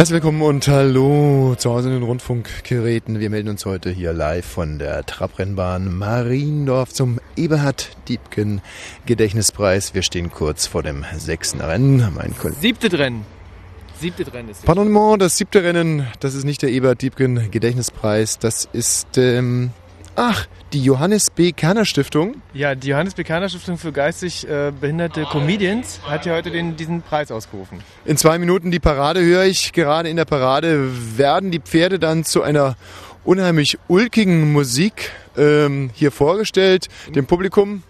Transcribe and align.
Herzlich 0.00 0.14
willkommen 0.14 0.40
und 0.40 0.66
hallo 0.66 1.56
zu 1.58 1.70
Hause 1.70 1.88
in 1.88 1.94
den 1.96 2.02
Rundfunkgeräten. 2.02 3.20
Wir 3.20 3.28
melden 3.28 3.50
uns 3.50 3.66
heute 3.66 3.90
hier 3.90 4.14
live 4.14 4.46
von 4.46 4.78
der 4.78 5.04
Trabrennbahn 5.04 5.94
Mariendorf 5.94 6.94
zum 6.94 7.20
Eberhard 7.36 7.90
Diebken 8.08 8.62
Gedächtnispreis. 9.04 9.92
Wir 9.92 10.00
stehen 10.00 10.32
kurz 10.32 10.66
vor 10.66 10.82
dem 10.82 11.04
sechsten 11.18 11.60
Rennen. 11.60 11.98
Mein 12.14 12.34
Siebte 12.62 12.98
Rennen. 12.98 13.26
Siebte 14.00 14.32
Rennen 14.32 14.48
ist 14.48 14.64
Pardon, 14.64 15.18
das 15.18 15.36
siebte 15.36 15.62
Rennen, 15.62 16.06
das 16.20 16.32
ist 16.32 16.44
nicht 16.44 16.62
der 16.62 16.70
Eberhard 16.70 17.02
Diebken 17.02 17.50
Gedächtnispreis, 17.50 18.38
das 18.38 18.70
ist 18.72 19.18
ähm, 19.18 19.72
Ach, 20.22 20.46
die 20.74 20.84
Johannes 20.84 21.30
B. 21.30 21.52
Kerner 21.52 21.86
Stiftung. 21.86 22.42
Ja, 22.52 22.74
die 22.74 22.88
Johannes 22.88 23.14
B. 23.14 23.24
Kerner 23.24 23.48
Stiftung 23.48 23.78
für 23.78 23.90
geistig 23.90 24.46
äh, 24.46 24.70
behinderte 24.78 25.22
Comedians 25.24 25.98
hat 26.04 26.26
ja 26.26 26.34
heute 26.34 26.50
den, 26.50 26.76
diesen 26.76 27.00
Preis 27.00 27.32
ausgerufen. 27.32 27.78
In 28.04 28.18
zwei 28.18 28.38
Minuten 28.38 28.70
die 28.70 28.80
Parade 28.80 29.22
höre 29.22 29.44
ich. 29.44 29.72
Gerade 29.72 30.10
in 30.10 30.18
der 30.18 30.26
Parade 30.26 30.90
werden 31.16 31.50
die 31.50 31.58
Pferde 31.58 31.98
dann 31.98 32.24
zu 32.24 32.42
einer 32.42 32.76
unheimlich 33.24 33.78
ulkigen 33.88 34.52
Musik 34.52 35.10
ähm, 35.36 35.90
hier 35.94 36.10
vorgestellt, 36.10 36.88
dem 37.14 37.26
Publikum. 37.26 37.82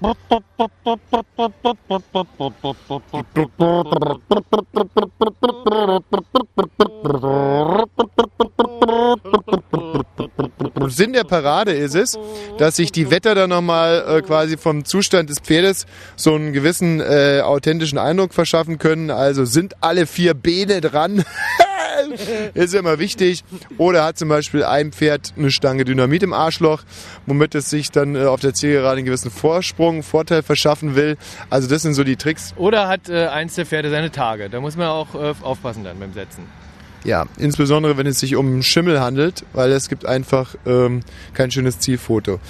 Sinn 10.88 11.12
der 11.12 11.24
Parade 11.24 11.72
ist 11.72 11.94
es, 11.94 12.18
dass 12.58 12.76
sich 12.76 12.92
die 12.92 13.10
Wetter 13.10 13.34
dann 13.34 13.50
nochmal 13.50 14.04
äh, 14.06 14.22
quasi 14.22 14.56
vom 14.56 14.84
Zustand 14.84 15.30
des 15.30 15.38
Pferdes 15.38 15.86
so 16.16 16.34
einen 16.34 16.52
gewissen 16.52 17.00
äh, 17.00 17.40
authentischen 17.42 17.98
Eindruck 17.98 18.34
verschaffen 18.34 18.78
können. 18.78 19.10
Also 19.10 19.44
sind 19.44 19.82
alle 19.82 20.06
vier 20.06 20.34
Beine 20.34 20.80
dran. 20.80 21.24
ist 22.54 22.74
immer 22.74 22.98
wichtig. 22.98 23.44
Oder 23.78 24.04
hat 24.04 24.18
zum 24.18 24.28
Beispiel 24.28 24.64
ein 24.64 24.92
Pferd 24.92 25.34
eine 25.36 25.50
Stange 25.50 25.84
Dynamit 25.84 26.22
im 26.22 26.32
Arschloch, 26.32 26.82
womit 27.26 27.54
es 27.54 27.70
sich 27.70 27.90
dann 27.90 28.16
äh, 28.16 28.24
auf 28.24 28.40
der 28.40 28.54
Zielgerade 28.54 28.98
einen 28.98 29.06
gewissen 29.06 29.30
Vorsprung, 29.30 30.02
Vorteil 30.02 30.42
verschaffen 30.42 30.94
will. 30.94 31.16
Also 31.48 31.68
das 31.68 31.82
sind 31.82 31.94
so 31.94 32.04
die 32.04 32.16
Tricks. 32.16 32.54
Oder 32.56 32.88
hat 32.88 33.08
äh, 33.08 33.26
eins 33.26 33.54
der 33.54 33.66
Pferde 33.66 33.90
seine 33.90 34.10
Tage. 34.10 34.50
Da 34.50 34.60
muss 34.60 34.76
man 34.76 34.88
auch 34.88 35.14
äh, 35.14 35.34
aufpassen 35.42 35.84
dann 35.84 35.98
beim 35.98 36.12
Setzen. 36.12 36.44
Ja, 37.02 37.24
insbesondere 37.38 37.96
wenn 37.96 38.06
es 38.06 38.20
sich 38.20 38.36
um 38.36 38.62
Schimmel 38.62 39.00
handelt, 39.00 39.44
weil 39.54 39.72
es 39.72 39.88
gibt 39.88 40.04
einfach 40.04 40.54
ähm, 40.66 41.00
kein 41.32 41.50
schönes 41.50 41.78
Zielfoto. 41.78 42.40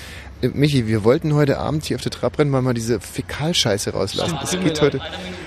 Michi, 0.42 0.86
wir 0.86 1.04
wollten 1.04 1.34
heute 1.34 1.58
Abend 1.58 1.84
hier 1.84 1.96
auf 1.96 2.02
der 2.02 2.12
Trabrennbahn 2.12 2.64
mal 2.64 2.72
diese 2.72 2.98
Fäkalscheiße 2.98 3.92
rauslassen. 3.92 4.38
Es 4.42 4.52
geht 4.52 4.80
heute 4.80 5.00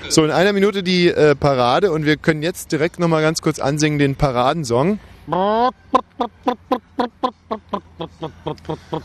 so 0.08 0.24
in 0.24 0.30
einer 0.30 0.52
Minute 0.52 0.82
die 0.82 1.08
äh, 1.08 1.34
Parade 1.34 1.90
und 1.90 2.04
wir 2.04 2.16
können 2.16 2.42
jetzt 2.42 2.70
direkt 2.70 3.00
nochmal 3.00 3.22
ganz 3.22 3.42
kurz 3.42 3.58
ansingen 3.58 3.98
den 3.98 4.14
Paradensong. 4.14 5.00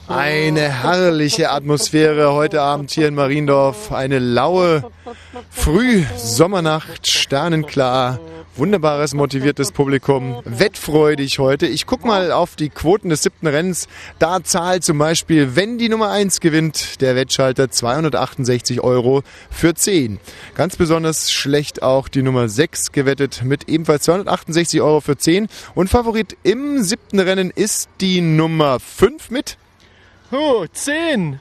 Eine 0.08 0.62
herrliche 0.62 1.50
Atmosphäre 1.50 2.34
heute 2.34 2.62
Abend 2.62 2.92
hier 2.92 3.08
in 3.08 3.16
Mariendorf. 3.16 3.92
Eine 3.92 4.20
laue 4.20 4.84
Frühsommernacht, 5.50 7.08
sternenklar. 7.08 8.20
Wunderbares, 8.60 9.14
motiviertes 9.14 9.72
Publikum. 9.72 10.42
Wettfreudig 10.44 11.40
heute. 11.40 11.66
Ich 11.66 11.86
guck 11.86 12.04
mal 12.04 12.34
auf 12.34 12.58
die 12.58 12.68
Quoten 12.68 13.08
des 13.08 13.24
siebten 13.24 13.48
Rennens. 13.48 13.88
Da 14.20 14.44
zahlt 14.44 14.84
zum 14.84 14.98
Beispiel, 14.98 15.56
wenn 15.56 15.78
die 15.78 15.88
Nummer 15.88 16.12
1 16.12 16.42
gewinnt, 16.42 17.00
der 17.00 17.16
Wettschalter 17.16 17.72
268 17.72 18.82
Euro 18.82 19.24
für 19.50 19.74
10. 19.74 20.20
Ganz 20.56 20.76
besonders 20.76 21.32
schlecht 21.32 21.82
auch 21.82 22.10
die 22.10 22.22
Nummer 22.22 22.50
6 22.50 22.92
gewettet 22.92 23.44
mit 23.46 23.70
ebenfalls 23.70 24.04
268 24.04 24.82
Euro 24.82 25.00
für 25.00 25.16
10. 25.16 25.48
Und 25.73 25.90
Favorit 25.90 26.36
im 26.44 26.84
siebten 26.84 27.22
Rennen 27.22 27.52
ist 27.52 27.88
die 28.02 28.20
Nummer 28.20 28.82
5 28.82 29.32
mit. 29.32 29.58
Oh, 30.34 30.66
10! 30.70 31.39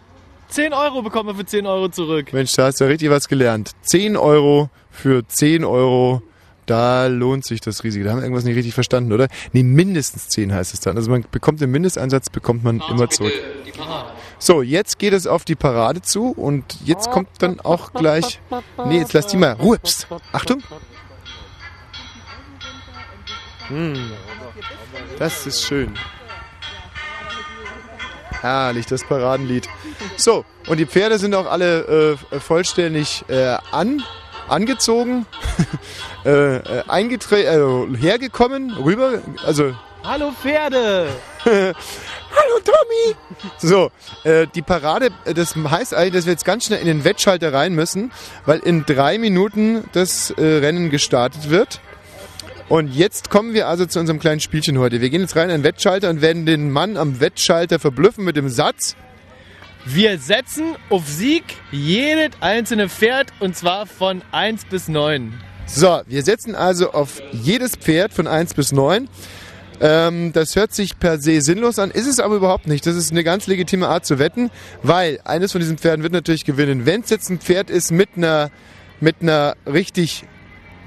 10 0.51 0.73
Euro 0.73 1.03
bekommt 1.03 1.27
man 1.27 1.37
für 1.37 1.45
10 1.45 1.67
Euro 1.67 1.89
zurück. 1.89 2.33
Mensch, 2.33 2.53
da 2.55 2.67
hast 2.67 2.79
du 2.79 2.85
ja 2.85 2.91
richtig 2.91 3.11
was 3.11 3.27
gelernt. 3.27 3.73
10 3.83 4.17
Euro 4.17 4.71
für 4.91 5.27
10 5.27 5.65
Euro 5.65 6.23
da 6.69 7.07
lohnt 7.07 7.45
sich 7.45 7.61
das 7.61 7.83
Risiko. 7.83 8.05
Da 8.05 8.11
haben 8.11 8.19
wir 8.19 8.25
irgendwas 8.25 8.45
nicht 8.45 8.57
richtig 8.57 8.75
verstanden, 8.75 9.13
oder? 9.13 9.29
Nee, 9.53 9.63
mindestens 9.63 10.29
10 10.29 10.53
heißt 10.53 10.75
es 10.75 10.81
dann. 10.81 10.97
Also 10.97 11.11
man 11.11 11.25
bekommt 11.31 11.61
den 11.61 11.71
Mindesteinsatz, 11.71 12.31
bekommt 12.31 12.63
man 12.63 12.81
also 12.81 12.95
immer 12.95 13.11
zurück. 13.11 13.33
So, 14.39 14.63
jetzt 14.63 14.99
geht 14.99 15.15
es 15.15 15.27
auf 15.27 15.45
die 15.45 15.57
Parade 15.57 16.03
zu 16.03 16.31
und 16.31 16.79
jetzt 16.85 17.11
kommt 17.11 17.29
dann 17.41 17.61
auch 17.61 17.93
gleich. 17.93 18.41
Nee, 18.87 18.99
jetzt 18.99 19.13
lass 19.13 19.27
die 19.27 19.37
mal. 19.37 19.53
Ruhe. 19.53 19.79
Psst. 19.79 20.07
Achtung. 20.33 20.63
Hm. 23.69 24.13
Das 25.19 25.47
ist 25.47 25.65
schön. 25.65 25.95
Herrlich, 28.41 28.87
das 28.87 29.05
Paradenlied. 29.05 29.69
So, 30.17 30.45
und 30.69 30.79
die 30.79 30.87
Pferde 30.87 31.19
sind 31.19 31.35
auch 31.35 31.51
alle 31.51 32.17
äh, 32.33 32.41
vollständig 32.41 33.25
äh, 33.29 33.57
an 33.73 34.03
angezogen, 34.49 35.27
äh, 36.25 36.57
äh, 36.57 36.83
äh, 36.83 37.97
hergekommen, 37.97 38.73
rüber, 38.73 39.23
also. 39.45 39.75
Hallo 40.05 40.33
Pferde! 40.33 41.09
Hallo 41.45 42.61
Tommy! 42.65 43.17
So, 43.59 43.91
äh, 44.25 44.47
die 44.55 44.63
Parade, 44.63 45.11
äh, 45.25 45.35
das 45.35 45.57
heißt 45.57 45.95
eigentlich, 45.95 46.15
dass 46.15 46.27
wir 46.27 46.33
jetzt 46.33 46.45
ganz 46.45 46.67
schnell 46.67 46.81
in 46.81 46.87
den 46.87 47.05
Wettschalter 47.05 47.53
rein 47.53 47.75
müssen, 47.75 48.13
weil 48.47 48.61
in 48.61 48.85
drei 48.87 49.19
Minuten 49.19 49.85
das 49.93 50.31
äh, 50.31 50.43
Rennen 50.43 50.91
gestartet 50.91 51.51
wird. 51.51 51.81
Und 52.69 52.95
jetzt 52.95 53.31
kommen 53.31 53.55
wir 53.55 53.67
also 53.67 53.87
zu 53.87 53.99
unserem 53.99 54.19
kleinen 54.19 54.41
Spielchen 54.41 54.79
heute. 54.79 55.01
Wir 55.01 55.09
gehen 55.09 55.23
jetzt 55.23 55.37
rein 55.37 55.49
in 55.49 55.59
den 55.59 55.65
Wettschalter 55.65 56.11
und 56.11 56.21
werden 56.21 56.45
den 56.45 56.71
Mann 56.71 56.99
am 56.99 57.19
Wettschalter 57.19 57.79
verblüffen 57.79 58.25
mit 58.25 58.37
dem 58.37 58.51
Satz. 58.51 58.95
Wir 59.85 60.19
setzen 60.19 60.77
auf 60.91 61.07
Sieg 61.09 61.45
jedes 61.71 62.31
einzelne 62.41 62.89
Pferd 62.89 63.33
und 63.41 63.57
zwar 63.57 63.87
von 63.87 64.23
1 64.33 64.67
bis 64.67 64.89
9. 64.89 65.33
So, 65.67 66.01
wir 66.07 66.23
setzen 66.23 66.55
also 66.55 66.93
auf 66.93 67.23
jedes 67.33 67.77
Pferd 67.77 68.13
von 68.13 68.27
1 68.27 68.55
bis 68.55 68.73
9. 68.73 69.09
Ähm, 69.81 70.33
das 70.33 70.57
hört 70.57 70.75
sich 70.75 70.99
per 70.99 71.19
se 71.19 71.41
sinnlos 71.41 71.79
an, 71.79 71.91
ist 71.91 72.07
es 72.07 72.19
aber 72.19 72.37
überhaupt 72.37 72.67
nicht. 72.67 72.87
Das 72.87 72.97
ist 72.97 73.13
eine 73.13 73.23
ganz 73.23 73.47
legitime 73.47 73.87
Art 73.87 74.05
zu 74.05 74.19
wetten, 74.19 74.51
weil 74.83 75.21
eines 75.25 75.53
von 75.53 75.61
diesen 75.61 75.79
Pferden 75.79 76.03
wird 76.03 76.13
natürlich 76.13 76.45
gewinnen. 76.45 76.85
Wenn 76.85 77.03
es 77.03 77.11
jetzt 77.11 77.31
ein 77.31 77.39
Pferd 77.39 77.71
ist 77.71 77.93
mit 77.93 78.11
einer, 78.17 78.51
mit 79.01 79.17
einer 79.21 79.55
richtig 79.67 80.25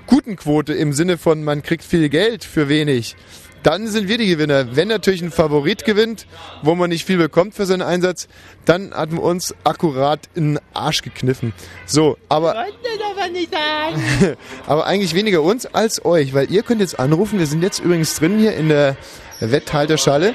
guten 0.08 0.36
Quote 0.36 0.74
im 0.74 0.92
Sinne 0.92 1.18
von 1.18 1.44
man 1.44 1.64
kriegt 1.64 1.84
viel 1.84 2.10
Geld 2.10 2.44
für 2.44 2.68
wenig, 2.68 3.16
dann 3.64 3.88
sind 3.88 4.08
wir 4.08 4.18
die 4.18 4.28
Gewinner. 4.28 4.76
Wenn 4.76 4.88
natürlich 4.88 5.22
ein 5.22 5.32
Favorit 5.32 5.86
gewinnt, 5.86 6.26
wo 6.62 6.76
man 6.76 6.90
nicht 6.90 7.06
viel 7.06 7.18
bekommt 7.18 7.56
für 7.56 7.66
seinen 7.66 7.82
Einsatz, 7.82 8.28
dann 8.66 8.94
hatten 8.94 9.16
wir 9.16 9.24
uns 9.24 9.56
akkurat 9.64 10.20
in 10.36 10.56
den 10.56 10.60
Arsch 10.74 11.02
gekniffen. 11.02 11.54
So, 11.86 12.18
aber. 12.30 12.52
aber, 12.52 13.30
nicht 13.30 13.52
sagen. 13.52 14.38
aber 14.68 14.86
eigentlich 14.86 15.14
weniger 15.14 15.42
uns 15.42 15.66
als 15.66 16.04
euch, 16.06 16.34
weil 16.34 16.52
ihr 16.52 16.64
könnt 16.64 16.82
jetzt 16.82 17.00
anrufen. 17.00 17.40
Wir 17.40 17.48
sind 17.48 17.64
jetzt 17.64 17.80
übrigens 17.80 18.16
drin 18.16 18.40
hier 18.40 18.56
in 18.56 18.70
der 18.70 18.98
Wetthalterschale. 19.40 20.34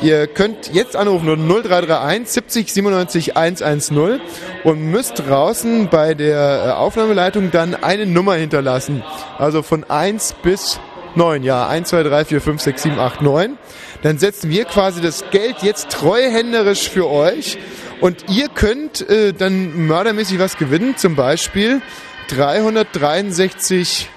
Ihr 0.00 0.26
könnt 0.26 0.72
jetzt 0.72 0.96
anrufen 0.96 1.26
0331 1.26 2.28
70 2.28 2.72
97 2.72 3.36
110 3.36 4.20
und 4.64 4.90
müsst 4.90 5.18
draußen 5.18 5.88
bei 5.88 6.14
der 6.14 6.66
äh, 6.66 6.70
Aufnahmeleitung 6.70 7.50
dann 7.50 7.74
eine 7.74 8.06
Nummer 8.06 8.34
hinterlassen. 8.34 9.02
Also 9.38 9.62
von 9.62 9.84
1 9.84 10.36
bis 10.42 10.78
9, 11.18 11.42
ja, 11.42 11.68
1, 11.68 11.88
2, 11.90 12.04
3, 12.04 12.24
4, 12.24 12.40
5, 12.40 12.62
6, 12.62 12.82
7, 12.82 12.98
8, 12.98 13.22
9. 13.22 13.58
Dann 14.02 14.18
setzen 14.18 14.50
wir 14.50 14.64
quasi 14.64 15.02
das 15.02 15.24
Geld 15.30 15.56
jetzt 15.62 15.90
treuhänderisch 15.90 16.88
für 16.88 17.10
euch 17.10 17.58
und 18.00 18.24
ihr 18.30 18.48
könnt 18.48 19.08
äh, 19.10 19.32
dann 19.32 19.86
mördermäßig 19.86 20.38
was 20.38 20.56
gewinnen, 20.56 20.96
zum 20.96 21.16
Beispiel 21.16 21.82
363 22.28 24.08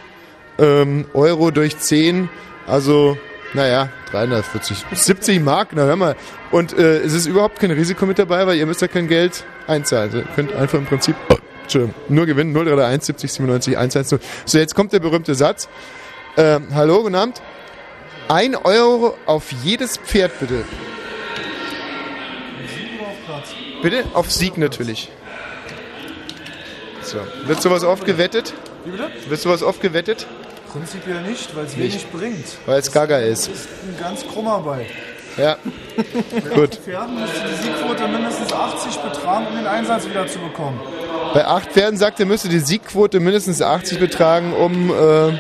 ähm, 0.60 1.06
Euro 1.14 1.52
durch 1.52 1.78
10, 1.78 2.30
also 2.68 3.18
naja, 3.54 3.90
340, 4.12 4.86
70 4.94 5.42
Mark, 5.42 5.70
na 5.74 5.84
hör 5.84 5.96
mal. 5.96 6.16
Und 6.52 6.78
äh, 6.78 7.00
es 7.00 7.14
ist 7.14 7.26
überhaupt 7.26 7.60
kein 7.60 7.72
Risiko 7.72 8.06
mit 8.06 8.20
dabei, 8.20 8.48
weil 8.48 8.58
ihr 8.58 8.66
müsst 8.66 8.82
ja 8.82 8.88
kein 8.88 9.08
Geld 9.08 9.44
einzahlen. 9.68 10.10
Also 10.10 10.20
ihr 10.20 10.28
könnt 10.36 10.54
einfach 10.54 10.78
im 10.78 10.86
Prinzip 10.86 11.16
nur 12.10 12.26
gewinnen, 12.26 12.56
031 12.56 13.04
70 13.06 13.32
97 13.32 13.78
110. 13.78 14.20
So, 14.46 14.58
jetzt 14.58 14.76
kommt 14.76 14.94
der 14.94 15.00
berühmte 15.00 15.36
Satz. 15.36 15.70
Ähm, 16.38 16.68
hallo, 16.74 17.04
guten 17.04 17.16
Abend. 17.16 17.42
Ein 18.30 18.56
Euro 18.56 19.18
auf 19.26 19.52
jedes 19.64 19.98
Pferd, 19.98 20.40
bitte. 20.40 20.64
Bitte? 23.82 24.06
Auf 24.14 24.32
Sieg 24.32 24.58
natürlich. 24.58 25.10
So. 27.02 27.18
Wird 27.46 27.62
sowas 27.62 27.84
oft 27.84 28.06
gewettet? 28.06 28.54
Wie 28.86 28.92
bitte? 28.92 29.10
Wird 29.28 29.42
sowas 29.42 29.62
oft 29.62 29.82
gewettet? 29.82 30.26
Prinzipiell 30.72 31.22
nicht, 31.24 31.54
weil 31.54 31.66
es 31.66 31.78
wenig 31.78 32.08
bringt. 32.08 32.46
Weil 32.66 32.80
es 32.80 32.92
gaga 32.92 33.18
ist. 33.18 33.50
Das 33.50 33.56
ist 33.56 33.70
ein 33.84 33.98
ganz 34.00 34.26
krummer 34.26 34.60
Ball. 34.60 34.86
Ja. 35.36 35.58
Bei 36.32 36.40
Gut. 36.56 36.76
Pferden 36.76 37.20
müsste 37.20 37.40
die 37.42 37.64
Siegquote 37.64 38.08
mindestens 38.08 38.54
80 38.54 38.96
betragen, 38.98 39.48
um 39.48 39.56
den 39.58 39.68
Einsatz 39.68 40.08
wieder 40.08 40.28
zu 40.28 40.40
bekommen. 40.40 40.80
Bei 41.34 41.46
acht 41.46 41.72
Pferden 41.72 41.98
sagt 41.98 42.20
er, 42.22 42.26
müsste 42.26 42.48
die 42.48 42.60
Siegquote 42.60 43.20
mindestens 43.20 43.62
80 43.62 44.00
betragen, 44.00 44.54
um 44.54 44.92
äh, 44.92 45.40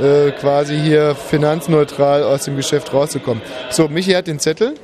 äh, 0.00 0.30
quasi 0.32 0.78
hier 0.78 1.14
finanzneutral 1.14 2.22
aus 2.22 2.44
dem 2.44 2.56
Geschäft 2.56 2.92
rauszukommen. 2.92 3.42
So, 3.70 3.88
Michi 3.88 4.12
hat 4.12 4.26
den 4.26 4.38
Zettel. 4.38 4.74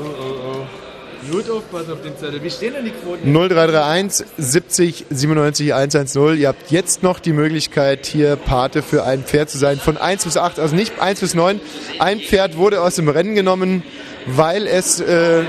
Oh, 0.00 0.04
oh, 0.04 0.24
oh. 0.52 1.30
Gut 1.30 1.48
aufpassen 1.50 1.92
auf 1.92 2.02
den 2.02 2.16
Zettel. 2.16 2.42
Wie 2.42 2.50
stehen 2.50 2.74
denn 2.74 2.84
die 2.84 2.90
Quoten? 2.90 3.32
0331 3.32 4.26
70 4.36 5.06
97 5.10 5.74
110. 5.74 6.38
Ihr 6.38 6.48
habt 6.48 6.70
jetzt 6.70 7.02
noch 7.02 7.18
die 7.18 7.32
Möglichkeit, 7.32 8.06
hier 8.06 8.36
Pate 8.36 8.82
für 8.82 9.04
ein 9.04 9.24
Pferd 9.24 9.48
zu 9.48 9.58
sein. 9.58 9.78
Von 9.78 9.96
1 9.96 10.24
bis 10.24 10.36
8, 10.36 10.58
also 10.58 10.76
nicht 10.76 11.00
1 11.00 11.20
bis 11.20 11.34
9. 11.34 11.60
Ein 11.98 12.20
Pferd 12.20 12.56
wurde 12.56 12.82
aus 12.82 12.96
dem 12.96 13.08
Rennen 13.08 13.34
genommen, 13.34 13.82
weil 14.26 14.66
es... 14.66 15.00
Äh, 15.00 15.44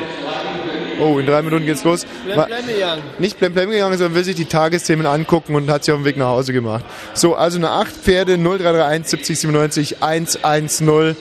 oh, 0.99 1.19
in 1.19 1.25
drei 1.25 1.41
Minuten 1.41 1.65
geht's 1.65 1.83
los. 1.83 2.05
Blem, 2.23 2.45
blem 2.45 2.67
gegangen. 2.67 3.03
Nicht 3.19 3.39
blem 3.39 3.53
blem 3.53 3.69
gegangen, 3.69 3.97
sondern 3.97 4.15
will 4.15 4.23
sich 4.23 4.35
die 4.35 4.45
Tagesthemen 4.45 5.05
angucken 5.05 5.55
und 5.55 5.69
hat 5.69 5.83
sich 5.83 5.93
auf 5.93 5.99
den 5.99 6.05
Weg 6.05 6.17
nach 6.17 6.27
Hause 6.27 6.53
gemacht. 6.53 6.85
So, 7.13 7.35
also 7.35 7.57
eine 7.57 7.69
8 7.69 7.87
Pferde 7.87 8.37
0331 8.37 9.09
70 9.09 9.39
97 9.39 10.03
110. 10.03 11.15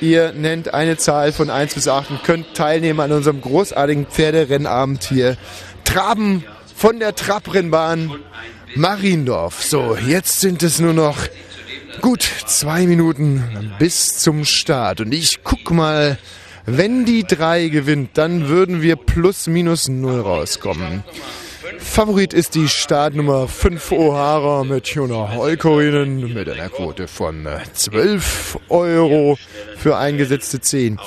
Ihr 0.00 0.32
nennt 0.32 0.72
eine 0.72 0.96
Zahl 0.96 1.32
von 1.32 1.50
1 1.50 1.74
bis 1.74 1.86
8 1.86 2.10
und 2.10 2.24
könnt 2.24 2.54
teilnehmen 2.54 3.00
an 3.00 3.12
unserem 3.12 3.40
großartigen 3.40 4.06
Pferderennabend 4.06 5.04
hier. 5.04 5.36
Traben 5.84 6.44
von 6.74 6.98
der 6.98 7.14
Trabrennbahn 7.14 8.12
Mariendorf. 8.74 9.62
So, 9.62 9.96
jetzt 9.96 10.40
sind 10.40 10.62
es 10.62 10.78
nur 10.78 10.94
noch 10.94 11.18
gut 12.00 12.22
zwei 12.22 12.86
Minuten 12.86 13.74
bis 13.78 14.18
zum 14.18 14.44
Start. 14.44 15.00
Und 15.00 15.12
ich 15.12 15.40
guck 15.44 15.70
mal, 15.70 16.18
wenn 16.66 17.04
die 17.04 17.24
3 17.24 17.68
gewinnt, 17.68 18.10
dann 18.14 18.48
würden 18.48 18.82
wir 18.82 18.96
plus 18.96 19.46
minus 19.46 19.88
0 19.88 20.20
rauskommen. 20.20 21.04
Favorit 21.78 22.34
ist 22.34 22.54
die 22.54 22.68
Startnummer 22.68 23.48
5 23.48 23.92
O'Hara 23.92 24.64
mit 24.64 24.86
Jona 24.88 25.34
Holkorinen 25.34 26.32
mit 26.32 26.48
einer 26.48 26.68
Quote 26.68 27.08
von 27.08 27.46
äh, 27.46 27.58
12 27.72 28.58
Euro 28.68 29.38
für 29.76 29.96
eingesetzte 29.96 30.60
10. 30.60 31.00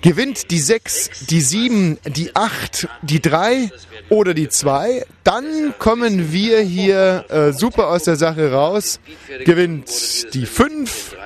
Gewinnt 0.00 0.50
die 0.50 0.58
6, 0.58 1.26
die 1.26 1.40
7, 1.40 1.98
die 2.06 2.36
8, 2.36 2.88
die 3.02 3.20
3 3.20 3.70
oder 4.10 4.34
die 4.34 4.48
2, 4.48 5.04
dann 5.24 5.74
kommen 5.78 6.32
wir 6.32 6.60
hier 6.60 7.24
äh, 7.28 7.52
super 7.52 7.88
aus 7.88 8.04
der 8.04 8.16
Sache 8.16 8.52
raus. 8.52 9.00
Gewinnt 9.44 10.34
die 10.34 10.46
5 10.46 11.16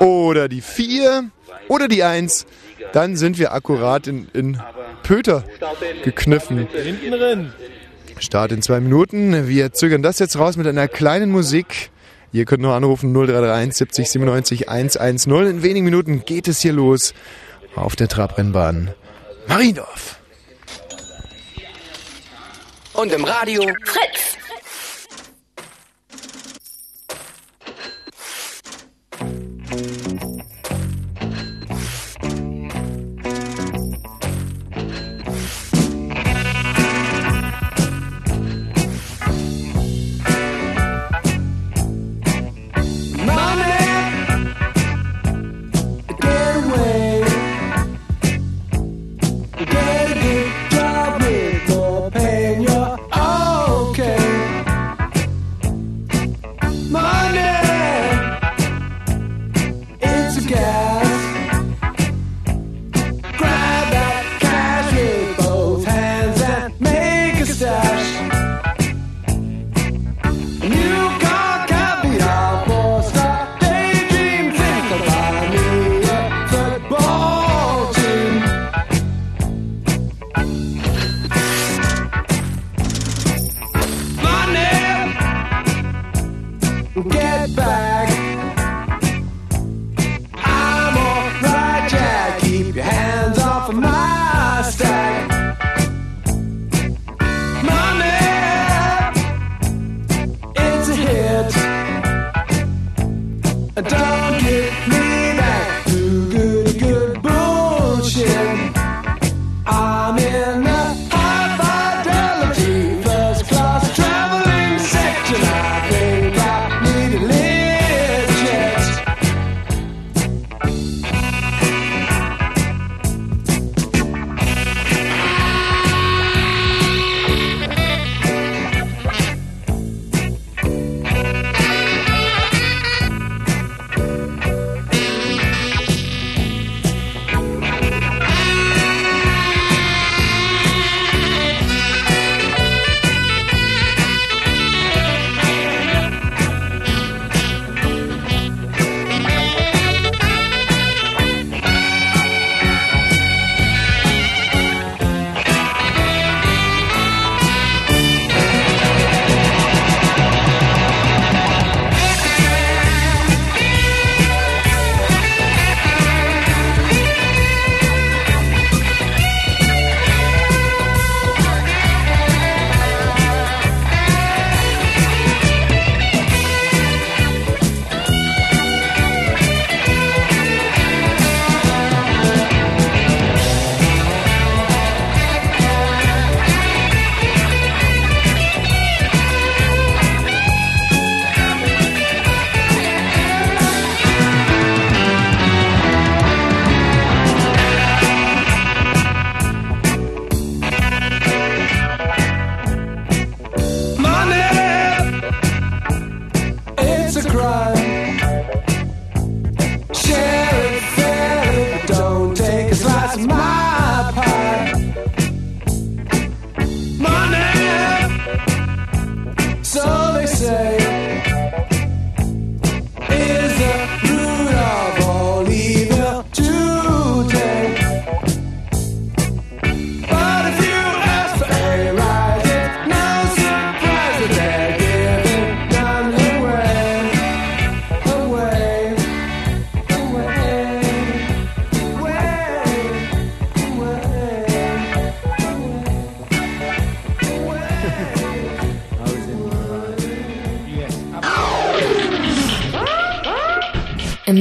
oder 0.00 0.48
die 0.48 0.60
4 0.60 1.30
oder 1.68 1.88
die 1.88 2.02
1, 2.02 2.46
dann 2.94 3.16
sind 3.16 3.38
wir 3.38 3.52
akkurat 3.52 4.06
in, 4.06 4.28
in 4.32 4.60
Pöter 5.02 5.44
gekniffen. 6.04 6.68
Hinten 6.68 7.10
drin. 7.10 7.52
Start 8.20 8.52
in 8.52 8.62
zwei 8.62 8.78
Minuten. 8.78 9.48
Wir 9.48 9.72
zögern 9.72 10.02
das 10.02 10.20
jetzt 10.20 10.38
raus 10.38 10.56
mit 10.56 10.66
einer 10.66 10.86
kleinen 10.86 11.30
Musik. 11.30 11.90
Ihr 12.32 12.44
könnt 12.44 12.62
nur 12.62 12.74
anrufen 12.74 13.12
0331 13.12 13.76
70 13.76 14.10
97 14.10 14.68
110. 14.68 15.32
In 15.46 15.62
wenigen 15.62 15.84
Minuten 15.84 16.24
geht 16.24 16.46
es 16.46 16.60
hier 16.60 16.72
los 16.72 17.14
auf 17.74 17.96
der 17.96 18.08
Trabrennbahn 18.08 18.94
Mariendorf. 19.48 20.20
Und 22.92 23.12
im 23.12 23.24
Radio 23.24 23.62
Fritz. 23.84 24.43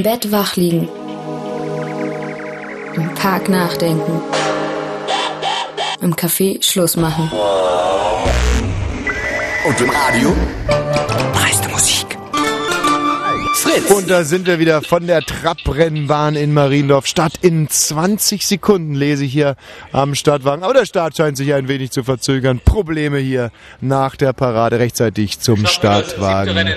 Im 0.03 0.11
Bett 0.11 0.31
wach 0.33 0.57
liegen. 0.57 0.89
Im 2.93 3.15
Park 3.15 3.47
nachdenken. 3.47 4.21
Im 6.01 6.13
Café 6.13 6.61
Schluss 6.61 6.97
machen. 6.97 7.31
Und 9.65 9.79
im 9.79 9.89
Radio? 9.89 10.35
Preiste 11.31 11.69
Musik. 11.69 11.92
Fritz. 13.73 13.91
Und 13.91 14.09
da 14.09 14.23
sind 14.23 14.45
wir 14.45 14.59
wieder 14.59 14.81
von 14.81 15.07
der 15.07 15.21
Trabrennbahn 15.21 16.35
in 16.35 16.53
Mariendorf. 16.53 17.07
Start 17.07 17.33
in 17.41 17.69
20 17.69 18.45
Sekunden 18.45 18.93
lese 18.93 19.25
ich 19.25 19.33
hier 19.33 19.55
am 19.91 20.15
Startwagen. 20.15 20.63
Aber 20.63 20.73
der 20.73 20.85
Start 20.85 21.17
scheint 21.17 21.37
sich 21.37 21.53
ein 21.53 21.67
wenig 21.67 21.91
zu 21.91 22.03
verzögern. 22.03 22.59
Probleme 22.63 23.17
hier 23.17 23.51
nach 23.81 24.15
der 24.15 24.33
Parade 24.33 24.79
rechtzeitig 24.79 25.39
zum 25.39 25.65
Startwagen 25.65 26.73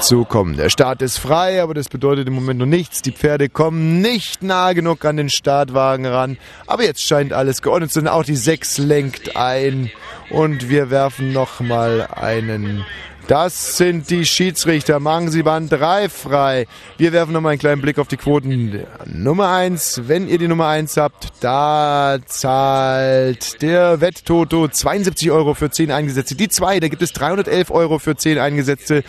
zu 0.00 0.24
kommen. 0.24 0.56
Der 0.56 0.70
Start 0.70 1.02
ist 1.02 1.18
frei, 1.18 1.62
aber 1.62 1.74
das 1.74 1.88
bedeutet 1.88 2.26
im 2.28 2.34
Moment 2.34 2.58
noch 2.58 2.66
nichts. 2.66 3.02
Die 3.02 3.12
Pferde 3.12 3.48
kommen 3.48 4.00
nicht 4.00 4.42
nah 4.42 4.72
genug 4.72 5.04
an 5.04 5.16
den 5.16 5.30
Startwagen 5.30 6.06
ran. 6.06 6.36
Aber 6.66 6.84
jetzt 6.84 7.02
scheint 7.02 7.32
alles 7.32 7.62
geordnet 7.62 7.92
zu 7.92 8.00
sein. 8.00 8.08
Auch 8.08 8.24
die 8.24 8.36
6 8.36 8.78
lenkt 8.78 9.36
ein. 9.36 9.90
Und 10.30 10.68
wir 10.68 10.90
werfen 10.90 11.32
nochmal 11.32 12.06
einen 12.14 12.84
das 13.30 13.76
sind 13.76 14.10
die 14.10 14.26
Schiedsrichter. 14.26 14.98
Machen 14.98 15.30
Sie 15.30 15.44
Band 15.44 15.70
3 15.70 16.08
frei. 16.08 16.66
Wir 16.98 17.12
werfen 17.12 17.32
nochmal 17.32 17.52
einen 17.52 17.60
kleinen 17.60 17.80
Blick 17.80 18.00
auf 18.00 18.08
die 18.08 18.16
Quoten. 18.16 18.84
Nummer 19.06 19.50
1, 19.52 20.08
wenn 20.08 20.28
ihr 20.28 20.36
die 20.36 20.48
Nummer 20.48 20.66
1 20.66 20.96
habt, 20.96 21.28
da 21.38 22.18
zahlt 22.26 23.62
der 23.62 24.00
Wetttoto 24.00 24.66
72 24.66 25.30
Euro 25.30 25.54
für 25.54 25.70
10 25.70 25.92
Eingesetzte. 25.92 26.34
Die 26.34 26.48
2, 26.48 26.80
da 26.80 26.88
gibt 26.88 27.02
es 27.02 27.12
311 27.12 27.70
Euro 27.70 28.00
für 28.00 28.16
10 28.16 28.38
Eingesetzte. 28.38 29.04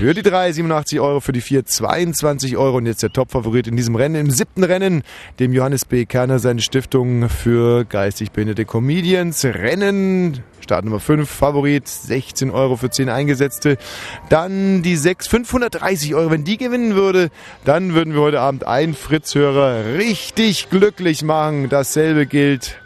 Für 0.00 0.14
die 0.14 0.22
3 0.22 0.52
87 0.52 0.98
Euro, 0.98 1.20
für 1.20 1.32
die 1.32 1.42
4 1.42 1.66
22 1.66 2.56
Euro 2.56 2.78
und 2.78 2.86
jetzt 2.86 3.02
der 3.02 3.12
Topfavorit 3.12 3.66
in 3.66 3.76
diesem 3.76 3.96
Rennen, 3.96 4.14
im 4.14 4.30
siebten 4.30 4.64
Rennen, 4.64 5.02
dem 5.38 5.52
Johannes 5.52 5.84
B. 5.84 6.06
Kerner 6.06 6.38
seine 6.38 6.62
Stiftung 6.62 7.28
für 7.28 7.84
geistig 7.84 8.30
behinderte 8.30 8.64
Comedians. 8.64 9.44
Rennen, 9.44 10.42
Start 10.62 10.86
Nummer 10.86 11.00
5, 11.00 11.28
Favorit, 11.28 11.86
16 11.86 12.50
Euro 12.50 12.76
für 12.76 12.88
10 12.88 13.10
Eingesetzte. 13.10 13.76
Dann 14.30 14.80
die 14.82 14.96
6, 14.96 15.28
530 15.28 16.14
Euro. 16.14 16.30
Wenn 16.30 16.44
die 16.44 16.56
gewinnen 16.56 16.94
würde, 16.94 17.28
dann 17.66 17.92
würden 17.92 18.14
wir 18.14 18.22
heute 18.22 18.40
Abend 18.40 18.66
einen 18.66 18.94
Fritz-Hörer 18.94 19.98
richtig 19.98 20.70
glücklich 20.70 21.22
machen. 21.22 21.68
Dasselbe 21.68 22.24
gilt 22.24 22.79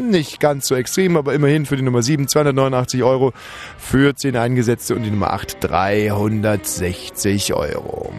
nicht 0.00 0.40
ganz 0.40 0.66
so 0.66 0.74
extrem, 0.74 1.16
aber 1.16 1.34
immerhin 1.34 1.66
für 1.66 1.76
die 1.76 1.82
Nummer 1.82 2.02
7 2.02 2.28
289 2.28 3.02
Euro, 3.02 3.32
für 3.78 4.14
10 4.14 4.36
Eingesetzte 4.36 4.94
und 4.94 5.02
die 5.02 5.10
Nummer 5.10 5.32
8 5.32 5.58
360 5.60 7.54
Euro. 7.54 8.12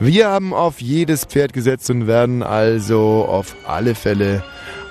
Wir 0.00 0.28
haben 0.28 0.52
auf 0.52 0.80
jedes 0.80 1.24
Pferd 1.24 1.52
gesetzt 1.52 1.88
und 1.90 2.06
werden 2.06 2.42
also 2.42 3.26
auf 3.28 3.54
alle 3.66 3.94
Fälle 3.94 4.42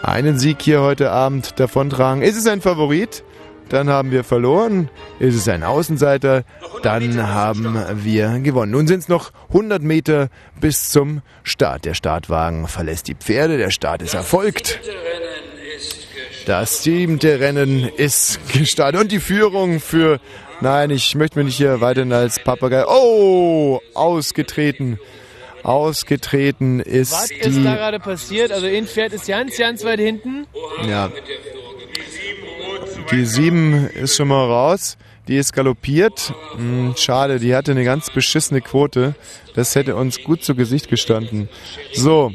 einen 0.04 0.40
Sieg 0.40 0.62
hier 0.62 0.82
heute 0.82 1.12
Abend 1.12 1.60
davontragen. 1.60 2.24
Ist 2.24 2.38
es 2.38 2.48
ein 2.48 2.62
Favorit? 2.62 3.24
Dann 3.72 3.90
haben 3.90 4.12
wir 4.12 4.25
verloren. 4.25 4.90
Ist 5.20 5.36
es 5.36 5.48
ein 5.48 5.63
Außenseiter? 5.63 6.44
Dann 6.84 7.25
haben 7.25 7.78
wir 8.04 8.40
gewonnen. 8.40 8.74
Nun 8.74 8.86
sind 8.86 9.00
es 9.00 9.08
noch 9.08 9.32
100 9.50 9.82
Meter 9.82 10.28
bis 10.60 10.90
zum 10.90 11.22
Start. 11.44 11.86
Der 11.86 11.94
Startwagen 11.94 12.68
verlässt 12.68 13.08
die 13.08 13.16
Pferde. 13.16 13.58
Der 13.58 13.70
Start 13.70 14.01
ist 14.01 14.13
erfolgt. 14.13 14.82
Das 16.45 16.83
siebte 16.83 17.39
Rennen 17.39 17.89
ist 17.98 18.39
gestartet. 18.51 19.00
Und 19.01 19.12
die 19.12 19.19
Führung 19.19 19.79
für. 19.79 20.19
Nein, 20.60 20.91
ich 20.91 21.15
möchte 21.15 21.38
mich 21.39 21.45
nicht 21.45 21.57
hier 21.57 21.81
weiterhin 21.81 22.13
als 22.13 22.39
Papagei. 22.39 22.86
Oh! 22.88 23.79
Ausgetreten. 23.95 25.00
Ausgetreten 25.63 26.79
ist 26.79 27.12
Was 27.12 27.27
die. 27.29 27.36
ist 27.36 27.63
da 27.63 27.75
gerade 27.75 28.00
passiert? 28.00 28.51
Also 28.51 28.67
ein 28.67 28.86
Pferd 28.88 29.13
ist 29.13 29.27
ganz, 29.27 29.57
ganz 29.57 29.83
weit 29.83 30.00
hinten. 30.00 30.45
Ja. 30.88 31.12
Die 33.12 33.25
7 33.25 33.88
ist 33.88 34.15
schon 34.15 34.27
mal 34.27 34.45
raus. 34.45 34.98
Die 35.27 35.38
ist 35.38 35.53
galoppiert. 35.53 36.33
Hm, 36.55 36.95
schade, 36.98 37.39
die 37.39 37.55
hatte 37.55 37.71
eine 37.71 37.83
ganz 37.83 38.10
beschissene 38.10 38.62
Quote. 38.62 39.15
Das 39.55 39.75
hätte 39.75 39.95
uns 39.95 40.24
gut 40.24 40.43
zu 40.43 40.55
Gesicht 40.55 40.89
gestanden. 40.89 41.48
So. 41.93 42.31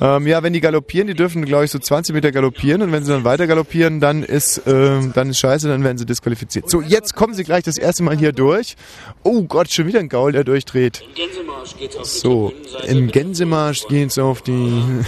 Ähm, 0.00 0.26
ja, 0.26 0.42
wenn 0.42 0.52
die 0.52 0.60
galoppieren, 0.60 1.06
die 1.06 1.14
dürfen, 1.14 1.44
glaube 1.44 1.64
ich, 1.64 1.70
so 1.70 1.78
20 1.78 2.14
Meter 2.14 2.32
galoppieren 2.32 2.82
und 2.82 2.92
wenn 2.92 3.04
sie 3.04 3.12
dann 3.12 3.24
weiter 3.24 3.46
galoppieren, 3.46 4.00
dann 4.00 4.22
ist, 4.22 4.62
ähm, 4.66 5.12
dann 5.14 5.30
ist 5.30 5.38
scheiße, 5.38 5.68
dann 5.68 5.84
werden 5.84 5.98
sie 5.98 6.06
disqualifiziert. 6.06 6.68
So, 6.68 6.80
jetzt 6.80 7.14
kommen 7.14 7.34
sie 7.34 7.44
gleich 7.44 7.64
das 7.64 7.78
erste 7.78 8.02
Mal 8.02 8.16
hier 8.16 8.32
durch. 8.32 8.76
Oh 9.22 9.42
Gott, 9.42 9.72
schon 9.72 9.86
wieder 9.86 10.00
ein 10.00 10.08
Gaul, 10.08 10.32
der 10.32 10.44
durchdreht. 10.44 11.04
So, 12.02 12.52
im 12.86 13.08
Gänsemarsch 13.08 13.86
geht's 13.88 14.18
auf 14.18 14.42
die. 14.42 14.82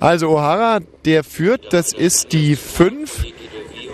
Also 0.00 0.36
O'Hara, 0.36 0.82
der 1.04 1.22
führt, 1.22 1.72
das 1.72 1.92
ist 1.92 2.32
die 2.32 2.56
5. 2.56 3.24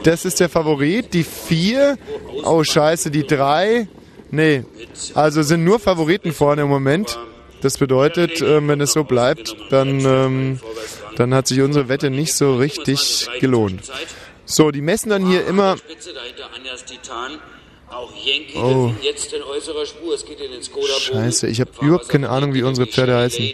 Das 0.05 0.25
ist 0.25 0.41
der 0.41 0.49
Favorit. 0.49 1.13
Die 1.13 1.23
4. 1.23 1.99
Oh 2.45 2.65
scheiße, 2.65 3.11
die 3.11 3.27
3. 3.27 3.89
Nee, 4.31 4.65
also 5.15 5.43
sind 5.43 5.65
nur 5.65 5.79
Favoriten 5.79 6.33
vorne 6.33 6.63
im 6.63 6.69
Moment. 6.69 7.19
Das 7.61 7.79
bedeutet, 7.79 8.41
ähm, 8.41 8.69
wenn 8.69 8.81
es 8.81 8.93
so 8.93 9.05
bleibt, 9.05 9.57
dann, 9.71 10.00
ähm, 10.05 10.61
dann 11.17 11.35
hat 11.35 11.47
sich 11.49 11.61
unsere 11.61 11.88
Wette 11.88 12.11
nicht 12.11 12.35
so 12.35 12.57
richtig 12.57 13.29
gelohnt. 13.41 13.83
So, 14.45 14.71
die 14.71 14.81
messen 14.81 15.11
dann 15.11 15.27
hier 15.27 15.47
immer. 15.47 15.77
Auch 17.99 18.12
Yankee 18.14 18.57
Oh. 18.59 18.93
jetzt 19.02 19.33
in 19.33 19.43
äußerer 19.43 19.85
Spur. 19.85 20.14
Es 20.14 20.25
geht 20.25 20.40
in 20.40 20.52
den 20.52 20.62
Skoda 20.62 20.93
Scheiße, 21.00 21.49
ich 21.49 21.61
habe 21.61 21.71
überhaupt 21.81 22.09
keine 22.09 22.28
Ahnung, 22.28 22.55
wie 22.55 22.62
unsere 22.62 22.87
Pferde 22.87 23.17
heißen. 23.17 23.45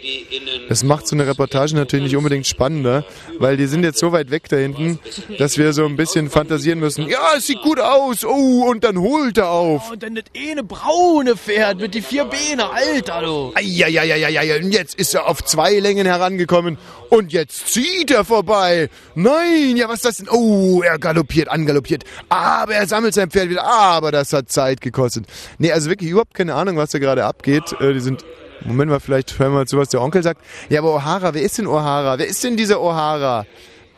Das 0.69 0.83
macht 0.83 1.07
so 1.07 1.15
eine 1.15 1.25
Reportage 1.25 1.75
natürlich 1.75 2.05
nicht 2.05 2.15
unbedingt 2.15 2.45
spannender, 2.45 3.05
weil 3.39 3.57
die 3.57 3.65
sind 3.65 3.83
jetzt 3.83 3.97
so 3.97 4.11
weit 4.11 4.29
weg 4.29 4.43
da 4.49 4.57
hinten, 4.57 4.99
dass 5.39 5.57
wir 5.57 5.73
so 5.73 5.85
ein 5.85 5.95
bisschen 5.95 6.29
fantasieren 6.29 6.79
müssen. 6.79 7.07
Ja, 7.09 7.29
es 7.35 7.47
sieht 7.47 7.61
gut 7.63 7.79
aus. 7.79 8.23
Oh, 8.23 8.65
und 8.69 8.83
dann 8.83 8.99
holt 8.99 9.39
er 9.39 9.49
auf. 9.49 9.89
Und 9.91 10.03
dann 10.03 10.13
das 10.15 10.25
eine 10.37 10.63
braune 10.63 11.35
Pferd 11.35 11.79
mit 11.79 11.95
die 11.95 12.01
vier 12.03 12.25
Beine. 12.25 12.69
Alter, 12.69 13.21
du. 13.23 13.51
Eieieiei, 13.55 14.59
und 14.59 14.71
jetzt 14.71 14.93
ist 14.95 15.15
er 15.15 15.27
auf 15.27 15.43
zwei 15.43 15.79
Längen 15.79 16.05
herangekommen 16.05 16.77
und 17.09 17.33
jetzt 17.33 17.67
zieht 17.73 18.11
er 18.11 18.25
vorbei. 18.25 18.89
Nein, 19.15 19.75
ja, 19.75 19.87
was 19.87 19.95
ist 19.97 20.05
das 20.05 20.17
denn? 20.17 20.29
Oh, 20.29 20.81
er 20.83 20.99
galoppiert, 20.99 21.49
angaloppiert. 21.49 22.03
Aber 22.29 22.73
er 22.75 22.85
sammelt 22.87 23.13
sein 23.15 23.31
Pferd 23.31 23.49
wieder. 23.49 23.63
Aber 23.65 24.11
das 24.11 24.34
hat 24.35 24.51
Zeit 24.51 24.81
gekostet. 24.81 25.25
Nee, 25.57 25.71
also 25.71 25.89
wirklich 25.89 26.11
überhaupt 26.11 26.33
keine 26.33 26.53
Ahnung, 26.55 26.77
was 26.77 26.91
da 26.91 26.99
gerade 26.99 27.25
abgeht. 27.25 27.75
Äh, 27.79 27.93
die 27.93 27.99
sind, 27.99 28.23
Moment 28.63 28.91
mal, 28.91 28.99
vielleicht 28.99 29.37
hören 29.39 29.51
wir 29.53 29.59
mal 29.59 29.67
zu, 29.67 29.77
was 29.77 29.89
der 29.89 30.01
Onkel 30.01 30.23
sagt. 30.23 30.41
Ja, 30.69 30.81
aber 30.81 30.95
O'Hara, 30.97 31.33
wer 31.33 31.41
ist 31.41 31.57
denn 31.57 31.67
O'Hara? 31.67 32.17
Wer 32.17 32.27
ist 32.27 32.43
denn 32.43 32.57
dieser 32.57 32.77
O'Hara? 32.77 33.45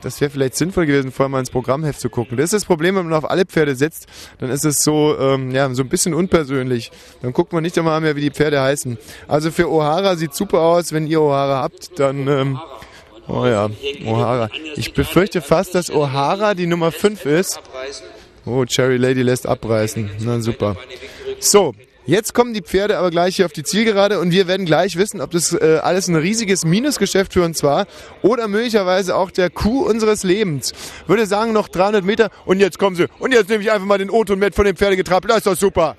Das 0.02 0.22
wäre 0.22 0.30
vielleicht 0.30 0.56
sinnvoll 0.56 0.86
gewesen, 0.86 1.12
vorher 1.12 1.30
mal 1.30 1.40
ins 1.40 1.50
Programmheft 1.50 2.00
zu 2.00 2.10
gucken. 2.10 2.38
Das 2.38 2.46
ist 2.46 2.54
das 2.54 2.66
Problem, 2.66 2.96
wenn 2.96 3.06
man 3.08 3.18
auf 3.18 3.30
alle 3.30 3.46
Pferde 3.46 3.76
setzt, 3.76 4.06
dann 4.40 4.52
ist 4.52 4.64
es 4.64 4.84
so, 4.84 5.18
ähm, 5.20 5.50
ja, 5.52 5.74
so 5.74 5.82
ein 5.82 5.90
bisschen 5.90 6.14
unpersönlich. 6.14 6.92
Dann 7.24 7.34
guckt 7.34 7.52
man 7.52 7.64
nicht 7.64 7.78
einmal 7.80 8.00
mehr, 8.00 8.16
wie 8.16 8.22
die 8.22 8.30
Pferde 8.30 8.62
heißen. 8.62 8.98
Also 9.28 9.50
für 9.50 9.66
O'Hara 9.66 10.16
sieht 10.16 10.36
super 10.36 10.62
aus. 10.62 10.94
Wenn 10.94 11.08
ihr 11.08 11.18
O'Hara 11.20 11.62
habt, 11.64 12.00
dann, 12.00 12.28
ähm, 12.28 12.60
oh 13.28 13.46
ja, 13.48 13.70
O'Hara. 14.06 14.50
Ich 14.76 14.94
befürchte 14.94 15.42
fast, 15.42 15.74
dass 15.74 15.92
O'Hara 15.92 16.54
die 16.54 16.68
Nummer 16.68 16.92
5 16.92 17.26
ist. 17.26 17.60
Oh, 18.48 18.64
Cherry 18.66 18.98
Lady 18.98 19.24
lässt 19.24 19.46
abreißen. 19.46 20.10
Na 20.22 20.40
super. 20.40 20.78
So, 21.40 21.74
jetzt 22.06 22.34
kommen 22.34 22.54
die 22.54 22.62
Pferde 22.62 22.98
aber 22.98 23.12
gleich 23.12 23.36
hier 23.36 23.46
auf 23.46 23.52
die 23.52 23.64
Zielgerade 23.64 24.20
und 24.20 24.32
wir 24.32 24.48
werden 24.48 24.66
gleich 24.66 24.96
wissen, 24.96 25.20
ob 25.20 25.32
das 25.32 25.52
äh, 25.52 25.80
alles 25.84 26.08
ein 26.08 26.16
riesiges 26.16 26.64
Minusgeschäft 26.64 27.34
für 27.34 27.44
uns 27.44 27.62
war 27.62 27.88
oder 28.22 28.48
möglicherweise 28.48 29.18
auch 29.18 29.32
der 29.32 29.50
Coup 29.50 29.86
unseres 29.86 30.24
Lebens. 30.24 30.74
Würde 31.08 31.26
sagen, 31.26 31.52
noch 31.52 31.68
300 31.68 32.06
Meter 32.06 32.30
und 32.46 32.62
jetzt 32.62 32.80
kommen 32.80 32.96
sie. 32.96 33.08
Und 33.20 33.34
jetzt 33.34 33.50
nehme 33.50 33.64
ich 33.64 33.72
einfach 33.72 33.86
mal 33.86 33.98
den 33.98 34.10
Otto 34.10 34.38
mit 34.38 34.56
von 34.56 34.64
dem 34.64 34.78
Pferdegetrappel. 34.78 35.28
Das 35.28 35.40
ist 35.40 35.48
doch 35.48 35.58
super. 35.58 35.98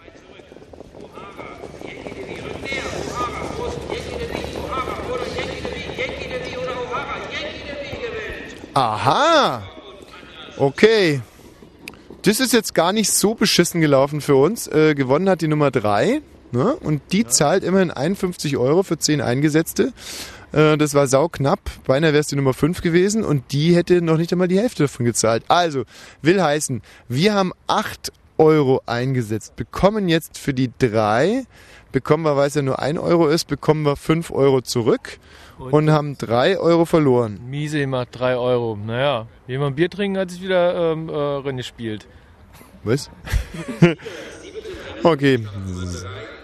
Aha. 8.73 9.63
Okay. 10.57 11.21
Das 12.29 12.41
ist 12.41 12.53
jetzt 12.53 12.75
gar 12.75 12.93
nicht 12.93 13.11
so 13.11 13.35
beschissen 13.35 13.81
gelaufen 13.81 14.21
für 14.21 14.37
uns. 14.37 14.67
Äh, 14.67 14.95
gewonnen 14.95 15.31
hat 15.31 15.41
die 15.41 15.49
Nummer 15.49 15.71
3. 15.71 16.21
Ne? 16.53 16.77
Und 16.77 17.01
die 17.13 17.27
zahlt 17.27 17.65
immerhin 17.65 17.91
51 17.91 18.59
Euro 18.59 18.83
für 18.83 18.99
10 18.99 19.23
Eingesetzte. 19.23 19.95
Äh, 20.53 20.77
das 20.77 20.93
war 20.93 21.07
sauknapp. 21.07 21.59
Beinahe 21.87 22.13
wäre 22.13 22.21
es 22.21 22.27
die 22.27 22.37
Nummer 22.37 22.53
5 22.53 22.83
gewesen 22.83 23.25
und 23.25 23.51
die 23.53 23.75
hätte 23.75 24.03
noch 24.03 24.19
nicht 24.19 24.31
einmal 24.31 24.47
die 24.47 24.59
Hälfte 24.59 24.83
davon 24.83 25.07
gezahlt. 25.07 25.43
Also, 25.49 25.85
will 26.21 26.43
heißen, 26.43 26.83
wir 27.09 27.33
haben 27.33 27.53
8 27.67 28.13
Euro 28.37 28.83
eingesetzt, 28.85 29.57
bekommen 29.57 30.11
jetzt 30.11 30.37
für 30.37 30.53
die 30.53 30.71
3, 30.79 31.45
bekommen 31.93 32.25
wir, 32.25 32.37
weil 32.37 32.49
es 32.49 32.55
ja 32.55 32.61
nur 32.61 32.79
1 32.79 32.99
Euro 32.99 33.29
ist, 33.29 33.47
bekommen 33.47 33.87
wir 33.87 33.97
5 33.97 34.33
Euro 34.33 34.61
zurück 34.61 35.19
und, 35.59 35.91
haben 35.91 36.19
3 36.19 36.59
Euro 36.59 36.85
verloren. 36.85 37.41
Miese 37.49 37.87
macht 37.87 38.21
3 38.21 38.37
Euro. 38.37 38.77
Naja, 38.77 39.27
jemand 39.47 39.77
Bier 39.77 39.89
trinken 39.89 40.19
hat 40.19 40.31
sich 40.31 40.43
wieder 40.43 40.93
ähm, 40.93 41.09
äh, 41.09 41.15
Rennen 41.15 41.57
gespielt. 41.57 42.07
Was? 42.89 43.11
okay. 45.03 45.41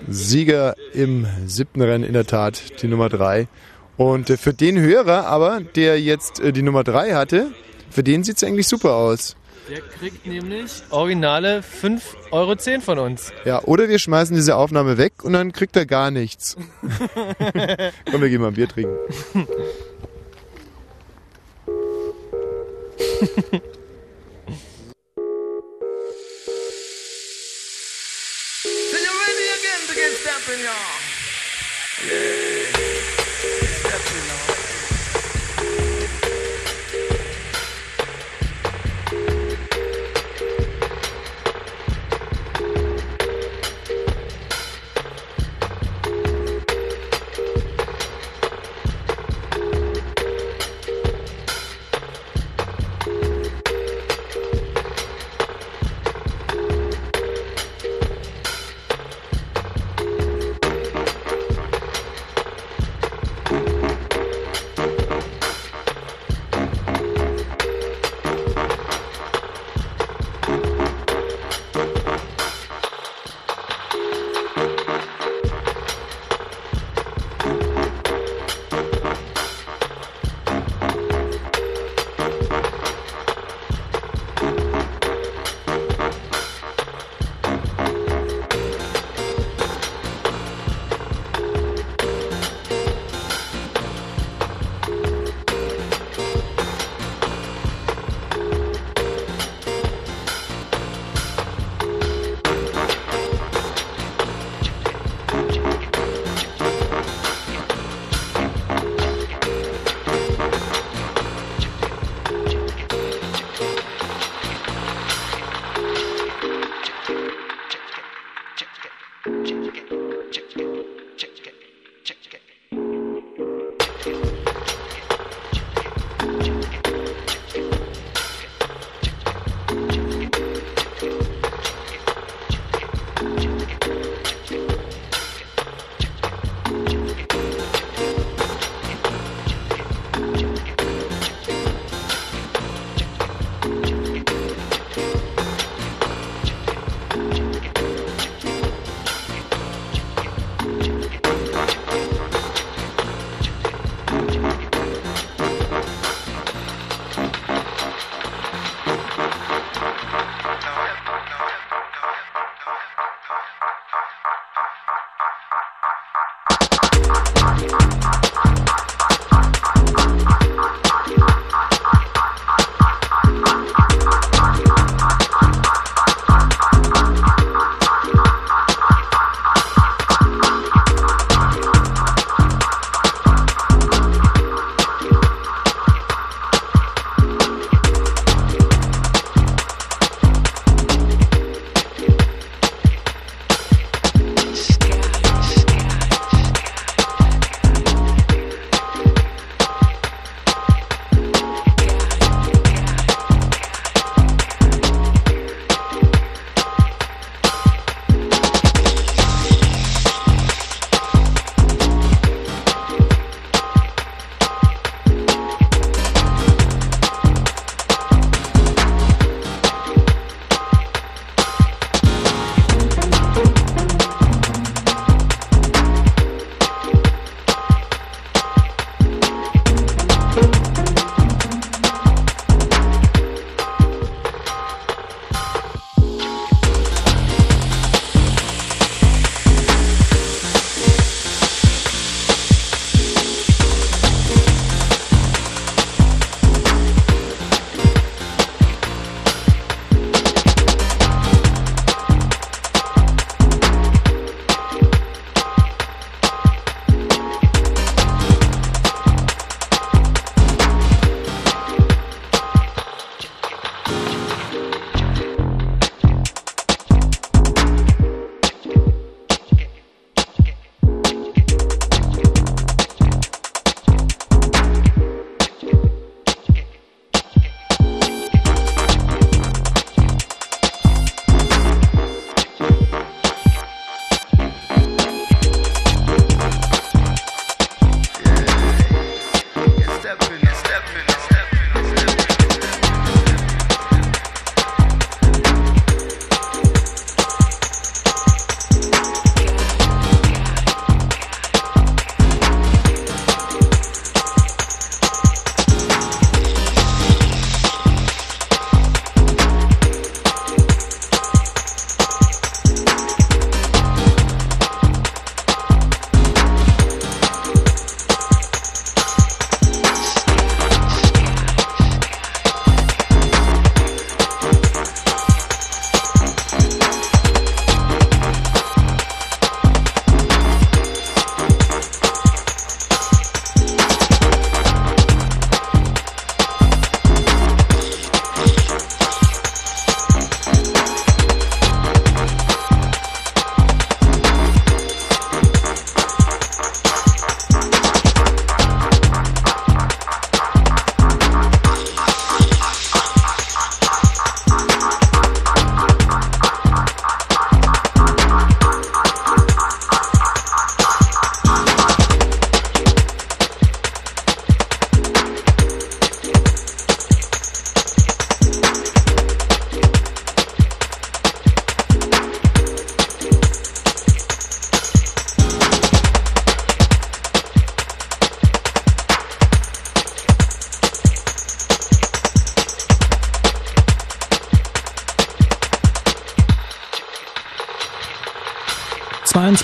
Sieger 0.08 0.74
im 0.92 1.26
siebten 1.46 1.80
Rennen 1.80 2.04
in 2.04 2.12
der 2.12 2.26
Tat 2.26 2.82
die 2.82 2.88
Nummer 2.88 3.08
3. 3.08 3.48
Und 3.96 4.30
äh, 4.30 4.36
für 4.36 4.52
den 4.52 4.78
Hörer 4.78 5.26
aber, 5.26 5.60
der 5.60 6.00
jetzt 6.00 6.40
äh, 6.40 6.52
die 6.52 6.62
Nummer 6.62 6.84
3 6.84 7.14
hatte, 7.14 7.52
für 7.90 8.02
den 8.02 8.24
sieht 8.24 8.36
es 8.36 8.44
eigentlich 8.44 8.68
super 8.68 8.94
aus. 8.94 9.36
Der 9.68 9.80
kriegt 9.80 10.26
nämlich 10.26 10.82
originale 10.90 11.60
5,10 11.60 12.32
Euro 12.32 12.80
von 12.80 12.98
uns. 12.98 13.32
Ja, 13.46 13.62
oder 13.62 13.88
wir 13.88 13.98
schmeißen 13.98 14.36
diese 14.36 14.56
Aufnahme 14.56 14.98
weg 14.98 15.24
und 15.24 15.32
dann 15.32 15.52
kriegt 15.52 15.74
er 15.74 15.86
gar 15.86 16.10
nichts. 16.10 16.56
Komm, 18.10 18.20
wir 18.20 18.28
gehen 18.28 18.42
mal 18.42 18.48
ein 18.48 18.54
Bier 18.54 18.68
trinken. 18.68 18.94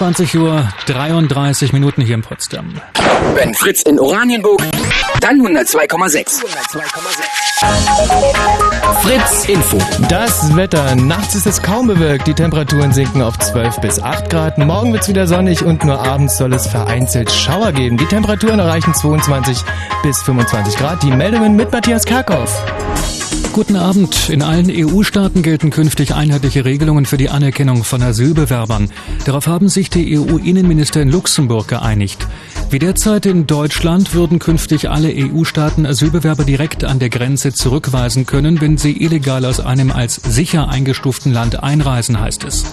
22 0.01 0.39
Uhr 0.39 0.67
33 0.87 1.75
Minuten 1.75 2.01
hier 2.01 2.15
in 2.15 2.23
Potsdam. 2.23 2.73
Wenn 3.35 3.53
Fritz 3.53 3.83
in 3.83 4.01
Oranienburg, 4.01 4.63
dann 5.21 5.43
102,6. 5.43 6.41
Fritz 9.03 9.45
Info. 9.45 9.77
Das 10.09 10.57
Wetter. 10.57 10.95
Nachts 10.97 11.35
ist 11.35 11.47
es 11.47 11.61
kaum 11.61 11.87
bewölkt. 11.87 12.27
Die 12.27 12.33
Temperaturen 12.33 12.95
sinken 12.95 13.21
auf 13.21 13.39
12 13.39 13.83
bis 13.83 14.01
8 14.01 14.31
Grad. 14.31 14.57
Morgen 14.57 14.95
wird 14.95 15.03
es 15.03 15.11
wieder 15.11 15.27
sonnig 15.27 15.63
und 15.63 15.85
nur 15.85 15.99
abends 15.99 16.39
soll 16.39 16.55
es 16.55 16.67
vereinzelt 16.67 17.31
Schauer 17.31 17.73
geben. 17.73 17.99
Die 17.99 18.07
Temperaturen 18.07 18.59
erreichen 18.59 18.95
22 18.95 19.59
bis 20.03 20.23
25 20.23 20.79
Grad. 20.79 21.03
Die 21.03 21.11
Meldungen 21.11 21.57
mit 21.57 21.73
Matthias 21.73 22.07
Karkow. 22.07 22.49
Guten 23.53 23.75
Abend. 23.75 24.29
In 24.29 24.43
allen 24.43 24.71
EU-Staaten 24.71 25.43
gelten 25.43 25.71
künftig 25.71 26.15
einheitliche 26.15 26.65
Regelungen 26.65 27.05
für 27.05 27.17
die 27.17 27.31
Anerkennung 27.31 27.83
von 27.83 28.01
Asylbewerbern. 28.01 28.91
Darauf 29.25 29.49
haben 29.49 29.69
sich 29.69 29.91
die 29.91 30.19
EU-Innenminister 30.19 31.03
in 31.03 31.11
Luxemburg 31.11 31.67
geeinigt. 31.67 32.29
Wie 32.71 32.79
derzeit 32.79 33.27
in 33.27 33.49
Deutschland 33.49 34.15
würden 34.15 34.39
künftig 34.39 34.89
alle 34.89 35.13
EU-Staaten 35.13 35.85
Asylbewerber 35.85 36.45
direkt 36.45 36.85
an 36.85 37.01
der 37.01 37.11
Grenze 37.11 37.53
zurückweisen 37.53 38.25
können, 38.25 38.61
wenn 38.61 38.79
sie 38.79 38.93
illegal 39.03 39.45
aus 39.45 39.59
einem 39.59 39.91
als 39.91 40.15
sicher 40.15 40.69
eingestuften 40.69 41.33
Land 41.33 41.61
einreisen, 41.61 42.21
heißt 42.21 42.45
es. 42.45 42.65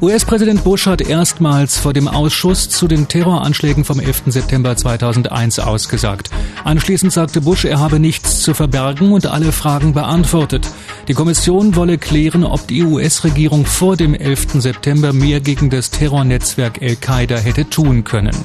US-Präsident 0.00 0.62
Bush 0.62 0.86
hat 0.86 1.00
erstmals 1.00 1.76
vor 1.76 1.92
dem 1.92 2.06
Ausschuss 2.06 2.68
zu 2.68 2.86
den 2.86 3.08
Terroranschlägen 3.08 3.84
vom 3.84 3.98
11. 3.98 4.22
September 4.26 4.76
2001 4.76 5.58
ausgesagt. 5.58 6.30
Anschließend 6.62 7.12
sagte 7.12 7.40
Bush, 7.40 7.64
er 7.64 7.80
habe 7.80 7.98
nichts 7.98 8.40
zu 8.40 8.54
verbergen 8.54 9.10
und 9.10 9.26
alle 9.26 9.50
Fragen 9.50 9.94
beantwortet. 9.94 10.68
Die 11.08 11.14
Kommission 11.14 11.74
wolle 11.74 11.98
klären, 11.98 12.44
ob 12.44 12.68
die 12.68 12.84
US-Regierung 12.84 13.66
vor 13.66 13.96
dem 13.96 14.14
11. 14.14 14.62
September 14.62 15.12
mehr 15.12 15.40
gegen 15.40 15.68
das 15.68 15.90
Terrornetzwerk 15.90 16.80
Al-Qaida 16.80 17.36
hätte 17.36 17.68
tun 17.68 18.04
können. 18.04 18.36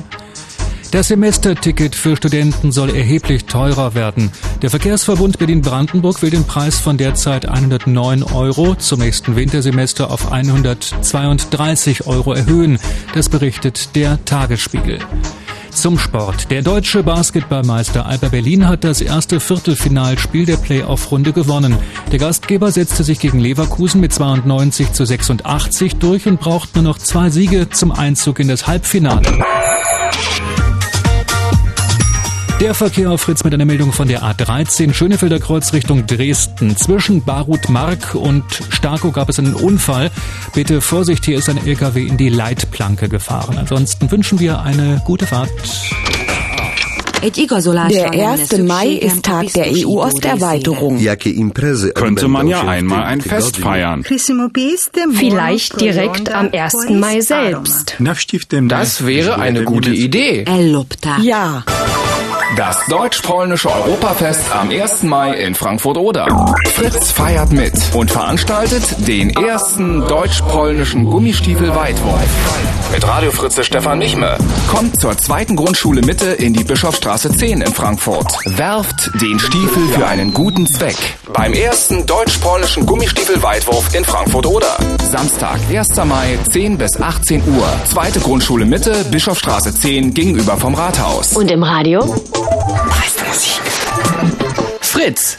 Das 0.93 1.07
Semesterticket 1.07 1.95
für 1.95 2.15
Studenten 2.15 2.71
soll 2.71 2.95
erheblich 2.95 3.45
teurer 3.45 3.95
werden. 3.95 4.31
Der 4.61 4.69
Verkehrsverbund 4.69 5.39
Berlin-Brandenburg 5.39 6.21
will 6.21 6.29
den 6.29 6.43
Preis 6.43 6.79
von 6.79 6.97
derzeit 6.97 7.47
109 7.47 8.21
Euro 8.21 8.75
zum 8.75 8.99
nächsten 8.99 9.35
Wintersemester 9.35 10.11
auf 10.11 10.31
132 10.31 12.05
Euro 12.05 12.33
erhöhen. 12.33 12.77
Das 13.15 13.27
berichtet 13.27 13.95
der 13.95 14.23
Tagesspiegel. 14.23 14.99
Zum 15.71 15.97
Sport. 15.97 16.51
Der 16.51 16.61
deutsche 16.61 17.01
Basketballmeister 17.01 18.05
Alba 18.05 18.27
Berlin 18.27 18.67
hat 18.67 18.83
das 18.83 19.01
erste 19.01 19.39
Viertelfinalspiel 19.39 20.45
der 20.45 20.57
Playoff-Runde 20.57 21.33
gewonnen. 21.33 21.75
Der 22.11 22.19
Gastgeber 22.19 22.71
setzte 22.71 23.03
sich 23.03 23.17
gegen 23.19 23.39
Leverkusen 23.39 23.99
mit 23.99 24.13
92 24.13 24.91
zu 24.91 25.05
86 25.05 25.95
durch 25.95 26.27
und 26.27 26.39
braucht 26.39 26.75
nur 26.75 26.83
noch 26.83 26.99
zwei 26.99 27.31
Siege 27.31 27.71
zum 27.71 27.91
Einzug 27.91 28.39
in 28.39 28.47
das 28.47 28.67
Halbfinale. 28.67 29.23
Der 32.59 32.73
Verkehr 32.73 33.11
auf 33.11 33.21
Fritz 33.21 33.43
mit 33.43 33.53
einer 33.53 33.65
Meldung 33.65 33.91
von 33.91 34.07
der 34.07 34.23
A13 34.23 34.93
Schönefelder 34.93 35.39
Kreuz 35.39 35.73
Richtung 35.73 36.07
Dresden. 36.07 36.77
Zwischen 36.77 37.23
Barut-Mark 37.23 38.15
und 38.15 38.43
Starkow 38.69 39.11
gab 39.11 39.27
es 39.29 39.37
einen 39.39 39.53
Unfall. 39.53 40.11
Bitte 40.53 40.79
Vorsicht, 40.79 41.25
hier 41.25 41.37
ist 41.37 41.49
ein 41.49 41.57
LKW 41.65 42.05
in 42.05 42.15
die 42.15 42.29
Leitplanke 42.29 43.09
gefahren. 43.09 43.57
Ansonsten 43.57 44.09
wünschen 44.09 44.39
wir 44.39 44.61
eine 44.61 45.01
gute 45.05 45.25
Fahrt. 45.27 45.49
Der 47.89 48.11
1. 48.11 48.57
Mai 48.63 48.87
ist 48.87 49.23
Tag 49.23 49.53
der 49.53 49.67
EU-Osterweiterung. 49.71 50.99
Könnte 51.93 52.27
man 52.27 52.47
ja 52.47 52.67
einmal 52.67 53.03
ein 53.05 53.21
Fest 53.21 53.57
feiern. 53.57 54.03
Vielleicht 55.13 55.79
direkt 55.79 56.33
am 56.33 56.49
1. 56.51 56.73
Mai 56.89 57.21
selbst. 57.21 57.95
Das 58.67 59.05
wäre 59.05 59.39
eine 59.39 59.63
gute 59.63 59.91
Idee. 59.91 60.43
Ja. 61.21 61.63
Das 62.55 62.85
deutsch-polnische 62.87 63.67
Europafest 63.71 64.53
am 64.53 64.69
1. 64.69 65.03
Mai 65.03 65.33
in 65.33 65.55
Frankfurt-Oder. 65.55 66.27
Fritz 66.75 67.11
feiert 67.11 67.51
mit 67.51 67.73
und 67.95 68.11
veranstaltet 68.11 68.83
den 69.07 69.31
ersten 69.31 70.07
deutsch-polnischen 70.07 71.05
Gummistiefel-Weitwurf. 71.05 72.21
Mit 72.91 73.07
Radio 73.07 73.31
Fritze 73.31 73.63
Stefan 73.63 73.97
Michme. 73.97 74.37
Kommt 74.67 75.01
zur 75.01 75.17
zweiten 75.17 75.55
Grundschule 75.55 76.01
Mitte 76.01 76.27
in 76.27 76.53
die 76.53 76.63
Bischofstraße 76.63 77.31
10 77.31 77.61
in 77.61 77.73
Frankfurt. 77.73 78.27
Werft 78.45 79.09
den 79.19 79.39
Stiefel 79.39 79.87
für 79.87 80.05
einen 80.05 80.31
guten 80.31 80.67
Zweck. 80.67 80.97
Beim 81.33 81.53
ersten 81.53 82.05
deutsch-polnischen 82.05 82.85
Gummistiefel-Weitwurf 82.85 83.95
in 83.95 84.05
Frankfurt-Oder. 84.05 84.77
Samstag, 85.09 85.59
1. 85.71 85.87
Mai, 86.05 86.37
10 86.51 86.77
bis 86.77 87.01
18 87.01 87.41
Uhr. 87.47 87.67
Zweite 87.85 88.19
Grundschule 88.19 88.65
Mitte, 88.65 89.05
Bischofstraße 89.09 89.73
10 89.73 90.13
gegenüber 90.13 90.57
vom 90.57 90.75
Rathaus. 90.75 91.33
Und 91.33 91.49
im 91.49 91.63
Radio? 91.63 92.03
Meiste 92.85 93.23
Musik. 93.27 93.61
Fritz. 94.81 95.37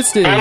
Grüß 0.00 0.12
dich. 0.12 0.26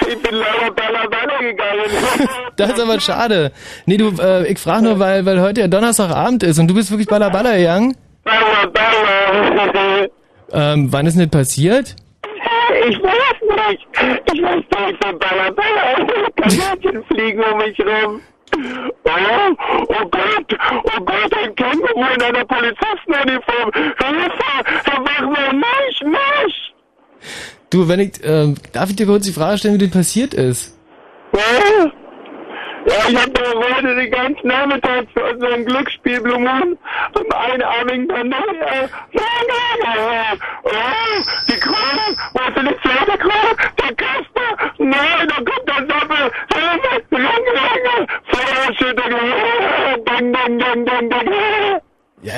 Ich 0.00 0.20
bin 0.22 0.34
leider 0.34 0.72
Baller 0.72 1.38
gegangen. 1.38 1.84
Das 2.56 2.72
ist 2.72 2.80
aber 2.80 3.00
schade. 3.00 3.52
Nee, 3.86 3.96
du, 3.96 4.10
äh, 4.20 4.46
ich 4.48 4.58
frage 4.58 4.82
nur, 4.82 4.98
weil, 4.98 5.24
weil 5.24 5.40
heute 5.40 5.60
ja 5.60 5.68
Donnerstagabend 5.68 6.42
ist 6.42 6.58
und 6.58 6.66
du 6.68 6.74
bist 6.74 6.90
wirklich 6.90 7.08
Baller 7.08 7.30
gegangen. 7.30 7.96
Ähm, 10.52 10.92
wann 10.92 11.06
ist 11.06 11.16
denn 11.16 11.30
das 11.30 11.38
passiert? 11.42 11.94
Ich 12.88 13.00
weiß 13.00 13.70
nicht. 13.70 13.86
Ich 14.34 14.42
weiß 14.42 14.56
nicht, 14.56 15.04
von 15.04 15.16
Baller. 15.20 15.54
Kaninchen 16.34 17.04
fliegen 17.04 17.40
um 17.40 17.58
mich 17.58 17.78
rum. 17.78 18.20
Oh, 19.04 19.10
oh 19.86 20.08
Gott, 20.10 20.58
oh 20.82 21.04
Gott, 21.04 21.32
ein 21.44 21.54
Känguru 21.54 22.04
in 22.16 22.20
einer 22.22 22.44
Polizistenuniform. 22.44 23.70
Hilfe, 23.72 24.80
Herr 24.86 25.04
Wachmann, 25.04 25.62
nicht, 25.62 26.04
nicht. 26.04 26.74
Du, 27.70 27.86
wenn 27.86 28.00
ich, 28.00 28.12
ähm, 28.24 28.56
darf 28.72 28.90
ich 28.90 28.96
dir 28.96 29.06
kurz 29.06 29.24
die 29.24 29.32
Frage 29.32 29.58
stellen, 29.58 29.74
wie 29.74 29.86
das 29.86 29.90
passiert 29.90 30.34
ist? 30.34 30.74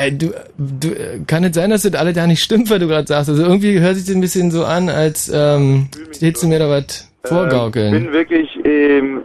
Ja, 0.03 0.11
du, 0.11 0.33
du, 0.59 0.89
kann 1.27 1.45
es 1.45 1.55
sein, 1.55 1.71
dass 1.71 1.83
das 1.83 1.95
alle 1.95 2.13
da 2.13 2.27
nicht 2.27 2.43
stimmt, 2.43 2.71
was 2.71 2.79
du 2.79 2.89
gerade 2.89 3.07
sagst? 3.07 3.29
Also 3.31 3.43
irgendwie 3.43 3.79
hört 3.81 3.97
sich 3.97 4.07
das 4.07 4.15
ein 4.15 4.21
bisschen 4.21 4.51
so 4.51 4.65
an, 4.65 4.89
als 4.89 5.31
ähm, 5.33 5.89
hättest 6.21 6.43
du 6.43 6.49
mir 6.49 6.59
da 6.59 6.69
was 6.69 7.11
Ich 7.25 7.29
vorgaukeln. 7.29 7.93
bin 7.93 8.13
wirklich, 8.13 8.49
ähm, 8.65 9.23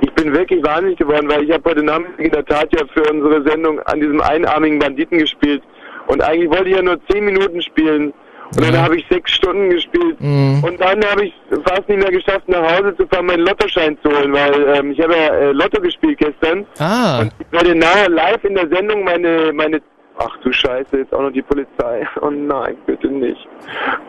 ich 0.00 0.12
bin 0.12 0.32
wirklich 0.32 0.62
wahnsinnig 0.62 0.98
geworden, 0.98 1.28
weil 1.28 1.44
ich 1.44 1.50
habe 1.52 1.70
heute 1.70 1.82
Nachmittag 1.82 2.18
in 2.18 2.30
der 2.30 2.44
Tat 2.44 2.68
ja 2.72 2.84
für 2.92 3.10
unsere 3.12 3.42
Sendung 3.48 3.80
an 3.80 4.00
diesem 4.00 4.20
einarmigen 4.20 4.78
Banditen 4.78 5.18
gespielt. 5.18 5.62
Und 6.08 6.22
eigentlich 6.22 6.50
wollte 6.50 6.70
ich 6.70 6.76
ja 6.76 6.82
nur 6.82 6.98
zehn 7.10 7.24
Minuten 7.24 7.60
spielen. 7.62 8.12
Und 8.56 8.62
dann 8.64 8.78
habe 8.78 8.96
ich 8.96 9.04
sechs 9.10 9.32
Stunden 9.32 9.68
gespielt. 9.68 10.18
Mhm. 10.20 10.64
Und 10.64 10.80
dann 10.80 11.04
habe 11.04 11.26
ich 11.26 11.34
fast 11.66 11.86
nicht 11.88 11.98
mehr 11.98 12.10
geschafft, 12.10 12.48
nach 12.48 12.62
Hause 12.62 12.96
zu 12.96 13.06
fahren, 13.08 13.26
meinen 13.26 13.44
Lottoschein 13.44 13.98
zu 14.02 14.10
holen, 14.10 14.32
weil 14.32 14.74
ähm, 14.74 14.92
ich 14.92 15.00
habe 15.00 15.12
ja 15.14 15.34
äh, 15.34 15.52
Lotto 15.52 15.80
gespielt 15.82 16.18
gestern. 16.18 16.64
Ah. 16.78 17.20
Und 17.20 17.32
ich 17.38 17.52
werde 17.52 17.74
nahe 17.74 18.08
live 18.08 18.42
in 18.44 18.54
der 18.54 18.68
Sendung 18.68 19.04
meine, 19.04 19.52
meine, 19.52 19.82
ach 20.18 20.36
du 20.42 20.52
Scheiße, 20.52 20.98
jetzt 20.98 21.14
auch 21.14 21.22
noch 21.22 21.32
die 21.32 21.42
Polizei. 21.42 22.06
Oh 22.20 22.30
nein, 22.30 22.76
bitte 22.86 23.08
nicht. 23.08 23.48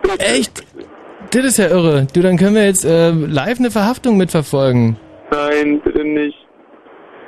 Bitte. 0.02 0.20
Echt? 0.20 0.64
Das 1.32 1.46
ist 1.46 1.58
ja 1.58 1.68
irre. 1.68 2.08
Du, 2.14 2.22
dann 2.22 2.38
können 2.38 2.56
wir 2.56 2.66
jetzt 2.66 2.86
äh, 2.86 3.12
live 3.12 3.60
eine 3.60 3.72
Verhaftung 3.72 4.18
mitverfolgen. 4.18 4.98
Nein, 5.32 5.82
bitte 5.82 6.04
nicht. 6.04 6.38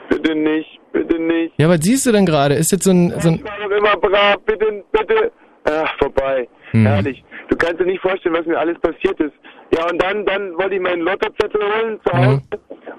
Bitte 0.09 0.35
nicht, 0.35 0.79
bitte 0.91 1.19
nicht. 1.19 1.53
Ja, 1.57 1.69
was 1.69 1.79
siehst 1.81 2.05
du 2.05 2.11
denn 2.11 2.25
gerade? 2.25 2.55
Ist 2.55 2.71
jetzt 2.71 2.83
so 2.83 2.91
ein, 2.91 3.13
so 3.19 3.29
ein 3.29 3.35
Ich 3.35 3.43
war 3.43 3.69
doch 3.69 3.77
immer 3.77 3.95
brav, 3.97 4.37
bitte, 4.45 4.83
bitte. 4.91 5.31
Ach, 5.65 5.97
vorbei. 5.99 6.47
Hm. 6.71 6.85
Herrlich. 6.85 7.23
Du 7.49 7.55
kannst 7.55 7.79
dir 7.79 7.85
nicht 7.85 8.01
vorstellen, 8.01 8.35
was 8.35 8.45
mir 8.45 8.57
alles 8.57 8.77
passiert 8.79 9.19
ist. 9.19 9.33
Ja, 9.77 9.89
und 9.89 10.01
dann, 10.01 10.25
dann 10.25 10.57
wollte 10.57 10.75
ich 10.75 10.81
meinen 10.81 11.01
Lottozettel 11.01 11.61
holen 11.61 11.99
zu 12.05 12.13
Hause. 12.13 12.41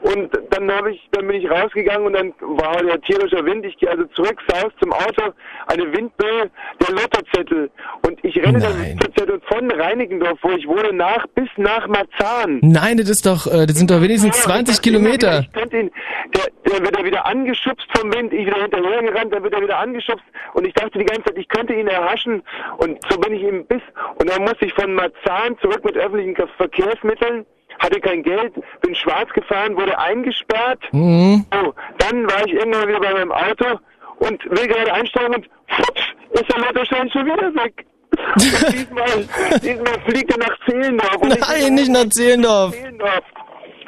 Und 0.03 0.31
dann 0.51 0.71
habe 0.73 0.93
ich, 0.93 1.09
dann 1.13 1.27
bin 1.29 1.37
ich 1.41 1.49
rausgegangen 1.49 2.07
und 2.07 2.15
dann 2.15 2.33
war 2.41 2.83
der 2.83 3.01
tierischer 3.03 3.45
Wind. 3.45 3.65
Ich 3.65 3.77
gehe 3.79 3.91
also 3.91 4.05
zurück, 4.15 4.37
saus 4.49 4.73
zum 4.81 4.93
Auto, 4.93 5.33
eine 5.69 5.93
Windböe, 5.93 6.51
der 6.81 6.95
Lottozettel. 6.95 7.71
Und 8.07 8.19
ich 8.25 8.37
renne 8.43 8.59
dann 8.59 8.73
den 8.83 8.99
Lottozettel 8.99 9.41
von 9.49 9.71
Reinickendorf, 9.71 10.39
wo 10.43 10.51
ich 10.53 10.67
wohne, 10.67 10.93
nach, 10.93 11.25
bis 11.35 11.49
nach 11.57 11.87
Marzahn. 11.87 12.59
Nein, 12.63 12.97
das 12.97 13.09
ist 13.11 13.27
doch, 13.27 13.47
äh, 13.47 13.67
das 13.67 13.77
sind 13.77 13.91
doch 13.91 14.01
wenigstens 14.01 14.41
20 14.43 14.83
Kilometer. 14.83 15.41
Ich 15.41 15.53
könnte 15.53 15.79
ihn, 15.79 15.91
der, 16.35 16.73
der 16.73 16.81
wird 16.85 16.97
er 16.99 17.05
wieder 17.05 17.27
angeschubst 17.27 17.87
vom 17.97 18.13
Wind, 18.13 18.33
ich 18.33 18.47
wieder 18.47 18.61
hinterher 18.63 19.03
gerannt, 19.03 19.33
dann 19.33 19.43
wird 19.43 19.55
er 19.55 19.63
wieder 19.63 19.79
angeschubst 19.79 20.25
und 20.55 20.67
ich 20.67 20.75
dachte 20.75 20.99
die 20.99 21.05
ganze 21.05 21.25
Zeit, 21.25 21.39
ich 21.39 21.49
könnte 21.49 21.75
ihn 21.75 21.87
erhaschen 21.87 22.43
und 22.79 22.99
so 23.09 23.19
bin 23.21 23.35
ich 23.35 23.43
ihm 23.43 23.65
bis 23.67 23.83
und 24.19 24.29
dann 24.31 24.43
musste 24.43 24.65
ich 24.67 24.73
von 24.75 24.95
Marzahn 24.95 25.57
zurück 25.61 25.85
mit 25.85 25.97
öffentlichen 25.97 26.35
Ver- 26.37 26.49
Verkehrsmitteln, 26.63 27.45
hatte 27.81 28.01
kein 28.01 28.23
Geld, 28.23 28.55
bin 28.81 28.95
schwarz 28.95 29.29
gefahren, 29.33 29.77
wurde 29.77 29.99
eingesperrt. 29.99 30.81
Mhm. 30.93 31.45
So, 31.53 31.75
dann 31.99 32.27
war 32.31 32.47
ich 32.47 32.53
irgendwann 32.53 32.89
wieder 32.89 33.01
bei 33.01 33.13
meinem 33.13 33.33
Auto 33.33 33.81
und 34.19 34.45
will 34.51 34.69
gerade 34.69 34.93
einsteigen 34.93 35.35
und 35.35 35.49
futsch, 35.69 36.15
ist 36.31 36.45
der 36.53 36.61
Lottoschein 36.61 37.11
schon 37.11 37.27
wieder 37.27 37.55
weg. 37.55 37.85
Und 38.35 38.75
diesmal, 38.75 39.27
diesmal 39.63 40.01
fliegt 40.07 40.31
er 40.31 40.39
nach 40.39 40.55
Zehlendorf. 40.67 41.17
Nein, 41.23 41.75
nicht 41.75 41.91
nach 41.91 42.07
Zehlendorf. 42.11 42.73
Zehlendorf. 42.75 43.25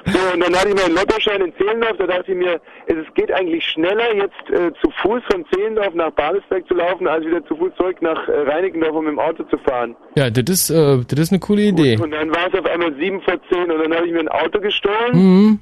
So, 0.07 0.19
und 0.35 0.41
dann 0.45 0.55
hatte 0.55 0.69
ich 0.69 0.75
meinen 0.75 0.95
Lottoschein 0.97 1.41
in 1.41 1.55
Zehlendorf, 1.57 1.97
da 1.99 2.07
dachte 2.07 2.33
ich 2.33 2.37
mir, 2.39 2.61
es 2.87 3.15
geht 3.15 3.33
eigentlich 3.33 3.65
schneller, 3.65 4.15
jetzt 4.15 4.51
äh, 4.51 4.71
zu 4.83 4.91
Fuß 5.03 5.23
von 5.31 5.45
Zehlendorf 5.55 5.95
nach 5.95 6.11
Babelsberg 6.11 6.67
zu 6.69 6.75
laufen, 6.75 7.07
als 7.09 7.25
wieder 7.25 7.45
zu 7.47 7.57
Fuß 7.57 7.73
zurück 7.77 8.03
nach 8.03 8.29
äh, 8.29 8.33
Reinickendorf, 8.51 8.93
um 8.95 9.05
mit 9.05 9.13
dem 9.13 9.19
Auto 9.19 9.45
zu 9.45 9.57
fahren. 9.59 9.97
Ja, 10.17 10.29
das 10.29 10.45
ist, 10.51 10.71
äh, 10.71 10.99
das 11.09 11.19
ist 11.19 11.33
eine 11.33 11.41
coole 11.41 11.63
Idee. 11.63 11.97
Und 12.03 12.11
dann 12.11 12.31
war 12.31 12.49
es 12.53 12.59
auf 12.59 12.67
einmal 12.67 12.95
sieben 13.01 13.21
vor 13.23 13.35
zehn 13.51 13.71
und 13.71 13.83
dann 13.83 13.95
habe 13.95 14.07
ich 14.07 14.13
mir 14.13 14.21
ein 14.21 14.29
Auto 14.29 14.61
gestohlen 14.61 15.13
Mhm. 15.15 15.59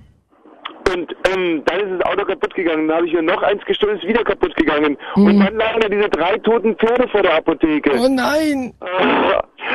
und 0.93 1.17
ähm, 1.35 1.63
dann 1.67 1.81
ist 1.81 2.01
das 2.01 2.11
Auto 2.13 2.25
kaputt 2.25 2.55
gegangen. 2.55 2.89
Dann 2.89 2.97
habe 2.97 3.07
ich 3.07 3.13
mir 3.13 3.23
noch 3.23 3.43
eins 3.43 3.65
gestohlen, 3.65 3.97
ist 3.99 4.07
wieder 4.09 4.25
kaputt 4.25 4.55
gegangen. 4.57 4.97
Und 5.15 5.39
dann 5.39 5.55
lagen 5.57 5.81
da 5.81 5.89
diese 5.89 6.09
drei 6.09 6.37
toten 6.39 6.75
Pferde 6.77 7.07
vor 7.09 7.23
der 7.23 7.37
Apotheke. 7.37 7.93
Oh 7.97 8.09
nein! 8.11 8.73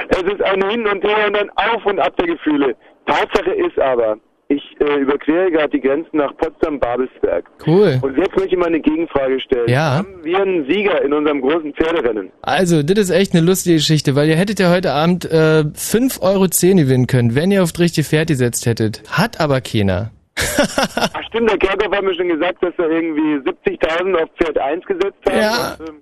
Es 0.09 0.21
ist 0.23 0.41
ein 0.41 0.69
Hin 0.69 0.85
und 0.87 1.03
Her 1.03 1.27
und 1.27 1.37
ein 1.37 1.49
Auf 1.55 1.85
und 1.85 1.99
Ab 1.99 2.15
der 2.17 2.27
Gefühle. 2.27 2.75
Tatsache 3.05 3.51
ist 3.51 3.79
aber, 3.79 4.17
ich 4.49 4.61
äh, 4.79 4.99
überquere 5.01 5.51
gerade 5.51 5.69
die 5.69 5.81
Grenzen 5.81 6.17
nach 6.17 6.35
Potsdam-Babelsberg. 6.37 7.45
Cool. 7.65 7.99
Und 8.01 8.17
jetzt 8.17 8.35
möchte 8.37 8.53
ich 8.55 8.57
mal 8.57 8.67
eine 8.67 8.79
Gegenfrage 8.79 9.39
stellen. 9.41 9.67
Ja. 9.69 9.95
Haben 9.97 10.23
wir 10.23 10.39
einen 10.39 10.65
Sieger 10.69 11.01
in 11.03 11.13
unserem 11.13 11.41
großen 11.41 11.73
Pferderennen? 11.73 12.31
Also, 12.41 12.81
das 12.81 12.97
ist 12.97 13.09
echt 13.09 13.33
eine 13.33 13.45
lustige 13.45 13.75
Geschichte, 13.75 14.15
weil 14.15 14.29
ihr 14.29 14.35
hättet 14.37 14.59
ja 14.59 14.71
heute 14.71 14.93
Abend 14.93 15.25
äh, 15.25 15.63
5,10 15.75 16.21
Euro 16.21 16.47
gewinnen 16.47 17.07
können, 17.07 17.35
wenn 17.35 17.51
ihr 17.51 17.61
auf 17.63 17.73
das 17.73 17.81
richtige 17.81 18.07
Pferd 18.07 18.29
gesetzt 18.29 18.65
hättet. 18.65 19.03
Hat 19.11 19.39
aber 19.39 19.59
keiner. 19.59 20.11
Ach 20.57 21.23
stimmt, 21.27 21.49
der 21.49 21.57
Kerkhoff 21.57 21.91
hat 21.93 22.03
mir 22.03 22.15
schon 22.15 22.29
gesagt, 22.29 22.63
dass 22.63 22.73
er 22.77 22.89
irgendwie 22.89 23.49
70.000 23.49 24.15
auf 24.23 24.29
Pferd 24.39 24.57
1 24.57 24.85
gesetzt 24.85 25.17
hat. 25.25 25.35
Ja. 25.35 25.75
Und, 25.79 25.89
ähm, 25.89 25.95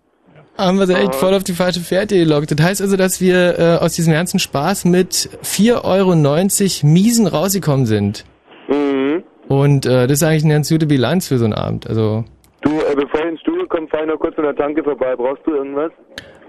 Haben 0.58 0.78
wir 0.80 0.88
sie 0.88 0.94
echt 0.94 1.10
Ah. 1.10 1.14
voll 1.14 1.34
auf 1.34 1.44
die 1.44 1.54
falsche 1.54 1.80
Fährte 1.80 2.16
gelockt. 2.18 2.52
Das 2.52 2.64
heißt 2.66 2.82
also, 2.82 2.96
dass 2.96 3.22
wir 3.22 3.58
äh, 3.60 3.84
aus 3.84 3.94
diesem 3.94 4.14
ganzen 4.14 4.40
Spaß 4.40 4.86
mit 4.86 5.30
4,90 5.44 5.84
Euro 5.84 6.94
miesen 6.94 7.28
rausgekommen 7.28 7.86
sind. 7.86 8.24
Mhm. 8.68 9.24
Und 9.48 9.86
äh, 9.86 10.08
das 10.08 10.14
ist 10.14 10.24
eigentlich 10.24 10.44
eine 10.46 10.54
ganz 10.56 10.70
gute 10.70 10.88
Bilanz 10.88 11.28
für 11.28 11.38
so 11.38 11.46
einen 11.46 11.54
Abend. 11.54 11.88
Also, 11.88 12.24
Du, 12.62 12.72
äh, 12.72 12.96
bevor 12.96 13.20
ich 13.22 13.32
ins 13.32 13.42
Studio 13.42 13.66
komme, 13.68 13.88
fahr 13.88 14.02
ich 14.02 14.08
noch 14.08 14.20
kurz 14.20 14.36
an 14.38 14.46
der 14.46 14.56
Tanke 14.56 14.84
vorbei. 14.84 15.16
Brauchst 15.16 15.46
du 15.46 15.52
irgendwas? 15.56 15.92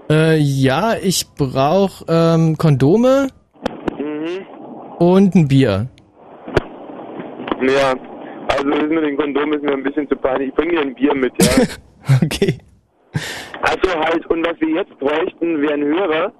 äh, 0.09 0.37
ja, 0.37 0.95
ich 1.01 1.25
brauche 1.37 2.05
ähm, 2.07 2.57
Kondome 2.57 3.27
Mhm. 3.99 4.45
und 4.99 5.35
ein 5.35 5.47
Bier. 5.47 5.87
Ja, 7.61 7.93
also 8.49 8.69
das 8.69 8.89
mit 8.89 9.03
den 9.03 9.17
Kondomen 9.17 9.53
ist 9.53 9.63
mir 9.63 9.73
ein 9.73 9.83
bisschen 9.83 10.07
zu 10.09 10.15
peinlich. 10.15 10.49
Ich 10.49 10.55
bringe 10.55 10.73
dir 10.73 10.81
ein 10.81 10.95
Bier 10.95 11.13
mit, 11.15 11.33
ja. 11.41 11.63
okay. 12.23 12.57
Also 13.61 13.99
halt, 13.99 14.25
und 14.27 14.45
was 14.45 14.59
wir 14.61 14.69
jetzt 14.75 14.97
bräuchten, 14.99 15.61
wären 15.61 15.83
Hörer, 15.83 16.31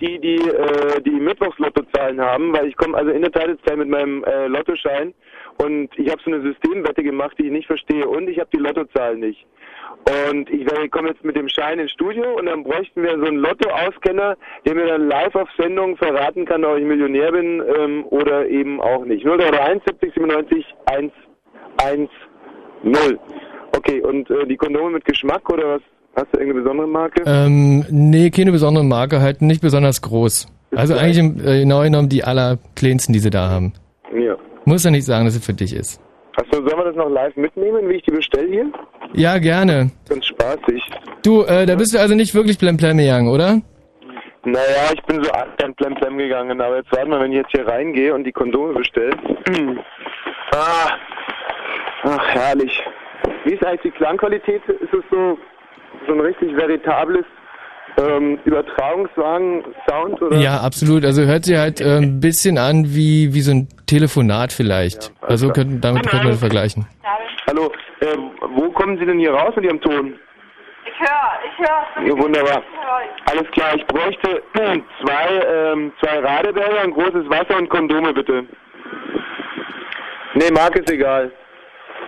die 0.00 0.18
die 0.18 0.36
äh, 0.48 1.00
die 1.02 1.10
Mittwochslottozahlen 1.10 2.20
haben, 2.20 2.52
weil 2.52 2.66
ich 2.68 2.76
komme 2.76 2.96
also 2.96 3.10
in 3.10 3.22
der 3.22 3.30
gleich 3.30 3.76
mit 3.76 3.88
meinem 3.88 4.24
äh, 4.24 4.46
Lottoschein 4.46 5.14
und 5.58 5.88
ich 5.98 6.10
habe 6.10 6.20
so 6.24 6.30
eine 6.32 6.42
Systemwette 6.42 7.02
gemacht, 7.02 7.36
die 7.38 7.46
ich 7.46 7.52
nicht 7.52 7.66
verstehe 7.66 8.06
und 8.06 8.28
ich 8.28 8.38
habe 8.38 8.48
die 8.52 8.58
Lottozahlen 8.60 9.20
nicht. 9.20 9.46
Und 10.32 10.50
ich 10.50 10.64
werde- 10.70 10.88
komme 10.88 11.08
jetzt 11.08 11.24
mit 11.24 11.36
dem 11.36 11.48
Schein 11.48 11.78
ins 11.78 11.92
Studio 11.92 12.36
und 12.38 12.46
dann 12.46 12.62
bräuchten 12.64 13.02
wir 13.02 13.10
so 13.18 13.24
einen 13.24 13.38
Lotto-Auskenner, 13.38 14.36
der 14.66 14.74
mir 14.74 14.86
dann 14.86 15.08
live 15.08 15.34
auf 15.34 15.48
Sendung 15.56 15.96
verraten 15.96 16.44
kann, 16.44 16.64
ob 16.64 16.76
ich 16.78 16.84
Millionär 16.84 17.32
bin 17.32 17.62
ähm, 17.78 18.04
oder 18.10 18.46
eben 18.48 18.80
auch 18.80 19.04
nicht. 19.04 19.24
031 19.26 19.82
70 19.86 20.14
97 20.14 20.74
110. 20.86 22.08
Okay, 23.76 24.00
und 24.02 24.30
äh, 24.30 24.46
die 24.46 24.56
Kondome 24.56 24.90
mit 24.90 25.04
Geschmack 25.04 25.48
oder 25.50 25.76
was? 25.76 25.82
Hast 26.16 26.26
du 26.32 26.38
irgendeine 26.38 26.62
besondere 26.62 26.86
Marke? 26.86 27.22
Ähm, 27.26 27.84
nee, 27.90 28.30
keine 28.30 28.52
besondere 28.52 28.84
Marke, 28.84 29.20
halt 29.20 29.42
nicht 29.42 29.60
besonders 29.60 30.00
groß. 30.00 30.46
Also 30.76 30.94
eigentlich 30.94 31.18
im, 31.18 31.38
äh, 31.40 31.60
genau 31.60 31.82
genommen 31.82 32.08
die 32.08 32.24
allerkleinsten, 32.24 33.12
die 33.12 33.18
sie 33.18 33.30
da 33.30 33.48
haben. 33.48 33.72
Ja. 34.12 34.36
Muss 34.64 34.84
ja 34.84 34.90
nicht 34.90 35.04
sagen, 35.04 35.24
dass 35.24 35.34
es 35.34 35.44
für 35.44 35.52
dich 35.52 35.74
ist. 35.74 36.00
Achso, 36.36 36.54
sollen 36.54 36.78
wir 36.78 36.84
das 36.84 36.96
noch 36.96 37.08
live 37.08 37.36
mitnehmen, 37.36 37.88
wie 37.88 37.94
ich 37.94 38.02
die 38.02 38.10
bestelle 38.10 38.48
hier? 38.48 38.66
Ja, 39.12 39.38
gerne. 39.38 39.90
Ganz 40.08 40.26
spaßig. 40.26 40.82
Du, 41.22 41.42
äh, 41.42 41.66
da 41.66 41.76
bist 41.76 41.94
du 41.94 42.00
also 42.00 42.14
nicht 42.14 42.34
wirklich 42.34 42.58
blemplem 42.58 42.98
gegangen, 42.98 43.28
oder? 43.28 43.60
Naja, 44.44 44.92
ich 44.92 45.02
bin 45.04 45.22
so 45.22 45.30
an 45.30 45.74
Plem 45.74 45.94
Plem 45.94 46.18
gegangen, 46.18 46.60
aber 46.60 46.76
jetzt 46.76 46.92
warte 46.92 47.08
mal, 47.08 47.20
wenn 47.20 47.32
ich 47.32 47.38
jetzt 47.38 47.52
hier 47.52 47.66
reingehe 47.66 48.12
und 48.12 48.24
die 48.24 48.32
Kondome 48.32 48.74
bestelle. 48.74 49.16
ah, 50.52 50.90
ach, 52.02 52.28
herrlich. 52.34 52.82
Wie 53.44 53.54
ist 53.54 53.64
eigentlich 53.64 53.82
die 53.82 53.90
Klangqualität? 53.92 54.62
Ist 54.68 54.92
es 54.92 55.04
so, 55.10 55.38
so 56.06 56.12
ein 56.14 56.20
richtig 56.20 56.54
veritables 56.56 57.24
ähm, 57.98 58.38
Übertragungswagen-Sound, 58.44 60.22
oder? 60.22 60.36
Ja, 60.36 60.60
absolut. 60.60 61.04
Also 61.04 61.22
hört 61.22 61.44
sich 61.44 61.56
halt 61.56 61.80
äh, 61.80 61.98
ein 61.98 62.20
bisschen 62.26 62.58
an 62.58 62.84
wie, 62.86 63.34
wie 63.34 63.40
so 63.40 63.52
ein 63.52 63.68
Telefonat 63.86 64.52
vielleicht. 64.52 65.12
also 65.20 65.50
könnten, 65.50 65.80
damit 65.80 66.06
könnte 66.08 66.24
man 66.24 66.32
das 66.32 66.40
vergleichen. 66.40 66.86
Hallo, 67.46 67.70
äh, 68.00 68.16
wo 68.54 68.70
kommen 68.70 68.98
Sie 68.98 69.06
denn 69.06 69.18
hier 69.18 69.32
raus 69.32 69.52
mit 69.56 69.64
Ihrem 69.66 69.80
Ton? 69.80 70.14
Ich 70.86 71.00
höre, 71.00 71.40
ich 71.44 71.58
höre. 71.58 72.06
Ja, 72.06 72.22
wunderbar. 72.22 72.62
Alles 73.30 73.50
klar, 73.52 73.74
ich 73.74 73.86
bräuchte 73.86 74.42
zwei, 74.54 75.72
ähm, 75.72 75.92
zwei 76.00 76.18
Radeberger, 76.20 76.80
ein 76.82 76.92
großes 76.92 77.28
Wasser 77.28 77.56
und 77.56 77.68
Kondome 77.68 78.12
bitte. 78.12 78.44
Nee, 80.34 80.50
Marke 80.52 80.80
ist 80.80 80.90
egal. 80.90 81.30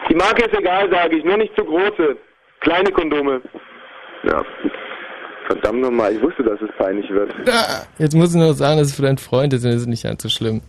Die 0.08 0.14
Marke 0.14 0.44
ist 0.44 0.56
egal, 0.56 0.90
sage 0.90 1.16
ich, 1.16 1.24
nur 1.24 1.36
nicht 1.36 1.54
zu 1.56 1.64
große. 1.64 2.16
Kleine 2.60 2.90
Kondome. 2.90 3.42
Ja. 4.26 4.42
Verdammt 5.46 5.80
nochmal, 5.80 6.12
ich 6.12 6.20
wusste, 6.22 6.42
dass 6.42 6.60
es 6.60 6.70
peinlich 6.76 7.08
wird. 7.10 7.30
Jetzt 7.98 8.14
muss 8.16 8.34
ich 8.34 8.40
nur 8.40 8.52
sagen, 8.54 8.78
dass 8.78 8.88
es 8.88 8.96
für 8.96 9.02
deinen 9.02 9.18
Freund 9.18 9.52
ist, 9.52 9.64
ist 9.64 9.74
es 9.82 9.86
nicht 9.86 10.02
ganz 10.02 10.22
so 10.22 10.28
schlimm. 10.28 10.60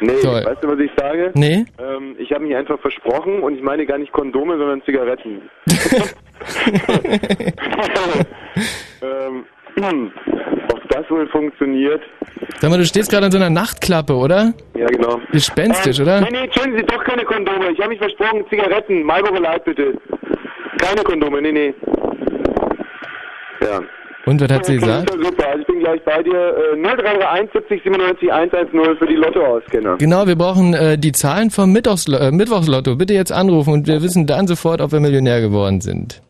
Nee, 0.00 0.20
Toll. 0.22 0.42
weißt 0.44 0.64
du, 0.64 0.68
was 0.68 0.78
ich 0.80 0.90
sage? 0.96 1.30
Nee? 1.34 1.64
Ähm, 1.78 2.16
ich 2.18 2.32
habe 2.32 2.44
mich 2.44 2.56
einfach 2.56 2.80
versprochen 2.80 3.40
und 3.40 3.54
ich 3.56 3.62
meine 3.62 3.84
gar 3.86 3.98
nicht 3.98 4.12
Kondome, 4.12 4.56
sondern 4.58 4.82
Zigaretten. 4.82 5.42
ähm, 9.02 10.12
ob 10.72 10.88
das 10.88 11.08
wohl 11.10 11.28
funktioniert? 11.28 12.02
Sag 12.60 12.70
mal, 12.70 12.78
du 12.78 12.84
stehst 12.84 13.10
gerade 13.10 13.26
an 13.26 13.32
so 13.32 13.38
einer 13.38 13.50
Nachtklappe, 13.50 14.14
oder? 14.14 14.52
Ja, 14.76 14.86
genau. 14.86 15.20
Gespenstisch, 15.30 15.98
Ähm, 15.98 16.04
oder? 16.04 16.20
Nee, 16.22 16.28
nee, 16.32 16.44
entschuldigen 16.44 16.78
Sie, 16.78 16.84
doch 16.84 17.04
keine 17.04 17.24
Kondome. 17.24 17.70
Ich 17.70 17.78
habe 17.78 17.90
mich 17.90 17.98
versprochen, 17.98 18.44
Zigaretten, 18.48 19.02
Marlboro 19.04 19.40
Light 19.40 19.64
bitte. 19.64 19.94
Keine 20.78 21.02
Kondome, 21.04 21.42
nee, 21.42 21.52
nee. 21.52 21.74
Ja. 23.62 23.80
Und 24.24 24.40
was 24.40 24.52
hat 24.52 24.66
sie 24.66 24.76
gesagt? 24.76 25.10
super, 25.10 25.48
also 25.48 25.60
ich 25.60 25.66
bin 25.66 25.80
gleich 25.80 26.02
bei 26.04 26.22
dir. 26.22 26.54
Äh, 26.74 26.76
0331 26.76 27.50
70 27.52 27.82
97 27.82 28.32
110 28.32 28.96
für 28.96 29.06
die 29.06 29.14
Lottoauskenner. 29.14 29.96
Genau, 29.98 30.26
wir 30.26 30.36
brauchen 30.36 30.74
äh, 30.74 30.96
die 30.96 31.12
Zahlen 31.12 31.50
vom 31.50 31.72
Mittwochs 31.72 32.06
äh, 32.06 32.30
Mittwochslotto. 32.30 32.96
Bitte 32.96 33.14
jetzt 33.14 33.32
anrufen 33.32 33.72
und 33.72 33.86
wir 33.88 34.02
wissen 34.02 34.26
dann 34.26 34.46
sofort, 34.46 34.80
ob 34.80 34.92
wir 34.92 35.00
Millionär 35.00 35.40
geworden 35.40 35.80
sind. 35.80 36.22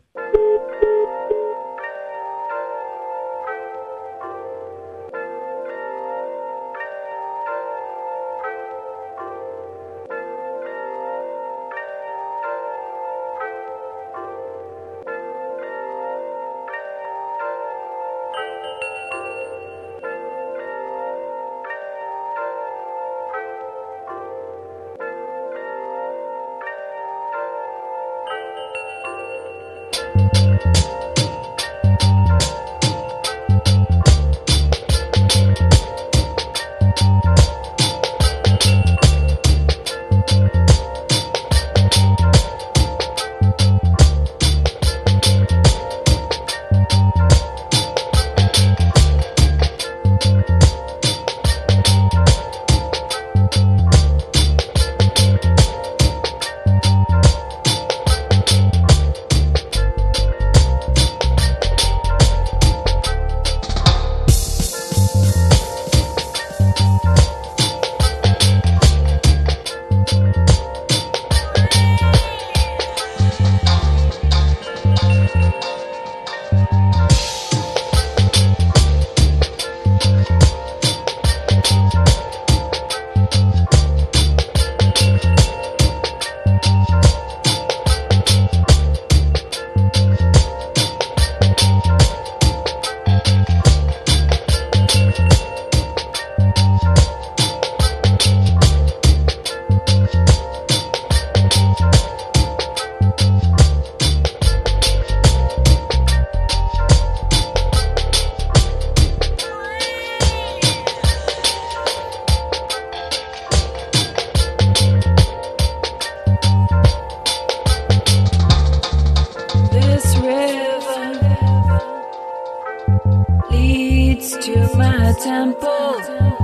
Leads 123.53 124.37
to 124.45 124.55
my 124.77 125.13
temple. 125.23 126.42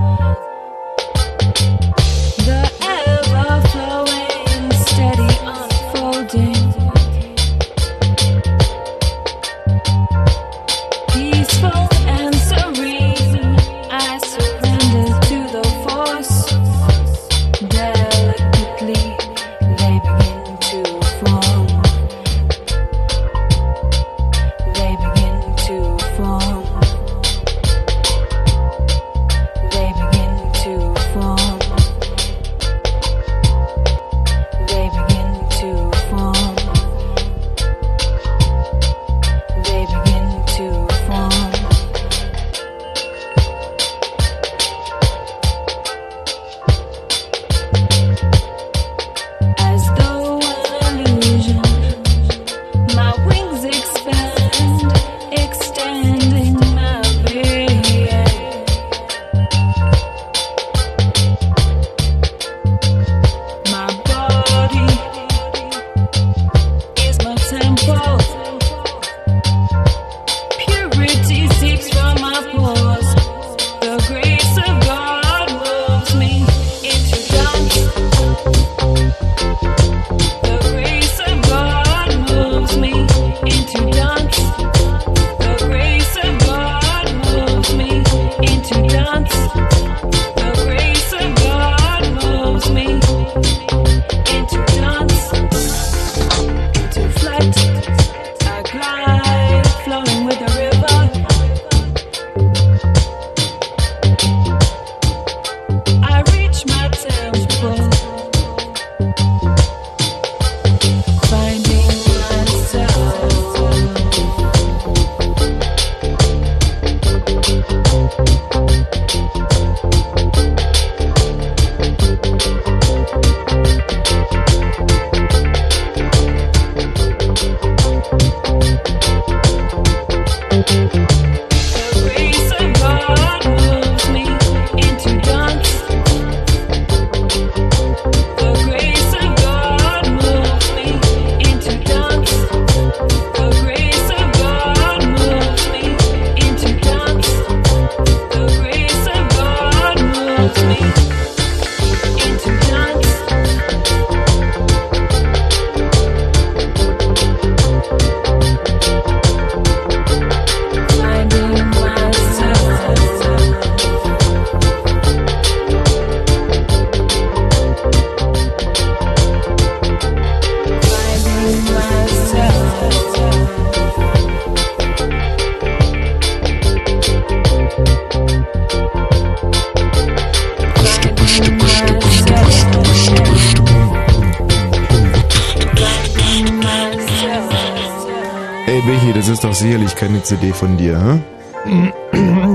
CD 190.29 190.53
von 190.53 190.77
dir, 190.77 191.21
hm? 191.65 191.91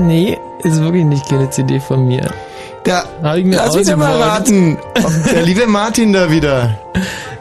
nee, 0.07 0.37
ist 0.63 0.81
wirklich 0.81 1.03
nicht 1.05 1.27
keine 1.27 1.49
CD 1.49 1.79
von 1.79 2.07
mir. 2.07 2.31
Da 2.83 3.03
habe 3.23 3.39
ich 3.39 3.45
mir 3.45 3.57
Lass 3.57 3.75
mich 3.75 3.95
mal 3.95 4.21
raten. 4.21 4.77
Der 5.33 5.41
liebe 5.43 5.65
Martin 5.67 6.13
da 6.13 6.29
wieder. 6.31 6.77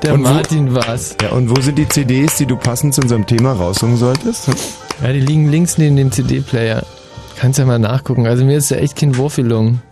Der 0.03 0.15
Und 0.15 0.25
wo- 0.25 0.31
Martin 0.31 0.75
war's. 0.75 1.17
Ja, 1.23 1.31
und 1.31 1.51
wo 1.51 1.61
sind 1.61 1.77
die 1.79 1.89
CDs, 1.89 2.37
die 2.37 2.47
du 2.47 2.57
passend 2.57 2.95
zu 2.95 3.03
unserem 3.03 3.27
Thema 3.27 3.53
raussuchen 3.53 3.97
solltest? 3.97 4.49
Ja, 5.03 5.13
die 5.13 5.21
liegen 5.21 5.51
links 5.51 5.77
neben 5.79 5.97
dem 5.97 6.11
CD-Player. 6.11 6.83
Kannst 7.39 7.59
ja 7.59 7.67
mal 7.67 7.79
nachgucken. 7.79 8.27
Also 8.27 8.45
mir 8.45 8.57
ist 8.57 8.71
ja 8.71 8.79
echt 8.79 8.97
kein 8.97 9.17
Wurf 9.17 9.37
gelungen. 9.37 9.83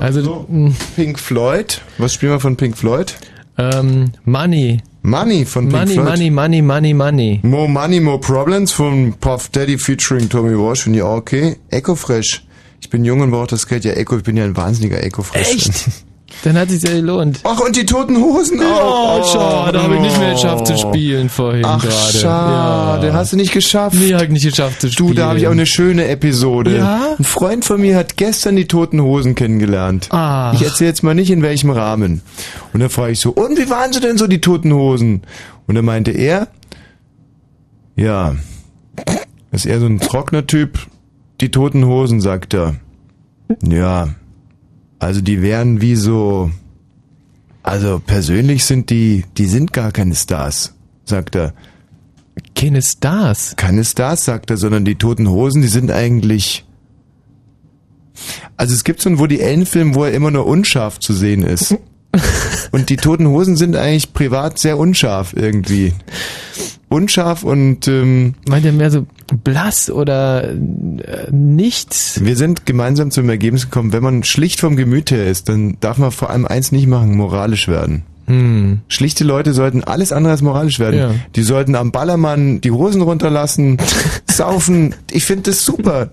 Also 0.00 0.46
Pink 0.96 1.18
Floyd. 1.18 1.80
Was 1.98 2.12
spielen 2.14 2.32
wir 2.32 2.40
von 2.40 2.56
Pink 2.56 2.76
Floyd? 2.76 3.14
Ähm, 3.72 4.12
Money. 4.24 4.80
Money 5.02 5.44
von 5.44 5.68
Pink 5.68 5.72
Money, 5.72 5.94
Floyd. 5.94 6.06
Money, 6.06 6.30
Money, 6.30 6.62
Money, 6.62 6.94
Money. 6.94 7.40
More 7.42 7.68
Money, 7.68 8.00
More 8.00 8.18
Problems 8.20 8.72
von 8.72 9.14
Puff 9.20 9.48
Daddy 9.50 9.78
featuring 9.78 10.28
Tommy 10.28 10.58
Walsh. 10.58 10.84
Finde 10.84 10.98
ich 10.98 11.02
auch 11.02 11.16
okay. 11.16 11.56
Echo 11.70 11.94
Fresh. 11.94 12.46
Ich 12.80 12.90
bin 12.90 13.04
jung 13.04 13.20
und 13.20 13.30
brauche 13.30 13.46
das 13.46 13.66
Geld. 13.66 13.84
Ja, 13.84 13.92
Echo, 13.92 14.16
ich 14.16 14.22
bin 14.24 14.36
ja 14.36 14.44
ein 14.44 14.56
wahnsinniger 14.56 15.02
Echo 15.02 15.22
Fresh. 15.22 15.50
Echt? 15.50 15.90
Dann 16.44 16.58
hat 16.58 16.68
sich's 16.68 16.82
ja 16.84 16.90
gelohnt. 16.94 17.40
Ach, 17.44 17.58
und 17.60 17.74
die 17.74 17.86
toten 17.86 18.18
Hosen 18.18 18.60
Oh, 18.60 18.64
auch. 18.64 19.32
schade, 19.32 19.72
da 19.78 19.82
habe 19.84 19.94
ich 19.94 20.00
nicht 20.02 20.18
mehr 20.18 20.34
geschafft 20.34 20.66
zu 20.66 20.76
spielen 20.76 21.30
vorhin 21.30 21.64
Ach, 21.64 21.82
gerade. 21.82 22.18
schade. 22.18 23.12
Hast 23.14 23.32
du 23.32 23.36
nicht 23.36 23.52
geschafft? 23.52 23.96
Nee, 23.98 24.12
hab 24.12 24.22
ich 24.24 24.28
nicht 24.28 24.44
geschafft 24.44 24.82
zu 24.82 24.92
spielen. 24.92 25.08
Du, 25.08 25.14
da 25.14 25.28
habe 25.28 25.38
ich 25.38 25.46
auch 25.46 25.52
eine 25.52 25.64
schöne 25.64 26.06
Episode. 26.08 26.76
Ja? 26.76 27.14
Ein 27.18 27.24
Freund 27.24 27.64
von 27.64 27.80
mir 27.80 27.96
hat 27.96 28.18
gestern 28.18 28.56
die 28.56 28.66
Toten 28.68 29.00
Hosen 29.00 29.34
kennengelernt. 29.34 30.08
Ach. 30.10 30.52
Ich 30.52 30.62
erzähle 30.62 30.90
jetzt 30.90 31.02
mal 31.02 31.14
nicht, 31.14 31.30
in 31.30 31.40
welchem 31.40 31.70
Rahmen. 31.70 32.20
Und 32.74 32.80
dann 32.80 32.90
frage 32.90 33.12
ich 33.12 33.20
so, 33.20 33.30
und 33.30 33.58
wie 33.58 33.70
waren 33.70 33.92
sie 33.94 34.00
denn 34.00 34.18
so, 34.18 34.26
die 34.26 34.42
Toten 34.42 34.72
Hosen? 34.74 35.22
Und 35.66 35.76
dann 35.76 35.84
meinte 35.86 36.10
er, 36.10 36.48
ja, 37.96 38.34
ist 39.50 39.64
eher 39.66 39.80
so 39.80 39.86
ein 39.86 39.98
trockener 40.00 40.46
Typ. 40.46 40.78
Die 41.40 41.50
Toten 41.50 41.86
Hosen, 41.86 42.20
sagt 42.20 42.52
er. 42.54 42.74
Ja, 43.66 44.08
also 45.04 45.20
die 45.20 45.42
wären 45.42 45.80
wie 45.80 45.96
so, 45.96 46.50
also 47.62 48.00
persönlich 48.04 48.64
sind 48.64 48.90
die, 48.90 49.24
die 49.36 49.46
sind 49.46 49.72
gar 49.72 49.92
keine 49.92 50.14
Stars, 50.14 50.74
sagt 51.04 51.36
er. 51.36 51.52
Keine 52.54 52.82
Stars? 52.82 53.54
Keine 53.56 53.84
Stars, 53.84 54.24
sagt 54.24 54.50
er, 54.50 54.56
sondern 54.56 54.84
die 54.84 54.96
Toten 54.96 55.28
Hosen, 55.28 55.62
die 55.62 55.68
sind 55.68 55.90
eigentlich, 55.90 56.64
also 58.56 58.74
es 58.74 58.82
gibt 58.84 59.02
so 59.02 59.10
einen 59.10 59.18
Woody 59.18 59.42
Allen 59.42 59.66
Film, 59.66 59.94
wo 59.94 60.04
er 60.04 60.12
immer 60.12 60.30
nur 60.30 60.46
unscharf 60.46 60.98
zu 60.98 61.12
sehen 61.12 61.42
ist. 61.42 61.76
Und 62.72 62.88
die 62.90 62.96
Toten 62.96 63.28
Hosen 63.28 63.56
sind 63.56 63.76
eigentlich 63.76 64.14
privat 64.14 64.58
sehr 64.58 64.78
unscharf 64.78 65.34
irgendwie. 65.36 65.92
Unscharf 66.88 67.42
und 67.42 67.88
ähm, 67.88 68.34
Meint 68.46 68.64
er 68.64 68.72
mehr 68.72 68.90
so 68.90 69.06
blass 69.42 69.90
oder 69.90 70.50
äh, 70.50 71.30
nichts? 71.30 72.24
wir 72.24 72.36
sind 72.36 72.66
gemeinsam 72.66 73.10
zum 73.10 73.28
Ergebnis 73.28 73.64
gekommen, 73.64 73.92
wenn 73.92 74.02
man 74.02 74.24
schlicht 74.24 74.60
vom 74.60 74.76
Gemüt 74.76 75.10
her 75.10 75.26
ist, 75.26 75.48
dann 75.48 75.76
darf 75.80 75.98
man 75.98 76.10
vor 76.10 76.30
allem 76.30 76.46
eins 76.46 76.72
nicht 76.72 76.86
machen, 76.86 77.16
moralisch 77.16 77.68
werden. 77.68 78.04
Hm. 78.26 78.80
Schlichte 78.88 79.24
Leute 79.24 79.52
sollten 79.52 79.84
alles 79.84 80.12
andere 80.12 80.32
als 80.32 80.42
moralisch 80.42 80.78
werden. 80.78 80.98
Ja. 80.98 81.14
Die 81.36 81.42
sollten 81.42 81.74
am 81.74 81.92
Ballermann 81.92 82.60
die 82.60 82.70
Hosen 82.70 83.02
runterlassen, 83.02 83.78
saufen. 84.30 84.94
Ich 85.10 85.24
finde 85.24 85.50
das 85.50 85.64
super. 85.64 86.10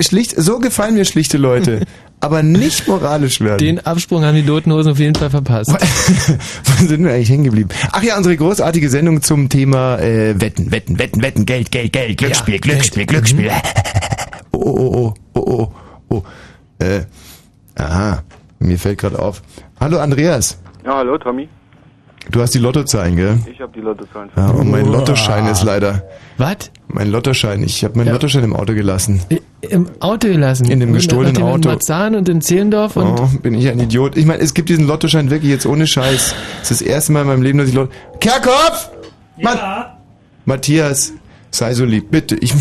Schlicht, 0.00 0.34
so 0.36 0.58
gefallen 0.58 0.94
mir 0.94 1.04
schlichte 1.04 1.38
Leute. 1.38 1.84
Aber 2.20 2.42
nicht 2.42 2.88
moralisch 2.88 3.40
werden. 3.40 3.58
Den 3.58 3.86
Absprung 3.86 4.24
haben 4.24 4.34
die 4.34 4.44
Totenhosen 4.44 4.90
auf 4.90 4.98
jeden 4.98 5.14
Fall 5.14 5.30
verpasst. 5.30 5.70
Wo 5.70 6.86
sind 6.86 7.04
wir 7.04 7.12
eigentlich 7.12 7.30
hängen 7.30 7.44
geblieben? 7.44 7.68
Ach 7.92 8.02
ja, 8.02 8.16
unsere 8.16 8.36
großartige 8.36 8.90
Sendung 8.90 9.22
zum 9.22 9.48
Thema 9.48 9.98
äh, 10.00 10.40
Wetten, 10.40 10.72
Wetten, 10.72 10.98
Wetten, 10.98 11.22
Wetten, 11.22 11.46
Geld, 11.46 11.70
Geld, 11.70 11.92
Geld, 11.92 12.18
Glücksspiel, 12.18 12.54
Ja, 12.54 12.60
Glücksspiel, 12.60 13.06
Geld. 13.06 13.08
Glücksspiel. 13.08 13.50
Oh, 14.50 14.58
oh, 14.60 15.14
oh, 15.34 15.40
oh, 15.40 15.72
oh, 16.08 16.14
oh. 16.16 16.22
Äh, 16.84 17.02
aha, 17.76 18.22
mir 18.58 18.78
fällt 18.78 18.98
gerade 18.98 19.18
auf. 19.18 19.42
Hallo 19.78 19.98
Andreas, 19.98 20.58
Ja, 20.88 20.96
hallo 20.96 21.18
Tommy. 21.18 21.46
du 22.30 22.40
hast 22.40 22.54
die 22.54 22.58
Lottozahlen, 22.58 23.14
gell? 23.14 23.38
Ich 23.52 23.60
habe 23.60 23.70
die 23.74 23.82
Lottozahlen. 23.82 24.30
Ja, 24.34 24.48
und 24.48 24.70
mein 24.70 24.86
Uah. 24.86 24.92
Lottoschein 24.92 25.46
ist 25.46 25.62
leider. 25.62 26.02
Was? 26.38 26.70
Mein 26.86 27.10
Lottoschein. 27.10 27.62
Ich 27.62 27.84
habe 27.84 27.98
meinen 27.98 28.10
Lottoschein 28.10 28.42
im 28.42 28.56
Auto 28.56 28.72
gelassen. 28.72 29.20
Im 29.60 29.90
Auto 30.00 30.28
gelassen? 30.28 30.70
In 30.70 30.80
dem 30.80 30.94
gestohlenen 30.94 31.34
Nachdem 31.34 31.46
Auto. 31.46 31.68
In 31.68 31.74
Marzahn 31.74 32.14
und 32.14 32.26
in 32.30 32.40
Zehlendorf 32.40 32.96
und... 32.96 33.20
Oh, 33.20 33.28
bin 33.42 33.52
ich 33.52 33.68
ein 33.68 33.78
Idiot. 33.80 34.16
Ich 34.16 34.24
meine, 34.24 34.42
es 34.42 34.54
gibt 34.54 34.70
diesen 34.70 34.86
Lottoschein 34.86 35.28
wirklich 35.30 35.50
jetzt 35.50 35.66
ohne 35.66 35.86
Scheiß. 35.86 36.34
Das 36.60 36.70
ist 36.70 36.80
das 36.80 36.88
erste 36.88 37.12
Mal 37.12 37.20
in 37.20 37.26
meinem 37.26 37.42
Leben, 37.42 37.58
dass 37.58 37.68
ich 37.68 37.74
Lotto... 37.74 37.92
Kerkhoff! 38.20 38.90
Ja. 39.36 39.98
Matthias, 40.46 41.12
sei 41.50 41.74
so 41.74 41.84
lieb, 41.84 42.10
bitte. 42.10 42.34
Ich 42.36 42.54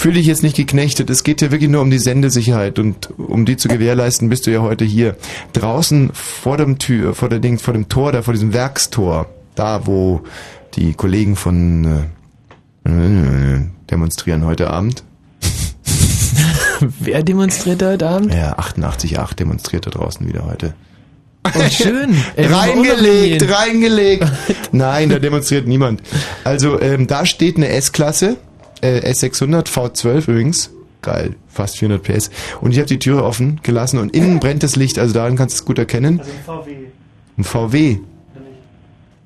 fühle 0.00 0.14
dich 0.14 0.26
jetzt 0.26 0.42
nicht 0.42 0.56
geknechtet. 0.56 1.10
Es 1.10 1.24
geht 1.24 1.40
hier 1.40 1.50
wirklich 1.50 1.68
nur 1.68 1.82
um 1.82 1.90
die 1.90 1.98
Sendesicherheit 1.98 2.78
und 2.78 3.10
um 3.18 3.44
die 3.44 3.58
zu 3.58 3.68
gewährleisten, 3.68 4.30
bist 4.30 4.46
du 4.46 4.50
ja 4.50 4.62
heute 4.62 4.86
hier. 4.86 5.14
Draußen 5.52 6.10
vor 6.14 6.56
dem 6.56 6.78
Tür, 6.78 7.14
vor 7.14 7.28
der 7.28 7.38
Ding, 7.38 7.58
vor 7.58 7.74
dem 7.74 7.90
Tor, 7.90 8.10
da 8.10 8.22
vor 8.22 8.32
diesem 8.32 8.54
Werkstor, 8.54 9.26
da 9.54 9.86
wo 9.86 10.22
die 10.74 10.94
Kollegen 10.94 11.36
von 11.36 12.08
äh, 12.84 13.58
demonstrieren 13.90 14.46
heute 14.46 14.70
Abend. 14.70 15.04
Wer 16.80 17.22
demonstriert 17.22 17.82
heute 17.82 18.08
Abend? 18.08 18.32
Ja, 18.32 18.58
88,8 18.58 19.34
demonstriert 19.34 19.86
da 19.86 19.90
draußen 19.90 20.26
wieder 20.26 20.46
heute. 20.46 20.72
Oh, 21.44 21.68
schön. 21.70 22.16
Ey, 22.36 22.46
auch 22.46 22.50
noch 22.50 22.62
reingelegt, 22.62 23.50
reingelegt. 23.50 24.24
Nein, 24.72 25.10
da 25.10 25.18
demonstriert 25.18 25.66
niemand. 25.66 26.02
Also 26.44 26.80
ähm, 26.80 27.06
da 27.06 27.26
steht 27.26 27.56
eine 27.56 27.68
S-Klasse, 27.68 28.38
äh, 28.80 29.00
S600 29.10 29.66
V12 29.66 30.28
übrigens. 30.28 30.70
Geil, 31.02 31.36
fast 31.48 31.78
400 31.78 32.02
PS. 32.02 32.30
Und 32.60 32.72
ich 32.72 32.78
habe 32.78 32.86
die 32.86 32.98
Türe 32.98 33.24
offen 33.24 33.60
gelassen 33.62 33.98
und 33.98 34.14
innen 34.14 34.38
brennt 34.38 34.62
das 34.62 34.76
Licht, 34.76 34.98
also 34.98 35.14
daran 35.14 35.36
kannst 35.36 35.56
du 35.56 35.62
es 35.62 35.64
gut 35.64 35.78
erkennen. 35.78 36.20
VW. 36.44 36.76
Ein 37.38 37.44
VW. 37.44 37.98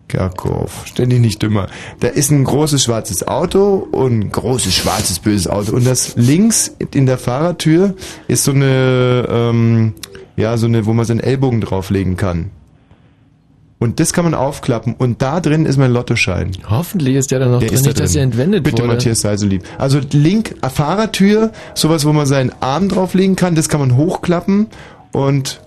Kerkhoff, 0.06 0.86
ständig 0.86 1.20
nicht 1.20 1.42
dümmer. 1.42 1.68
Da 2.00 2.08
ist 2.08 2.30
ein 2.30 2.44
großes 2.44 2.84
schwarzes 2.84 3.26
Auto 3.26 3.88
und 3.90 4.20
ein 4.20 4.30
großes 4.30 4.74
schwarzes 4.74 5.18
böses 5.18 5.48
Auto. 5.48 5.74
Und 5.74 5.86
das 5.86 6.14
links 6.16 6.76
in 6.92 7.06
der 7.06 7.18
Fahrertür 7.18 7.94
ist 8.28 8.44
so 8.44 8.52
eine, 8.52 9.26
ähm, 9.28 9.94
ja, 10.36 10.56
so 10.56 10.66
eine, 10.66 10.86
wo 10.86 10.92
man 10.92 11.04
seinen 11.06 11.20
Ellbogen 11.20 11.60
drauflegen 11.60 12.16
kann. 12.16 12.50
Und 13.80 14.00
das 14.00 14.12
kann 14.12 14.24
man 14.24 14.34
aufklappen 14.34 14.94
und 14.94 15.20
da 15.20 15.40
drin 15.40 15.66
ist 15.66 15.76
mein 15.76 15.92
Lottoschein. 15.92 16.52
Hoffentlich 16.70 17.16
ist 17.16 17.30
der 17.30 17.40
dann 17.40 17.50
noch 17.50 17.58
Der 17.58 17.68
drin, 17.68 17.76
ist 17.76 17.84
da 17.84 17.88
nicht, 17.90 18.00
dass 18.00 18.12
drin. 18.12 18.20
er 18.20 18.24
entwendet 18.24 18.64
Bitte, 18.64 18.82
wurde. 18.82 18.94
Matthias, 18.94 19.20
sei 19.20 19.36
so 19.36 19.46
lieb. 19.46 19.62
Also 19.78 20.00
link, 20.12 20.54
äh, 20.62 20.70
Fahrertür, 20.70 21.52
sowas, 21.74 22.06
wo 22.06 22.12
man 22.12 22.26
seinen 22.26 22.52
Arm 22.60 22.88
drauflegen 22.88 23.36
kann, 23.36 23.54
das 23.54 23.68
kann 23.68 23.80
man 23.80 23.96
hochklappen 23.96 24.68
und 25.12 25.60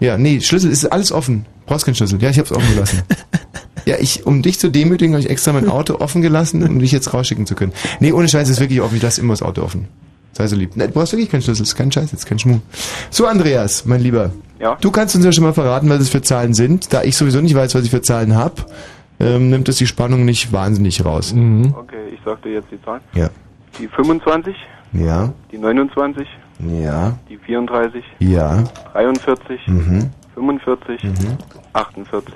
ja, 0.00 0.18
nee, 0.18 0.40
Schlüssel 0.40 0.70
ist 0.70 0.84
alles 0.86 1.12
offen. 1.12 1.46
Brauchst 1.66 1.86
keinen 1.86 1.94
Schlüssel. 1.94 2.20
Ja, 2.20 2.28
ich 2.28 2.38
hab's 2.38 2.52
offen 2.52 2.68
gelassen. 2.74 3.02
ja, 3.86 3.96
ich, 3.98 4.26
um 4.26 4.42
dich 4.42 4.58
zu 4.58 4.68
demütigen, 4.68 5.14
habe 5.14 5.22
ich 5.22 5.30
extra 5.30 5.52
mein 5.52 5.68
Auto 5.68 5.94
offen 6.00 6.20
gelassen, 6.20 6.62
um 6.62 6.78
dich 6.80 6.92
jetzt 6.92 7.14
rausschicken 7.14 7.46
zu 7.46 7.54
können. 7.54 7.72
Nee, 8.00 8.12
ohne 8.12 8.28
Scheiß 8.28 8.48
ist 8.50 8.60
wirklich 8.60 8.80
offen. 8.82 8.96
Ich 8.96 9.02
lasse 9.02 9.20
immer 9.20 9.32
das 9.32 9.42
Auto 9.42 9.62
offen. 9.62 9.88
Sei 10.32 10.46
so 10.48 10.56
lieb. 10.56 10.72
Nee, 10.74 10.88
du 10.88 10.92
brauchst 10.92 11.12
wirklich 11.12 11.30
keinen 11.30 11.42
Schlüssel. 11.42 11.62
ist 11.62 11.76
kein 11.76 11.90
Scheiß, 11.92 12.10
jetzt 12.12 12.26
kein 12.26 12.38
Schmuh. 12.38 12.58
So, 13.08 13.26
Andreas, 13.26 13.84
mein 13.86 14.02
Lieber. 14.02 14.32
Ja. 14.60 14.76
Du 14.80 14.90
kannst 14.90 15.14
uns 15.16 15.24
ja 15.24 15.32
schon 15.32 15.44
mal 15.44 15.52
verraten, 15.52 15.88
was 15.90 16.00
es 16.00 16.08
für 16.10 16.22
Zahlen 16.22 16.54
sind. 16.54 16.92
Da 16.92 17.02
ich 17.02 17.16
sowieso 17.16 17.40
nicht 17.40 17.54
weiß, 17.54 17.74
was 17.74 17.84
ich 17.84 17.90
für 17.90 18.02
Zahlen 18.02 18.36
hab, 18.36 18.66
ähm, 19.20 19.50
nimmt 19.50 19.68
es 19.68 19.76
die 19.76 19.86
Spannung 19.86 20.24
nicht 20.24 20.52
wahnsinnig 20.52 21.04
raus. 21.04 21.32
Okay, 21.32 21.96
ich 22.12 22.20
sag 22.24 22.40
dir 22.42 22.52
jetzt 22.54 22.68
die 22.70 22.80
Zahlen. 22.82 23.00
Ja. 23.14 23.28
Die 23.78 23.88
25, 23.88 24.54
Ja. 24.92 25.32
die 25.50 25.58
29, 25.58 26.26
Ja. 26.60 27.18
die 27.28 27.36
34, 27.38 28.04
Ja. 28.20 28.62
43, 28.92 29.60
Mhm. 29.66 30.10
45, 30.34 31.00
48. 31.72 32.34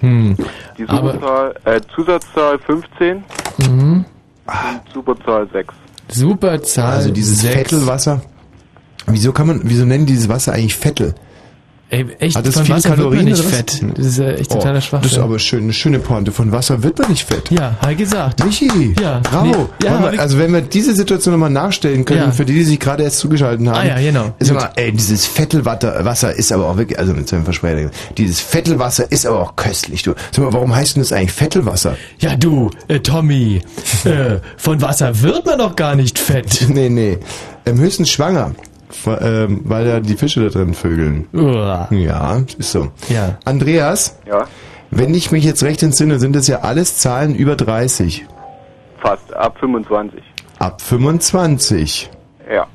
Hm. 0.00 0.36
Die 0.78 0.88
Aber- 0.88 1.12
Superzahl, 1.12 1.54
äh, 1.64 1.80
Zusatzzahl 1.94 2.58
15 2.58 3.24
Mhm. 3.58 4.04
und 4.46 4.80
Superzahl 4.94 5.48
6. 5.52 5.74
Super 6.08 6.62
Zahl. 6.62 6.92
Also 6.98 7.10
dieses 7.10 7.40
sechs. 7.40 7.70
Wieso 9.10 9.32
kann 9.32 9.46
man, 9.46 9.60
wieso 9.64 9.84
nennen 9.84 10.06
die 10.06 10.12
dieses 10.14 10.28
Wasser 10.28 10.52
eigentlich 10.52 10.74
Vettel? 10.76 11.14
Ey, 11.90 12.04
echt, 12.18 12.36
Hat 12.36 12.46
das 12.46 12.52
von 12.52 12.64
viele 12.66 12.76
Wasser 12.76 12.90
wird 12.90 12.98
man 12.98 13.06
Kalorien 13.08 13.24
nicht 13.24 13.42
fett. 13.44 13.82
Das 13.96 14.04
ist 14.06 14.18
ja 14.18 14.30
echt 14.32 14.50
totaler 14.50 14.76
oh, 14.76 14.80
Schwachsinn. 14.82 15.00
Das 15.08 15.12
ist 15.12 15.18
aber 15.24 15.38
schön, 15.38 15.62
eine 15.62 15.72
schöne 15.72 15.98
Pointe. 15.98 16.32
Von 16.32 16.52
Wasser 16.52 16.82
wird 16.82 16.98
man 16.98 17.08
nicht 17.08 17.24
fett. 17.26 17.50
Ja, 17.50 17.76
hat 17.80 17.96
gesagt. 17.96 18.44
Michi, 18.44 18.94
Ja, 19.00 19.20
bravo. 19.20 19.46
nee, 19.46 19.86
ja, 19.86 20.12
wir- 20.12 20.20
also 20.20 20.38
wenn 20.38 20.52
wir 20.52 20.60
diese 20.60 20.94
Situation 20.94 21.32
nochmal 21.32 21.48
nachstellen 21.48 22.04
können, 22.04 22.20
Ja. 22.24 22.30
für 22.30 22.44
die, 22.44 22.52
die 22.52 22.64
sich 22.64 22.78
gerade 22.78 23.04
erst 23.04 23.20
zugeschaltet 23.20 23.66
haben. 23.66 23.74
Ah 23.78 23.86
ja, 23.86 23.98
genau. 24.00 24.34
Ist 24.38 24.50
immer, 24.50 24.70
ey, 24.76 24.92
dieses 24.92 25.24
Vettelwasser 25.24 26.04
Wasser 26.04 26.34
ist 26.34 26.52
aber 26.52 26.66
auch 26.68 26.76
wirklich, 26.76 26.98
also 26.98 27.14
mit 27.14 27.26
seinem 27.26 27.44
Versprecher, 27.44 27.90
dieses 28.18 28.38
Vettelwasser 28.40 29.10
ist 29.10 29.24
aber 29.24 29.40
auch 29.40 29.56
köstlich, 29.56 30.02
du. 30.02 30.12
Sag 30.30 30.44
mal, 30.44 30.52
warum 30.52 30.74
heißt 30.76 30.96
denn 30.96 31.02
das 31.02 31.12
eigentlich 31.14 31.32
Vettelwasser? 31.40 31.96
Ja, 32.18 32.36
du, 32.36 32.70
äh, 32.88 33.00
Tommy, 33.00 33.62
äh, 34.04 34.40
von 34.58 34.82
Wasser 34.82 35.22
wird 35.22 35.46
man 35.46 35.58
doch 35.58 35.74
gar 35.74 35.94
nicht 35.94 36.18
fett. 36.18 36.66
nee, 36.68 36.90
nee. 36.90 37.16
Ähm, 37.64 37.78
höchstens 37.80 38.10
schwanger. 38.10 38.52
Weil, 39.04 39.18
ähm, 39.22 39.60
weil 39.64 39.86
ja 39.86 40.00
die 40.00 40.16
Fische 40.16 40.40
da 40.42 40.48
drin 40.48 40.74
vögeln. 40.74 41.28
Uah. 41.34 41.88
Ja, 41.90 42.42
ist 42.58 42.72
so. 42.72 42.88
Ja. 43.08 43.38
Andreas, 43.44 44.18
Ja. 44.26 44.46
wenn 44.90 45.14
ich 45.14 45.30
mich 45.30 45.44
jetzt 45.44 45.62
recht 45.62 45.82
entsinne, 45.82 46.18
sind 46.18 46.34
das 46.34 46.46
ja 46.48 46.60
alles 46.60 46.98
Zahlen 46.98 47.34
über 47.34 47.54
30. 47.56 48.26
Fast, 49.00 49.32
ab 49.34 49.56
25. 49.60 50.22
Ab 50.58 50.80
25. 50.80 52.10
Ja. 52.52 52.66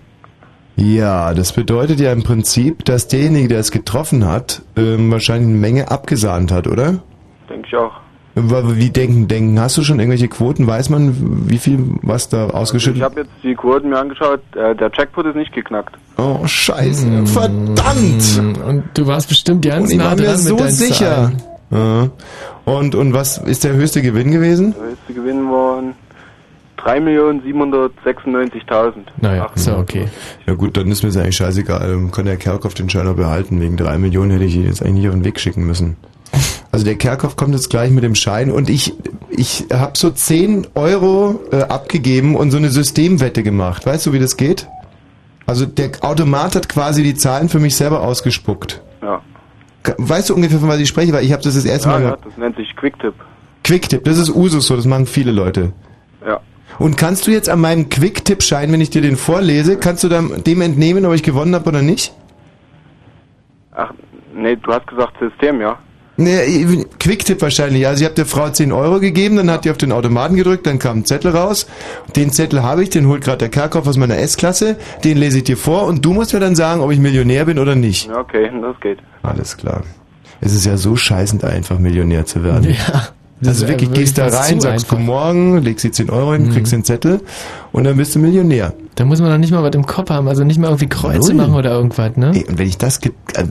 Ja, 0.76 1.34
das 1.34 1.52
bedeutet 1.54 2.00
ja 2.00 2.12
im 2.12 2.24
Prinzip, 2.24 2.86
dass 2.86 3.08
derjenige, 3.08 3.48
der 3.48 3.60
es 3.60 3.72
getroffen 3.72 4.26
hat, 4.26 4.62
ähm, 4.76 5.12
wahrscheinlich 5.12 5.50
eine 5.50 5.58
Menge 5.58 5.92
abgesahnt 5.92 6.52
hat, 6.52 6.68
oder? 6.68 7.00
Denke 7.50 7.68
ich 7.68 7.76
auch. 7.76 7.92
Wie 8.36 8.90
denken, 8.90 9.28
denken? 9.28 9.60
Hast 9.60 9.78
du 9.78 9.84
schon 9.84 10.00
irgendwelche 10.00 10.28
Quoten? 10.28 10.66
Weiß 10.66 10.90
man, 10.90 11.50
wie 11.50 11.60
viel, 11.60 11.80
was 12.02 12.30
da 12.30 12.50
ausgeschüttet 12.50 12.98
Ich 12.98 13.04
habe 13.04 13.22
jetzt 13.22 13.32
die 13.44 13.54
Quoten 13.54 13.90
mir 13.90 14.00
angeschaut. 14.00 14.42
Äh, 14.56 14.76
der 14.76 14.90
Jackpot 14.92 15.28
ist 15.28 15.36
nicht 15.36 15.54
geknackt. 15.54 15.96
Oh, 16.18 16.40
scheiße. 16.46 17.28
Verdammt! 17.28 18.42
Und 18.66 18.84
du 18.96 19.06
warst 19.06 19.30
bestimmt 19.30 19.64
ganz 19.64 19.86
Und 19.86 19.92
ich 19.92 19.98
nah 19.98 20.06
war 20.06 20.16
dran 20.16 20.26
mir 20.26 20.38
so 20.38 20.58
sicher. 20.68 21.32
Ja. 21.70 22.10
Und, 22.66 22.96
und 22.96 23.14
was 23.14 23.38
ist 23.38 23.64
der 23.64 23.74
höchste 23.74 24.02
Gewinn 24.02 24.32
gewesen? 24.32 24.74
Der 24.80 24.90
höchste 24.90 25.14
Gewinn 25.14 25.52
waren 25.52 25.94
3.796.000. 26.84 28.94
Naja, 29.22 29.50
ist 29.54 29.68
ja 29.68 29.78
okay. 29.78 30.08
Ja 30.46 30.54
gut, 30.54 30.76
dann 30.76 30.92
ist 30.92 31.04
mir 31.04 31.10
das 31.10 31.18
eigentlich 31.18 31.38
scheißegal. 31.38 31.88
Dann 31.88 32.12
kann 32.12 32.26
der 32.26 32.38
Kerkhoff 32.38 32.74
den 32.74 32.90
Schein 32.90 33.08
auch 33.08 33.16
behalten. 33.16 33.62
Wegen 33.62 33.78
drei 33.78 33.98
Millionen 33.98 34.32
hätte 34.32 34.46
ich 34.46 34.56
ihn 34.56 34.66
jetzt 34.66 34.82
eigentlich 34.82 34.96
nicht 34.96 35.08
auf 35.08 35.14
den 35.14 35.24
Weg 35.24 35.40
schicken 35.40 35.66
müssen. 35.66 35.96
Also 36.74 36.86
der 36.86 36.96
Kerkhoff 36.96 37.36
kommt 37.36 37.54
jetzt 37.54 37.70
gleich 37.70 37.92
mit 37.92 38.04
dem 38.04 38.16
Schein 38.16 38.50
und 38.50 38.68
ich, 38.68 38.96
ich 39.30 39.66
habe 39.72 39.96
so 39.96 40.10
10 40.10 40.70
Euro 40.74 41.40
äh, 41.52 41.62
abgegeben 41.62 42.36
und 42.36 42.50
so 42.50 42.58
eine 42.58 42.70
Systemwette 42.70 43.44
gemacht. 43.44 43.86
Weißt 43.86 44.08
du, 44.08 44.12
wie 44.12 44.18
das 44.18 44.38
geht? 44.38 44.68
Also 45.46 45.68
der 45.68 45.92
Automat 46.02 46.56
hat 46.56 46.70
quasi 46.70 47.04
die 47.04 47.14
Zahlen 47.14 47.48
für 47.48 47.60
mich 47.60 47.76
selber 47.76 48.02
ausgespuckt. 48.02 48.82
Ja. 49.04 49.22
Weißt 50.00 50.32
du 50.32 50.34
ungefähr, 50.34 50.58
von 50.58 50.68
was 50.68 50.80
ich 50.80 50.88
spreche? 50.88 51.14
Weil 51.14 51.24
ich 51.24 51.32
habe 51.32 51.44
das 51.44 51.54
das 51.54 51.64
erste 51.64 51.90
Ja, 51.90 51.94
Mal 51.94 52.04
ja, 52.04 52.18
das 52.24 52.38
nennt 52.38 52.56
sich 52.56 52.76
Quicktip. 52.76 53.14
Quicktip, 53.64 54.04
das 54.06 54.18
ist 54.18 54.32
Usus 54.32 54.66
so, 54.66 54.76
das 54.76 54.86
machen 54.86 55.06
viele 55.06 55.32
Leute. 55.32 55.74
Ja. 56.26 56.40
Und 56.80 56.98
kannst 56.98 57.28
du 57.28 57.32
jetzt 57.32 57.50
an 57.50 57.62
meinem 57.62 57.90
Quicktip-Schein, 57.90 58.72
wenn 58.72 58.82
ich 58.82 58.90
dir 58.90 59.04
den 59.04 59.16
vorlese, 59.16 59.78
kannst 59.78 60.04
du 60.04 60.10
dann 60.10 60.44
dem 60.44 60.62
entnehmen, 60.62 61.06
ob 61.06 61.14
ich 61.14 61.22
gewonnen 61.22 61.54
habe 61.54 61.70
oder 61.70 61.84
nicht? 61.84 62.16
Ach, 63.74 63.94
nee, 64.34 64.56
du 64.56 64.74
hast 64.74 64.88
gesagt 64.88 65.14
System, 65.20 65.62
ja? 65.62 65.78
Nee, 66.16 66.86
Quicktip 67.00 67.42
wahrscheinlich. 67.42 67.88
Also 67.88 68.02
ich 68.02 68.06
habe 68.06 68.16
der 68.16 68.28
Frau 68.28 68.48
10 68.48 68.72
Euro 68.72 69.00
gegeben, 69.00 69.36
dann 69.36 69.50
hat 69.50 69.66
die 69.66 69.72
auf 69.72 69.78
den 69.78 69.92
Automaten 69.92 70.36
gedrückt, 70.36 70.68
dann 70.68 70.78
kam 70.78 71.00
ein 71.00 71.06
Zettel 71.06 71.32
raus. 71.32 71.66
Den 72.16 72.32
Zettel 72.32 72.62
habe 72.62 72.84
ich, 72.84 72.92
den 72.92 73.08
holt 73.08 73.24
gerade 73.24 73.40
der 73.40 73.50
Kerkhoff 73.50 73.88
aus 73.88 73.98
meiner 73.98 74.18
S-Klasse, 74.20 74.78
den 75.04 75.18
lese 75.18 75.40
ich 75.40 75.46
dir 75.46 75.58
vor 75.58 75.88
und 75.88 76.06
du 76.06 76.14
musst 76.14 76.34
mir 76.34 76.40
dann 76.40 76.56
sagen, 76.56 76.82
ob 76.82 76.92
ich 76.92 77.00
Millionär 77.00 77.46
bin 77.46 77.58
oder 77.58 77.76
nicht. 77.76 78.12
Okay, 78.12 78.50
das 78.62 78.80
geht. 78.80 79.00
Alles 79.24 79.58
klar. 79.58 79.82
Es 80.40 80.54
ist 80.54 80.66
ja 80.66 80.78
so 80.78 80.96
scheißend 80.96 81.44
einfach, 81.44 81.80
Millionär 81.80 82.26
zu 82.26 82.44
werden. 82.44 82.70
Ja. 82.70 83.08
Das 83.40 83.56
Also 83.56 83.66
ist 83.66 83.72
wirklich, 83.72 83.90
wirklich 83.90 84.06
gehst 84.06 84.18
da 84.18 84.28
rein, 84.28 84.62
sagst 84.62 84.66
einfach. 84.66 84.90
Guten 84.90 85.06
Morgen, 85.06 85.58
legst 85.64 85.84
die 85.84 85.92
10 85.92 86.10
Euro 86.12 86.34
hin, 86.34 86.52
kriegst 86.52 86.72
den 86.72 86.84
Zettel 86.84 87.22
und 87.72 87.84
dann 87.86 87.98
bist 87.98 88.14
du 88.16 88.20
Millionär. 88.20 88.74
Da 88.96 89.06
muss 89.06 89.20
man 89.22 89.32
doch 89.32 89.38
nicht 89.40 89.52
mal 89.52 89.64
was 89.64 89.74
im 89.74 89.86
Kopf 89.86 90.10
haben, 90.12 90.28
also 90.28 90.44
nicht 90.44 90.60
mal 90.60 90.68
irgendwie 90.68 90.88
Kreuze 90.88 91.34
Null. 91.34 91.46
machen 91.48 91.56
oder 91.56 91.72
irgendwas, 91.72 92.16
ne? 92.16 92.32
Ey, 92.36 92.46
und 92.48 92.60
wenn 92.60 92.68
ich 92.68 92.78
das, 92.78 93.00
ge- 93.02 93.12
äh, 93.36 93.46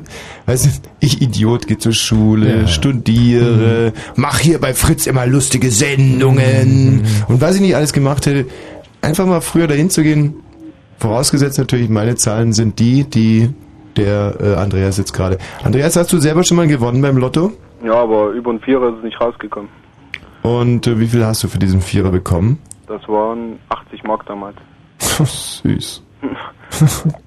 weißt 0.47 0.67
du, 0.67 0.71
ich 1.01 1.21
Idiot, 1.21 1.67
gehe 1.67 1.79
zur 1.79 1.93
Schule, 1.93 2.61
Ja. 2.61 2.67
studiere, 2.69 3.93
mach 4.15 4.39
hier 4.39 4.61
bei 4.61 4.73
Fritz 4.75 5.07
immer 5.07 5.27
lustige 5.27 5.71
Sendungen 5.71 7.03
und 7.29 7.41
was 7.41 7.57
ich 7.57 7.61
nicht 7.61 7.75
alles 7.77 7.93
gemacht 7.93 8.27
hätte, 8.27 8.47
einfach 9.01 9.27
mal 9.27 9.41
früher 9.41 9.67
dahin 9.67 9.91
zu 9.91 10.03
gehen, 10.03 10.35
vorausgesetzt 10.99 11.59
natürlich, 11.59 11.89
meine 11.89 12.15
Zahlen 12.17 12.53
sind 12.53 12.79
die, 12.79 13.05
die 13.05 13.51
der 13.97 14.35
äh, 14.41 14.55
Andreas 14.55 14.97
jetzt 14.97 15.13
gerade. 15.13 15.39
Andreas, 15.65 15.97
hast 15.97 16.13
du 16.13 16.19
selber 16.19 16.45
schon 16.45 16.57
mal 16.57 16.67
gewonnen 16.69 17.03
beim 17.03 17.17
Lotto? 17.17 17.53
Ja, 17.85 17.95
aber 17.95 18.31
über 18.31 18.53
ein 18.53 18.61
Vierer 18.61 18.89
ist 18.91 18.99
es 18.99 19.05
nicht 19.05 19.21
rausgekommen. 19.21 19.69
Und 20.43 20.87
äh, 20.87 20.99
wie 20.99 21.07
viel 21.09 21.25
hast 21.27 21.43
du 21.43 21.49
für 21.49 21.59
diesen 21.59 21.81
Vierer 21.83 22.11
bekommen? 22.11 22.59
Das 22.87 23.07
waren 23.09 23.59
80 23.69 24.03
Mark 24.05 24.25
damals. 24.27 24.57
Süß. 25.03 26.03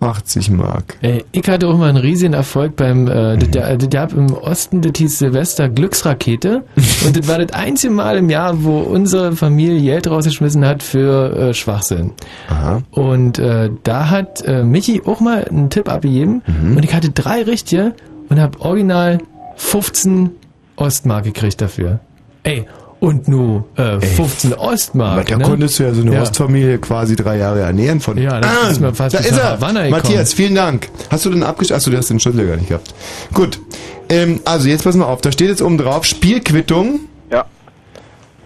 80 0.00 0.50
Mark. 0.50 0.96
Ey, 1.02 1.24
ich 1.32 1.48
hatte 1.48 1.66
auch 1.66 1.76
mal 1.76 1.88
einen 1.88 1.98
riesigen 1.98 2.32
Erfolg 2.32 2.76
beim, 2.76 3.08
äh, 3.08 3.36
das, 3.36 3.50
das, 3.50 3.78
das 3.78 3.90
gab 3.90 4.12
im 4.12 4.32
Osten, 4.32 4.80
das 4.80 4.92
hieß 4.96 5.18
Silvester 5.18 5.68
Glücksrakete. 5.68 6.62
und 7.04 7.16
das 7.18 7.26
war 7.26 7.38
das 7.44 7.52
einzige 7.52 7.92
Mal 7.92 8.16
im 8.18 8.30
Jahr, 8.30 8.62
wo 8.62 8.78
unsere 8.78 9.32
Familie 9.32 9.80
Geld 9.82 10.08
rausgeschmissen 10.08 10.64
hat 10.64 10.84
für 10.84 11.36
äh, 11.36 11.54
Schwachsinn. 11.54 12.12
Aha. 12.48 12.82
Und 12.92 13.40
äh, 13.40 13.70
da 13.82 14.08
hat 14.10 14.42
äh, 14.42 14.62
Michi 14.62 15.02
auch 15.04 15.18
mal 15.18 15.44
einen 15.44 15.68
Tipp 15.70 15.88
abgegeben 15.88 16.42
Mhm. 16.46 16.76
und 16.76 16.84
ich 16.84 16.94
hatte 16.94 17.10
drei 17.10 17.42
richtige 17.42 17.94
und 18.28 18.38
habe 18.38 18.60
original 18.60 19.18
15 19.56 20.30
Ostmark 20.76 21.24
gekriegt 21.24 21.60
dafür. 21.60 21.98
Ey, 22.44 22.66
und 23.00 23.28
nur 23.28 23.64
äh, 23.76 24.00
15 24.00 24.54
Ostmark. 24.54 25.26
Da 25.26 25.36
ne? 25.36 25.44
konntest 25.44 25.78
du 25.78 25.84
ja 25.84 25.94
so 25.94 26.02
eine 26.02 26.14
Ja. 26.14 26.22
Ostfamilie 26.22 26.78
quasi 26.78 27.16
drei 27.16 27.38
Jahre 27.38 27.60
ernähren 27.60 28.00
von. 28.00 28.18
Ja, 28.18 28.40
das 28.40 28.72
ist 28.72 28.80
mir 28.80 28.94
fast 28.94 29.14
da 29.14 29.20
ist 29.20 29.32
er. 29.32 29.52
Havanna. 29.52 29.88
Matthias, 29.88 30.32
vielen 30.32 30.54
Dank. 30.54 30.88
Hast 31.10 31.24
du 31.24 31.30
den 31.30 31.42
abgeschlossen? 31.42 31.76
Achso, 31.76 31.90
du 31.90 31.96
hast 31.96 32.10
den 32.10 32.20
Schlüssel 32.20 32.46
gar 32.46 32.56
nicht 32.56 32.68
gehabt. 32.68 32.94
Gut. 33.32 33.60
Ähm, 34.08 34.40
also 34.44 34.68
jetzt 34.68 34.84
pass 34.84 34.96
mal 34.96 35.04
auf, 35.04 35.20
da 35.20 35.30
steht 35.32 35.48
jetzt 35.48 35.62
oben 35.62 35.78
drauf, 35.78 36.04
Spielquittung. 36.04 37.00
Ja. 37.30 37.44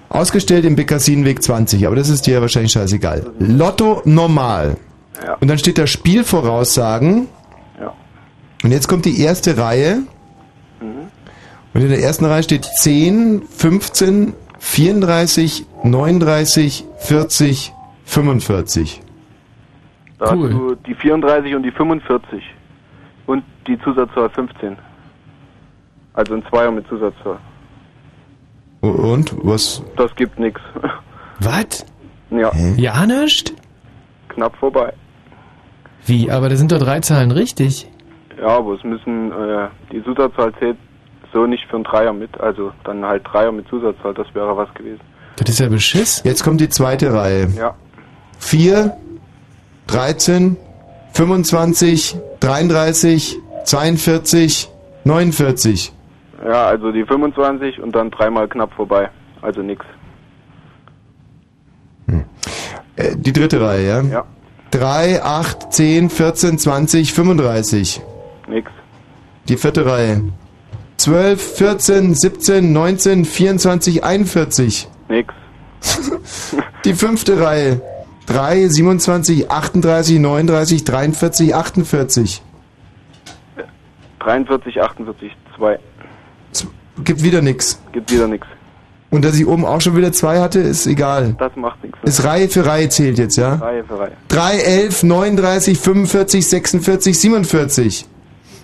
Ausgestellt 0.09 0.65
im 0.65 0.77
Bekassinenweg 0.77 1.43
20, 1.43 1.87
aber 1.87 1.97
das 1.97 2.09
ist 2.09 2.27
dir 2.27 2.35
ja 2.35 2.41
wahrscheinlich 2.41 2.73
scheißegal. 2.73 3.25
Lotto 3.39 4.03
normal. 4.05 4.77
Ja. 5.25 5.35
Und 5.41 5.49
dann 5.49 5.59
steht 5.59 5.79
da 5.79 5.87
Spielvoraussagen. 5.87 7.29
Ja. 7.81 7.93
Und 8.65 8.73
jetzt 8.73 8.89
kommt 8.89 9.05
die 9.05 9.21
erste 9.21 9.57
Reihe. 9.57 10.03
Und 11.75 11.81
in 11.81 11.89
der 11.89 12.01
ersten 12.03 12.25
Reihe 12.27 12.43
steht 12.43 12.67
10, 12.67 13.43
15, 13.49 14.35
34, 14.63 15.67
39, 15.83 16.85
40, 16.97 17.73
45. 18.05 19.03
Da 20.19 20.31
hast 20.31 20.35
du 20.35 20.77
die 20.87 20.95
34 20.95 21.55
und 21.57 21.65
die 21.65 21.73
45. 21.73 22.43
Und 23.27 23.45
die 23.67 23.79
Zusatzzahl 23.81 24.31
15. 24.31 24.77
Also 26.15 26.35
ein 26.35 26.45
Zweier 26.49 26.71
mit 26.71 26.87
Zusatzzahl. 26.89 27.39
Und 28.81 29.35
was? 29.43 29.83
Das 29.97 30.15
gibt 30.15 30.39
nix. 30.39 30.61
Was? 31.41 31.85
Ja. 32.31 32.53
Ja, 32.77 33.05
nicht? 33.05 33.53
Knapp 34.29 34.57
vorbei. 34.57 34.93
Wie? 36.07 36.31
Aber 36.31 36.49
da 36.49 36.57
sind 36.57 36.71
doch 36.71 36.79
drei 36.79 37.01
Zahlen 37.01 37.33
richtig. 37.33 37.91
Ja, 38.39 38.59
aber 38.59 38.75
es 38.75 38.85
müssen, 38.85 39.33
äh, 39.33 39.69
die 39.91 40.03
Zusatzzahl 40.05 40.53
zählt 40.61 40.79
so 41.33 41.47
nicht 41.47 41.67
für 41.67 41.77
einen 41.77 41.85
Dreier 41.85 42.13
mit. 42.13 42.41
Also 42.41 42.73
dann 42.85 43.05
halt 43.05 43.23
Dreier 43.25 43.53
mit 43.53 43.69
Zusatzzahl, 43.69 44.15
das 44.15 44.27
wäre 44.35 44.57
was 44.57 44.73
gewesen. 44.75 45.01
Das 45.37 45.49
ist 45.49 45.61
ja 45.61 45.69
Beschiss. 45.69 46.23
Jetzt 46.25 46.45
kommt 46.45 46.61
die 46.61 46.69
zweite 46.69 47.13
Reihe. 47.13 47.49
Ja. 47.57 47.75
4, 48.39 48.97
13, 49.87 50.57
25, 51.13 52.17
33, 52.41 53.39
42, 53.65 54.71
49. 55.05 55.93
Ja, 56.45 56.67
also 56.67 56.91
die 56.91 57.05
25 57.05 57.81
und 57.81 57.95
dann 57.95 58.11
dreimal 58.11 58.49
knapp 58.49 58.73
vorbei. 58.75 59.09
Also 59.41 59.63
nix. 59.63 59.85
Äh, 62.97 63.17
die 63.17 63.33
dritte 63.33 63.61
Reihe, 63.61 63.87
ja? 63.87 64.03
Ja. 64.03 64.25
3, 64.71 65.23
8, 65.23 65.73
10, 65.73 66.11
14, 66.11 66.59
20, 66.59 67.13
35. 67.13 68.03
Nix. 68.49 68.71
Die 69.49 69.57
vierte 69.57 69.85
Reihe. 69.87 70.23
12, 71.03 71.57
14, 71.57 72.15
17, 72.15 72.73
19, 72.73 73.25
24, 73.25 74.05
41. 74.05 74.89
Nix. 75.09 75.35
Die 76.85 76.95
fünfte 76.95 77.41
Reihe. 77.41 77.81
3, 78.27 78.69
27, 78.69 79.51
38, 79.51 80.21
39, 80.21 80.85
43, 80.85 81.55
48. 81.57 82.43
43, 84.21 84.81
48, 84.81 85.33
2. 85.57 85.79
Gibt 87.03 87.25
wieder 87.25 87.43
nix. 87.43 87.83
Gibt 87.91 88.13
wieder 88.13 88.29
nix. 88.29 88.47
Und 89.11 89.25
dass 89.25 89.37
ich 89.37 89.45
oben 89.45 89.65
auch 89.65 89.81
schon 89.81 89.97
wieder 89.97 90.13
zwei 90.13 90.39
hatte, 90.39 90.61
ist 90.61 90.87
egal. 90.87 91.35
Das 91.37 91.57
macht 91.57 91.83
nichts. 91.83 91.99
Ist 92.05 92.23
Reihe 92.23 92.49
für 92.49 92.65
Reihe 92.65 92.89
zählt 92.89 93.19
jetzt, 93.19 93.37
ja? 93.37 93.57
Reihe 93.57 93.83
für 93.83 93.99
Reihe. 93.99 94.13
3, 94.29 94.57
11, 94.57 95.03
39, 95.03 95.79
45, 95.81 96.49
46, 96.49 97.19
47. 97.19 98.07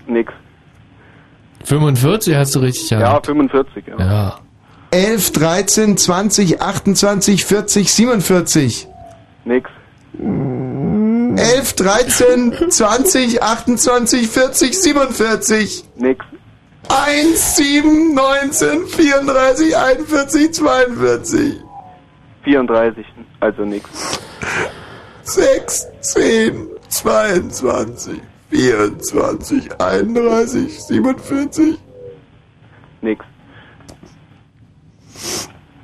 Nix. 0.06 0.32
45 1.68 2.34
hast 2.34 2.54
du 2.54 2.60
richtig 2.60 2.90
Ja, 2.90 2.98
gehabt. 2.98 3.26
45, 3.26 3.84
ja. 3.86 3.98
Ja. 3.98 4.38
11, 4.90 5.32
13, 5.32 5.96
20, 5.98 6.60
28, 6.62 7.44
40, 7.44 7.90
47. 7.90 8.88
Nix. 9.44 9.70
11, 10.18 11.74
13, 11.76 12.70
20, 12.70 13.42
28, 13.42 14.28
40, 14.28 14.72
47. 14.82 15.84
Nix. 15.96 16.24
1, 16.88 17.56
7, 17.56 18.14
19, 18.14 18.86
34, 18.88 19.76
41, 19.76 20.52
42. 20.52 21.60
34, 22.44 23.04
also 23.40 23.64
nix. 23.66 23.90
6, 25.22 25.86
10, 26.00 26.68
22, 26.88 28.20
24, 28.50 29.68
31, 29.78 30.80
47, 30.80 31.78
Nix. 33.02 33.24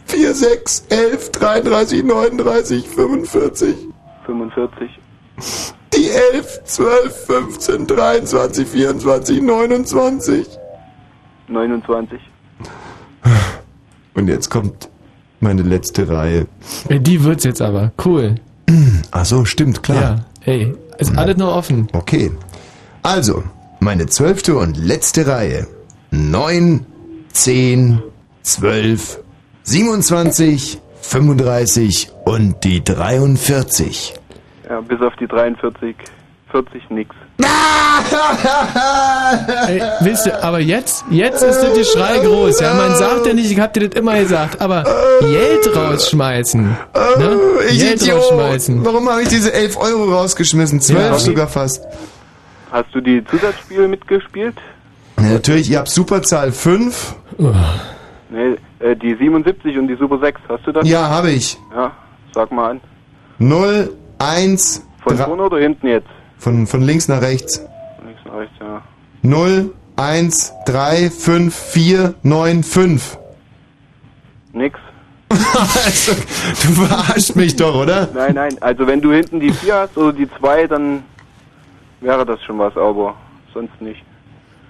4, 0.07 0.35
6, 0.35 0.87
11, 0.89 1.31
33, 1.33 2.03
39, 2.05 2.89
45. 2.89 3.75
45. 4.27 4.89
Die 5.95 6.09
11, 6.11 6.65
12, 6.65 7.27
15, 7.27 7.87
23, 7.87 8.67
24, 8.67 9.41
29. 9.43 10.47
29. 11.49 12.21
Und 14.15 14.29
jetzt 14.29 14.49
kommt 14.51 14.89
meine 15.41 15.63
letzte 15.63 16.09
Reihe. 16.09 16.47
Ja, 16.89 16.99
Die 16.99 17.23
wird's 17.25 17.45
jetzt 17.45 17.61
aber. 17.61 17.93
Cool. 18.05 18.37
Ach 19.11 19.25
so, 19.25 19.45
stimmt, 19.45 19.83
klar. 19.83 20.27
Ja, 20.47 20.53
ey, 20.53 20.75
ist 20.99 21.17
alles 21.19 21.37
nur 21.37 21.55
offen. 21.55 21.89
Okay. 21.93 22.31
Also, 23.05 23.43
meine 23.81 24.07
zwölfte 24.07 24.57
und 24.57 24.79
letzte 24.79 25.27
Reihe. 25.27 25.67
9, 26.11 26.87
10, 27.33 28.03
12, 28.43 29.19
27, 29.65 30.81
35 31.03 32.11
und 32.25 32.65
die 32.65 32.83
43. 32.83 34.15
Ja, 34.71 34.81
bis 34.81 35.01
auf 35.03 35.13
die 35.21 35.27
43, 35.27 35.95
40 36.51 36.91
nix. 36.91 37.15
Ey, 39.67 39.83
wisst 40.01 40.25
ihr, 40.27 40.43
aber 40.43 40.61
jetzt, 40.61 41.05
jetzt 41.11 41.43
ist 41.43 41.61
das 41.61 41.75
Geschrei 41.77 42.19
groß. 42.21 42.61
Ja, 42.61 42.73
man 42.73 42.95
sagt 42.97 43.27
ja 43.27 43.35
nicht, 43.35 43.51
ich 43.51 43.61
hab 43.61 43.75
dir 43.75 43.89
das 43.89 44.01
immer 44.01 44.19
gesagt, 44.19 44.63
aber 44.63 44.85
Geld 45.21 45.77
rausschmeißen. 45.77 46.63
Ne? 47.19 47.39
Ich 47.71 47.81
Geld 47.81 48.01
Idiot. 48.01 48.17
rausschmeißen. 48.19 48.83
Warum 48.85 49.11
habe 49.11 49.23
ich 49.23 49.29
diese 49.29 49.53
11 49.53 49.77
Euro 49.77 50.05
rausgeschmissen? 50.15 50.81
12 50.81 50.99
Ja. 51.01 51.19
sogar 51.19 51.49
fast. 51.49 51.83
Hast 52.75 52.93
du 52.93 53.01
die 53.01 53.25
Zusatzspiele 53.25 53.87
mitgespielt? 53.87 54.57
Ja, 55.21 55.35
natürlich, 55.35 55.71
ihr 55.71 55.79
habt 55.79 55.89
Superzahl 55.89 56.51
5. 56.51 57.15
Nee, 58.31 58.57
äh, 58.81 58.97
die 58.97 59.15
77 59.15 59.79
und 59.79 59.87
die 59.87 59.95
Super 59.95 60.19
6. 60.19 60.41
Hast 60.49 60.67
du 60.67 60.73
das? 60.73 60.89
Ja, 60.89 61.09
habe 61.09 61.31
ich. 61.31 61.57
Ja, 61.73 61.93
sag 62.35 62.51
mal 62.51 62.73
an. 62.73 62.81
0, 63.39 63.97
1, 64.19 64.85
Von 65.05 65.17
vorne 65.17 65.43
oder 65.45 65.59
hinten 65.59 65.87
jetzt? 65.87 66.09
von, 66.37 66.67
von 66.67 66.83
links 66.83 67.07
nach 67.07 67.23
rechts. 67.23 67.65
Links 68.05 68.23
nach 68.25 68.39
rechts, 68.39 68.57
ja. 68.59 68.83
0, 69.23 69.73
1, 69.95 70.53
3, 70.67 71.11
5, 71.11 71.55
4, 71.55 72.15
9, 72.25 72.65
5. 72.65 73.19
Nix. 74.53 74.81
also, 75.31 76.13
du 76.13 76.87
verarschst 76.87 77.37
mich 77.37 77.55
doch, 77.55 77.77
oder? 77.77 78.09
Nein, 78.13 78.35
nein, 78.35 78.57
also 78.61 78.85
wenn 78.89 79.01
du 79.01 79.13
hinten 79.13 79.39
die 79.39 79.53
4 79.53 79.75
hast 79.77 79.97
oder 79.97 80.13
die 80.13 80.29
2, 80.41 80.67
dann 80.67 81.05
wäre 82.01 82.25
das 82.27 82.43
schon 82.43 82.59
was, 82.59 82.77
aber 82.77 83.15
sonst 83.53 83.81
nicht. 83.81 84.03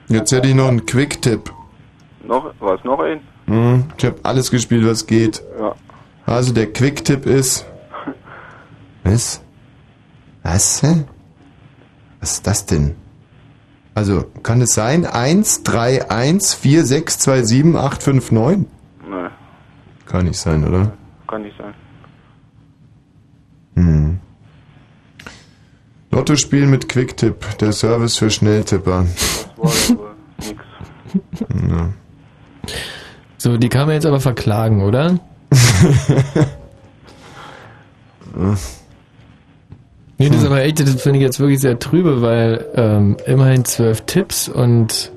Jetzt 0.08 0.32
hätte 0.32 0.48
ich 0.48 0.54
noch 0.54 0.68
einen 0.68 0.84
Quick-Tipp. 0.84 1.50
Noch, 2.26 2.52
was, 2.60 2.82
noch 2.84 3.00
ein? 3.00 3.20
Hm, 3.46 3.84
ich 3.96 4.04
habe 4.04 4.16
alles 4.22 4.50
gespielt, 4.50 4.86
was 4.86 5.06
geht. 5.06 5.42
Ja. 5.58 5.74
Also 6.26 6.52
der 6.54 6.72
Quick-Tipp 6.72 7.26
ist... 7.26 7.66
Was? 9.04 9.42
Was? 10.42 10.82
hä? 10.82 11.04
Was 12.20 12.32
ist 12.32 12.46
das 12.46 12.64
denn? 12.64 12.96
Also, 13.94 14.24
kann 14.42 14.62
es 14.62 14.72
sein? 14.74 15.04
1, 15.04 15.62
3, 15.62 16.10
1, 16.10 16.54
4, 16.54 16.84
6, 16.86 17.18
2, 17.18 17.42
7, 17.42 17.76
8, 17.76 18.02
5, 18.02 18.32
9? 18.32 18.66
Nein, 19.08 19.30
Kann 20.06 20.24
nicht 20.24 20.38
sein, 20.38 20.66
oder? 20.66 20.92
kann 21.28 21.42
nicht 21.42 21.56
sein. 21.58 21.74
Hm. 23.76 24.20
Lotto 26.14 26.36
spielen 26.36 26.70
mit 26.70 26.88
Quick-Tipp, 26.88 27.58
der 27.58 27.72
Service 27.72 28.16
für 28.16 28.30
Schnelltipper. 28.30 29.04
Ja. 31.68 31.92
So, 33.36 33.56
die 33.56 33.68
kann 33.68 33.86
man 33.86 33.96
jetzt 33.96 34.06
aber 34.06 34.20
verklagen, 34.20 34.82
oder? 34.82 35.18
Nee, 40.16 40.28
das 40.28 40.38
ist 40.38 40.46
aber 40.46 40.62
echt, 40.62 40.80
das 40.80 41.02
finde 41.02 41.18
ich 41.18 41.24
jetzt 41.24 41.40
wirklich 41.40 41.60
sehr 41.60 41.78
trübe, 41.78 42.22
weil 42.22 42.66
ähm, 42.74 43.16
immerhin 43.26 43.64
zwölf 43.64 44.02
Tipps 44.02 44.48
und 44.48 45.12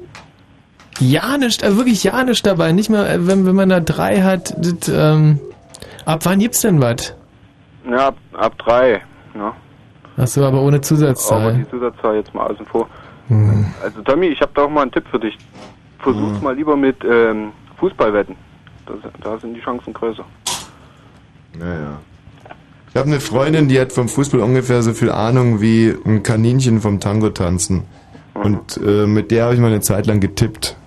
ja 1.00 1.38
nicht, 1.38 1.62
äh, 1.62 1.78
wirklich 1.78 2.04
ja 2.04 2.24
nicht 2.24 2.45
dabei. 2.45 2.72
Nicht 2.72 2.89
mal, 2.89 3.08
äh, 3.08 3.28
wenn, 3.28 3.45
wenn 3.45 3.56
man 3.56 3.70
da 3.70 3.80
drei 3.80 4.22
hat, 4.22 4.56
das, 4.58 4.89
ähm, 4.89 5.39
ab 6.06 6.22
wann 6.24 6.39
gibt's 6.39 6.62
denn 6.62 6.82
was? 6.82 7.14
Ja, 7.89 8.08
ab, 8.08 8.18
ab 8.34 8.58
3. 8.58 9.02
Ja. 9.36 9.56
Achso, 10.18 10.43
aber 10.43 10.61
ohne 10.61 10.78
Aber 10.78 10.82
Zusatzzahl. 10.82 11.53
die 11.53 11.70
Zusatzzahl 11.70 12.15
jetzt 12.15 12.34
mal 12.34 12.47
außen 12.47 12.65
vor. 12.65 12.89
Hm. 13.28 13.65
Also 13.84 14.01
Tommy, 14.01 14.28
ich 14.28 14.41
habe 14.41 14.51
da 14.55 14.63
auch 14.63 14.70
mal 14.70 14.82
einen 14.82 14.91
Tipp 14.91 15.05
für 15.09 15.20
dich. 15.20 15.38
Versuch's 15.99 16.41
mal 16.41 16.55
lieber 16.55 16.76
mit 16.76 16.97
ähm, 17.03 17.51
Fußballwetten. 17.78 18.36
Da, 18.86 18.93
da 19.22 19.38
sind 19.39 19.53
die 19.53 19.61
Chancen 19.61 19.93
größer. 19.93 20.26
Naja. 21.57 21.99
Ich 22.89 22.95
habe 22.95 23.07
eine 23.07 23.20
Freundin, 23.20 23.68
die 23.68 23.80
hat 23.80 23.91
vom 23.91 24.09
Fußball 24.09 24.39
ungefähr 24.39 24.82
so 24.82 24.93
viel 24.93 25.11
Ahnung 25.11 25.61
wie 25.61 25.93
ein 26.05 26.24
Kaninchen 26.24 26.82
vom 26.82 26.99
Tango 26.99 27.30
tanzen. 27.30 27.84
Und 28.34 28.78
äh, 28.78 29.05
mit 29.05 29.32
der 29.32 29.45
habe 29.45 29.55
ich 29.55 29.59
mal 29.59 29.68
eine 29.68 29.82
Zeit 29.82 30.07
lang 30.07 30.20
getippt. 30.20 30.78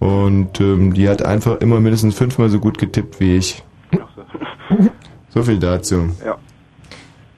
Und 0.00 0.60
ähm, 0.60 0.92
die 0.94 1.08
hat 1.08 1.24
einfach 1.24 1.60
immer 1.60 1.78
mindestens 1.78 2.16
fünfmal 2.16 2.48
so 2.48 2.58
gut 2.58 2.78
getippt 2.78 3.20
wie 3.20 3.36
ich. 3.36 3.62
So 5.28 5.42
viel 5.42 5.58
dazu. 5.58 6.10
Ja. 6.24 6.36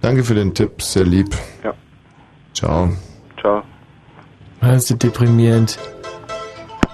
Danke 0.04 0.22
für 0.22 0.34
den 0.34 0.52
Tipp, 0.52 0.82
sehr 0.82 1.06
lieb. 1.06 1.34
Ja. 1.64 1.72
Ciao. 2.52 2.90
Ciao. 3.40 3.62
Das 4.60 4.90
ist 4.90 5.02
deprimierend. 5.02 5.78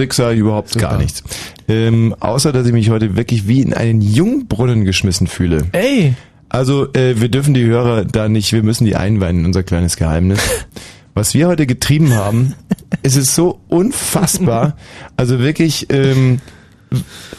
Musik 0.00 0.14
sage 0.14 0.34
ich 0.34 0.40
überhaupt 0.40 0.78
gar 0.78 0.96
nichts. 0.96 1.22
Ähm, 1.68 2.14
außer, 2.20 2.52
dass 2.52 2.66
ich 2.66 2.72
mich 2.72 2.88
heute 2.88 3.16
wirklich 3.16 3.46
wie 3.46 3.60
in 3.60 3.74
einen 3.74 4.00
Jungbrunnen 4.00 4.86
geschmissen 4.86 5.26
fühle. 5.26 5.66
Ey! 5.72 6.14
Also, 6.48 6.90
äh, 6.94 7.20
wir 7.20 7.28
dürfen 7.28 7.52
die 7.52 7.64
Hörer 7.66 8.06
da 8.06 8.30
nicht, 8.30 8.50
wir 8.54 8.62
müssen 8.62 8.86
die 8.86 8.96
einweihen 8.96 9.40
in 9.40 9.44
unser 9.44 9.62
kleines 9.62 9.96
Geheimnis. 9.98 10.40
Was 11.14 11.34
wir 11.34 11.48
heute 11.48 11.66
getrieben 11.66 12.14
haben, 12.14 12.54
es 13.02 13.14
ist 13.16 13.34
so 13.34 13.60
unfassbar. 13.68 14.74
Also 15.18 15.38
wirklich 15.38 15.88
ähm, 15.90 16.40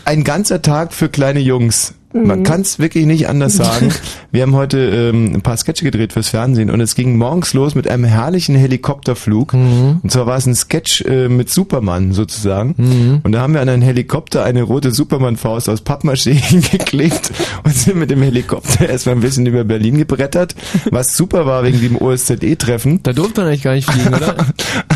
ein 0.06 0.24
ganzer 0.24 0.62
Tag 0.62 0.94
für 0.94 1.10
kleine 1.10 1.40
Jungs. 1.40 1.96
Man 2.14 2.40
Mhm. 2.40 2.44
kann 2.44 2.62
es 2.62 2.78
wirklich 2.78 3.08
nicht 3.08 3.28
anders 3.28 3.56
sagen. 3.56 3.92
Wir 4.32 4.44
haben 4.44 4.56
heute 4.56 4.80
ähm, 4.80 5.36
ein 5.36 5.42
paar 5.42 5.58
Sketche 5.58 5.84
gedreht 5.84 6.14
fürs 6.14 6.30
Fernsehen 6.30 6.70
und 6.70 6.80
es 6.80 6.96
ging 6.96 7.18
morgens 7.18 7.54
los 7.54 7.76
mit 7.76 7.90
einem 7.90 8.06
herrlichen 8.06 8.56
Helikopterflug. 8.56 9.54
Mhm. 9.54 10.00
Und 10.02 10.10
zwar 10.12 10.26
war 10.26 10.38
es 10.38 10.46
ein 10.46 10.56
Sketch 10.56 11.02
äh, 11.02 11.28
mit 11.28 11.50
Superman 11.50 12.14
sozusagen. 12.14 13.22
Und 13.24 13.32
da 13.34 13.42
haben 13.42 13.54
wir 13.54 13.62
an 13.62 13.68
einen 13.68 13.82
Helikopter 13.82 14.44
eine 14.46 14.64
rote 14.64 14.92
Superman-Faust 14.92 15.68
aus 15.70 15.84
Pappmaché 15.84 16.40
geklebt 16.72 17.32
und 17.64 17.76
sind 17.76 17.98
mit 17.98 18.10
dem 18.10 18.22
Helikopter 18.22 18.88
erstmal 18.88 19.16
ein 19.16 19.22
bisschen 19.22 19.46
über 19.46 19.66
Berlin 19.66 19.98
gebrettert, 19.98 20.56
was 20.90 21.18
super 21.18 21.46
war 21.46 21.64
wegen 21.64 21.82
dem 21.82 21.98
OSZE-Treffen. 21.98 23.04
Da 23.04 23.12
durfte 23.12 23.42
man 23.42 23.50
eigentlich 23.50 23.64
gar 23.64 23.74
nicht 23.74 23.90
fliegen, 23.90 24.14
oder? 24.14 24.36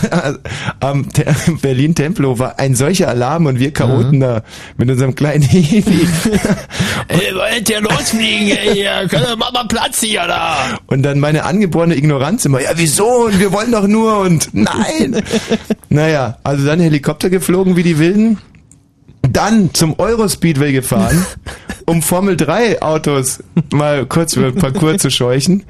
Am 0.80 1.12
Te 1.12 1.26
Berlin-Tempelhof 1.62 2.40
war 2.40 2.60
ein 2.60 2.76
solcher 2.76 3.10
Alarm 3.10 3.48
und 3.48 3.60
wir 3.60 3.74
Chaoten 3.74 4.20
da 4.22 4.44
mit 4.78 4.90
unserem 4.90 5.16
kleinen 5.16 5.42
Hevi. 5.48 6.08
Ey, 7.08 7.36
wollt 7.36 7.70
ihr 7.70 7.82
losfliegen, 7.82 8.58
ey, 8.58 8.74
hier, 8.74 9.08
könnt 9.26 9.34
ihr, 9.34 9.38
mach 9.38 9.52
mal 9.52 9.68
Platz 9.68 10.02
hier, 10.02 10.26
da! 10.28 10.78
Und 10.88 11.04
dann 11.04 11.20
meine 11.20 11.44
angeborene 11.44 11.96
Ignoranz 11.96 12.46
immer, 12.46 12.62
ja 12.62 12.72
wieso 12.76 13.26
und 13.26 13.40
wir 13.40 13.52
wollen 13.52 13.72
doch 13.72 13.88
nur 13.88 14.20
und 14.20 14.50
nein. 14.54 15.22
naja, 15.90 16.38
also 16.44 16.66
dann 16.66 16.80
Helikopter 16.80 17.30
geflogen 17.30 17.76
wie 17.76 17.84
die 17.84 18.00
Wilden. 18.00 18.38
Dann 19.28 19.74
zum 19.74 19.98
Eurospeedway 20.00 20.72
gefahren, 20.72 21.26
um 21.86 22.04
Formel 22.04 22.38
3 22.38 22.82
Autos 22.84 23.44
mal 23.74 24.06
kurz 24.06 24.36
über 24.36 24.52
den 24.52 24.60
Parcours 24.60 25.02
zu 25.02 25.10
scheuchen. 25.10 25.64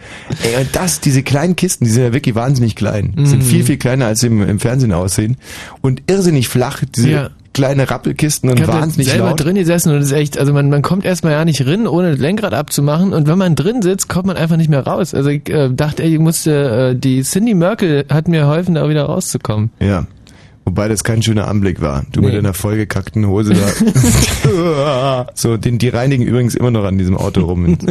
Ey, 0.43 0.62
und 0.62 0.76
das, 0.76 0.99
diese 0.99 1.24
kleinen 1.24 1.56
Kisten, 1.56 1.86
die 1.86 1.91
sind 1.91 2.03
ja 2.03 2.14
wirklich 2.14 2.36
wahnsinnig 2.36 2.76
klein. 2.76 3.14
Sind 3.24 3.39
Mhm. 3.43 3.47
viel, 3.47 3.64
viel 3.64 3.78
kleiner 3.78 4.08
als 4.08 4.20
sie 4.20 4.28
im, 4.28 4.41
im 4.47 4.60
Fernsehen 4.60 4.91
aussehen. 4.91 5.38
Und 5.82 6.03
irrsinnig 6.08 6.49
flach, 6.49 6.84
diese 6.95 7.10
Ja. 7.10 7.30
Kleine 7.56 7.89
Rappelkisten 7.89 8.49
und 8.49 8.68
wahnsinnig 8.68 9.10
selber 9.10 9.30
laut. 9.30 9.39
drin 9.39 9.56
gesessen 9.56 9.91
und 9.91 9.99
das 9.99 10.08
ist 10.08 10.12
echt, 10.12 10.38
also 10.38 10.51
man, 10.51 10.70
man 10.70 10.82
kommt 10.82 11.06
erstmal 11.06 11.32
ja 11.32 11.45
nicht 11.45 11.66
rin, 11.66 11.88
ohne 11.88 12.12
das 12.12 12.20
Lenkrad 12.20 12.53
abzumachen 12.53 13.14
und 13.14 13.28
wenn 13.28 13.38
man 13.38 13.56
drin 13.56 13.82
sitzt, 13.82 14.10
kommt 14.10 14.28
man 14.28 14.36
einfach 14.36 14.58
nicht 14.58 14.70
mehr 14.70 14.86
raus. 14.86 15.14
Also 15.14 15.30
ich 15.30 15.49
äh, 15.49 15.70
dachte, 15.72 16.03
ey, 16.03 16.14
ich 16.14 16.20
musste, 16.20 16.91
äh, 16.91 16.95
die 16.95 17.24
Cindy 17.24 17.53
Merkel 17.53 18.06
hat 18.10 18.28
mir 18.28 18.41
geholfen, 18.41 18.76
da 18.76 18.89
wieder 18.89 19.03
rauszukommen. 19.03 19.72
Ja. 19.80 20.06
Wobei 20.68 20.88
das 20.88 21.03
kein 21.03 21.22
schöner 21.22 21.47
Anblick 21.47 21.80
war. 21.80 22.05
Du 22.11 22.20
Nee. 22.22 22.28
mit 22.28 22.36
deiner 22.38 22.55
vollgekackten 22.55 23.28
Hose 23.28 23.53
da. 23.53 25.28
so, 25.36 25.57
den, 25.57 25.78
die 25.78 25.89
reinigen 25.89 26.24
übrigens 26.24 26.55
immer 26.55 26.72
noch 26.72 26.84
an 26.86 26.97
diesem 26.97 27.16
Auto 27.18 27.41
rum. 27.41 27.78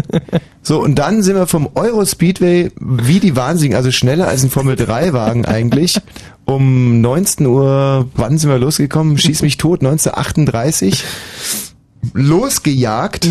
So, 0.67 0.81
und 0.83 0.95
dann 0.99 1.23
sind 1.23 1.37
wir 1.37 1.47
vom 1.47 1.69
Eurospeedway 1.75 2.71
wie 2.81 3.21
die 3.21 3.37
Wahnsinnigen, 3.37 3.77
also 3.77 3.91
schneller 3.91 4.29
als 4.29 4.43
ein 4.43 4.49
Formel-3-Wagen 4.49 5.45
eigentlich. 5.47 6.01
Um 6.47 7.03
19 7.03 7.45
Uhr, 7.47 8.09
wann 8.15 8.39
sind 8.39 8.49
wir 8.49 8.59
losgekommen? 8.59 9.19
Schieß 9.19 9.43
mich 9.43 9.59
tot, 9.59 9.83
1938. 9.83 11.05
Losgejagt 12.15 13.29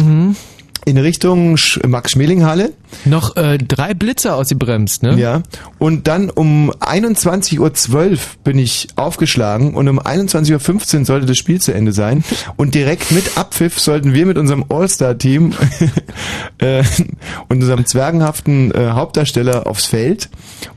in 0.85 0.97
Richtung 0.97 1.55
Sch- 1.55 1.85
Max-Schmeling-Halle. 1.85 2.73
Noch 3.05 3.35
äh, 3.35 3.57
drei 3.57 3.93
Blitze 3.93 4.33
ausgebremst, 4.35 5.03
ne? 5.03 5.17
Ja. 5.19 5.41
Und 5.79 6.07
dann 6.07 6.29
um 6.29 6.71
21.12 6.71 7.59
Uhr 8.11 8.17
bin 8.43 8.59
ich 8.59 8.87
aufgeschlagen 8.95 9.73
und 9.75 9.87
um 9.87 9.99
21.15 9.99 10.99
Uhr 10.99 11.05
sollte 11.05 11.25
das 11.25 11.37
Spiel 11.37 11.59
zu 11.61 11.73
Ende 11.73 11.91
sein. 11.93 12.23
Und 12.57 12.75
direkt 12.75 13.11
mit 13.11 13.37
Abpfiff 13.37 13.79
sollten 13.79 14.13
wir 14.13 14.25
mit 14.25 14.37
unserem 14.37 14.65
All-Star-Team 14.69 15.53
äh, 16.59 16.83
und 17.49 17.61
unserem 17.61 17.85
zwergenhaften 17.85 18.71
äh, 18.71 18.91
Hauptdarsteller 18.91 19.67
aufs 19.67 19.85
Feld, 19.85 20.29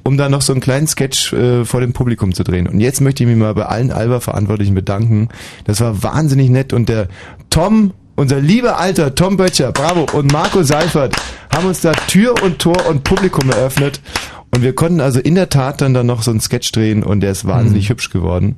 um 0.04 0.16
da 0.16 0.28
noch 0.28 0.42
so 0.42 0.52
einen 0.52 0.60
kleinen 0.60 0.86
Sketch 0.86 1.32
äh, 1.32 1.64
vor 1.64 1.80
dem 1.80 1.92
Publikum 1.92 2.32
zu 2.34 2.44
drehen. 2.44 2.66
Und 2.68 2.80
jetzt 2.80 3.00
möchte 3.00 3.22
ich 3.24 3.28
mich 3.28 3.36
mal 3.38 3.54
bei 3.54 3.66
allen 3.66 3.90
Alba-Verantwortlichen 3.90 4.74
bedanken. 4.74 5.28
Das 5.64 5.80
war 5.80 6.02
wahnsinnig 6.02 6.50
nett 6.50 6.72
und 6.72 6.88
der 6.88 7.08
Tom 7.50 7.92
unser 8.16 8.40
lieber 8.40 8.78
alter 8.78 9.14
Tom 9.14 9.36
Böttcher, 9.36 9.72
bravo, 9.72 10.06
und 10.12 10.32
Marco 10.32 10.62
Seifert 10.62 11.14
haben 11.54 11.66
uns 11.68 11.80
da 11.80 11.92
Tür 11.92 12.34
und 12.42 12.58
Tor 12.58 12.86
und 12.88 13.04
Publikum 13.04 13.50
eröffnet. 13.50 14.00
Und 14.54 14.62
wir 14.62 14.74
konnten 14.74 15.00
also 15.00 15.20
in 15.20 15.34
der 15.34 15.48
Tat 15.50 15.80
dann 15.82 15.92
da 15.92 16.02
noch 16.02 16.22
so 16.22 16.30
einen 16.30 16.40
Sketch 16.40 16.72
drehen 16.72 17.02
und 17.02 17.20
der 17.20 17.32
ist 17.32 17.46
wahnsinnig 17.46 17.90
hübsch 17.90 18.10
geworden. 18.10 18.56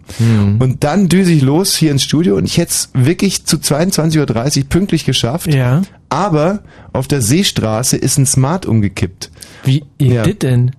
Und 0.61 0.85
dann 0.85 1.09
düse 1.09 1.33
ich 1.33 1.43
los 1.43 1.75
hier 1.75 1.91
ins 1.91 2.05
Studio 2.05 2.37
und 2.37 2.45
ich 2.45 2.59
hätte 2.59 2.71
es 2.71 2.91
wirklich 2.95 3.47
zu 3.47 3.57
22.30 3.57 4.59
Uhr 4.59 4.65
pünktlich 4.69 5.05
geschafft. 5.05 5.53
Ja. 5.53 5.83
Aber 6.09 6.61
auf 6.93 7.09
der 7.09 7.21
Seestraße 7.21 7.97
ist 7.97 8.17
ein 8.19 8.27
Smart 8.27 8.65
umgekippt. 8.65 9.31
Wie 9.65 9.83
Ja. 10.01 10.23
das 10.23 10.39
denn? 10.39 10.73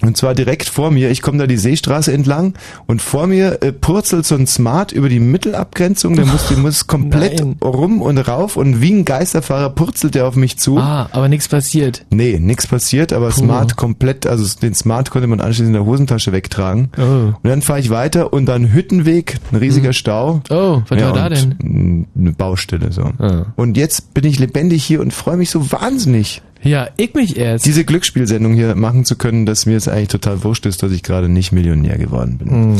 Und 0.00 0.16
zwar 0.16 0.34
direkt 0.34 0.68
vor 0.68 0.92
mir. 0.92 1.10
Ich 1.10 1.22
komme 1.22 1.38
da 1.38 1.46
die 1.48 1.56
Seestraße 1.56 2.12
entlang 2.12 2.54
und 2.86 3.02
vor 3.02 3.26
mir 3.26 3.62
äh, 3.62 3.72
purzelt 3.72 4.26
so 4.26 4.36
ein 4.36 4.46
Smart 4.46 4.92
über 4.92 5.08
die 5.08 5.18
Mittelabgrenzung. 5.18 6.14
Der 6.14 6.24
muss, 6.24 6.48
der 6.48 6.58
muss 6.58 6.86
komplett 6.86 7.40
Nein. 7.40 7.56
rum 7.62 8.00
und 8.00 8.18
rauf 8.18 8.56
und 8.56 8.80
wie 8.80 8.92
ein 8.92 9.04
Geisterfahrer 9.04 9.70
purzelt 9.70 10.14
der 10.14 10.26
auf 10.28 10.36
mich 10.36 10.56
zu. 10.56 10.78
Ah, 10.78 11.08
aber 11.10 11.28
nichts 11.28 11.48
passiert. 11.48 12.04
Nee, 12.10 12.38
nichts 12.38 12.68
passiert, 12.68 13.12
aber 13.12 13.30
Puh. 13.30 13.40
Smart 13.40 13.76
komplett, 13.76 14.26
also 14.26 14.46
den 14.60 14.74
Smart 14.74 15.10
konnte 15.10 15.26
man 15.26 15.40
anschließend 15.40 15.68
in 15.68 15.72
der 15.74 15.84
Hosentasche 15.84 16.30
wegtragen. 16.30 16.90
Oh. 16.96 17.02
Und 17.02 17.38
dann 17.42 17.62
fahre 17.62 17.80
ich 17.80 17.90
weiter 17.90 18.32
und 18.32 18.46
dann 18.46 18.72
Hüttenweg, 18.72 19.38
ein 19.50 19.56
riesiger 19.56 19.92
Stau. 19.92 20.42
Oh, 20.48 20.82
was 20.88 21.00
war 21.00 21.12
da 21.12 21.28
denn? 21.28 22.06
Eine 22.16 22.32
Baustelle 22.32 22.92
so. 22.92 23.02
Ah. 23.18 23.46
Und 23.56 23.76
jetzt 23.76 24.14
bin 24.14 24.24
ich 24.24 24.38
lebendig 24.38 24.84
hier 24.84 25.00
und 25.00 25.12
freue 25.12 25.36
mich 25.36 25.50
so 25.50 25.72
wahnsinnig. 25.72 26.42
Ja, 26.62 26.88
ich 26.96 27.14
mich 27.14 27.36
erst. 27.36 27.64
Diese 27.66 27.84
Glücksspielsendung 27.84 28.54
hier 28.54 28.74
machen 28.74 29.04
zu 29.04 29.16
können, 29.16 29.46
dass 29.46 29.64
mir 29.66 29.76
es 29.76 29.86
eigentlich 29.88 30.08
total 30.08 30.42
wurscht 30.44 30.66
ist, 30.66 30.82
dass 30.82 30.90
ich 30.92 31.02
gerade 31.02 31.28
nicht 31.28 31.52
Millionär 31.52 31.98
geworden 31.98 32.38
bin. 32.38 32.70
Mhm. 32.72 32.76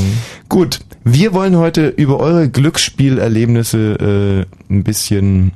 Gut, 0.49 0.81
wir 1.05 1.33
wollen 1.33 1.57
heute 1.57 1.89
über 1.89 2.19
eure 2.19 2.49
Glücksspielerlebnisse 2.49 4.47
äh, 4.69 4.73
ein 4.73 4.83
bisschen 4.85 5.53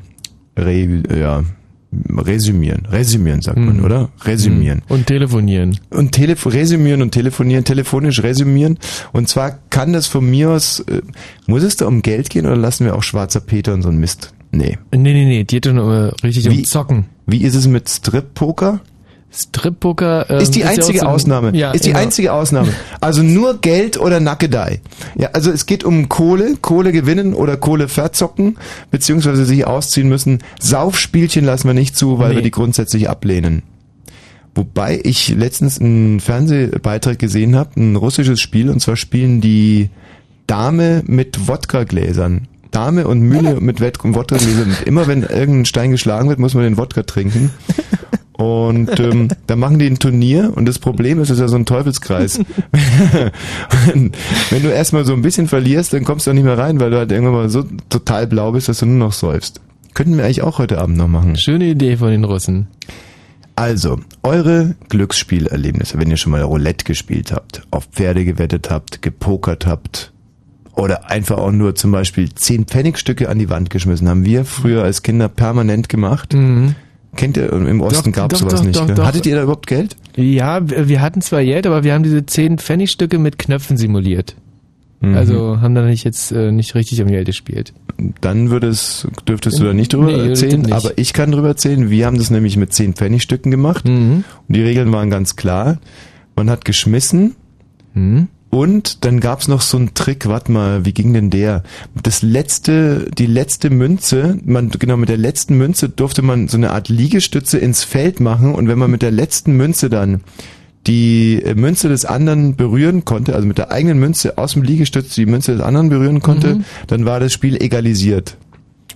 re, 0.56 1.02
ja, 1.18 1.42
resümieren. 2.16 2.86
Resümieren 2.86 3.42
sagt 3.42 3.58
man, 3.58 3.78
Mhm. 3.78 3.84
oder? 3.84 4.08
Resümieren. 4.24 4.82
Und 4.88 5.06
telefonieren. 5.06 5.78
Und 5.90 6.12
telef 6.12 6.46
resümieren 6.46 7.02
und 7.02 7.10
telefonieren, 7.12 7.64
telefonisch 7.64 8.22
resümieren. 8.22 8.78
Und 9.12 9.28
zwar 9.28 9.58
kann 9.70 9.92
das 9.92 10.06
von 10.06 10.28
mir 10.28 10.50
aus, 10.50 10.80
äh, 10.80 11.02
muss 11.46 11.62
es 11.62 11.76
da 11.76 11.86
um 11.86 12.02
Geld 12.02 12.30
gehen 12.30 12.46
oder 12.46 12.56
lassen 12.56 12.84
wir 12.86 12.94
auch 12.94 13.02
schwarzer 13.02 13.40
Peter 13.40 13.74
und 13.74 13.82
so 13.82 13.88
ein 13.90 13.98
Mist? 13.98 14.32
Nee. 14.52 14.78
Nee, 14.92 14.98
nee, 15.14 15.24
nee, 15.24 15.44
die 15.44 15.60
doch 15.60 15.72
nur 15.72 16.14
richtig 16.22 16.48
um 16.48 16.64
Zocken. 16.64 17.06
Wie 17.26 17.42
ist 17.42 17.54
es 17.54 17.66
mit 17.66 17.88
Strip-Poker? 17.88 18.80
Strip-Poker 19.34 20.26
ähm, 20.28 20.38
ist 20.42 20.54
die 20.54 20.60
ja 20.60 20.66
auch 20.66 20.70
einzige 20.72 20.98
so 20.98 21.06
ein- 21.06 21.10
Ausnahme. 21.12 21.56
Ja, 21.56 21.70
ist 21.72 21.84
die 21.86 21.88
genau. 21.88 22.00
einzige 22.00 22.32
Ausnahme. 22.34 22.68
Also 23.00 23.22
nur 23.22 23.58
Geld 23.62 23.98
oder 23.98 24.20
Nackedei. 24.20 24.80
Ja, 25.16 25.30
also 25.32 25.50
es 25.50 25.64
geht 25.66 25.84
um 25.84 26.08
Kohle, 26.10 26.56
Kohle 26.60 26.92
gewinnen 26.92 27.32
oder 27.34 27.56
Kohle 27.56 27.88
verzocken, 27.88 28.58
beziehungsweise 28.90 29.44
sich 29.46 29.66
ausziehen 29.66 30.08
müssen. 30.08 30.40
Saufspielchen 30.60 31.44
lassen 31.46 31.66
wir 31.66 31.74
nicht 31.74 31.96
zu, 31.96 32.18
weil 32.18 32.30
Nee. 32.30 32.34
wir 32.36 32.42
die 32.42 32.50
grundsätzlich 32.50 33.08
ablehnen. 33.08 33.62
Wobei 34.54 35.00
ich 35.02 35.30
letztens 35.30 35.80
einen 35.80 36.20
Fernsehbeitrag 36.20 37.18
gesehen 37.18 37.56
habe, 37.56 37.80
ein 37.80 37.96
russisches 37.96 38.38
Spiel, 38.40 38.68
und 38.68 38.80
zwar 38.80 38.96
spielen 38.96 39.40
die 39.40 39.88
Dame 40.46 41.02
mit 41.06 41.48
Wodka-Gläsern. 41.48 42.48
Dame 42.72 43.06
und 43.06 43.20
Mühle 43.20 43.60
mit 43.60 43.80
Wet- 43.80 43.98
Wodka-Gläsern. 44.02 44.70
Und 44.70 44.82
Immer 44.86 45.06
wenn 45.06 45.22
irgendein 45.22 45.64
Stein 45.66 45.90
geschlagen 45.92 46.28
wird, 46.28 46.38
muss 46.40 46.54
man 46.54 46.64
den 46.64 46.76
Wodka 46.78 47.02
trinken. 47.04 47.50
Und 48.32 48.98
ähm, 48.98 49.28
da 49.46 49.54
machen 49.54 49.78
die 49.78 49.86
ein 49.86 49.98
Turnier 50.00 50.52
und 50.56 50.66
das 50.66 50.80
Problem 50.80 51.20
ist, 51.20 51.28
es 51.30 51.36
ist 51.36 51.40
ja 51.40 51.48
so 51.48 51.54
ein 51.56 51.66
Teufelskreis. 51.66 52.40
wenn, 53.86 54.12
wenn 54.50 54.62
du 54.62 54.68
erstmal 54.68 55.04
so 55.04 55.12
ein 55.12 55.22
bisschen 55.22 55.46
verlierst, 55.46 55.92
dann 55.92 56.02
kommst 56.04 56.26
du 56.26 56.30
auch 56.30 56.34
nicht 56.34 56.44
mehr 56.44 56.58
rein, 56.58 56.80
weil 56.80 56.90
du 56.90 56.96
halt 56.98 57.12
irgendwann 57.12 57.34
mal 57.34 57.48
so 57.50 57.64
total 57.88 58.26
blau 58.26 58.52
bist, 58.52 58.68
dass 58.68 58.78
du 58.78 58.86
nur 58.86 58.96
noch 58.98 59.12
säufst. 59.12 59.60
Könnten 59.94 60.16
wir 60.16 60.24
eigentlich 60.24 60.42
auch 60.42 60.58
heute 60.58 60.78
Abend 60.78 60.96
noch 60.96 61.08
machen. 61.08 61.36
Schöne 61.36 61.66
Idee 61.66 61.96
von 61.98 62.10
den 62.10 62.24
Russen. 62.24 62.66
Also, 63.54 64.00
eure 64.22 64.74
Glücksspielerlebnisse, 64.88 65.98
wenn 65.98 66.10
ihr 66.10 66.16
schon 66.16 66.32
mal 66.32 66.40
Roulette 66.40 66.84
gespielt 66.84 67.30
habt, 67.32 67.62
auf 67.70 67.84
Pferde 67.92 68.24
gewettet 68.24 68.70
habt, 68.70 69.02
gepokert 69.02 69.66
habt 69.66 70.11
oder 70.74 71.10
einfach 71.10 71.38
auch 71.38 71.52
nur 71.52 71.74
zum 71.74 71.92
Beispiel 71.92 72.34
10 72.34 72.64
Pfennigstücke 72.66 73.28
an 73.28 73.38
die 73.38 73.50
Wand 73.50 73.70
geschmissen, 73.70 74.08
haben 74.08 74.24
wir 74.24 74.44
früher 74.44 74.82
als 74.84 75.02
Kinder 75.02 75.28
permanent 75.28 75.88
gemacht. 75.88 76.32
Mhm. 76.34 76.74
Kennt 77.14 77.36
ihr, 77.36 77.52
im 77.52 77.82
Osten 77.82 78.10
gab's 78.12 78.38
doch, 78.40 78.48
sowas 78.48 78.60
doch, 78.60 78.66
nicht. 78.66 78.78
doch, 78.80 78.90
doch. 78.90 79.04
Hattet 79.04 79.26
ihr 79.26 79.36
da 79.36 79.42
überhaupt 79.42 79.66
Geld? 79.66 79.96
Ja, 80.16 80.60
wir 80.66 81.02
hatten 81.02 81.20
zwar 81.20 81.44
Geld, 81.44 81.66
aber 81.66 81.84
wir 81.84 81.92
haben 81.92 82.02
diese 82.02 82.24
10 82.24 82.56
Pfennigstücke 82.58 83.18
mit 83.18 83.38
Knöpfen 83.38 83.76
simuliert. 83.76 84.34
Mhm. 85.02 85.14
Also 85.14 85.60
haben 85.60 85.74
da 85.74 85.82
nicht 85.82 86.04
jetzt 86.04 86.32
äh, 86.32 86.50
nicht 86.52 86.74
richtig 86.74 87.02
am 87.02 87.08
Geld 87.08 87.26
gespielt. 87.26 87.74
Dann 88.22 88.48
würdest, 88.50 89.08
dürftest 89.28 89.58
du 89.60 89.64
da 89.64 89.74
nicht 89.74 89.92
drüber 89.92 90.06
Nee, 90.06 90.28
erzählen, 90.30 90.62
nicht. 90.62 90.72
aber 90.72 90.92
ich 90.96 91.12
kann 91.12 91.32
drüber 91.32 91.48
erzählen. 91.48 91.90
Wir 91.90 92.06
haben 92.06 92.16
das 92.16 92.30
nämlich 92.30 92.56
mit 92.56 92.72
10 92.72 92.94
Pfennigstücken 92.94 93.50
gemacht 93.50 93.84
Mhm. 93.84 94.24
und 94.48 94.56
die 94.56 94.62
Regeln 94.62 94.90
waren 94.92 95.10
ganz 95.10 95.36
klar. 95.36 95.78
man 96.34 96.48
hat 96.48 96.64
geschmissen 96.64 97.34
und 98.54 99.06
dann 99.06 99.18
gab's 99.18 99.48
noch 99.48 99.62
so 99.62 99.78
einen 99.78 99.94
Trick, 99.94 100.26
warte 100.28 100.52
mal, 100.52 100.84
wie 100.84 100.92
ging 100.92 101.14
denn 101.14 101.30
der? 101.30 101.62
Das 102.02 102.20
letzte, 102.20 103.10
die 103.16 103.24
letzte 103.24 103.70
Münze, 103.70 104.36
man, 104.44 104.68
genau, 104.68 104.98
mit 104.98 105.08
der 105.08 105.16
letzten 105.16 105.56
Münze 105.56 105.88
durfte 105.88 106.20
man 106.20 106.48
so 106.48 106.58
eine 106.58 106.70
Art 106.72 106.90
Liegestütze 106.90 107.56
ins 107.56 107.82
Feld 107.82 108.20
machen 108.20 108.54
und 108.54 108.68
wenn 108.68 108.78
man 108.78 108.90
mit 108.90 109.00
der 109.00 109.10
letzten 109.10 109.56
Münze 109.56 109.88
dann 109.88 110.20
die 110.86 111.40
äh, 111.42 111.54
Münze 111.54 111.88
des 111.88 112.04
anderen 112.04 112.54
berühren 112.56 113.06
konnte, 113.06 113.34
also 113.34 113.46
mit 113.46 113.56
der 113.56 113.70
eigenen 113.70 113.98
Münze 113.98 114.36
aus 114.36 114.52
dem 114.52 114.62
Liegestütz 114.62 115.14
die 115.14 115.24
Münze 115.26 115.52
des 115.52 115.62
anderen 115.62 115.88
berühren 115.88 116.20
konnte, 116.20 116.56
Mhm. 116.56 116.64
dann 116.88 117.06
war 117.06 117.20
das 117.20 117.32
Spiel 117.32 117.56
egalisiert. 117.62 118.36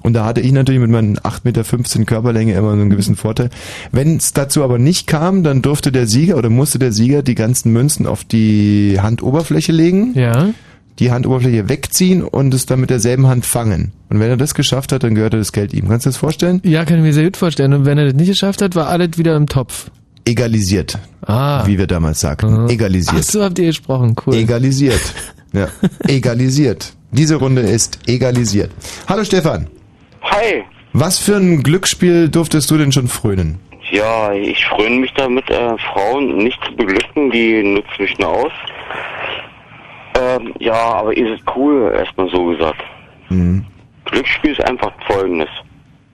Und 0.07 0.13
da 0.13 0.25
hatte 0.25 0.41
ich 0.41 0.53
natürlich 0.53 0.81
mit 0.81 0.91
meinen 0.93 1.19
8,15 1.19 1.41
Meter 1.43 2.05
Körperlänge 2.05 2.53
immer 2.55 2.69
so 2.69 2.81
einen 2.81 2.91
gewissen 2.91 3.17
Vorteil. 3.17 3.51
Wenn 3.91 4.19
es 4.19 4.33
dazu 4.33 4.63
aber 4.63 4.79
nicht 4.79 5.09
kam, 5.09 5.43
dann 5.43 5.63
durfte 5.63 5.91
der 5.91 6.07
Sieger 6.07 6.37
oder 6.37 6.49
musste 6.49 6.79
der 6.79 6.93
Sieger 6.93 7.25
die 7.25 7.35
ganzen 7.35 7.73
Münzen 7.73 8.07
auf 8.07 8.23
die 8.23 8.99
Handoberfläche 9.03 9.73
legen, 9.73 10.13
Ja. 10.15 10.51
die 11.01 11.11
Handoberfläche 11.11 11.69
wegziehen 11.69 12.23
und 12.23 12.55
es 12.55 12.67
dann 12.67 12.79
mit 12.79 12.91
derselben 12.91 13.27
Hand 13.27 13.47
fangen. 13.47 13.91
Und 14.09 14.21
wenn 14.21 14.31
er 14.31 14.37
das 14.37 14.55
geschafft 14.55 14.93
hat, 14.93 15.03
dann 15.03 15.17
gehörte 15.17 15.39
das 15.39 15.51
Geld 15.51 15.75
ihm. 15.75 15.89
Kannst 15.89 16.07
du 16.07 16.11
das 16.11 16.17
vorstellen? 16.19 16.61
Ja, 16.63 16.85
kann 16.85 16.99
ich 16.99 17.03
mir 17.03 17.13
sehr 17.13 17.25
gut 17.25 17.37
vorstellen. 17.37 17.73
Und 17.75 17.85
wenn 17.85 17.99
er 17.99 18.05
das 18.05 18.15
nicht 18.15 18.29
geschafft 18.29 18.63
hat, 18.63 18.77
war 18.77 18.87
alles 18.87 19.19
wieder 19.19 19.35
im 19.35 19.47
Topf. 19.49 19.91
Egalisiert, 20.25 21.01
Ah. 21.23 21.67
wie 21.67 21.79
wir 21.79 21.89
damals 21.89 22.21
sagten. 22.21 22.69
Egalisiert. 22.69 23.17
Ach 23.19 23.23
so 23.25 23.43
habt 23.43 23.59
ihr 23.59 23.67
gesprochen, 23.67 24.15
cool. 24.25 24.35
Egalisiert. 24.37 25.01
Ja. 25.53 25.67
Egalisiert. 26.07 26.93
Diese 27.11 27.35
Runde 27.35 27.63
ist 27.63 27.99
egalisiert. 28.07 28.71
Hallo 29.09 29.25
Stefan. 29.25 29.67
Hi. 30.31 30.65
Was 30.93 31.19
für 31.19 31.37
ein 31.37 31.63
Glücksspiel 31.63 32.29
durftest 32.29 32.71
du 32.71 32.79
denn 32.79 32.93
schon 32.93 33.09
frönen? 33.09 33.59
Ja, 33.91 34.33
ich 34.33 34.65
fröne 34.67 34.97
mich 34.97 35.13
damit, 35.15 35.49
äh, 35.51 35.77
Frauen 35.79 36.39
nicht 36.39 36.59
zu 36.65 36.75
beglücken, 36.75 37.31
die 37.31 37.63
nutzen 37.63 38.03
mich 38.03 38.19
nur 38.19 38.29
aus. 38.29 38.53
Ähm, 40.19 40.53
ja, 40.59 40.73
aber 40.75 41.17
ist 41.17 41.29
es 41.29 41.41
cool, 41.55 41.93
erstmal 41.97 42.29
so 42.31 42.47
gesagt. 42.47 42.83
Mhm. 43.29 43.65
Glücksspiel 44.07 44.53
ist 44.53 44.65
einfach 44.65 44.93
folgendes. 45.07 45.49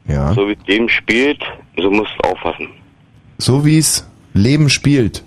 Ja. 0.08 0.32
So 0.34 0.48
wie 0.48 0.52
es 0.52 0.64
dem 0.64 0.88
spielt, 0.88 1.42
so 1.78 1.90
musst 1.90 2.10
du 2.22 2.28
aufpassen. 2.28 2.68
So 3.38 3.64
wie 3.64 3.78
es 3.78 4.08
Leben 4.34 4.68
spielt. 4.68 5.22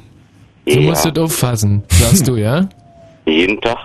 Du 0.66 0.74
Ja. 0.80 0.90
musst 0.90 1.06
das 1.06 1.18
auffassen, 1.18 1.84
sagst 1.90 2.28
du, 2.28 2.36
ja? 2.36 2.68
Jeden 3.26 3.60
Tag. 3.62 3.78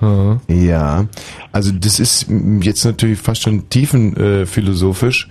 Ja, 0.00 1.06
also 1.52 1.72
das 1.72 1.98
ist 1.98 2.28
mm, 2.28 2.60
jetzt 2.62 2.84
natürlich 2.84 3.18
fast 3.18 3.42
schon 3.42 3.68
tiefenphilosophisch. 3.68 4.42
Äh, 4.42 4.46
philosophisch. 4.46 5.28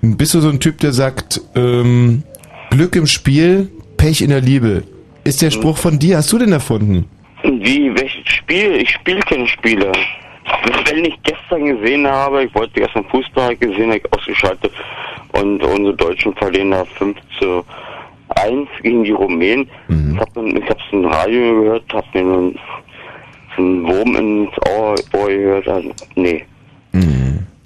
Bist 0.00 0.34
du 0.34 0.40
so 0.40 0.48
ein 0.48 0.60
Typ, 0.60 0.78
der 0.78 0.92
sagt, 0.92 1.40
ähm, 1.54 2.22
Glück 2.70 2.96
im 2.96 3.06
Spiel, 3.06 3.70
Pech 3.96 4.20
in 4.20 4.30
der 4.30 4.40
Liebe? 4.40 4.84
Ist 5.24 5.42
der 5.42 5.50
Spruch 5.50 5.76
von 5.76 5.98
dir? 5.98 6.18
Hast 6.18 6.32
du 6.32 6.38
den 6.38 6.52
erfunden? 6.52 7.06
Wie, 7.42 7.92
welches 7.94 8.26
Spiel? 8.26 8.76
Ich 8.76 8.90
spiele 8.90 9.20
keine 9.20 9.46
Spiele. 9.48 9.92
Wenn 10.88 11.04
ich 11.04 11.14
gestern 11.22 11.64
gesehen 11.64 12.06
habe, 12.06 12.44
ich 12.44 12.54
wollte 12.54 12.80
gestern 12.80 13.04
Fußball 13.06 13.56
gesehen, 13.56 13.88
habe 13.88 13.98
ich 13.98 14.12
ausgeschaltet 14.12 14.72
und 15.32 15.62
unsere 15.62 15.94
Deutschen 15.94 16.34
verlieren 16.34 16.70
da 16.70 16.84
5 16.84 17.16
zu 17.40 17.64
1 18.36 18.68
gegen 18.82 19.02
die 19.04 19.10
Rumänen. 19.10 19.68
Ich 19.88 20.20
habe 20.20 20.64
hab's 20.68 20.84
im 20.92 21.04
Radio 21.06 21.62
gehört, 21.62 21.92
habe 21.92 22.06
mir 22.22 22.52
einen, 23.58 23.86
einen 23.86 23.96
Wurm 23.96 24.16
ins 24.16 24.50
Ohr, 24.68 24.94
Ohr 25.12 25.28
gehört. 25.28 25.68
Also, 25.68 25.90
nee. 26.14 26.44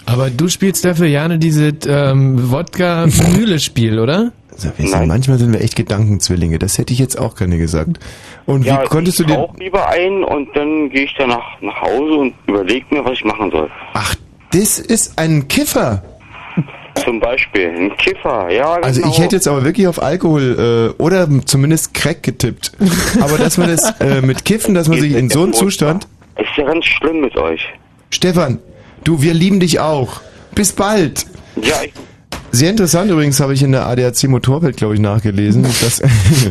Aber 0.07 0.29
du 0.29 0.49
spielst 0.49 0.85
dafür 0.85 1.07
gerne 1.07 1.39
dieses 1.39 1.75
ähm, 1.87 2.51
Wodka-Mühle-Spiel, 2.51 4.01
oder? 4.01 4.33
Also 4.51 4.71
wir 4.77 4.89
sind, 4.89 5.07
manchmal 5.07 5.39
sind 5.39 5.53
wir 5.53 5.61
echt 5.61 5.77
Gedankenzwillinge. 5.77 6.59
Das 6.59 6.79
hätte 6.79 6.93
ich 6.93 6.99
jetzt 6.99 7.17
auch 7.17 7.37
gerne 7.37 7.59
gesagt. 7.59 8.01
Und 8.45 8.65
ja, 8.65 8.83
wie 8.83 8.87
konntest 8.89 9.21
du 9.21 9.23
ich 9.23 9.29
dir... 9.29 9.37
rauche 9.37 9.57
lieber 9.59 9.89
ein 9.89 10.25
und 10.25 10.49
dann 10.57 10.91
gehe 10.91 11.05
ich 11.05 11.15
danach 11.17 11.61
nach 11.61 11.81
Hause 11.81 12.13
und 12.15 12.35
überlege 12.49 12.87
mir, 12.91 13.05
was 13.05 13.13
ich 13.13 13.25
machen 13.25 13.53
soll. 13.53 13.71
Ach, 13.95 14.17
das 14.53 14.81
ist 14.81 15.17
ein 15.17 15.47
Kiffer. 15.47 16.03
Zum 16.97 17.21
Beispiel 17.21 17.69
ein 17.69 17.97
Kiffer, 17.97 18.51
ja. 18.51 18.75
Genau. 18.75 18.87
Also 18.87 19.03
ich 19.07 19.19
hätte 19.19 19.37
jetzt 19.37 19.49
aber 19.49 19.65
wirklich 19.65 19.87
auf 19.87 20.03
Alkohol 20.03 20.95
äh, 20.99 21.03
oder 21.03 21.29
zumindest 21.45 21.95
Crack 21.95 22.23
getippt. 22.23 22.73
Aber 23.21 23.39
dass 23.39 23.59
man 23.59 23.69
das 23.69 24.01
äh, 24.01 24.21
mit 24.21 24.45
Kiffen, 24.45 24.75
dass 24.75 24.89
man 24.89 25.01
sich 25.01 25.15
in 25.15 25.31
so 25.31 25.43
einem 25.43 25.53
Zustand... 25.53 26.07
Ist 26.37 26.57
ja 26.57 26.65
ganz 26.65 26.85
schlimm 26.85 27.21
mit 27.21 27.37
euch. 27.37 27.61
Stefan, 28.11 28.59
du, 29.05 29.23
wir 29.23 29.35
lieben 29.35 29.61
dich 29.61 29.79
auch. 29.81 30.21
Bis 30.55 30.73
bald. 30.73 31.27
Ja, 31.57 31.77
ich, 31.85 31.93
Sehr 32.53 32.71
interessant 32.71 33.11
übrigens 33.11 33.39
habe 33.41 33.55
ich 33.55 33.63
in 33.63 33.73
der 33.73 33.87
ADAC 33.87 34.25
Motorwelt, 34.25 34.77
glaube 34.77 34.95
ich, 34.95 35.01
nachgelesen, 35.01 35.63
dass 35.83 36.03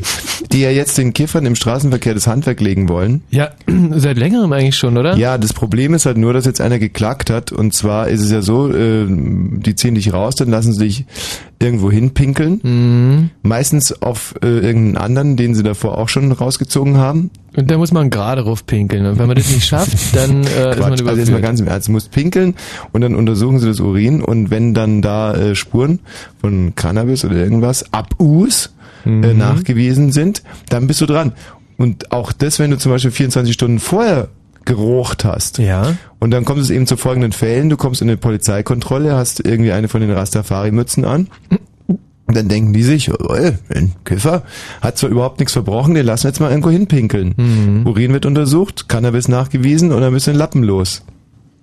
die 0.52 0.62
ja 0.62 0.72
jetzt 0.72 0.98
den 0.98 1.14
Kiffern 1.14 1.46
im 1.46 1.56
Straßenverkehr 1.56 2.14
das 2.14 2.28
Handwerk 2.28 2.62
legen 2.62 2.90
wollen. 2.90 3.22
Ja, 3.30 3.52
seit 3.96 4.18
längerem 4.18 4.52
eigentlich 4.54 4.78
schon, 4.78 4.98
oder? 4.98 5.16
Ja, 5.18 5.38
das 5.38 5.54
Problem 5.54 5.94
ist 5.94 6.06
halt 6.06 6.18
nur, 6.18 6.34
dass 6.34 6.46
jetzt 6.46 6.62
einer 6.62 6.80
geklagt 6.80 7.30
hat. 7.30 7.52
Und 7.52 7.74
zwar 7.74 8.08
ist 8.08 8.22
es 8.22 8.32
ja 8.32 8.42
so, 8.42 8.72
äh, 8.72 9.06
die 9.08 9.76
ziehen 9.76 9.96
dich 9.96 10.14
raus, 10.14 10.36
dann 10.36 10.50
lassen 10.50 10.74
sie 10.74 10.86
dich 10.86 11.06
irgendwo 11.60 11.92
hinpinkeln. 11.92 12.62
Mhm. 12.64 13.30
Meistens 13.44 14.02
auf 14.02 14.36
äh, 14.42 14.48
irgendeinen 14.48 14.98
anderen, 14.98 15.36
den 15.36 15.56
sie 15.56 15.64
davor 15.64 15.98
auch 15.98 16.10
schon 16.10 16.32
rausgezogen 16.32 16.98
haben. 16.98 17.32
Und 17.60 17.70
da 17.70 17.78
muss 17.78 17.92
man 17.92 18.10
gerade 18.10 18.42
rauf 18.44 18.66
pinkeln. 18.66 19.06
Und 19.06 19.20
wenn 19.20 19.28
man 19.28 19.36
das 19.36 19.50
nicht 19.50 19.66
schafft, 19.68 19.98
dann 20.16 20.44
äh, 20.44 20.46
ist 20.46 20.56
man 20.56 20.74
Quatsch, 20.76 20.82
also 20.84 20.94
jetzt 20.94 21.06
mal 21.06 21.14
überführt. 21.14 21.42
ganz 21.42 21.60
im 21.60 21.68
Ernst, 21.68 21.88
du 21.88 21.92
musst 21.92 22.12
pinkeln 22.12 22.56
und 22.94 23.02
dann 23.02 23.16
untersuchen 23.16 23.60
sie 23.60 23.68
das 23.68 23.80
Urin 23.80 24.22
und 24.22 24.50
wenn 24.50 24.74
dann 24.74 25.02
da 25.02 25.34
äh, 25.34 25.56
Spuren 25.56 26.00
von 26.42 26.74
Cannabis 26.76 27.26
oder 27.26 27.36
irgendwas, 27.36 27.92
Abus, 27.94 28.74
äh, 29.06 29.10
Mhm. 29.10 29.38
nachgewiesen 29.38 30.12
sind, 30.12 30.44
dann 30.70 30.88
bist 30.88 31.00
du 31.02 31.06
dran. 31.06 31.32
Und 31.78 32.12
auch 32.12 32.34
das, 32.34 32.60
wenn 32.60 32.72
du 32.72 32.78
zum 32.78 32.92
Beispiel 32.92 33.12
24 33.12 33.54
Stunden 33.54 33.80
vorher 33.80 34.28
gerocht 34.66 35.24
hast. 35.24 35.58
Ja. 35.58 35.96
Und 36.20 36.32
dann 36.32 36.44
kommt 36.46 36.60
es 36.60 36.70
eben 36.70 36.86
zu 36.86 36.98
folgenden 36.98 37.32
Fällen. 37.32 37.70
Du 37.70 37.78
kommst 37.78 38.02
in 38.02 38.10
eine 38.10 38.18
Polizeikontrolle, 38.18 39.16
hast 39.16 39.40
irgendwie 39.46 39.72
eine 39.72 39.88
von 39.88 40.02
den 40.02 40.12
Rastafari-Mützen 40.12 41.06
an. 41.06 41.28
Und 42.30 42.38
dann 42.38 42.48
denken 42.48 42.74
die 42.74 42.84
sich, 42.84 43.12
oh, 43.12 43.34
ein 43.74 43.94
Kiffer 44.06 44.44
hat 44.82 45.00
zwar 45.00 45.10
überhaupt 45.10 45.40
nichts 45.40 45.54
verbrochen, 45.54 45.96
den 45.96 46.06
lassen 46.06 46.26
wir 46.26 46.30
jetzt 46.30 46.40
mal 46.40 46.52
irgendwo 46.52 46.70
hinpinkeln. 46.70 47.34
Mhm. 47.36 47.88
Urin 47.88 48.14
wird 48.14 48.28
untersucht, 48.28 48.88
Cannabis 48.88 49.28
nachgewiesen 49.28 49.92
und 49.92 50.02
dann 50.02 50.16
in 50.16 50.36
Lappen 50.36 50.62
los. 50.62 51.02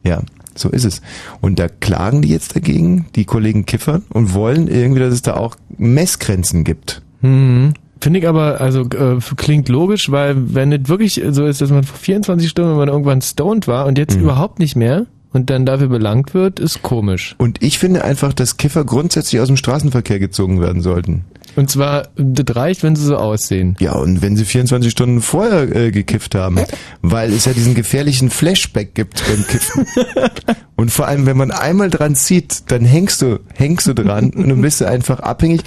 Ja, 0.02 0.22
so 0.56 0.68
ist 0.68 0.84
es. 0.84 1.02
Und 1.40 1.60
da 1.60 1.68
klagen 1.68 2.20
die 2.20 2.30
jetzt 2.30 2.56
dagegen, 2.56 3.06
die 3.14 3.24
Kollegen 3.24 3.64
Kiffer, 3.64 4.02
und 4.08 4.34
wollen 4.34 4.66
irgendwie, 4.66 4.98
dass 4.98 5.14
es 5.14 5.22
da 5.22 5.36
auch 5.36 5.54
Messgrenzen 5.78 6.64
gibt. 6.64 7.00
Mhm. 7.20 7.74
Finde 8.00 8.18
ich 8.18 8.26
aber, 8.26 8.60
also 8.60 8.80
äh, 8.82 9.18
klingt 9.36 9.68
logisch, 9.68 10.10
weil 10.10 10.34
wenn 10.52 10.72
es 10.72 10.88
wirklich 10.88 11.22
so 11.30 11.46
ist, 11.46 11.60
dass 11.60 11.70
man 11.70 11.84
vor 11.84 11.96
24 11.96 12.50
Stunden, 12.50 12.72
wenn 12.72 12.78
man 12.78 12.88
irgendwann 12.88 13.22
stoned 13.22 13.68
war 13.68 13.86
und 13.86 13.92
Mhm. 13.98 14.02
jetzt 14.02 14.16
überhaupt 14.16 14.58
nicht 14.58 14.74
mehr 14.74 15.06
und 15.36 15.50
dann 15.50 15.66
dafür 15.66 15.88
belangt 15.88 16.32
wird, 16.32 16.58
ist 16.58 16.80
komisch. 16.80 17.34
Und 17.36 17.62
ich 17.62 17.78
finde 17.78 18.02
einfach, 18.02 18.32
dass 18.32 18.56
Kiffer 18.56 18.86
grundsätzlich 18.86 19.38
aus 19.42 19.48
dem 19.48 19.58
Straßenverkehr 19.58 20.18
gezogen 20.18 20.62
werden 20.62 20.80
sollten. 20.80 21.26
Und 21.56 21.70
zwar, 21.70 22.08
das 22.16 22.56
reicht, 22.56 22.82
wenn 22.82 22.96
sie 22.96 23.04
so 23.04 23.16
aussehen. 23.16 23.76
Ja, 23.78 23.92
und 23.92 24.22
wenn 24.22 24.34
sie 24.36 24.46
24 24.46 24.90
Stunden 24.90 25.20
vorher 25.20 25.74
äh, 25.76 25.90
gekifft 25.90 26.34
haben, 26.34 26.58
weil 27.02 27.32
es 27.34 27.44
ja 27.44 27.52
diesen 27.52 27.74
gefährlichen 27.74 28.30
Flashback 28.30 28.94
gibt 28.94 29.22
beim 29.26 29.46
Kiffen. 29.46 29.86
und 30.76 30.90
vor 30.90 31.06
allem, 31.06 31.26
wenn 31.26 31.36
man 31.36 31.50
einmal 31.50 31.90
dran 31.90 32.14
zieht, 32.14 32.70
dann 32.70 32.86
hängst 32.86 33.20
du, 33.20 33.40
hängst 33.54 33.86
du 33.86 33.94
dran 33.94 34.30
und 34.30 34.48
dann 34.48 34.60
bist 34.62 34.80
du 34.80 34.86
einfach 34.86 35.20
abhängig. 35.20 35.62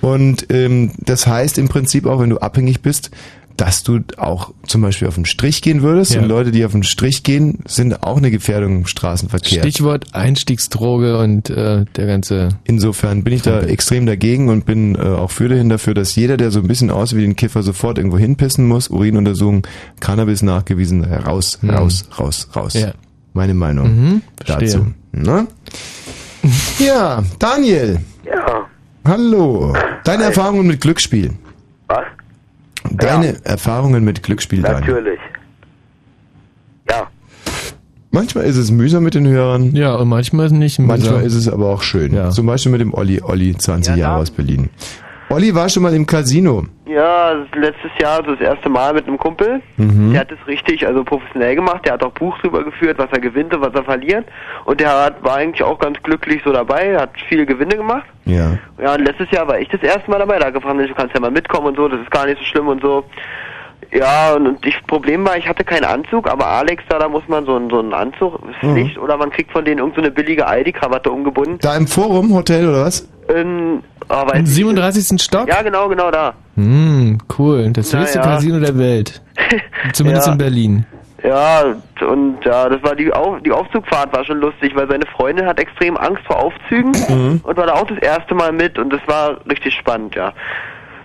Und 0.00 0.46
ähm, 0.50 0.92
das 0.98 1.26
heißt 1.26 1.58
im 1.58 1.68
Prinzip 1.68 2.06
auch, 2.06 2.20
wenn 2.20 2.30
du 2.30 2.38
abhängig 2.38 2.80
bist, 2.80 3.10
dass 3.60 3.82
du 3.82 4.00
auch 4.16 4.52
zum 4.66 4.80
Beispiel 4.80 5.06
auf 5.08 5.16
den 5.16 5.26
Strich 5.26 5.60
gehen 5.60 5.82
würdest. 5.82 6.14
Ja. 6.14 6.22
Und 6.22 6.28
Leute, 6.28 6.50
die 6.50 6.64
auf 6.64 6.72
den 6.72 6.82
Strich 6.82 7.22
gehen, 7.22 7.58
sind 7.66 8.02
auch 8.02 8.16
eine 8.16 8.30
Gefährdung 8.30 8.78
im 8.78 8.86
Straßenverkehr. 8.86 9.60
Stichwort 9.60 10.14
Einstiegsdroge 10.14 11.18
und 11.18 11.50
äh, 11.50 11.84
der 11.96 12.06
ganze. 12.06 12.48
Insofern 12.64 13.22
bin 13.22 13.34
ich 13.34 13.42
da 13.42 13.60
extrem 13.60 14.06
dagegen 14.06 14.48
und 14.48 14.64
bin 14.64 14.94
äh, 14.94 14.98
auch 15.00 15.30
für 15.30 15.48
dahin 15.48 15.68
dafür, 15.68 15.92
dass 15.94 16.14
jeder, 16.16 16.36
der 16.36 16.50
so 16.50 16.60
ein 16.60 16.68
bisschen 16.68 16.90
aussieht 16.90 17.18
wie 17.18 17.24
ein 17.24 17.36
Kiffer, 17.36 17.62
sofort 17.62 17.98
irgendwo 17.98 18.16
hinpissen 18.18 18.66
muss, 18.66 18.88
Urinuntersuchung, 18.88 19.66
Cannabis 20.00 20.42
nachgewiesen, 20.42 21.04
raus, 21.04 21.58
Hm. 21.60 21.70
raus, 21.70 22.08
raus, 22.18 22.48
raus. 22.56 22.74
Ja. 22.74 22.92
Meine 23.34 23.54
Meinung 23.54 23.88
Mhm, 23.88 24.22
dazu. 24.46 24.86
Ne? 25.12 25.46
Ja, 26.78 27.22
Daniel. 27.38 28.00
Ja. 28.24 28.66
Hallo. 29.06 29.74
Deine 30.04 30.24
Erfahrungen 30.24 30.66
mit 30.66 30.80
Glücksspiel. 30.80 31.32
Was? 31.88 32.04
Deine 32.90 33.44
Erfahrungen 33.44 34.04
mit 34.04 34.22
Glücksspiel, 34.22 34.62
Daniel. 34.62 34.80
Natürlich. 34.80 35.20
Ja. 36.88 37.08
Manchmal 38.10 38.44
ist 38.44 38.56
es 38.56 38.70
mühsam 38.70 39.04
mit 39.04 39.14
den 39.14 39.26
Hörern. 39.26 39.74
Ja, 39.74 39.94
und 39.94 40.08
manchmal 40.08 40.46
ist 40.46 40.52
es 40.52 40.58
nicht 40.58 40.78
mühsam. 40.78 40.98
Manchmal 40.98 41.22
ist 41.24 41.34
es 41.34 41.48
aber 41.48 41.68
auch 41.68 41.82
schön. 41.82 42.30
Zum 42.32 42.46
Beispiel 42.46 42.72
mit 42.72 42.80
dem 42.80 42.94
Olli, 42.94 43.20
Olli, 43.22 43.56
20 43.56 43.96
Jahre 43.96 44.20
aus 44.20 44.30
Berlin. 44.30 44.70
Olli 45.30 45.54
war 45.54 45.68
schon 45.68 45.84
mal 45.84 45.94
im 45.94 46.04
Casino. 46.04 46.64
Ja, 46.86 47.30
letztes 47.54 47.92
Jahr 48.00 48.16
so 48.24 48.34
das 48.34 48.40
erste 48.40 48.68
Mal 48.68 48.92
mit 48.92 49.06
einem 49.06 49.16
Kumpel. 49.16 49.62
Mhm. 49.76 50.10
Der 50.10 50.22
hat 50.22 50.32
es 50.32 50.44
richtig, 50.48 50.84
also 50.84 51.04
professionell 51.04 51.54
gemacht. 51.54 51.86
Der 51.86 51.92
hat 51.92 52.02
auch 52.02 52.10
Buch 52.10 52.36
drüber 52.38 52.64
geführt, 52.64 52.98
was 52.98 53.06
er 53.12 53.20
gewinnt 53.20 53.54
und 53.54 53.60
was 53.60 53.72
er 53.72 53.84
verliert. 53.84 54.26
Und 54.64 54.80
der 54.80 55.04
hat, 55.04 55.22
war 55.22 55.36
eigentlich 55.36 55.62
auch 55.62 55.78
ganz 55.78 56.02
glücklich 56.02 56.42
so 56.44 56.52
dabei, 56.52 56.98
hat 56.98 57.10
viele 57.28 57.46
Gewinne 57.46 57.76
gemacht. 57.76 58.06
Ja. 58.24 58.58
Ja, 58.82 58.94
und 58.94 59.04
letztes 59.04 59.30
Jahr 59.30 59.46
war 59.46 59.60
ich 59.60 59.68
das 59.68 59.80
erste 59.82 60.10
Mal 60.10 60.18
dabei. 60.18 60.40
Da 60.40 60.50
gefragt, 60.50 60.76
Mensch, 60.76 60.90
du 60.90 60.96
kannst 60.96 61.14
ja 61.14 61.20
mal 61.20 61.30
mitkommen 61.30 61.68
und 61.68 61.76
so, 61.76 61.86
das 61.86 62.00
ist 62.00 62.10
gar 62.10 62.26
nicht 62.26 62.38
so 62.38 62.44
schlimm 62.44 62.66
und 62.66 62.82
so. 62.82 63.04
Ja, 63.92 64.34
und, 64.34 64.64
das 64.64 64.74
Problem 64.86 65.24
war, 65.26 65.36
ich 65.36 65.48
hatte 65.48 65.64
keinen 65.64 65.84
Anzug, 65.84 66.28
aber 66.30 66.46
Alex, 66.46 66.84
da, 66.88 66.98
da 66.98 67.08
muss 67.08 67.22
man 67.26 67.44
so, 67.44 67.56
einen- 67.56 67.70
so 67.70 67.80
einen 67.80 67.92
Anzug, 67.92 68.40
Mhm. 68.44 68.52
Pflicht, 68.72 68.98
oder 68.98 69.16
man 69.16 69.30
kriegt 69.30 69.50
von 69.50 69.64
denen 69.64 69.78
irgendeine 69.78 70.06
so 70.06 70.12
eine 70.12 70.14
billige 70.14 70.46
Aldi-Krawatte 70.46 71.10
umgebunden. 71.10 71.58
Da 71.60 71.76
im 71.76 71.86
Forum, 71.88 72.32
Hotel 72.32 72.68
oder 72.68 72.84
was? 72.84 73.08
In, 73.34 73.82
oh, 74.08 74.26
Im 74.34 74.44
ich 74.44 74.50
37. 74.50 75.20
Stock? 75.20 75.46
nicht. 75.46 75.56
Ja, 75.56 75.62
genau, 75.62 75.88
genau 75.88 76.10
da. 76.10 76.34
Hm, 76.56 77.18
cool. 77.38 77.70
Das 77.72 77.92
höchste 77.96 78.18
ja. 78.18 78.24
Casino 78.24 78.60
der 78.60 78.76
Welt. 78.78 79.20
Zumindest 79.92 80.26
Ja. 80.26 80.32
in 80.32 80.38
Berlin. 80.38 80.86
Ja, 81.22 81.64
und 82.08 82.38
ja, 82.44 82.68
das 82.68 82.82
war 82.82 82.94
die, 82.96 83.12
Auf, 83.12 83.42
die 83.42 83.52
Aufzugfahrt 83.52 84.12
war 84.16 84.24
schon 84.24 84.38
lustig, 84.38 84.72
weil 84.74 84.88
seine 84.88 85.04
Freundin 85.06 85.46
hat 85.46 85.58
extrem 85.60 85.96
Angst 85.98 86.22
vor 86.26 86.38
Aufzügen 86.38 86.92
Mhm. 87.08 87.40
und 87.42 87.56
war 87.56 87.66
da 87.66 87.74
auch 87.74 87.86
das 87.86 87.98
erste 87.98 88.34
Mal 88.34 88.52
mit 88.52 88.78
und 88.78 88.90
das 88.92 89.00
war 89.06 89.36
richtig 89.50 89.74
spannend, 89.74 90.14
ja. 90.14 90.32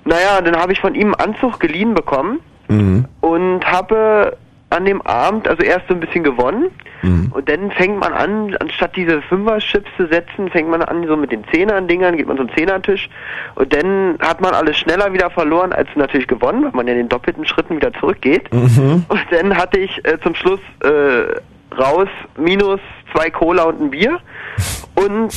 Naja, 0.06 0.40
dann 0.42 0.56
habe 0.56 0.72
ich 0.72 0.80
von 0.80 0.96
ihm 0.96 1.14
einen 1.16 1.34
Anzug 1.34 1.60
geliehen 1.60 1.94
bekommen 1.96 2.40
Mhm. 2.68 3.05
und 3.22 3.66
habe 3.66 4.38
an 4.70 4.86
dem 4.86 5.01
Abend 5.03 5.47
also 5.47 5.63
erst 5.63 5.88
so 5.88 5.93
ein 5.93 5.99
bisschen 5.99 6.24
gewonnen 6.24 6.72
Mhm. 7.01 7.32
und 7.36 7.47
dann 7.47 7.72
fängt 7.72 7.99
man 7.99 8.13
an, 8.13 8.55
anstatt 8.59 8.95
diese 8.95 9.22
Fünfer-Chips 9.24 9.89
zu 9.95 10.07
setzen, 10.07 10.49
fängt 10.49 10.70
man 10.70 10.82
an 10.82 11.05
so 11.05 11.16
mit 11.16 11.32
den 11.32 11.43
Zehnern-Dingern, 11.51 12.18
geht 12.18 12.28
man 12.28 12.39
einen 12.39 12.49
Zehnertisch 12.55 13.09
und 13.55 13.72
dann 13.74 14.18
hat 14.20 14.41
man 14.41 14.53
alles 14.53 14.78
schneller 14.78 15.13
wieder 15.13 15.30
verloren 15.30 15.72
als 15.72 15.88
natürlich 15.95 16.28
gewonnen, 16.28 16.63
weil 16.63 16.72
man 16.72 16.88
ja 16.88 16.93
in 16.93 16.99
den 16.99 17.09
doppelten 17.09 17.45
Schritten 17.45 17.76
wieder 17.76 17.93
zurückgeht. 17.93 18.51
Mhm. 18.51 19.05
Und 19.07 19.22
dann 19.30 19.55
hatte 19.55 19.80
ich 19.80 20.03
äh, 20.05 20.18
zum 20.22 20.34
Schluss 20.36 20.59
äh, 20.84 21.76
raus 21.80 22.07
minus 22.38 22.80
zwei 23.16 23.30
Cola 23.30 23.63
und 23.63 23.82
ein 23.82 23.91
Bier. 23.91 24.20
Und 24.95 25.34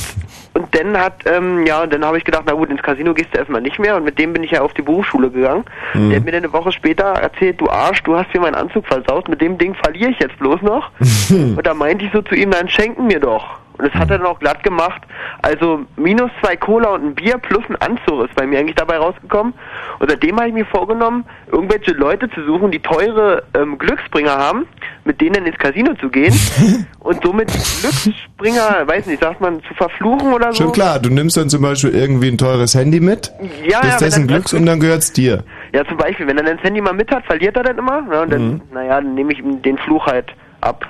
und 0.53 0.75
dann 0.75 0.97
hat, 0.97 1.23
ähm, 1.25 1.65
ja, 1.65 1.83
und 1.83 1.93
dann 1.93 2.03
habe 2.03 2.17
ich 2.17 2.25
gedacht, 2.25 2.43
na 2.45 2.53
gut, 2.53 2.69
ins 2.69 2.81
Casino 2.81 3.13
gehst 3.13 3.29
du 3.33 3.37
erstmal 3.37 3.61
nicht 3.61 3.79
mehr. 3.79 3.95
Und 3.95 4.03
mit 4.03 4.17
dem 4.17 4.33
bin 4.33 4.43
ich 4.43 4.51
ja 4.51 4.61
auf 4.61 4.73
die 4.73 4.81
Berufsschule 4.81 5.29
gegangen. 5.29 5.63
Mhm. 5.93 6.09
Der 6.09 6.17
hat 6.17 6.25
mir 6.25 6.31
dann 6.31 6.43
eine 6.43 6.53
Woche 6.53 6.71
später 6.71 7.05
erzählt, 7.05 7.61
du 7.61 7.69
Arsch, 7.69 8.01
du 8.03 8.17
hast 8.17 8.33
mir 8.33 8.41
meinen 8.41 8.55
Anzug 8.55 8.85
versaut, 8.87 9.29
mit 9.29 9.41
dem 9.41 9.57
Ding 9.57 9.75
verliere 9.75 10.11
ich 10.11 10.19
jetzt 10.19 10.37
bloß 10.39 10.61
noch. 10.61 10.91
und 11.29 11.65
da 11.65 11.73
meinte 11.73 12.05
ich 12.05 12.11
so 12.11 12.21
zu 12.21 12.35
ihm, 12.35 12.51
dann 12.51 12.67
schenken 12.67 13.07
mir 13.07 13.19
doch. 13.19 13.59
Und 13.79 13.87
das 13.87 13.93
hat 13.95 14.11
er 14.11 14.17
dann 14.19 14.27
auch 14.27 14.39
glatt 14.39 14.61
gemacht. 14.61 15.01
Also 15.41 15.85
minus 15.95 16.29
zwei 16.43 16.55
Cola 16.57 16.89
und 16.89 17.03
ein 17.05 17.15
Bier 17.15 17.37
plus 17.37 17.63
ein 17.69 17.77
Anzug 17.77 18.25
ist 18.27 18.35
bei 18.35 18.45
mir 18.45 18.59
eigentlich 18.59 18.75
dabei 18.75 18.97
rausgekommen. 18.97 19.53
Und 19.99 20.09
seitdem 20.11 20.37
habe 20.37 20.49
ich 20.49 20.53
mir 20.53 20.65
vorgenommen, 20.65 21.23
irgendwelche 21.51 21.91
Leute 21.93 22.29
zu 22.29 22.43
suchen, 22.45 22.71
die 22.71 22.79
teure 22.79 23.43
ähm, 23.53 23.77
Glücksbringer 23.77 24.35
haben, 24.37 24.67
mit 25.05 25.19
denen 25.21 25.45
ins 25.45 25.57
Casino 25.57 25.93
zu 25.95 26.09
gehen 26.09 26.33
und 26.99 27.23
somit 27.23 27.47
Glücksbringer, 27.47 28.87
weiß 28.87 29.07
nicht, 29.07 29.21
sagt 29.21 29.41
man, 29.41 29.61
zu 29.63 29.73
verfluchen 29.75 30.33
oder 30.33 30.51
so. 30.53 30.63
Schon 30.63 30.71
klar, 30.73 30.99
du 30.99 31.09
nimmst 31.09 31.37
dann 31.37 31.49
zum 31.49 31.61
Beispiel 31.61 31.91
irgendwie 31.95 32.29
ein 32.29 32.37
teures 32.37 32.75
Handy 32.75 32.99
mit, 32.99 33.31
Ja, 33.67 33.79
bist 33.81 33.93
ja, 33.93 33.97
dessen 33.97 34.27
Glücks 34.27 34.53
und 34.53 34.65
dann 34.65 34.79
gehört's 34.79 35.11
dir. 35.13 35.43
Ja, 35.73 35.85
zum 35.85 35.97
Beispiel, 35.97 36.27
wenn 36.27 36.37
er 36.37 36.43
dann 36.43 36.57
das 36.57 36.63
Handy 36.65 36.81
mal 36.81 36.93
mit 36.93 37.11
hat, 37.11 37.25
verliert 37.25 37.55
er 37.55 37.63
dann 37.63 37.77
immer. 37.77 38.01
Ne, 38.01 38.21
und 38.21 38.31
dann, 38.31 38.47
Mhm. 38.49 38.61
naja, 38.73 38.95
dann 39.01 39.13
nehme 39.13 39.31
ich 39.33 39.39
ihm 39.39 39.61
den 39.61 39.77
Fluch 39.77 40.05
halt 40.05 40.33
ab. 40.61 40.85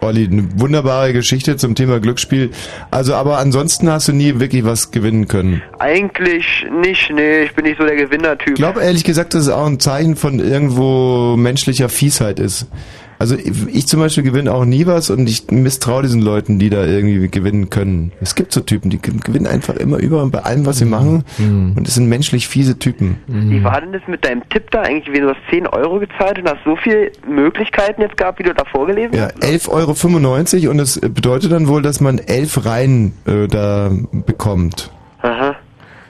Olli, 0.00 0.26
eine 0.30 0.48
wunderbare 0.60 1.12
Geschichte 1.12 1.56
zum 1.56 1.74
Thema 1.74 2.00
Glücksspiel. 2.00 2.50
Also, 2.90 3.14
aber 3.14 3.38
ansonsten 3.38 3.90
hast 3.90 4.08
du 4.08 4.12
nie 4.12 4.38
wirklich 4.38 4.64
was 4.64 4.90
gewinnen 4.90 5.28
können. 5.28 5.62
Eigentlich 5.78 6.66
nicht, 6.80 7.10
nee, 7.14 7.44
ich 7.44 7.54
bin 7.54 7.64
nicht 7.64 7.78
so 7.78 7.84
der 7.84 7.96
Gewinnertyp. 7.96 8.50
Ich 8.50 8.54
glaube 8.54 8.82
ehrlich 8.82 9.04
gesagt, 9.04 9.34
dass 9.34 9.42
es 9.42 9.48
auch 9.48 9.66
ein 9.66 9.80
Zeichen 9.80 10.16
von 10.16 10.38
irgendwo 10.38 11.36
menschlicher 11.36 11.88
Fiesheit 11.88 12.38
ist. 12.38 12.66
Also 13.24 13.38
ich 13.38 13.86
zum 13.86 14.00
Beispiel 14.00 14.22
gewinne 14.22 14.52
auch 14.52 14.66
nie 14.66 14.84
was 14.84 15.08
und 15.08 15.26
ich 15.26 15.50
misstraue 15.50 16.02
diesen 16.02 16.20
Leuten, 16.20 16.58
die 16.58 16.68
da 16.68 16.84
irgendwie 16.84 17.26
gewinnen 17.28 17.70
können. 17.70 18.12
Es 18.20 18.34
gibt 18.34 18.52
so 18.52 18.60
Typen, 18.60 18.90
die 18.90 19.00
gewinnen 19.00 19.46
einfach 19.46 19.76
immer 19.76 19.96
über 19.96 20.22
und 20.22 20.30
bei 20.30 20.40
allem, 20.40 20.66
was 20.66 20.76
sie 20.76 20.84
machen. 20.84 21.24
Und 21.38 21.88
es 21.88 21.94
sind 21.94 22.10
menschlich 22.10 22.48
fiese 22.48 22.78
Typen. 22.78 23.16
Wie 23.26 23.64
war 23.64 23.80
denn 23.80 23.92
das 23.94 24.02
mit 24.08 24.26
deinem 24.26 24.46
Tipp 24.50 24.70
da 24.72 24.82
eigentlich? 24.82 25.10
Wie 25.14 25.20
du 25.20 25.30
hast 25.30 25.38
10 25.48 25.66
Euro 25.68 26.00
gezahlt 26.00 26.38
und 26.38 26.50
hast 26.50 26.62
so 26.66 26.76
viele 26.76 27.12
Möglichkeiten 27.26 28.02
jetzt 28.02 28.18
gehabt, 28.18 28.40
wie 28.40 28.42
du 28.42 28.52
da 28.52 28.62
vorgelesen 28.66 29.14
Ja, 29.16 29.28
hast? 29.40 29.42
11,95 29.70 30.64
Euro 30.64 30.70
und 30.72 30.76
das 30.76 31.00
bedeutet 31.00 31.50
dann 31.50 31.66
wohl, 31.66 31.80
dass 31.80 32.02
man 32.02 32.18
elf 32.18 32.66
Reihen 32.66 33.14
äh, 33.24 33.48
da 33.48 33.90
bekommt. 34.26 34.90
Aha. 35.22 35.56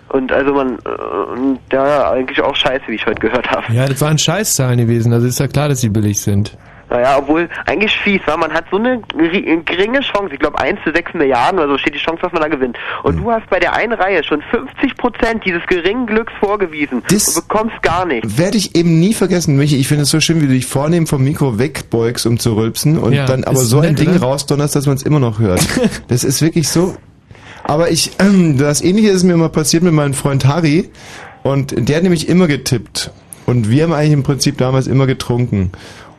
Und 0.08 0.32
also 0.32 0.52
man, 0.52 0.78
äh, 0.84 1.32
und 1.32 1.60
ja, 1.72 2.10
eigentlich 2.10 2.40
auch 2.43 2.56
scheiße, 2.56 2.82
wie 2.89 2.97
ich 2.97 3.06
heute 3.06 3.20
gehört 3.20 3.48
habe. 3.52 3.72
Ja, 3.72 3.86
das 3.86 4.01
waren 4.01 4.18
Scheißzahlen 4.18 4.78
gewesen. 4.78 5.12
Also 5.12 5.28
ist 5.28 5.39
ja 5.39 5.47
klar, 5.47 5.68
dass 5.68 5.80
sie 5.80 5.90
billig 5.90 6.20
sind. 6.20 6.56
Naja, 6.94 7.16
obwohl 7.18 7.48
eigentlich 7.66 7.96
fies, 7.98 8.20
weil 8.26 8.36
man 8.36 8.52
hat 8.52 8.66
so 8.70 8.76
eine 8.76 8.98
geri- 9.18 9.60
geringe 9.64 9.98
Chance, 10.00 10.32
ich 10.32 10.38
glaube 10.38 10.60
1 10.60 10.78
zu 10.84 10.92
6 10.92 11.14
Milliarden 11.14 11.58
oder 11.58 11.68
so 11.68 11.78
steht 11.78 11.94
die 11.94 11.98
Chance, 11.98 12.20
dass 12.22 12.32
man 12.32 12.40
da 12.42 12.46
gewinnt. 12.48 12.76
Und 13.02 13.16
du 13.16 13.32
hast 13.32 13.50
bei 13.50 13.58
der 13.58 13.74
einen 13.74 13.92
Reihe 13.94 14.22
schon 14.22 14.40
50 14.42 14.96
Prozent 14.96 15.44
dieses 15.44 15.66
geringen 15.66 16.06
Glücks 16.06 16.32
vorgewiesen 16.38 16.98
und 17.00 17.34
bekommst 17.34 17.82
gar 17.82 18.06
nichts. 18.06 18.38
Werde 18.38 18.56
ich 18.58 18.76
eben 18.76 19.00
nie 19.00 19.12
vergessen, 19.12 19.56
Michi. 19.56 19.76
Ich 19.76 19.88
finde 19.88 20.04
es 20.04 20.10
so 20.10 20.20
schön, 20.20 20.40
wie 20.40 20.46
du 20.46 20.52
dich 20.52 20.66
vornehm 20.66 21.08
vom 21.08 21.24
Mikro 21.24 21.58
wegbeugst, 21.58 22.26
um 22.26 22.38
zu 22.38 22.54
rülpsen 22.54 22.96
und 22.98 23.12
Ja, 23.12 23.26
dann 23.26 23.42
aber 23.42 23.56
so 23.56 23.78
ein 23.80 23.88
nett, 23.94 23.98
Ding 23.98 24.10
oder? 24.10 24.22
rausdonnerst, 24.22 24.76
dass 24.76 24.86
man 24.86 24.94
es 24.94 25.02
immer 25.02 25.18
noch 25.18 25.40
hört. 25.40 25.66
das 26.08 26.22
ist 26.22 26.40
wirklich 26.42 26.68
so. 26.68 26.94
Aber 27.64 27.90
ich, 27.90 28.12
ähm, 28.20 28.56
das 28.58 28.82
Ähnliche 28.82 29.08
ist 29.08 29.24
mir 29.24 29.36
mal 29.36 29.48
passiert 29.48 29.82
mit 29.82 29.94
meinem 29.94 30.14
Freund 30.14 30.44
Harry 30.46 30.90
und 31.42 31.74
der 31.88 31.96
hat 31.96 32.02
nämlich 32.04 32.28
immer 32.28 32.46
getippt. 32.46 33.10
Und 33.46 33.68
wir 33.68 33.82
haben 33.84 33.92
eigentlich 33.92 34.12
im 34.12 34.22
Prinzip 34.22 34.56
damals 34.56 34.86
immer 34.86 35.06
getrunken. 35.06 35.70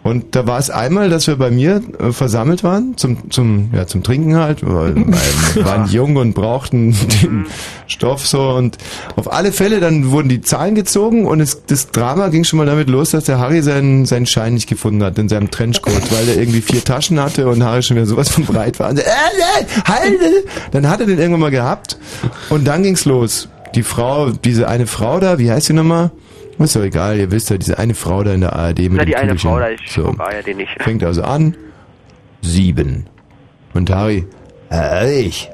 Und 0.05 0.35
da 0.35 0.45
war 0.45 0.59
es 0.59 0.69
einmal, 0.69 1.09
dass 1.09 1.25
wir 1.25 1.35
bei 1.35 1.49
mir 1.49 1.81
äh, 1.97 2.11
versammelt 2.11 2.63
waren, 2.63 2.95
zum, 2.95 3.31
zum, 3.31 3.71
ja, 3.73 3.87
zum 3.87 4.03
Trinken 4.03 4.35
halt, 4.35 4.59
weil 4.61 4.95
wir 5.55 5.65
waren 5.65 5.89
jung 5.89 6.15
und 6.17 6.35
brauchten 6.35 6.91
den 7.23 7.47
Stoff 7.87 8.27
so 8.27 8.51
und 8.51 8.77
auf 9.15 9.33
alle 9.33 9.51
Fälle 9.51 9.79
dann 9.79 10.11
wurden 10.11 10.29
die 10.29 10.41
Zahlen 10.41 10.75
gezogen 10.75 11.25
und 11.25 11.39
es, 11.39 11.65
das 11.65 11.89
Drama 11.89 12.27
ging 12.27 12.43
schon 12.43 12.57
mal 12.57 12.67
damit 12.67 12.87
los, 12.87 13.09
dass 13.09 13.23
der 13.23 13.39
Harry 13.39 13.63
seinen, 13.63 14.05
seinen 14.05 14.27
Schein 14.27 14.53
nicht 14.53 14.69
gefunden 14.69 15.01
hat 15.01 15.17
in 15.17 15.27
seinem 15.27 15.49
Trenchcoat, 15.49 16.03
weil 16.11 16.29
er 16.29 16.37
irgendwie 16.37 16.61
vier 16.61 16.83
Taschen 16.83 17.19
hatte 17.19 17.47
und 17.47 17.63
Harry 17.63 17.81
schon 17.81 17.97
wieder 17.97 18.05
sowas 18.05 18.29
von 18.29 18.45
breit 18.45 18.79
war. 18.79 18.91
Und, 18.91 18.99
äh, 18.99 19.01
äh, 19.01 19.65
halt! 19.87 20.19
Dann 20.69 20.87
hat 20.87 20.99
er 20.99 21.07
den 21.07 21.17
irgendwann 21.17 21.41
mal 21.41 21.51
gehabt 21.51 21.97
und 22.51 22.65
dann 22.65 22.83
ging's 22.83 23.05
los. 23.05 23.49
Die 23.73 23.81
Frau, 23.81 24.29
diese 24.29 24.67
eine 24.67 24.85
Frau 24.85 25.19
da, 25.19 25.39
wie 25.39 25.49
heißt 25.49 25.65
sie 25.65 25.73
nochmal? 25.73 26.11
Ist 26.57 26.75
doch 26.75 26.83
egal, 26.83 27.17
ihr 27.17 27.31
wisst 27.31 27.49
ja, 27.49 27.57
diese 27.57 27.77
eine 27.77 27.93
Frau 27.93 28.23
da 28.23 28.33
in 28.33 28.41
der 28.41 28.53
ARD 28.53 28.79
mit 28.79 28.93
Na, 28.93 28.99
dem 29.03 29.07
die 29.07 29.15
eine. 29.15 29.37
Frau, 29.37 29.59
da 29.59 29.69
ich 29.69 29.91
so. 29.91 30.15
ARD 30.17 30.55
nicht. 30.55 30.71
Fängt 30.83 31.03
also 31.03 31.23
an. 31.23 31.55
Sieben. 32.41 33.07
Und 33.73 33.89
Harry, 33.89 34.25
äh, 34.71 35.19
ich. 35.21 35.49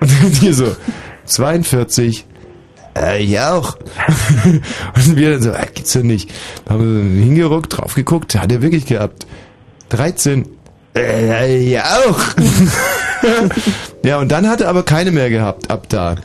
Und 0.00 0.10
dann 0.22 0.30
hier 0.32 0.54
so, 0.54 0.74
42. 1.26 2.26
Äh, 2.96 3.22
ich 3.22 3.38
auch. 3.40 3.76
Und 4.94 5.16
wir 5.16 5.32
dann 5.32 5.42
so, 5.42 5.50
äh, 5.50 5.66
geht's 5.74 5.92
doch 5.92 6.02
nicht. 6.02 6.32
Haben 6.68 6.80
wir 6.80 7.02
so 7.02 7.24
hingeruckt, 7.24 7.76
drauf 7.76 7.94
geguckt, 7.94 8.34
hat 8.34 8.50
er 8.50 8.62
wirklich 8.62 8.86
gehabt. 8.86 9.26
13. 9.90 10.48
Äh, 10.96 11.58
ich 11.58 11.80
auch. 11.80 12.20
ja, 14.04 14.18
und 14.18 14.30
dann 14.30 14.48
hat 14.48 14.60
er 14.60 14.68
aber 14.68 14.84
keine 14.84 15.10
mehr 15.10 15.28
gehabt, 15.30 15.70
ab 15.70 15.88
da. 15.88 16.16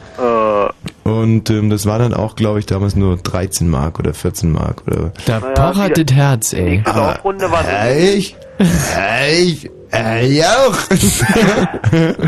Und 1.03 1.49
ähm, 1.49 1.69
das 1.69 1.85
war 1.85 1.99
dann 1.99 2.13
auch, 2.13 2.35
glaube 2.35 2.59
ich, 2.59 2.65
damals 2.65 2.95
nur 2.95 3.17
13 3.17 3.69
Mark 3.69 3.99
oder 3.99 4.13
14 4.13 4.51
Mark 4.51 4.83
oder. 4.87 5.11
Da 5.25 5.39
pochert 5.39 5.97
das 5.97 6.15
Herz, 6.15 6.53
ey. 6.53 6.77
Nächste 6.77 6.97
Laufrunde 6.97 7.51
war 7.51 7.63
so. 7.63 7.89
Ich? 7.97 8.35
Ich? 8.59 9.69
Äh, 9.91 10.27
ich 10.27 10.45
auch. 10.45 10.77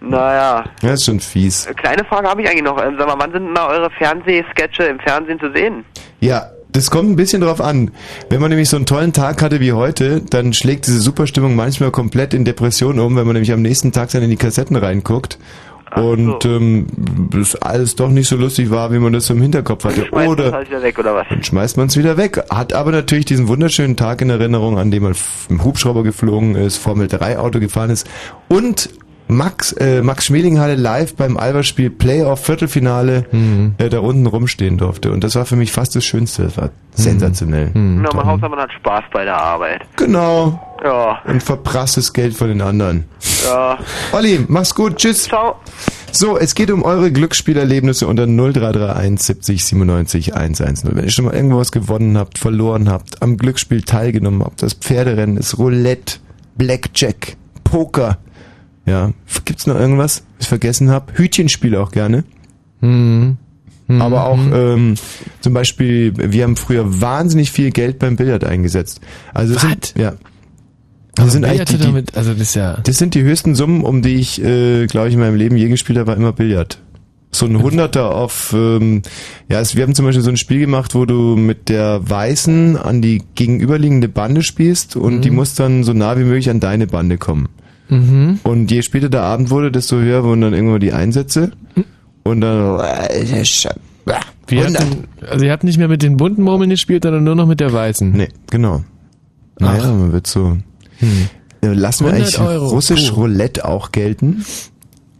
Naja. 0.00 0.64
Das 0.80 0.92
ist 0.92 1.06
schon 1.06 1.20
fies. 1.20 1.68
Kleine 1.76 2.04
Frage 2.04 2.28
habe 2.28 2.42
ich 2.42 2.48
eigentlich 2.48 2.62
noch. 2.62 2.80
Ähm, 2.82 2.94
Sag 2.98 3.08
mal, 3.08 3.16
wann 3.18 3.32
sind 3.32 3.46
denn 3.46 3.54
da 3.54 3.68
eure 3.68 3.90
Fernsehsketche 3.90 4.84
im 4.84 4.98
Fernsehen 5.00 5.40
zu 5.40 5.52
sehen? 5.52 5.84
Ja, 6.20 6.50
das 6.70 6.90
kommt 6.90 7.10
ein 7.10 7.16
bisschen 7.16 7.40
drauf 7.40 7.60
an. 7.60 7.90
Wenn 8.28 8.40
man 8.40 8.50
nämlich 8.50 8.68
so 8.68 8.76
einen 8.76 8.86
tollen 8.86 9.12
Tag 9.12 9.42
hatte 9.42 9.60
wie 9.60 9.72
heute, 9.72 10.20
dann 10.20 10.52
schlägt 10.52 10.86
diese 10.86 11.00
Superstimmung 11.00 11.56
manchmal 11.56 11.90
komplett 11.90 12.34
in 12.34 12.44
Depression 12.44 12.98
um, 12.98 13.16
wenn 13.16 13.26
man 13.26 13.34
nämlich 13.34 13.52
am 13.52 13.62
nächsten 13.62 13.90
Tag 13.92 14.10
dann 14.10 14.22
in 14.22 14.30
die 14.30 14.36
Kassetten 14.36 14.76
reinguckt. 14.76 15.38
Und 15.96 16.44
ähm, 16.44 16.86
das 17.30 17.56
alles 17.56 17.96
doch 17.96 18.08
nicht 18.08 18.28
so 18.28 18.36
lustig 18.36 18.70
war, 18.70 18.92
wie 18.92 18.98
man 18.98 19.12
das 19.12 19.26
so 19.26 19.34
im 19.34 19.42
Hinterkopf 19.42 19.84
hatte. 19.84 20.06
Schmeißt 20.06 20.28
Oder 20.28 20.52
halt 20.52 20.70
weg, 20.70 20.98
oder 20.98 21.24
dann 21.28 21.42
schmeißt 21.42 21.76
man 21.76 21.86
es 21.86 21.96
wieder 21.96 22.16
weg. 22.16 22.42
Hat 22.50 22.72
aber 22.72 22.92
natürlich 22.92 23.24
diesen 23.24 23.48
wunderschönen 23.48 23.96
Tag 23.96 24.20
in 24.20 24.30
Erinnerung, 24.30 24.78
an 24.78 24.90
dem 24.90 25.04
man 25.04 25.14
im 25.48 25.64
Hubschrauber 25.64 26.02
geflogen 26.02 26.54
ist, 26.54 26.76
Formel 26.76 27.08
3 27.08 27.38
Auto 27.38 27.60
gefahren 27.60 27.90
ist 27.90 28.08
und 28.48 28.90
Max, 29.28 29.72
äh, 29.72 30.02
Max 30.02 30.26
Schmelinghalle 30.26 30.74
live 30.74 31.14
beim 31.14 31.36
Alberspiel 31.36 31.90
Playoff 31.90 32.44
Viertelfinale 32.44 33.26
äh, 33.78 33.88
da 33.88 34.00
unten 34.00 34.26
rumstehen 34.26 34.78
durfte. 34.78 35.12
Und 35.12 35.22
das 35.22 35.34
war 35.34 35.44
für 35.44 35.56
mich 35.56 35.70
fast 35.70 35.94
das 35.94 36.04
Schönste. 36.04 36.44
Das 36.44 36.56
war 36.56 36.70
sensationell. 36.92 37.70
Na, 37.74 38.08
man 38.14 38.26
Hauptsache 38.26 38.50
man 38.50 38.60
hat 38.60 38.72
Spaß 38.72 39.04
bei 39.12 39.24
der 39.24 39.36
Arbeit. 39.36 39.82
Genau. 39.96 40.60
Ja. 40.82 41.20
Und 41.26 41.42
verprasstes 41.42 42.12
Geld 42.12 42.34
von 42.34 42.48
den 42.48 42.62
anderen. 42.62 43.04
Ja. 43.44 43.78
Olli, 44.12 44.44
mach's 44.48 44.74
gut. 44.74 44.96
Tschüss. 44.96 45.24
Ciao. 45.24 45.56
So, 46.10 46.38
es 46.38 46.54
geht 46.54 46.70
um 46.70 46.82
eure 46.82 47.12
Glücksspielerlebnisse 47.12 48.06
unter 48.06 48.26
0331 48.26 49.20
70 49.20 49.64
97 49.64 50.34
110. 50.34 50.96
Wenn 50.96 51.04
ihr 51.04 51.10
schon 51.10 51.26
mal 51.26 51.34
irgendwas 51.34 51.70
gewonnen 51.70 52.16
habt, 52.16 52.38
verloren 52.38 52.88
habt, 52.90 53.22
am 53.22 53.36
Glücksspiel 53.36 53.82
teilgenommen 53.82 54.42
habt, 54.42 54.62
das 54.62 54.74
Pferderennen 54.74 55.36
ist 55.36 55.58
Roulette, 55.58 56.18
Blackjack, 56.56 57.36
Poker. 57.62 58.18
Ja, 58.88 59.12
gibt's 59.44 59.66
noch 59.66 59.76
irgendwas, 59.76 60.22
was 60.36 60.44
ich 60.44 60.48
vergessen 60.48 60.90
hab? 60.90 61.18
Hütchenspiel 61.18 61.76
auch 61.76 61.90
gerne. 61.92 62.24
Hm. 62.80 63.36
Mhm. 63.88 64.02
Aber 64.02 64.26
auch 64.26 64.38
ähm, 64.38 64.94
zum 65.40 65.54
Beispiel, 65.54 66.12
wir 66.16 66.44
haben 66.44 66.56
früher 66.56 67.00
wahnsinnig 67.00 67.50
viel 67.50 67.70
Geld 67.70 67.98
beim 67.98 68.16
Billard 68.16 68.44
eingesetzt. 68.44 69.00
Also 69.32 69.54
das 69.54 69.62
sind, 69.62 69.94
ja. 69.96 70.14
Das 71.14 71.32
sind 71.32 71.44
eigentlich 71.44 71.64
die, 71.64 71.78
damit, 71.78 72.16
also 72.16 72.34
das 72.34 72.54
ja. 72.54 72.78
das 72.84 72.98
sind 72.98 73.14
die 73.14 73.22
höchsten 73.22 73.54
Summen, 73.54 73.82
um 73.82 74.02
die 74.02 74.16
ich, 74.16 74.42
äh, 74.42 74.86
glaube 74.86 75.08
ich, 75.08 75.14
in 75.14 75.20
meinem 75.20 75.36
Leben 75.36 75.56
je 75.56 75.68
gespielt 75.68 75.98
habe, 75.98 76.08
war 76.08 76.16
immer 76.16 76.32
Billard. 76.32 76.78
So 77.30 77.46
ein 77.46 77.60
Hunderter 77.60 78.14
auf, 78.14 78.54
ähm, 78.56 79.02
ja, 79.48 79.60
es, 79.60 79.74
wir 79.74 79.82
haben 79.82 79.94
zum 79.94 80.06
Beispiel 80.06 80.22
so 80.22 80.30
ein 80.30 80.36
Spiel 80.36 80.60
gemacht, 80.60 80.94
wo 80.94 81.04
du 81.04 81.36
mit 81.36 81.68
der 81.68 82.08
Weißen 82.08 82.76
an 82.76 83.02
die 83.02 83.22
gegenüberliegende 83.34 84.08
Bande 84.08 84.42
spielst 84.42 84.96
und 84.96 85.22
die 85.22 85.30
muss 85.30 85.54
dann 85.54 85.84
so 85.84 85.92
nah 85.92 86.18
wie 86.18 86.24
möglich 86.24 86.48
an 86.48 86.60
deine 86.60 86.86
Bande 86.86 87.18
kommen. 87.18 87.48
Mhm. 87.88 88.40
Und 88.42 88.70
je 88.70 88.82
später 88.82 89.08
der 89.08 89.22
Abend 89.22 89.50
wurde, 89.50 89.70
desto 89.72 89.96
höher 89.96 90.24
wurden 90.24 90.40
dann 90.42 90.54
irgendwann 90.54 90.80
die 90.80 90.92
Einsätze. 90.92 91.52
Und 92.22 92.40
dann, 92.40 92.80
äh, 92.80 93.22
äh, 93.22 93.44
Wir 94.46 94.62
100. 94.64 94.80
hatten, 94.82 95.04
also 95.28 95.44
ihr 95.44 95.52
habt 95.52 95.64
nicht 95.64 95.78
mehr 95.78 95.88
mit 95.88 96.02
den 96.02 96.16
bunten 96.16 96.42
Murmeln 96.42 96.70
gespielt, 96.70 97.04
sondern 97.04 97.24
nur 97.24 97.34
noch 97.34 97.46
mit 97.46 97.60
der 97.60 97.72
weißen. 97.72 98.12
Nee, 98.12 98.28
genau. 98.50 98.84
Naja, 99.58 99.92
man 99.92 100.12
wird 100.12 100.26
so. 100.26 100.58
Äh, 101.00 101.66
Lassen 101.66 102.04
wir 102.06 102.12
100 102.12 102.38
eigentlich 102.38 102.40
Euro, 102.40 102.66
russisch. 102.68 103.12
Roulette 103.16 103.64
auch 103.64 103.92
gelten? 103.92 104.44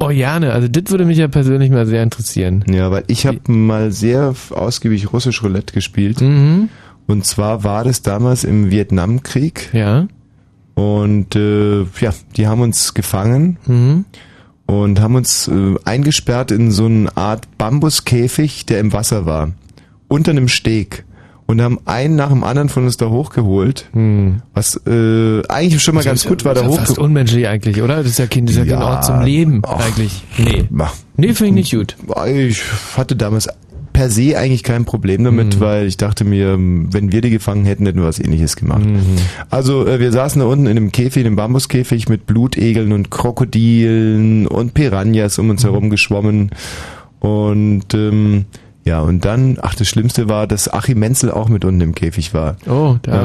Oh 0.00 0.10
Jane, 0.10 0.52
also 0.52 0.68
das 0.68 0.90
würde 0.90 1.04
mich 1.04 1.18
ja 1.18 1.26
persönlich 1.26 1.70
mal 1.70 1.86
sehr 1.86 2.02
interessieren. 2.04 2.64
Ja, 2.70 2.90
weil 2.92 3.02
ich 3.08 3.26
habe 3.26 3.40
mal 3.50 3.90
sehr 3.90 4.34
ausgiebig 4.50 5.12
russisch 5.12 5.42
Roulette 5.42 5.74
gespielt. 5.74 6.20
Mhm. 6.20 6.68
Und 7.08 7.24
zwar 7.24 7.64
war 7.64 7.84
das 7.84 8.02
damals 8.02 8.44
im 8.44 8.70
Vietnamkrieg. 8.70 9.70
Ja. 9.72 10.06
Und 10.78 11.34
äh, 11.34 11.80
ja, 12.00 12.12
die 12.36 12.46
haben 12.46 12.60
uns 12.60 12.94
gefangen 12.94 13.56
Mhm. 13.66 14.04
und 14.66 15.00
haben 15.00 15.16
uns 15.16 15.48
äh, 15.48 15.74
eingesperrt 15.84 16.52
in 16.52 16.70
so 16.70 16.84
eine 16.86 17.16
Art 17.16 17.48
Bambuskäfig, 17.58 18.64
der 18.66 18.78
im 18.78 18.92
Wasser 18.92 19.26
war. 19.26 19.50
Unter 20.06 20.30
einem 20.30 20.46
Steg. 20.48 21.04
Und 21.46 21.62
haben 21.62 21.78
einen 21.86 22.14
nach 22.14 22.28
dem 22.28 22.44
anderen 22.44 22.68
von 22.68 22.84
uns 22.84 22.98
da 22.98 23.06
hochgeholt. 23.08 23.88
Was 24.52 24.78
äh, 24.86 25.42
eigentlich 25.48 25.82
schon 25.82 25.94
mal 25.94 26.00
Das 26.00 26.06
ganz 26.06 26.20
ist 26.20 26.24
ja- 26.24 26.30
gut 26.30 26.44
war, 26.44 26.52
da 26.54 26.60
ist 26.60 26.66
ja 26.66 26.72
fast 26.76 26.90
hochgeholt. 26.90 27.06
unmenschlich 27.08 27.48
eigentlich, 27.48 27.80
oder? 27.80 27.96
Das 27.96 28.06
ist 28.06 28.18
ja 28.18 28.26
kein, 28.26 28.44
das 28.44 28.56
ist 28.56 28.66
ja 28.66 28.76
kein 28.76 28.82
Ort 28.86 29.04
zum 29.06 29.22
Leben 29.22 29.64
eigentlich. 29.64 30.22
Nee. 30.36 30.68
Nee, 31.16 31.32
finde 31.32 31.46
ich 31.46 31.52
nicht 31.54 31.72
gut. 31.72 31.96
Ich 32.30 32.62
hatte 32.98 33.16
damals 33.16 33.48
per 33.98 34.10
se 34.10 34.38
eigentlich 34.38 34.62
kein 34.62 34.84
Problem 34.84 35.24
damit, 35.24 35.56
Mhm. 35.56 35.60
weil 35.60 35.86
ich 35.86 35.96
dachte 35.96 36.24
mir, 36.24 36.52
wenn 36.56 37.10
wir 37.10 37.20
die 37.20 37.30
gefangen 37.30 37.64
hätten, 37.64 37.84
hätten 37.84 37.98
wir 37.98 38.06
was 38.06 38.20
ähnliches 38.20 38.54
gemacht. 38.54 38.84
Mhm. 38.86 39.00
Also 39.50 39.86
äh, 39.86 39.98
wir 39.98 40.12
saßen 40.12 40.38
da 40.40 40.46
unten 40.46 40.66
in 40.66 40.76
einem 40.76 40.92
Käfig, 40.92 41.22
in 41.22 41.26
einem 41.26 41.34
Bambuskäfig 41.36 42.08
mit 42.08 42.24
Blutegeln 42.24 42.92
und 42.92 43.10
Krokodilen 43.10 44.46
und 44.46 44.74
Piranhas 44.74 45.38
um 45.40 45.50
uns 45.50 45.64
Mhm. 45.64 45.68
herum 45.68 45.90
geschwommen. 45.90 46.50
Und 47.20 47.92
ähm, 47.94 48.44
ja, 48.84 49.00
und 49.00 49.24
dann, 49.24 49.58
ach, 49.60 49.74
das 49.74 49.88
Schlimmste 49.88 50.28
war, 50.28 50.46
dass 50.46 50.72
Achim 50.72 51.00
Menzel 51.00 51.30
auch 51.30 51.48
mit 51.48 51.64
unten 51.64 51.80
im 51.80 51.94
Käfig 51.94 52.32
war. 52.32 52.56
Oh, 52.68 52.96
der 53.04 53.14
Ja. 53.14 53.20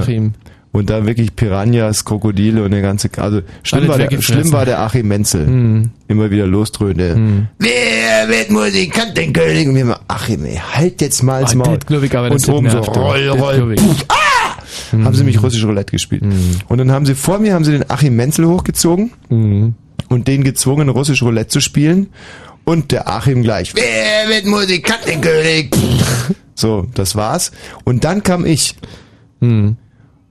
Und 0.74 0.90
da 0.90 1.06
wirklich 1.06 1.36
Piranhas, 1.36 2.04
Krokodile 2.04 2.64
und 2.64 2.72
der 2.72 2.82
ganze, 2.82 3.08
also 3.18 3.42
schlimm 3.62 3.88
war, 3.88 4.00
der, 4.00 4.22
schlimm 4.22 4.52
war 4.52 4.66
der 4.66 4.80
Achim 4.80 5.08
Menzel. 5.08 5.46
Mhm. 5.46 5.92
Immer 6.08 6.32
wieder 6.32 6.48
losdröhnte. 6.48 7.46
Wer 7.60 8.28
wird 8.28 8.50
Musikantenkönig? 8.50 9.68
Und 9.68 9.76
wir 9.76 9.84
immer, 9.84 10.00
Achim, 10.08 10.44
ey, 10.46 10.60
halt 10.74 11.00
jetzt 11.02 11.22
mal 11.22 11.44
ins 11.44 11.54
Oh, 11.54 11.60
Maul. 11.60 11.78
ich 11.78 12.16
und 12.16 12.50
oben 12.50 12.70
so, 12.72 12.80
roll, 12.80 13.30
roll, 13.30 13.76
puff, 13.76 14.06
ah! 14.10 14.16
Haben 14.92 15.14
sie 15.14 15.24
mich 15.24 15.42
russisch 15.44 15.64
Roulette 15.64 15.92
gespielt. 15.92 16.24
Und 16.68 16.78
dann 16.80 16.92
haben 16.92 17.06
sie, 17.06 17.14
vor 17.14 17.38
mir 17.38 17.54
haben 17.54 17.64
sie 17.64 17.72
den 17.72 17.90
Achim 17.92 18.16
Menzel 18.16 18.48
hochgezogen 18.48 19.12
und 20.10 20.28
den 20.28 20.44
gezwungen, 20.44 20.90
russisch 20.90 21.22
Roulette 21.22 21.50
zu 21.50 21.62
spielen. 21.62 22.08
Und 22.66 22.92
der 22.92 23.08
Achim 23.08 23.44
gleich, 23.44 23.76
wer 23.76 24.28
wird 24.30 24.46
Musikantenkönig? 24.46 25.70
so, 26.56 26.88
das 26.96 27.16
war's. 27.16 27.52
Und 27.84 28.06
dann 28.06 28.24
kam 28.24 28.46
ich. 28.46 28.76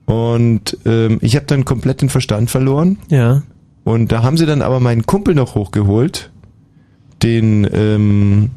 Und 0.05 0.77
ähm, 0.85 1.19
ich 1.21 1.35
habe 1.35 1.45
dann 1.45 1.65
komplett 1.65 2.01
den 2.01 2.09
Verstand 2.09 2.49
verloren. 2.49 2.97
Ja. 3.09 3.43
Und 3.83 4.11
da 4.11 4.23
haben 4.23 4.37
sie 4.37 4.45
dann 4.45 4.61
aber 4.61 4.79
meinen 4.79 5.05
Kumpel 5.05 5.35
noch 5.35 5.55
hochgeholt. 5.55 6.31
Den, 7.21 7.67
ähm, 7.71 8.51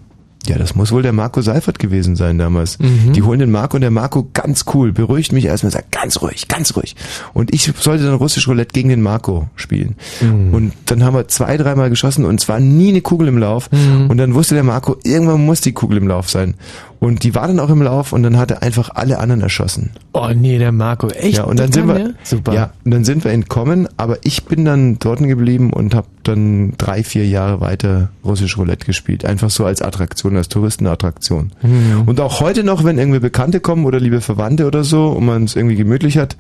ja, 0.47 0.59
das 0.59 0.75
muss 0.75 0.93
wohl 0.93 1.03
der 1.03 1.13
Marco 1.13 1.41
Seifert 1.41 1.79
gewesen 1.79 2.15
sein 2.15 2.39
damals. 2.39 2.79
Mhm. 2.79 3.13
Die 3.13 3.23
holen 3.23 3.41
den 3.41 3.51
Marco 3.51 3.77
und 3.77 3.81
der 3.81 3.91
Marco 3.91 4.29
ganz 4.33 4.65
cool, 4.75 4.93
beruhigt 4.93 5.33
mich 5.33 5.45
erstmal, 5.45 5.73
sagt 5.73 5.91
ganz 5.91 6.21
ruhig, 6.23 6.47
ganz 6.49 6.77
ruhig. 6.77 6.95
Und 7.33 7.53
ich 7.53 7.73
sollte 7.79 8.05
dann 8.05 8.15
russisch 8.15 8.47
Roulette 8.47 8.73
gegen 8.73 8.89
den 8.89 9.03
Marco 9.03 9.49
spielen. 9.57 9.97
Mhm. 10.21 10.55
Und 10.55 10.73
dann 10.87 11.03
haben 11.03 11.15
wir 11.15 11.29
zwei, 11.29 11.57
dreimal 11.57 11.91
geschossen 11.91 12.25
und 12.25 12.41
es 12.41 12.49
war 12.49 12.61
nie 12.61 12.91
eine 12.91 13.01
Kugel 13.01 13.29
im 13.29 13.39
Lauf. 13.39 13.71
Mhm. 13.73 14.09
Und 14.09 14.19
dann 14.19 14.35
wusste 14.35 14.55
der 14.55 14.65
Marco, 14.65 14.97
irgendwann 15.03 15.45
muss 15.45 15.61
die 15.61 15.73
Kugel 15.73 15.99
im 15.99 16.09
Lauf 16.09 16.31
sein. 16.31 16.55
Und 16.99 17.25
die 17.25 17.35
war 17.35 17.47
dann 17.47 17.61
auch 17.61 17.71
im 17.71 17.83
Lauf 17.83 18.13
und 18.13 18.23
dann 18.23 18.37
hat 18.39 18.51
er 18.51 18.63
einfach 18.63 18.91
alle 18.95 19.19
anderen 19.19 19.43
erschossen. 19.43 19.91
Oh 20.13 20.29
nee, 20.35 20.59
der 20.59 20.73
Marco, 20.73 21.09
echt? 21.09 21.39
Ja, 21.39 21.45
und 21.45 21.59
dann 21.59 21.73
sind 21.73 21.87
wir, 21.87 21.95
der? 21.95 22.15
Super. 22.23 22.55
ja, 22.55 22.71
und 22.85 22.91
dann 22.91 23.05
sind 23.05 23.25
wir 23.25 23.33
entkommen, 23.33 23.89
aber 23.97 24.19
ich 24.25 24.45
bin 24.45 24.65
dann 24.65 24.99
dort 24.99 25.19
geblieben 25.19 25.73
und 25.73 25.95
habe 25.95 26.07
dann 26.23 26.75
drei, 26.79 27.03
vier 27.03 27.27
Jahre 27.27 27.61
weiter 27.61 28.11
russisch 28.25 28.59
Roulette 28.59 28.87
gespielt. 28.87 29.25
Einfach 29.25 29.51
so 29.51 29.65
als 29.65 29.83
Attraktion, 29.83 30.37
als 30.37 30.49
Touristenattraktion. 30.49 31.53
Mhm. 31.63 32.03
Und 32.07 32.21
auch 32.21 32.41
heute 32.41 32.65
noch, 32.65 32.85
wenn 32.85 32.99
irgendwie 32.99 33.21
Bekannte 33.21 33.61
kommen 33.61 33.85
oder 33.85 34.01
liebe 34.01 34.21
Verwandte 34.21 34.67
oder 34.67 34.85
so 34.85 35.09
und 35.09 35.27
man 35.27 35.45
es 35.45 35.57
irgendwie 35.57 35.77
gemütlich 35.77 36.19
hat, 36.19 36.37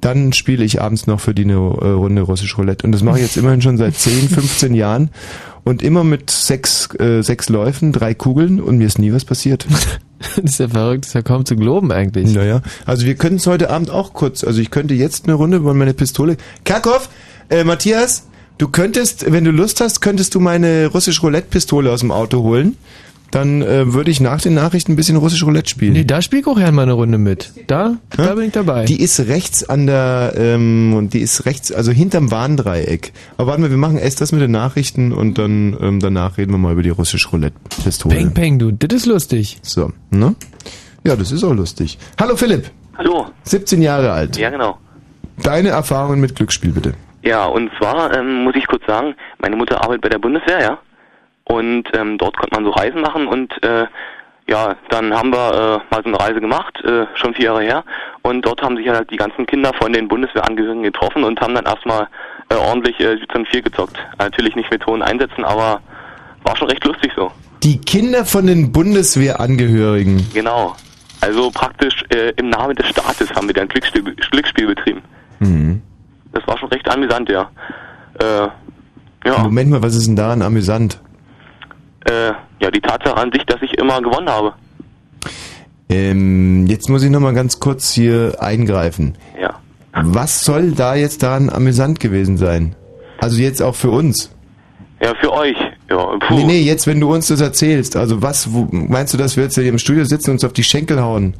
dann 0.00 0.32
spiele 0.32 0.64
ich 0.64 0.80
abends 0.80 1.06
noch 1.06 1.20
für 1.20 1.34
die 1.34 1.44
eine 1.44 1.54
äh, 1.54 1.88
Runde 1.88 2.22
russisch 2.22 2.56
Roulette. 2.58 2.86
Und 2.86 2.92
das 2.92 3.02
mache 3.02 3.18
ich 3.18 3.24
jetzt 3.24 3.36
immerhin 3.36 3.62
schon 3.62 3.76
seit 3.76 3.94
10, 3.94 4.28
15 4.28 4.74
Jahren. 4.74 5.10
Und 5.66 5.82
immer 5.82 6.04
mit 6.04 6.30
sechs, 6.30 6.88
äh, 7.00 7.22
sechs 7.22 7.48
Läufen, 7.48 7.90
drei 7.90 8.14
Kugeln 8.14 8.60
und 8.60 8.78
mir 8.78 8.86
ist 8.86 9.00
nie 9.00 9.12
was 9.12 9.24
passiert. 9.24 9.66
Das 10.18 10.52
ist 10.52 10.60
ja 10.60 10.68
verrückt, 10.68 11.04
das 11.04 11.08
ist 11.08 11.14
ja 11.14 11.20
kaum 11.20 11.44
zu 11.44 11.56
glauben 11.56 11.92
eigentlich. 11.92 12.34
Naja, 12.34 12.62
also 12.86 13.04
wir 13.04 13.16
können 13.16 13.36
es 13.36 13.46
heute 13.46 13.68
Abend 13.68 13.90
auch 13.90 14.14
kurz, 14.14 14.44
also 14.44 14.62
ich 14.62 14.70
könnte 14.70 14.94
jetzt 14.94 15.24
eine 15.24 15.34
Runde 15.34 15.58
über 15.58 15.74
meine 15.74 15.92
Pistole. 15.92 16.38
Karkov, 16.64 17.10
äh, 17.50 17.64
Matthias, 17.64 18.26
du 18.56 18.68
könntest, 18.68 19.30
wenn 19.30 19.44
du 19.44 19.50
Lust 19.50 19.82
hast, 19.82 20.00
könntest 20.00 20.34
du 20.34 20.40
meine 20.40 20.86
russisch 20.86 21.22
Roulette-Pistole 21.22 21.92
aus 21.92 22.00
dem 22.00 22.12
Auto 22.12 22.42
holen. 22.42 22.76
Dann 23.30 23.60
äh, 23.62 23.92
würde 23.92 24.10
ich 24.10 24.20
nach 24.20 24.40
den 24.40 24.54
Nachrichten 24.54 24.92
ein 24.92 24.96
bisschen 24.96 25.16
russisch 25.16 25.44
Roulette 25.44 25.68
spielen. 25.68 25.94
Nee, 25.94 26.04
da 26.04 26.22
spiel 26.22 26.40
ich 26.40 26.46
auch 26.46 26.56
gerne 26.56 26.72
mal 26.72 26.82
eine 26.82 26.92
Runde 26.92 27.18
mit. 27.18 27.52
Da, 27.66 27.96
da 28.16 28.34
bin 28.34 28.44
ich 28.46 28.52
dabei. 28.52 28.84
Die 28.84 29.00
ist 29.00 29.20
rechts 29.26 29.68
an 29.68 29.86
der, 29.86 30.34
ähm, 30.36 30.94
und 30.94 31.12
die 31.12 31.20
ist 31.20 31.44
rechts, 31.44 31.72
also 31.72 31.92
hinterm 31.92 32.30
Warndreieck. 32.30 33.12
Aber 33.36 33.48
warte 33.48 33.62
mal, 33.62 33.70
wir 33.70 33.76
machen 33.76 33.98
erst 33.98 34.20
das 34.20 34.32
mit 34.32 34.40
den 34.42 34.52
Nachrichten 34.52 35.12
und 35.12 35.38
dann 35.38 35.76
ähm, 35.80 36.00
danach 36.00 36.38
reden 36.38 36.52
wir 36.52 36.58
mal 36.58 36.72
über 36.72 36.82
die 36.82 36.90
russisch 36.90 37.32
Roulette-Pistole. 37.32 38.14
Peng, 38.14 38.32
peng, 38.32 38.58
du, 38.58 38.70
das 38.70 38.92
ist 38.92 39.06
lustig. 39.06 39.58
So, 39.62 39.92
ne? 40.10 40.34
Ja, 41.04 41.16
das 41.16 41.32
ist 41.32 41.44
auch 41.44 41.54
lustig. 41.54 41.98
Hallo 42.20 42.36
Philipp, 42.36 42.70
Hallo. 42.96 43.26
17 43.42 43.82
Jahre 43.82 44.12
alt. 44.12 44.36
Ja, 44.36 44.50
genau. 44.50 44.78
Deine 45.42 45.68
Erfahrungen 45.70 46.20
mit 46.20 46.34
Glücksspiel 46.34 46.72
bitte. 46.72 46.94
Ja, 47.22 47.44
und 47.46 47.70
zwar 47.78 48.16
ähm, 48.16 48.44
muss 48.44 48.54
ich 48.54 48.66
kurz 48.66 48.86
sagen, 48.86 49.14
meine 49.38 49.56
Mutter 49.56 49.82
arbeitet 49.82 50.02
bei 50.02 50.08
der 50.08 50.18
Bundeswehr, 50.18 50.60
ja. 50.62 50.78
Und 51.48 51.84
ähm, 51.94 52.18
dort 52.18 52.36
konnte 52.36 52.54
man 52.54 52.64
so 52.64 52.70
Reisen 52.70 53.00
machen 53.00 53.28
und 53.28 53.62
äh, 53.62 53.86
ja, 54.48 54.76
dann 54.90 55.12
haben 55.12 55.32
wir 55.32 55.82
äh, 55.90 55.94
mal 55.94 56.02
so 56.02 56.08
eine 56.08 56.20
Reise 56.20 56.40
gemacht, 56.40 56.78
äh, 56.84 57.06
schon 57.14 57.34
vier 57.34 57.46
Jahre 57.46 57.62
her. 57.62 57.84
Und 58.22 58.42
dort 58.42 58.62
haben 58.62 58.76
sich 58.76 58.88
halt 58.88 59.10
die 59.10 59.16
ganzen 59.16 59.46
Kinder 59.46 59.72
von 59.74 59.92
den 59.92 60.06
Bundeswehrangehörigen 60.06 60.84
getroffen 60.84 61.24
und 61.24 61.40
haben 61.40 61.54
dann 61.54 61.66
erstmal 61.66 62.08
äh, 62.50 62.54
ordentlich 62.54 62.98
äh, 63.00 63.16
Südson 63.18 63.44
4 63.46 63.62
gezockt. 63.62 63.96
Natürlich 64.18 64.54
nicht 64.54 64.70
mit 64.70 64.86
hohen 64.86 65.02
Einsätzen, 65.02 65.44
aber 65.44 65.80
war 66.44 66.56
schon 66.56 66.68
recht 66.68 66.84
lustig 66.84 67.12
so. 67.16 67.32
Die 67.62 67.80
Kinder 67.80 68.24
von 68.24 68.46
den 68.46 68.70
Bundeswehrangehörigen. 68.70 70.28
Genau. 70.32 70.76
Also 71.20 71.50
praktisch 71.50 72.04
äh, 72.10 72.32
im 72.36 72.50
Namen 72.50 72.76
des 72.76 72.88
Staates 72.88 73.32
haben 73.34 73.48
wir 73.48 73.54
dann 73.54 73.66
Glücksspiel, 73.66 74.02
Glücksspiel 74.30 74.66
betrieben. 74.68 75.02
Mhm. 75.40 75.82
Das 76.32 76.46
war 76.46 76.56
schon 76.58 76.68
recht 76.68 76.88
amüsant, 76.88 77.28
ja. 77.28 77.50
Äh, 78.20 78.48
ja. 79.26 79.38
Moment 79.42 79.70
mal, 79.70 79.82
was 79.82 79.96
ist 79.96 80.06
denn 80.06 80.14
daran 80.14 80.42
amüsant? 80.42 81.00
Äh, 82.08 82.32
ja, 82.60 82.70
die 82.70 82.80
Tatsache 82.80 83.16
an 83.16 83.30
sich, 83.32 83.44
dass 83.46 83.60
ich 83.62 83.76
immer 83.78 84.00
gewonnen 84.00 84.28
habe. 84.28 84.52
Ähm, 85.88 86.66
jetzt 86.66 86.88
muss 86.88 87.02
ich 87.02 87.10
nochmal 87.10 87.34
ganz 87.34 87.60
kurz 87.60 87.92
hier 87.92 88.36
eingreifen. 88.40 89.16
Ja. 89.40 89.54
Was 89.92 90.42
soll 90.42 90.72
da 90.72 90.94
jetzt 90.94 91.22
daran 91.22 91.48
amüsant 91.48 92.00
gewesen 92.00 92.36
sein? 92.36 92.74
Also 93.18 93.40
jetzt 93.40 93.62
auch 93.62 93.74
für 93.74 93.90
uns. 93.90 94.30
Ja, 95.00 95.14
für 95.20 95.32
euch. 95.32 95.56
Ja, 95.90 96.16
puh. 96.18 96.34
Nee, 96.34 96.44
nee, 96.44 96.60
jetzt 96.60 96.86
wenn 96.86 97.00
du 97.00 97.12
uns 97.12 97.28
das 97.28 97.40
erzählst, 97.40 97.96
also 97.96 98.22
was, 98.22 98.52
wo, 98.52 98.66
meinst 98.70 99.14
du, 99.14 99.18
dass 99.18 99.36
wir 99.36 99.44
jetzt 99.44 99.54
hier 99.54 99.68
im 99.68 99.78
Studio 99.78 100.04
sitzen 100.04 100.30
und 100.30 100.34
uns 100.34 100.44
auf 100.44 100.52
die 100.52 100.64
Schenkel 100.64 101.00
hauen? 101.00 101.34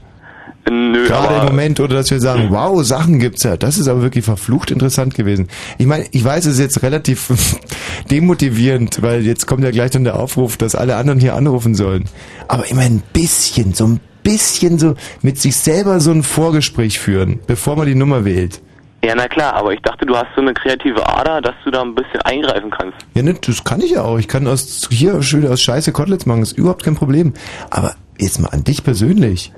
Nö, 0.68 1.06
Gerade 1.06 1.36
im 1.36 1.44
Moment, 1.44 1.78
oder 1.78 1.94
dass 1.94 2.10
wir 2.10 2.20
sagen, 2.20 2.48
wow, 2.50 2.82
Sachen 2.84 3.18
gibt's 3.18 3.44
ja. 3.44 3.56
Das 3.56 3.78
ist 3.78 3.86
aber 3.86 4.02
wirklich 4.02 4.24
verflucht 4.24 4.70
interessant 4.70 5.14
gewesen. 5.14 5.48
Ich 5.78 5.86
meine, 5.86 6.06
ich 6.10 6.24
weiß, 6.24 6.46
es 6.46 6.54
ist 6.54 6.60
jetzt 6.60 6.82
relativ 6.82 7.30
demotivierend, 8.10 9.02
weil 9.02 9.24
jetzt 9.24 9.46
kommt 9.46 9.62
ja 9.62 9.70
gleich 9.70 9.92
dann 9.92 10.04
der 10.04 10.18
Aufruf, 10.18 10.56
dass 10.56 10.74
alle 10.74 10.96
anderen 10.96 11.20
hier 11.20 11.34
anrufen 11.34 11.74
sollen. 11.74 12.06
Aber 12.48 12.68
immer 12.68 12.82
ein 12.82 13.02
bisschen, 13.12 13.74
so 13.74 13.86
ein 13.86 14.00
bisschen 14.24 14.78
so 14.78 14.94
mit 15.22 15.38
sich 15.38 15.56
selber 15.56 16.00
so 16.00 16.10
ein 16.10 16.24
Vorgespräch 16.24 16.98
führen, 16.98 17.38
bevor 17.46 17.76
man 17.76 17.86
die 17.86 17.94
Nummer 17.94 18.24
wählt. 18.24 18.60
Ja, 19.04 19.14
na 19.14 19.28
klar, 19.28 19.54
aber 19.54 19.72
ich 19.72 19.80
dachte, 19.82 20.04
du 20.04 20.16
hast 20.16 20.26
so 20.34 20.40
eine 20.40 20.52
kreative 20.52 21.06
Ader, 21.06 21.40
dass 21.40 21.54
du 21.64 21.70
da 21.70 21.82
ein 21.82 21.94
bisschen 21.94 22.22
eingreifen 22.22 22.70
kannst. 22.70 22.96
Ja, 23.14 23.22
ne, 23.22 23.34
das 23.34 23.62
kann 23.62 23.80
ich 23.80 23.92
ja 23.92 24.02
auch. 24.02 24.18
Ich 24.18 24.26
kann 24.26 24.48
aus 24.48 24.88
hier 24.90 25.22
schön 25.22 25.46
aus 25.46 25.60
Scheiße 25.62 25.92
Koteletts 25.92 26.26
machen, 26.26 26.42
ist 26.42 26.58
überhaupt 26.58 26.82
kein 26.82 26.96
Problem. 26.96 27.32
Aber 27.70 27.94
jetzt 28.18 28.40
mal 28.40 28.48
an 28.48 28.64
dich 28.64 28.82
persönlich, 28.82 29.52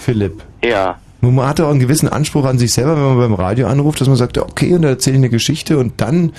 Philipp. 0.00 0.42
Ja. 0.64 0.96
Man 1.22 1.46
hat 1.46 1.60
auch 1.60 1.68
einen 1.68 1.80
gewissen 1.80 2.08
Anspruch 2.08 2.46
an 2.46 2.58
sich 2.58 2.72
selber, 2.72 2.96
wenn 2.96 3.02
man 3.02 3.18
beim 3.18 3.34
Radio 3.34 3.66
anruft, 3.66 4.00
dass 4.00 4.08
man 4.08 4.16
sagt, 4.16 4.38
okay, 4.38 4.72
und 4.72 4.82
da 4.82 4.88
erzähle 4.88 5.16
ich 5.16 5.20
eine 5.20 5.28
Geschichte 5.28 5.76
und 5.76 6.00
dann, 6.00 6.32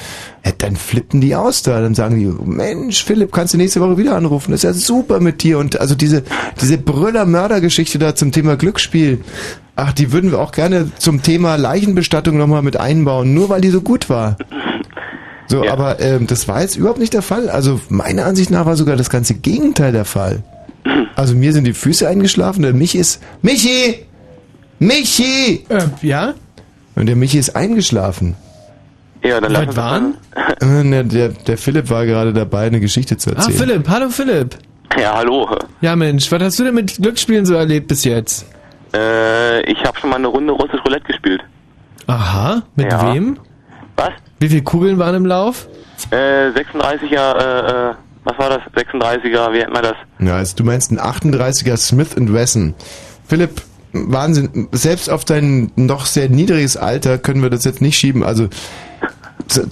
ja, 0.44 0.52
dann 0.58 0.76
flippen 0.76 1.22
die 1.22 1.36
aus 1.36 1.62
da. 1.62 1.80
Dann 1.80 1.94
sagen 1.94 2.18
die, 2.18 2.26
Mensch, 2.26 3.04
Philipp, 3.04 3.32
kannst 3.32 3.54
du 3.54 3.60
nächste 3.60 3.80
Woche 3.80 4.00
wieder 4.00 4.16
anrufen? 4.16 4.52
Das 4.52 4.64
ist 4.64 4.64
ja 4.64 4.74
super 4.74 5.20
mit 5.20 5.44
dir. 5.44 5.60
Und 5.60 5.80
also 5.80 5.94
diese, 5.94 6.24
diese 6.60 6.80
Brüller-Mörder-Geschichte 6.80 8.00
da 8.00 8.16
zum 8.16 8.32
Thema 8.32 8.58
Glücksspiel, 8.58 9.22
ach, 9.76 9.94
die 9.94 10.12
würden 10.12 10.32
wir 10.32 10.40
auch 10.40 10.52
gerne 10.52 10.92
zum 10.98 11.22
Thema 11.22 11.58
Leichenbestattung 11.58 12.36
nochmal 12.38 12.64
mit 12.64 12.78
einbauen, 12.78 13.36
nur 13.36 13.50
weil 13.50 13.62
die 13.62 13.70
so 13.70 13.82
gut 13.82 14.10
war. 14.10 14.36
So, 15.46 15.68
aber 15.70 16.00
ähm, 16.00 16.26
das 16.26 16.48
war 16.48 16.62
jetzt 16.62 16.76
überhaupt 16.76 17.00
nicht 17.00 17.14
der 17.14 17.22
Fall. 17.22 17.50
Also 17.50 17.80
meiner 17.90 18.26
Ansicht 18.26 18.50
nach 18.50 18.66
war 18.66 18.78
sogar 18.78 18.96
das 18.96 19.12
ganze 19.12 19.36
Gegenteil 19.36 19.92
der 19.92 20.06
Fall. 20.06 20.44
Also 21.16 21.36
mir 21.36 21.54
sind 21.54 21.66
die 21.66 21.74
Füße 21.74 22.08
eingeschlafen, 22.08 22.64
der 22.64 22.74
Michi 22.74 22.98
ist... 22.98 23.22
Michi! 23.42 24.06
Michi! 24.80 25.66
Äh, 25.70 25.84
ja? 26.02 26.34
Und 26.96 27.06
der 27.06 27.16
Michi 27.16 27.38
ist 27.38 27.56
eingeschlafen. 27.56 28.36
Ja, 29.24 29.40
dann 29.40 29.52
lass 29.52 29.68
uns 29.68 29.76
waren? 29.78 30.18
Äh, 30.60 30.84
Der, 30.90 31.04
der, 31.04 31.30
der 31.30 31.58
Philipp 31.58 31.90
war 31.90 32.06
gerade 32.06 32.34
dabei, 32.34 32.66
eine 32.66 32.80
Geschichte 32.80 33.18
zu 33.18 33.30
Ah, 33.30 33.34
erzählen. 33.36 33.58
Philipp, 33.58 33.90
hallo 33.90 34.10
Philipp. 34.10 34.58
Ja, 35.00 35.16
hallo. 35.18 35.48
Ja, 35.82 35.96
Mensch, 35.96 36.32
was 36.32 36.42
hast 36.42 36.60
du 36.60 36.64
denn 36.64 36.74
mit 36.74 36.96
Glücksspielen 36.98 37.46
so 37.46 37.54
erlebt 37.54 37.88
bis 37.88 38.04
jetzt? 38.04 38.46
Äh, 38.94 39.62
ich 39.72 39.84
habe 39.86 39.98
schon 40.00 40.10
mal 40.10 40.16
eine 40.18 40.28
Runde 40.28 40.52
russisch 40.54 40.82
Roulette 40.84 41.06
gespielt. 41.06 41.42
Aha, 42.08 42.64
mit 42.76 42.92
Ja. 42.92 43.14
wem? 43.14 43.38
Was? 43.96 44.10
Wie 44.40 44.50
viele 44.50 44.64
Kugeln 44.64 44.98
waren 44.98 45.16
im 45.16 45.26
Lauf? 45.28 45.68
Äh, 46.10 46.50
36er, 46.50 47.38
äh, 47.38 47.92
äh, 47.92 47.94
was 48.24 48.38
war 48.38 48.50
das? 48.50 48.62
36er, 48.76 49.54
wie 49.54 49.58
nennt 49.60 49.74
man 49.74 49.84
das? 49.84 49.96
Ja, 50.20 50.36
also 50.36 50.56
du 50.56 50.64
meinst 50.64 50.92
ein 50.92 51.00
38er 51.00 51.78
Smith 51.78 52.16
Wesson. 52.16 52.74
Philipp, 53.28 53.62
Wahnsinn. 53.94 54.68
Selbst 54.72 55.10
auf 55.10 55.26
dein 55.26 55.72
noch 55.76 56.06
sehr 56.06 56.30
niedriges 56.30 56.78
Alter 56.78 57.18
können 57.18 57.42
wir 57.42 57.50
das 57.50 57.66
jetzt 57.66 57.82
nicht 57.82 57.98
schieben. 57.98 58.24
Also 58.24 58.48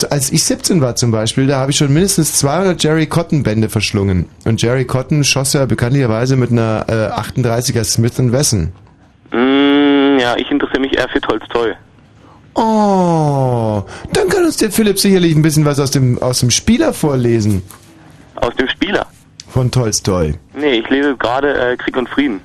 als 0.09 0.31
ich 0.31 0.43
17 0.43 0.81
war 0.81 0.95
zum 0.95 1.11
Beispiel, 1.11 1.47
da 1.47 1.59
habe 1.59 1.71
ich 1.71 1.77
schon 1.77 1.93
mindestens 1.93 2.33
200 2.39 2.81
Jerry 2.83 3.07
Cotton 3.07 3.43
Bände 3.43 3.69
verschlungen. 3.69 4.25
Und 4.45 4.61
Jerry 4.61 4.85
Cotton 4.85 5.23
schoss 5.23 5.53
ja 5.53 5.65
bekanntlicherweise 5.65 6.35
mit 6.35 6.51
einer 6.51 6.85
äh, 6.87 7.39
38er 7.39 7.83
Smith 7.83 8.13
Wesson. 8.17 8.71
Mm, 9.31 10.19
ja, 10.19 10.35
ich 10.37 10.49
interessiere 10.51 10.81
mich 10.81 10.97
eher 10.97 11.07
für 11.09 11.21
Tolstoi. 11.21 11.75
Oh, 12.55 13.83
dann 14.11 14.27
kann 14.27 14.43
uns 14.43 14.57
der 14.57 14.71
Philipp 14.71 14.99
sicherlich 14.99 15.35
ein 15.35 15.41
bisschen 15.41 15.65
was 15.65 15.79
aus 15.79 15.91
dem 15.91 16.21
aus 16.21 16.39
dem 16.39 16.49
Spieler 16.49 16.93
vorlesen. 16.93 17.61
Aus 18.41 18.55
dem 18.55 18.67
Spieler? 18.69 19.05
Von 19.47 19.71
Tolstoi. 19.71 20.35
Nee, 20.55 20.79
ich 20.79 20.89
lese 20.89 21.15
gerade 21.17 21.53
äh, 21.53 21.77
Krieg 21.77 21.97
und 21.97 22.07
Frieden. 22.07 22.41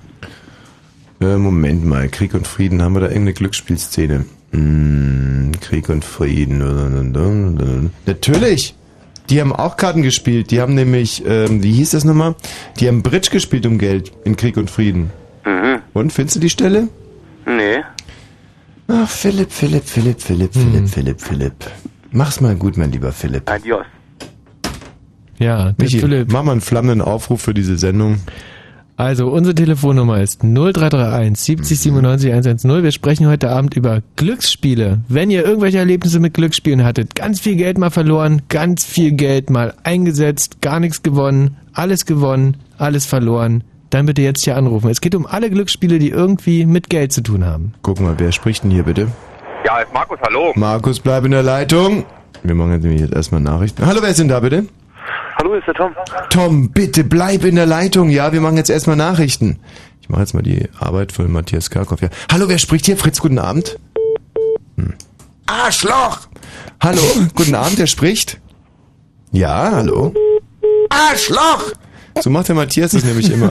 Äh, 1.20 1.36
Moment 1.36 1.84
mal, 1.84 2.08
Krieg 2.08 2.34
und 2.34 2.46
Frieden, 2.46 2.82
haben 2.82 2.94
wir 2.94 3.00
da 3.00 3.06
irgendeine 3.06 3.34
Glücksspielszene? 3.34 4.24
Hm, 4.52 5.52
Krieg 5.60 5.88
und 5.88 6.04
Frieden. 6.04 7.90
Natürlich! 8.06 8.74
Die 9.30 9.40
haben 9.40 9.54
auch 9.54 9.76
Karten 9.76 10.02
gespielt. 10.02 10.50
Die 10.50 10.60
haben 10.60 10.74
nämlich, 10.74 11.24
ähm, 11.26 11.62
wie 11.62 11.72
hieß 11.72 11.92
das 11.92 12.04
nochmal? 12.04 12.34
Die 12.78 12.88
haben 12.88 13.02
Bridge 13.02 13.30
gespielt 13.30 13.64
um 13.64 13.78
Geld 13.78 14.12
in 14.24 14.36
Krieg 14.36 14.56
und 14.58 14.70
Frieden. 14.70 15.10
Mhm. 15.46 15.80
Und, 15.94 16.12
findest 16.12 16.36
du 16.36 16.40
die 16.40 16.50
Stelle? 16.50 16.88
Nee. 17.46 17.82
Ach, 18.88 19.08
Philipp, 19.08 19.50
Philipp, 19.50 19.84
Philipp, 19.84 20.20
Philipp, 20.20 20.52
Philipp, 20.52 20.88
Philipp, 20.88 21.20
Philipp. 21.20 21.54
Mach's 22.10 22.40
mal 22.40 22.54
gut, 22.54 22.76
mein 22.76 22.92
lieber 22.92 23.12
Philipp. 23.12 23.50
Adios. 23.50 23.86
Ja, 25.39 25.73
der 25.73 25.74
Michi, 25.78 25.98
Philipp. 26.01 26.32
mach 26.32 26.43
mal 26.43 26.52
einen 26.52 26.61
flammenden 26.61 27.01
Aufruf 27.01 27.43
für 27.43 27.55
diese 27.55 27.77
Sendung. 27.78 28.20
Also, 28.97 29.27
unsere 29.27 29.56
Telefonnummer 29.56 30.20
ist 30.23 30.44
0331 30.44 31.36
70 31.36 31.81
97 31.81 32.31
110. 32.31 32.82
Wir 32.85 32.93
sprechen 32.93 33.27
heute 33.27 33.51
Abend 33.51 33.74
über 33.77 34.02
Glücksspiele. 34.15 35.01
Wenn 35.09 35.31
ihr 35.31 35.44
irgendwelche 35.44 35.78
Erlebnisse 35.78 36.20
mit 36.20 36.35
Glücksspielen 36.35 36.85
hattet, 36.85 37.16
ganz 37.16 37.40
viel 37.40 37.56
Geld 37.56 37.77
mal 37.77 37.90
verloren, 37.90 38.43
ganz 38.48 38.85
viel 38.85 39.11
Geld 39.11 39.51
mal 39.51 39.74
eingesetzt, 39.82 40.62
gar 40.62 40.78
nichts 40.78 41.02
gewonnen, 41.02 41.56
alles 41.73 42.06
gewonnen, 42.06 42.56
alles 42.78 43.05
verloren, 43.05 43.65
dann 43.90 44.06
bitte 44.06 44.23
jetzt 44.23 44.44
hier 44.44 44.56
anrufen. 44.56 44.89
Es 44.89 45.01
geht 45.01 45.16
um 45.16 45.27
alle 45.27 45.51
Glücksspiele, 45.51 45.98
die 45.98 46.11
irgendwie 46.11 46.65
mit 46.65 46.89
Geld 46.89 47.12
zu 47.12 47.20
tun 47.23 47.44
haben. 47.44 47.74
Guck 47.82 48.01
mal, 48.01 48.15
wer 48.19 48.31
spricht 48.31 48.62
denn 48.62 48.70
hier 48.70 48.85
bitte? 48.85 49.09
Ja, 49.66 49.78
ist 49.78 49.93
Markus, 49.93 50.19
hallo. 50.23 50.52
Markus, 50.55 51.01
bleib 51.01 51.24
in 51.24 51.32
der 51.32 51.43
Leitung. 51.43 52.05
Wir 52.44 52.55
machen 52.55 52.73
jetzt 52.73 52.82
nämlich 52.85 53.01
jetzt 53.01 53.15
erstmal 53.15 53.40
Nachrichten. 53.40 53.85
Hallo, 53.85 54.01
wer 54.02 54.11
ist 54.11 54.20
denn 54.20 54.28
da 54.28 54.39
bitte? 54.39 54.66
Hallo, 55.36 55.55
ist 55.55 55.66
der 55.66 55.74
Tom? 55.74 55.93
Tom, 56.31 56.70
bitte 56.70 57.05
bleib 57.05 57.44
in 57.44 57.56
der 57.56 57.66
Leitung. 57.66 58.09
Ja, 58.11 58.32
wir 58.32 58.40
machen 58.40 58.56
jetzt 58.56 58.70
erstmal 58.70 58.97
Nachrichten. 58.97 59.59
Ich 60.01 60.09
mache 60.09 60.20
jetzt 60.20 60.35
mal 60.35 60.43
die 60.43 60.69
Arbeit 60.78 61.12
von 61.12 61.31
Matthias 61.32 61.70
Karkow. 61.70 62.01
Ja. 62.01 62.09
Hallo, 62.31 62.48
wer 62.48 62.59
spricht 62.59 62.86
hier? 62.86 62.97
Fritz, 62.97 63.20
guten 63.20 63.39
Abend. 63.39 63.78
Hm. 64.77 64.94
Arschloch! 65.47 66.20
Hallo, 66.81 67.02
guten 67.35 67.55
Abend, 67.55 67.78
wer 67.78 67.86
spricht? 67.86 68.40
Ja, 69.32 69.73
hallo. 69.73 70.15
Arschloch! 70.90 71.73
So 72.20 72.31
macht 72.31 72.48
der 72.48 72.55
Matthias 72.55 72.93
das 72.93 73.02
nämlich 73.05 73.28
immer. 73.31 73.51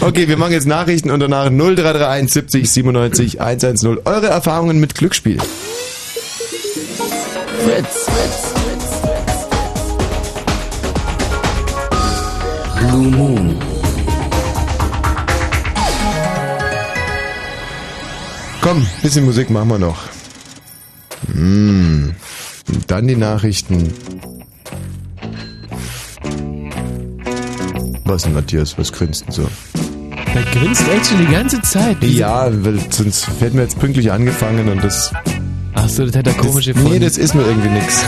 okay, 0.00 0.28
wir 0.28 0.36
machen 0.36 0.52
jetzt 0.52 0.68
Nachrichten 0.68 1.10
und 1.10 1.18
danach 1.18 1.50
0331 1.50 2.32
70 2.32 2.70
97 2.70 3.40
110. 3.40 3.98
Eure 4.04 4.28
Erfahrungen 4.28 4.78
mit 4.78 4.94
Glücksspiel. 4.94 5.38
Fritz. 7.64 8.49
Blue 12.80 13.10
Moon. 13.10 13.56
Komm, 18.62 18.86
bisschen 19.02 19.24
Musik 19.24 19.50
machen 19.50 19.68
wir 19.68 19.78
noch. 19.78 19.98
Mm. 21.34 22.10
Und 22.68 22.90
dann 22.90 23.06
die 23.06 23.16
Nachrichten. 23.16 23.92
Was 28.04 28.22
denn, 28.22 28.32
Matthias? 28.32 28.78
Was 28.78 28.92
grinst 28.92 29.26
denn 29.26 29.32
so? 29.32 29.48
Der 30.34 30.42
grinst 30.44 30.82
echt 30.88 31.06
schon 31.06 31.18
die 31.18 31.32
ganze 31.32 31.60
Zeit. 31.62 32.02
Ja, 32.02 32.48
weil 32.64 32.78
sonst 32.90 33.28
hätten 33.40 33.56
wir 33.56 33.64
jetzt 33.64 33.78
pünktlich 33.78 34.10
angefangen 34.10 34.68
und 34.68 34.82
das. 34.82 35.12
Ach 35.74 35.88
so, 35.88 36.06
das 36.06 36.16
hat 36.16 36.26
er 36.26 36.34
komisch 36.34 36.66
das, 36.66 36.74
gefunden. 36.74 36.92
Nee, 36.92 36.98
das 36.98 37.18
ist 37.18 37.34
mir 37.34 37.42
irgendwie 37.42 37.68
nix. 37.68 38.04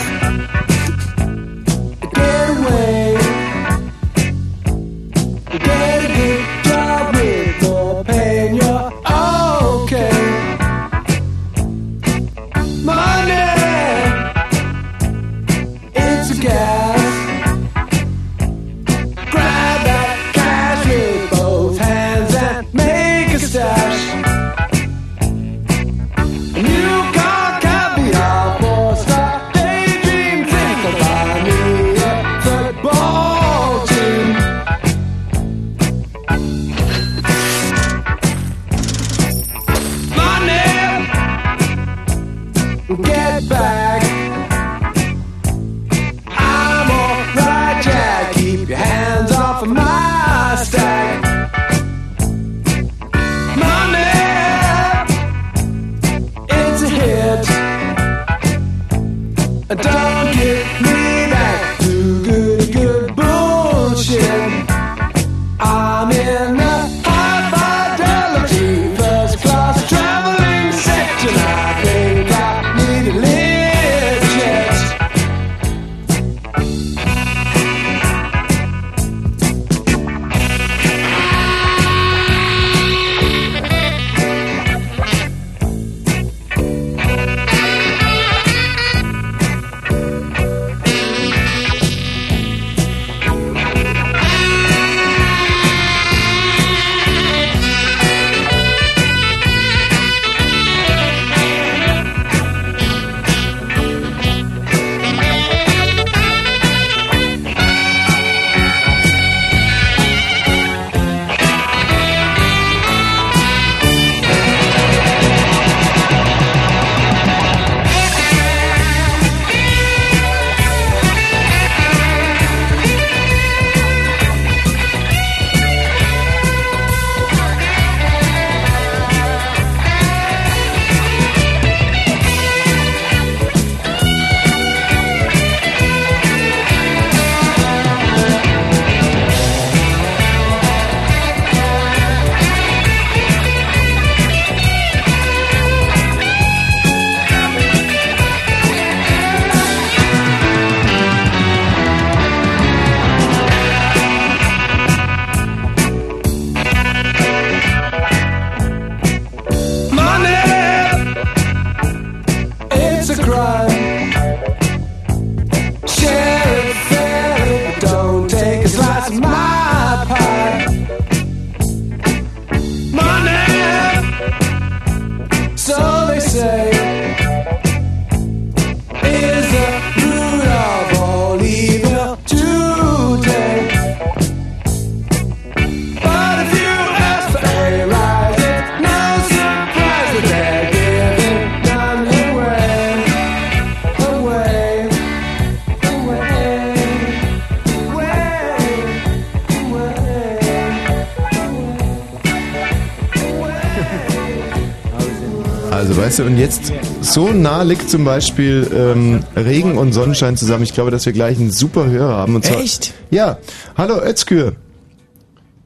So 207.12 207.28
nah 207.28 207.62
liegt 207.62 207.90
zum 207.90 208.04
Beispiel 208.04 208.66
ähm, 208.74 209.20
Regen 209.36 209.76
und 209.76 209.92
Sonnenschein 209.92 210.36
zusammen. 210.36 210.62
Ich 210.62 210.72
glaube, 210.72 210.90
dass 210.90 211.04
wir 211.04 211.12
gleich 211.12 211.38
einen 211.38 211.50
super 211.50 211.86
Hörer 211.86 212.16
haben. 212.16 212.36
Und 212.36 212.44
zwar, 212.44 212.58
Echt? 212.60 212.94
Ja. 213.10 213.38
Hallo, 213.76 214.00
Özgür. 214.02 214.56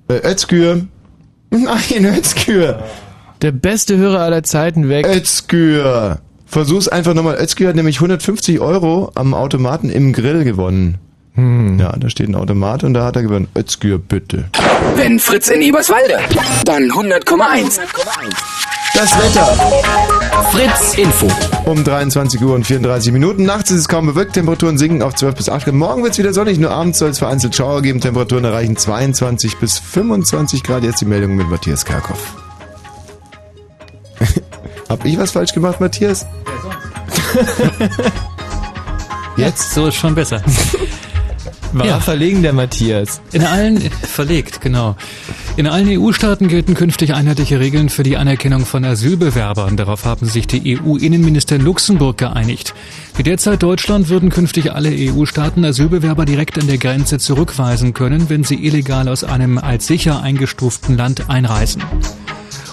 Äh, 0.09 0.29
Özgür. 0.29 0.87
Nein, 1.51 2.05
Özgür. 2.05 2.83
Der 3.43 3.53
beste 3.53 3.97
Hörer 3.97 4.21
aller 4.21 4.43
Zeiten 4.43 4.89
weg. 4.89 5.07
Özgür. 5.07 6.19
Versuch's 6.47 6.89
einfach 6.89 7.15
nochmal. 7.15 7.37
Özgür 7.37 7.69
hat 7.69 7.77
nämlich 7.77 7.97
150 7.97 8.61
Euro 8.61 9.13
am 9.15 9.35
Automaten 9.35 9.89
im 9.89 10.13
Grill 10.13 10.43
gewonnen. 10.43 10.99
Hm. 11.35 11.79
Ja, 11.79 11.95
da 11.97 12.09
steht 12.09 12.29
ein 12.29 12.35
Automat 12.35 12.83
und 12.83 12.95
da 12.95 13.05
hat 13.05 13.17
er 13.17 13.23
gewonnen. 13.23 13.47
Özgür, 13.57 13.99
bitte. 13.99 14.47
Wenn 14.97 15.19
Fritz 15.19 15.49
in 15.49 15.61
Eberswalde, 15.63 16.19
dann 16.65 16.85
100,1. 16.85 17.79
Das 18.95 19.13
Wetter. 19.19 20.16
Fritz 20.45 20.95
Info. 20.95 21.29
Um 21.65 21.83
23 21.83 22.41
Uhr 22.43 22.55
und 22.55 22.67
34 22.67 23.13
Minuten. 23.13 23.45
Nachts 23.45 23.71
ist 23.71 23.79
es 23.79 23.89
kaum 23.89 24.07
bewölkt. 24.07 24.35
Temperaturen 24.35 24.79
sinken 24.79 25.03
auf 25.03 25.15
12 25.15 25.35
bis 25.35 25.49
8 25.49 25.65
Grad. 25.65 25.75
Morgen 25.75 26.03
wird 26.03 26.13
es 26.13 26.19
wieder 26.19 26.33
sonnig. 26.33 26.59
Nur 26.59 26.71
abends 26.71 26.99
soll 26.99 27.11
es 27.11 27.19
vereinzelt 27.19 27.57
Schauer 27.57 27.83
geben. 27.83 28.01
Temperaturen 28.01 28.45
erreichen 28.45 28.77
22 28.77 29.57
bis 29.57 29.79
25 29.79 30.63
Grad. 30.63 30.85
Jetzt 30.85 31.01
die 31.01 31.07
Meldung 31.07 31.37
mit 31.37 31.49
Matthias 31.49 31.85
Kerkhoff. 31.85 32.35
Hab 34.89 35.05
ich 35.05 35.19
was 35.19 35.33
falsch 35.33 35.53
gemacht, 35.53 35.81
Matthias? 35.81 36.27
Jetzt? 39.37 39.75
So 39.75 39.87
ist 39.87 39.97
schon 39.97 40.15
besser. 40.15 40.43
War 41.73 42.01
verlegen 42.01 42.43
der 42.43 42.53
Matthias. 42.53 43.21
In 43.33 43.45
allen, 43.45 43.81
verlegt, 43.81 44.61
genau. 44.61 44.97
In 45.57 45.67
allen 45.67 45.89
EU-Staaten 45.89 46.49
gelten 46.49 46.75
künftig 46.75 47.15
einheitliche 47.15 47.59
Regeln 47.59 47.89
für 47.89 48.03
die 48.03 48.19
Anerkennung 48.19 48.67
von 48.67 48.85
Asylbewerbern. 48.85 49.79
Darauf 49.79 50.05
haben 50.05 50.27
sich 50.27 50.47
die 50.47 50.79
EU-Innenminister 50.79 51.57
in 51.57 51.63
Luxemburg 51.63 52.19
geeinigt. 52.19 52.75
Wie 53.17 53.23
derzeit 53.23 53.63
Deutschland 53.63 54.11
würden 54.11 54.29
künftig 54.29 54.73
alle 54.73 54.91
EU-Staaten 54.91 55.65
Asylbewerber 55.65 56.27
direkt 56.27 56.59
an 56.59 56.67
der 56.67 56.77
Grenze 56.77 57.19
zurückweisen 57.19 57.95
können, 57.95 58.29
wenn 58.29 58.45
sie 58.45 58.67
illegal 58.67 59.09
aus 59.09 59.25
einem 59.25 59.57
als 59.57 59.87
sicher 59.87 60.21
eingestuften 60.23 60.95
Land 60.95 61.31
einreisen. 61.31 61.83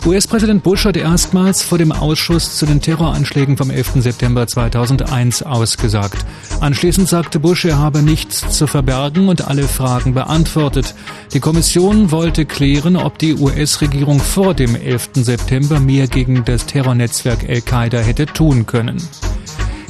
US-Präsident 0.05 0.63
Bush 0.63 0.83
hat 0.83 0.97
erstmals 0.97 1.63
vor 1.63 1.77
dem 1.77 1.93
Ausschuss 1.93 2.57
zu 2.57 2.65
den 2.65 2.81
Terroranschlägen 2.81 3.55
vom 3.55 3.69
11. 3.69 4.01
September 4.01 4.45
2001 4.45 5.43
ausgesagt. 5.43 6.25
Anschließend 6.59 7.07
sagte 7.07 7.39
Bush, 7.39 7.63
er 7.63 7.77
habe 7.77 8.01
nichts 8.01 8.49
zu 8.49 8.67
verbergen 8.67 9.29
und 9.29 9.47
alle 9.47 9.63
Fragen 9.63 10.13
beantwortet. 10.13 10.93
Die 11.33 11.39
Kommission 11.39 12.11
wollte 12.11 12.45
klären, 12.45 12.97
ob 12.97 13.17
die 13.17 13.35
US-Regierung 13.35 14.19
vor 14.19 14.53
dem 14.53 14.75
11. 14.75 15.11
September 15.13 15.79
mehr 15.79 16.07
gegen 16.07 16.43
das 16.43 16.65
Terrornetzwerk 16.65 17.47
Al-Qaida 17.47 17.99
hätte 17.99 18.25
tun 18.25 18.65
können. 18.65 18.97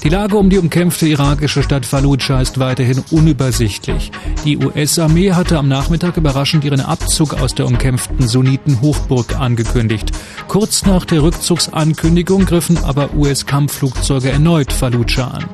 Die 0.03 0.09
Lage 0.09 0.35
um 0.35 0.49
die 0.49 0.57
umkämpfte 0.57 1.07
irakische 1.07 1.63
Stadt 1.63 1.85
Fallujah 1.85 2.41
ist 2.41 2.59
weiterhin 2.59 3.01
unübersichtlich. 3.11 4.11
Die 4.43 4.57
US-Armee 4.57 5.31
hatte 5.31 5.57
am 5.57 5.69
Nachmittag 5.69 6.17
überraschend 6.17 6.65
ihren 6.65 6.81
Abzug 6.81 7.33
aus 7.35 7.55
der 7.55 7.67
umkämpften 7.67 8.27
Sunniten-Hochburg 8.27 9.39
angekündigt. 9.39 10.11
Kurz 10.49 10.85
nach 10.85 11.05
der 11.05 11.23
Rückzugsankündigung 11.23 12.43
griffen 12.43 12.83
aber 12.83 13.13
US-Kampfflugzeuge 13.13 14.29
erneut 14.29 14.73
Fallujah 14.73 15.27
an. 15.29 15.45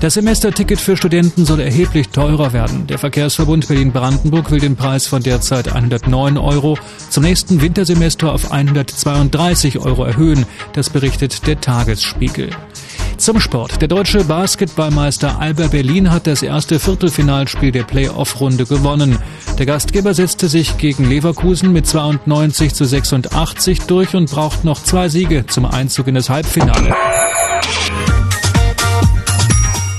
Das 0.00 0.14
Semesterticket 0.14 0.80
für 0.80 0.96
Studenten 0.96 1.44
soll 1.44 1.60
erheblich 1.60 2.08
teurer 2.08 2.52
werden. 2.52 2.88
Der 2.88 2.98
Verkehrsverbund 2.98 3.68
Berlin-Brandenburg 3.68 4.50
will 4.50 4.58
den 4.58 4.74
Preis 4.74 5.06
von 5.06 5.22
derzeit 5.22 5.72
109 5.72 6.38
Euro 6.38 6.76
zum 7.10 7.22
nächsten 7.22 7.60
Wintersemester 7.60 8.32
auf 8.32 8.50
132 8.50 9.78
Euro 9.78 10.04
erhöhen. 10.04 10.44
Das 10.72 10.90
berichtet 10.90 11.46
der 11.46 11.60
Tagesspiegel. 11.60 12.50
Zum 13.20 13.38
Sport. 13.38 13.82
Der 13.82 13.88
deutsche 13.88 14.24
Basketballmeister 14.24 15.38
Alba 15.38 15.66
Berlin 15.66 16.10
hat 16.10 16.26
das 16.26 16.42
erste 16.42 16.80
Viertelfinalspiel 16.80 17.70
der 17.70 17.82
Playoff-Runde 17.82 18.64
gewonnen. 18.64 19.18
Der 19.58 19.66
Gastgeber 19.66 20.14
setzte 20.14 20.48
sich 20.48 20.78
gegen 20.78 21.06
Leverkusen 21.06 21.70
mit 21.70 21.86
92 21.86 22.72
zu 22.72 22.86
86 22.86 23.82
durch 23.82 24.14
und 24.14 24.30
braucht 24.30 24.64
noch 24.64 24.82
zwei 24.82 25.10
Siege 25.10 25.44
zum 25.46 25.66
Einzug 25.66 26.08
in 26.08 26.14
das 26.14 26.30
Halbfinale. 26.30 26.94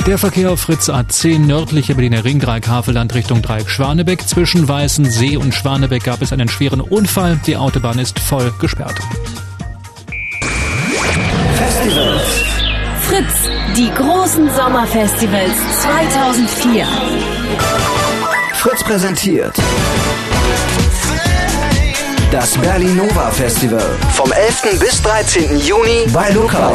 Der 0.08 0.18
Verkehr 0.18 0.50
auf 0.50 0.62
Fritz 0.62 0.90
A10 0.90 1.46
nördliche 1.46 1.94
Berliner 1.94 2.26
Ring 2.26 2.40
Dreieck 2.40 2.68
Havelland 2.68 3.14
Richtung 3.14 3.44
Dreieck 3.44 3.70
Schwanebeck. 3.70 4.28
Zwischen 4.28 4.68
Weißensee 4.68 5.38
und 5.38 5.54
Schwanebeck 5.54 6.06
gab 6.06 6.24
es 6.24 6.34
einen 6.34 6.50
schweren 6.50 6.82
Unfall. 6.82 7.40
Die 7.46 7.56
Autobahn 7.56 8.00
ist 8.00 8.18
voll 8.18 8.52
gesperrt. 8.60 9.00
Die 13.82 13.92
großen 13.96 14.48
Sommerfestivals 14.52 15.54
2004. 15.82 16.86
Fritz 18.54 18.84
präsentiert 18.84 19.56
das 22.32 22.56
Berlinova 22.60 23.32
Festival 23.32 23.98
vom 24.14 24.32
11. 24.32 24.80
bis 24.80 25.02
13. 25.02 25.58
Juni 25.58 26.06
bei 26.14 26.30
Lukau. 26.30 26.74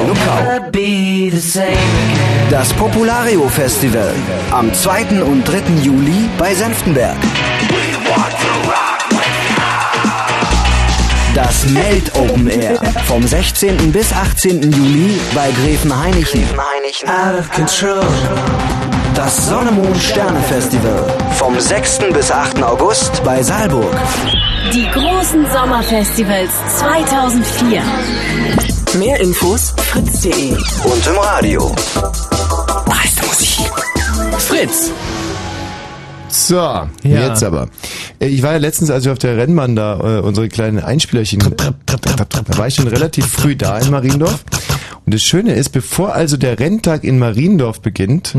Das 2.50 2.72
Populario 2.72 3.48
Festival 3.48 4.12
am 4.50 4.74
2. 4.74 5.22
und 5.22 5.44
3. 5.44 5.62
Juli 5.82 6.28
bei 6.36 6.54
Senftenberg. 6.54 7.18
Das 11.47 11.64
Melt 11.66 12.12
Open 12.16 12.48
Air 12.48 12.77
vom 13.06 13.24
16. 13.24 13.93
bis 13.93 14.12
18. 14.12 14.62
Juli 14.62 15.20
bei 15.32 15.48
Gräfen 15.52 15.97
Heinichen. 15.97 16.43
Out 16.59 17.39
of 17.39 17.48
control. 17.52 18.05
Das 19.14 19.47
Sonne 19.47 19.70
Mond 19.70 19.97
Sterne 19.97 20.40
Festival 20.40 21.06
vom 21.36 21.60
6. 21.60 22.01
bis 22.12 22.32
8. 22.32 22.60
August 22.64 23.23
bei 23.23 23.44
Saalburg. 23.44 23.94
Die 24.74 24.90
großen 24.90 25.47
Sommerfestivals 25.52 26.51
2004. 26.78 27.81
Mehr 28.98 29.20
Infos 29.20 29.73
fritz.de 29.77 30.51
und 30.51 31.06
im 31.06 31.16
Radio. 31.16 31.77
Meiste 32.89 33.24
Musik. 33.24 33.70
Fritz. 34.36 34.90
So, 36.36 36.88
jetzt 37.02 37.42
aber. 37.42 37.68
Äh, 38.20 38.26
Ich 38.28 38.42
war 38.42 38.52
ja 38.52 38.58
letztens, 38.58 38.90
als 38.90 39.04
wir 39.04 39.12
auf 39.12 39.18
der 39.18 39.36
Rennbahn 39.36 39.74
da 39.74 40.18
äh, 40.18 40.20
unsere 40.20 40.48
kleinen 40.48 40.80
Einspielerchen, 40.80 41.38
da 41.56 41.74
war 42.58 42.66
ich 42.66 42.74
schon 42.74 42.88
relativ 42.88 43.26
früh 43.26 43.56
da 43.56 43.78
in 43.78 43.90
Mariendorf. 43.90 44.44
Und 45.06 45.14
das 45.14 45.22
Schöne 45.22 45.54
ist, 45.54 45.70
bevor 45.70 46.14
also 46.14 46.36
der 46.36 46.58
Renntag 46.58 47.04
in 47.04 47.18
Mariendorf 47.18 47.80
beginnt, 47.80 48.34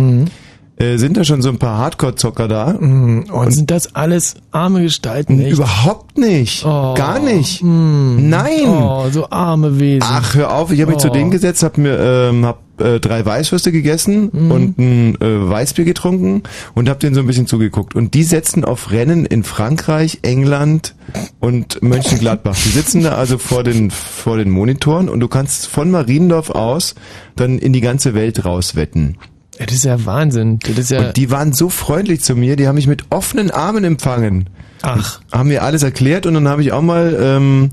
äh, 0.80 0.98
sind 0.98 1.18
da 1.18 1.24
schon 1.24 1.42
so 1.42 1.50
ein 1.50 1.58
paar 1.58 1.78
Hardcore-Zocker 1.80 2.48
da. 2.48 2.74
Mhm. 2.80 3.26
Und, 3.32 3.52
sind 3.52 3.72
das 3.72 3.96
alles 3.96 4.36
arme 4.52 4.82
Gestalten? 4.84 5.40
Echt? 5.42 5.54
Überhaupt 5.54 6.18
nicht. 6.18 6.64
Oh. 6.66 6.94
Gar 6.96 7.20
nicht. 7.20 7.64
Mm. 7.64 8.30
Nein. 8.30 8.68
Oh, 8.68 9.06
so 9.12 9.30
arme 9.30 9.80
Wesen. 9.80 10.08
Ach, 10.08 10.36
hör 10.36 10.54
auf, 10.54 10.72
ich 10.72 10.80
habe 10.82 10.92
mich 10.92 11.00
Oh. 11.00 11.08
zu 11.08 11.10
denen 11.10 11.32
gesetzt, 11.32 11.64
habe 11.64 11.82
mir 11.82 11.98
ähm, 12.00 12.46
hab, 12.46 12.60
äh, 12.80 13.00
drei 13.00 13.26
Weißwürste 13.26 13.72
gegessen 13.72 14.30
Mhm. 14.32 14.52
und 14.52 14.78
ein 14.78 15.16
äh, 15.20 15.50
Weißbier 15.50 15.84
getrunken 15.86 16.44
und 16.76 16.90
habe 16.90 17.00
denen 17.00 17.16
so 17.16 17.22
ein 17.22 17.28
bisschen 17.28 17.48
zugeguckt. 17.48 17.96
Und 17.96 18.14
die 18.14 18.24
setzen 18.24 18.64
auf 18.64 18.92
Rennen 18.92 19.26
in 19.26 19.44
Frankreich, 19.44 20.20
England 20.22 20.94
und 21.40 21.82
Mönchengladbach. 21.82 22.56
Die 22.66 22.70
sitzen 22.70 23.02
da 23.02 23.14
also 23.14 23.40
vor 23.40 23.64
den 23.64 23.90
vor 23.90 24.38
den 24.38 24.52
Monitoren 24.52 25.10
und 25.10 25.22
du 25.22 25.28
kannst 25.28 25.66
von 25.68 25.90
Mariendorf 25.90 26.52
aus 26.52 26.94
dann 27.36 27.58
in 27.58 27.74
die 27.74 27.82
ganze 27.82 28.14
Welt 28.14 28.46
rauswetten. 28.46 29.18
Das 29.60 29.74
ist 29.74 29.86
ja 29.86 30.06
Wahnsinn. 30.06 30.60
Das 30.60 30.78
ist 30.78 30.92
ja 30.92 31.08
Und 31.08 31.18
die 31.18 31.32
waren 31.32 31.54
so 31.54 31.70
freundlich 31.70 32.22
zu 32.22 32.36
mir, 32.36 32.56
die 32.56 32.68
haben 32.68 32.76
mich 32.76 32.88
mit 32.88 33.06
offenen 33.10 33.52
Armen 33.52 33.84
empfangen. 33.84 34.50
Ach. 34.84 35.22
Haben 35.32 35.50
mir 35.50 35.64
alles 35.64 35.84
erklärt 35.84 36.26
und 36.26 36.36
dann 36.36 36.48
habe 36.48 36.62
ich 36.62 36.72
auch 36.72 36.82
mal 36.82 37.18
ähm, 37.20 37.72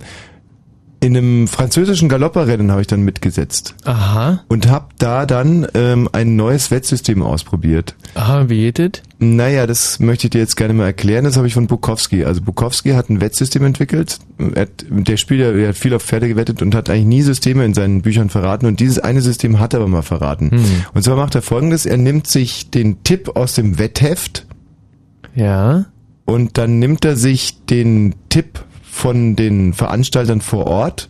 in 1.04 1.14
einem 1.18 1.48
französischen 1.48 2.08
Galopperrennen 2.08 2.70
habe 2.70 2.80
ich 2.80 2.86
dann 2.86 3.02
mitgesetzt. 3.02 3.74
Aha. 3.84 4.42
Und 4.48 4.70
habe 4.70 4.86
da 4.98 5.26
dann 5.26 5.66
ähm, 5.74 6.08
ein 6.12 6.34
neues 6.34 6.70
Wettsystem 6.70 7.22
ausprobiert. 7.22 7.94
Aha, 8.14 8.48
wie 8.48 8.60
geht 8.60 8.78
das? 8.78 9.02
Naja, 9.18 9.66
das 9.66 10.00
möchte 10.00 10.28
ich 10.28 10.30
dir 10.30 10.38
jetzt 10.38 10.56
gerne 10.56 10.72
mal 10.72 10.86
erklären. 10.86 11.24
Das 11.24 11.36
habe 11.36 11.46
ich 11.46 11.52
von 11.52 11.66
Bukowski. 11.66 12.24
Also 12.24 12.40
Bukowski 12.40 12.92
hat 12.92 13.10
ein 13.10 13.20
Wettsystem 13.20 13.64
entwickelt. 13.64 14.18
Hat, 14.56 14.86
der 14.88 15.18
Spieler 15.18 15.52
der 15.52 15.68
hat 15.68 15.76
viel 15.76 15.92
auf 15.92 16.02
Pferde 16.02 16.26
gewettet 16.26 16.62
und 16.62 16.74
hat 16.74 16.88
eigentlich 16.88 17.04
nie 17.04 17.22
Systeme 17.22 17.66
in 17.66 17.74
seinen 17.74 18.00
Büchern 18.00 18.30
verraten. 18.30 18.64
Und 18.64 18.80
dieses 18.80 18.98
eine 18.98 19.20
System 19.20 19.60
hat 19.60 19.74
er 19.74 19.80
aber 19.80 19.88
mal 19.88 20.00
verraten. 20.00 20.52
Hm. 20.52 20.64
Und 20.94 21.02
zwar 21.02 21.16
macht 21.16 21.34
er 21.34 21.42
folgendes. 21.42 21.84
Er 21.84 21.98
nimmt 21.98 22.28
sich 22.28 22.70
den 22.70 23.04
Tipp 23.04 23.36
aus 23.36 23.54
dem 23.54 23.78
Wettheft. 23.78 24.46
Ja. 25.34 25.84
Und 26.24 26.56
dann 26.56 26.78
nimmt 26.78 27.04
er 27.04 27.16
sich 27.16 27.66
den 27.66 28.14
Tipp 28.30 28.64
von 28.94 29.34
den 29.34 29.72
Veranstaltern 29.72 30.40
vor 30.40 30.66
Ort. 30.68 31.08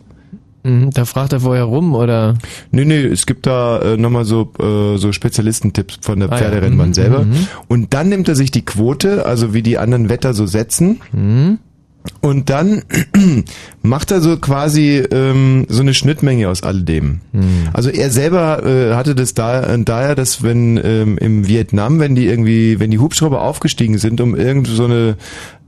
Mhm, 0.63 0.89
Da 0.91 1.05
fragt 1.05 1.31
er 1.33 1.41
vorher 1.41 1.65
rum, 1.65 1.93
oder? 1.93 2.33
Nee, 2.71 2.85
nee, 2.85 3.03
es 3.05 3.27
gibt 3.27 3.45
da 3.45 3.79
äh, 3.79 3.97
nochmal 3.97 4.25
so, 4.25 4.51
äh, 4.59 4.97
so 4.97 5.11
Spezialistentipps 5.11 5.99
von 6.01 6.19
der 6.19 6.31
Ah, 6.31 6.35
ja. 6.35 6.37
Pferderennbahn 6.39 6.89
Mhm, 6.89 6.93
selber. 6.95 7.23
mhm. 7.25 7.47
Und 7.67 7.93
dann 7.93 8.09
nimmt 8.09 8.27
er 8.27 8.35
sich 8.35 8.49
die 8.49 8.65
Quote, 8.65 9.25
also 9.27 9.53
wie 9.53 9.61
die 9.61 9.77
anderen 9.77 10.09
Wetter 10.09 10.33
so 10.33 10.47
setzen. 10.47 10.99
Mhm. 11.11 11.59
Und 12.21 12.51
dann 12.51 12.83
macht 13.81 14.11
er 14.11 14.21
so 14.21 14.37
quasi 14.37 15.03
ähm, 15.11 15.65
so 15.69 15.81
eine 15.81 15.93
Schnittmenge 15.95 16.49
aus 16.49 16.61
alledem. 16.61 17.21
Also 17.73 17.89
er 17.89 18.11
selber 18.11 18.63
äh, 18.63 18.93
hatte 18.93 19.15
das 19.15 19.33
da, 19.33 19.63
äh, 19.63 19.79
daher, 19.83 20.13
dass 20.13 20.43
wenn 20.43 20.79
ähm, 20.83 21.17
im 21.17 21.47
Vietnam, 21.47 21.99
wenn 21.99 22.13
die 22.13 22.27
irgendwie, 22.27 22.79
wenn 22.79 22.91
die 22.91 22.99
Hubschrauber 22.99 23.41
aufgestiegen 23.41 23.97
sind, 23.97 24.21
um 24.21 24.35
irgend 24.35 24.67
so 24.67 24.85
eine 24.85 25.15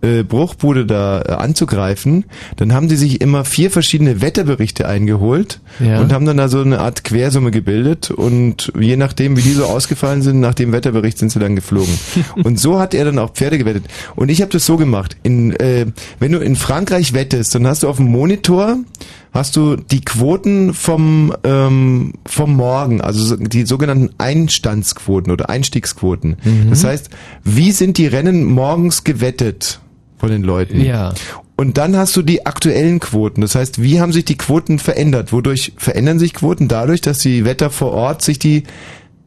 äh, 0.02 0.24
Bruchbude 0.24 0.86
da 0.86 1.22
äh, 1.22 1.32
anzugreifen, 1.34 2.26
dann 2.57 2.74
haben 2.74 2.88
die 2.88 2.95
sich 2.95 3.19
immer 3.22 3.45
vier 3.45 3.72
verschiedene 3.72 4.22
Wetterberichte 4.22 4.88
eingeholt 4.88 5.60
Ja. 5.80 5.99
und 5.99 6.14
haben 6.14 6.26
dann 6.26 6.38
da 6.38 6.48
so 6.49 6.61
eine 6.61 6.80
Art 6.80 7.03
Quersumme 7.03 7.52
gebildet 7.52 8.11
und 8.11 8.72
je 8.80 8.95
nachdem, 8.95 9.38
wie 9.38 9.41
die 9.41 9.53
so 9.53 9.65
ausgefallen 9.65 10.22
sind, 10.22 10.40
nach 10.40 10.53
dem 10.53 10.72
Wetterbericht 10.72 11.18
sind 11.18 11.32
sie 11.32 11.40
dann 11.40 11.56
geflogen. 11.56 11.94
und 12.44 12.60
so 12.60 12.80
hat 12.80 12.94
er 12.94 13.06
dann 13.06 13.18
auch 13.19 13.32
Pferde 13.34 13.57
gewettet. 13.57 13.86
Und 14.15 14.30
ich 14.30 14.41
habe 14.41 14.52
das 14.52 14.65
so 14.65 14.78
gemacht. 14.78 15.18
In, 15.24 15.52
äh, 15.53 15.88
wenn 16.19 16.32
du 16.32 16.40
in 16.40 16.56
Frankreich 16.56 17.14
wettest, 17.14 17.56
dann 17.56 17.65
hast 17.65 17.84
du 17.84 17.88
auf 17.90 17.98
dem 17.98 18.06
Monitor 18.07 18.78
hast 19.34 19.56
du 19.56 19.76
die 19.76 20.02
Quoten 20.02 20.74
vom 20.74 21.32
ähm, 21.44 22.14
vom 22.26 22.56
Morgen, 22.56 23.02
also 23.02 23.24
so- 23.24 23.36
die 23.36 23.65
sogenannten 23.68 24.10
Einstandsquoten 24.18 25.32
oder 25.32 25.49
Einstiegsquoten. 25.49 26.38
Mhm. 26.44 26.69
Das 26.69 26.84
heißt, 26.84 27.10
wie 27.44 27.72
sind 27.72 27.98
die 27.98 28.07
Rennen 28.07 28.45
morgens 28.45 29.03
gewettet 29.03 29.80
von 30.18 30.30
den 30.30 30.44
Leuten? 30.44 30.81
Ja. 30.81 31.14
Und 31.56 31.77
dann 31.77 31.98
hast 31.98 32.15
du 32.15 32.22
die 32.22 32.45
aktuellen 32.45 32.99
Quoten. 32.99 33.41
Das 33.41 33.56
heißt, 33.56 33.81
wie 33.81 33.99
haben 33.99 34.11
sich 34.11 34.26
die 34.26 34.38
Quoten 34.38 34.77
verändert? 34.77 35.34
Wodurch 35.34 35.73
verändern 35.77 36.19
sich 36.19 36.34
Quoten? 36.34 36.68
Dadurch, 36.68 37.02
dass 37.02 37.19
die 37.19 37.45
Wetter 37.45 37.69
vor 37.72 37.94
Ort 37.94 38.22
sich 38.22 38.38
die 38.38 38.64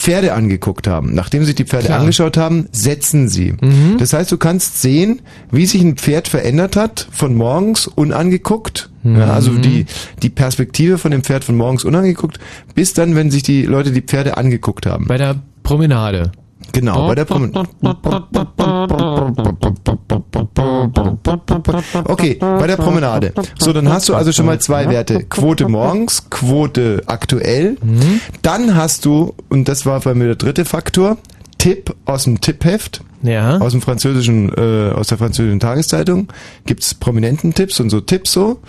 Pferde 0.00 0.32
angeguckt 0.32 0.86
haben. 0.86 1.14
Nachdem 1.14 1.44
sie 1.44 1.54
die 1.54 1.64
Pferde 1.64 1.86
Klar. 1.86 2.00
angeschaut 2.00 2.38
haben, 2.38 2.68
setzen 2.72 3.28
sie. 3.28 3.54
Das 3.98 4.14
heißt, 4.14 4.32
du 4.32 4.38
kannst 4.38 4.80
sehen, 4.80 5.20
wie 5.50 5.66
sich 5.66 5.82
ein 5.82 5.96
Pferd 5.96 6.26
verändert 6.26 6.74
hat 6.74 7.06
von 7.12 7.34
morgens 7.34 7.86
unangeguckt. 7.86 8.90
Ja, 9.04 9.32
also 9.32 9.52
die, 9.54 9.84
die 10.22 10.30
Perspektive 10.30 10.96
von 10.96 11.10
dem 11.10 11.22
Pferd 11.22 11.44
von 11.44 11.56
morgens 11.56 11.84
unangeguckt, 11.84 12.38
bis 12.74 12.94
dann, 12.94 13.14
wenn 13.14 13.30
sich 13.30 13.42
die 13.42 13.62
Leute 13.62 13.92
die 13.92 14.00
Pferde 14.00 14.38
angeguckt 14.38 14.86
haben. 14.86 15.06
Bei 15.06 15.18
der 15.18 15.36
Promenade. 15.62 16.32
Genau, 16.72 17.08
bei 17.08 17.14
der 17.14 17.24
Promenade. 17.24 17.68
Okay, 22.04 22.36
bei 22.40 22.66
der 22.66 22.76
Promenade. 22.76 23.32
So, 23.58 23.72
dann 23.72 23.88
hast 23.88 24.08
du 24.08 24.14
also 24.14 24.32
schon 24.32 24.46
mal 24.46 24.60
zwei 24.60 24.88
Werte. 24.88 25.24
Quote 25.24 25.68
morgens, 25.68 26.30
Quote 26.30 27.02
aktuell. 27.06 27.76
Dann 28.42 28.74
hast 28.74 29.04
du, 29.04 29.34
und 29.48 29.68
das 29.68 29.86
war 29.86 30.00
bei 30.00 30.14
mir 30.14 30.26
der 30.26 30.36
dritte 30.36 30.64
Faktor, 30.64 31.16
Tipp 31.58 31.94
aus 32.06 32.24
dem 32.24 32.40
Tippheft. 32.40 33.02
Ja. 33.22 33.58
Aus 33.58 33.72
dem 33.72 33.82
französischen, 33.82 34.50
äh, 34.56 34.92
aus 34.94 35.08
der 35.08 35.18
französischen 35.18 35.60
Tageszeitung 35.60 36.28
gibt's 36.64 36.94
prominenten 36.94 37.52
Tipps 37.52 37.78
und 37.78 37.90
so 37.90 38.00
Tipps 38.00 38.32
so. 38.32 38.60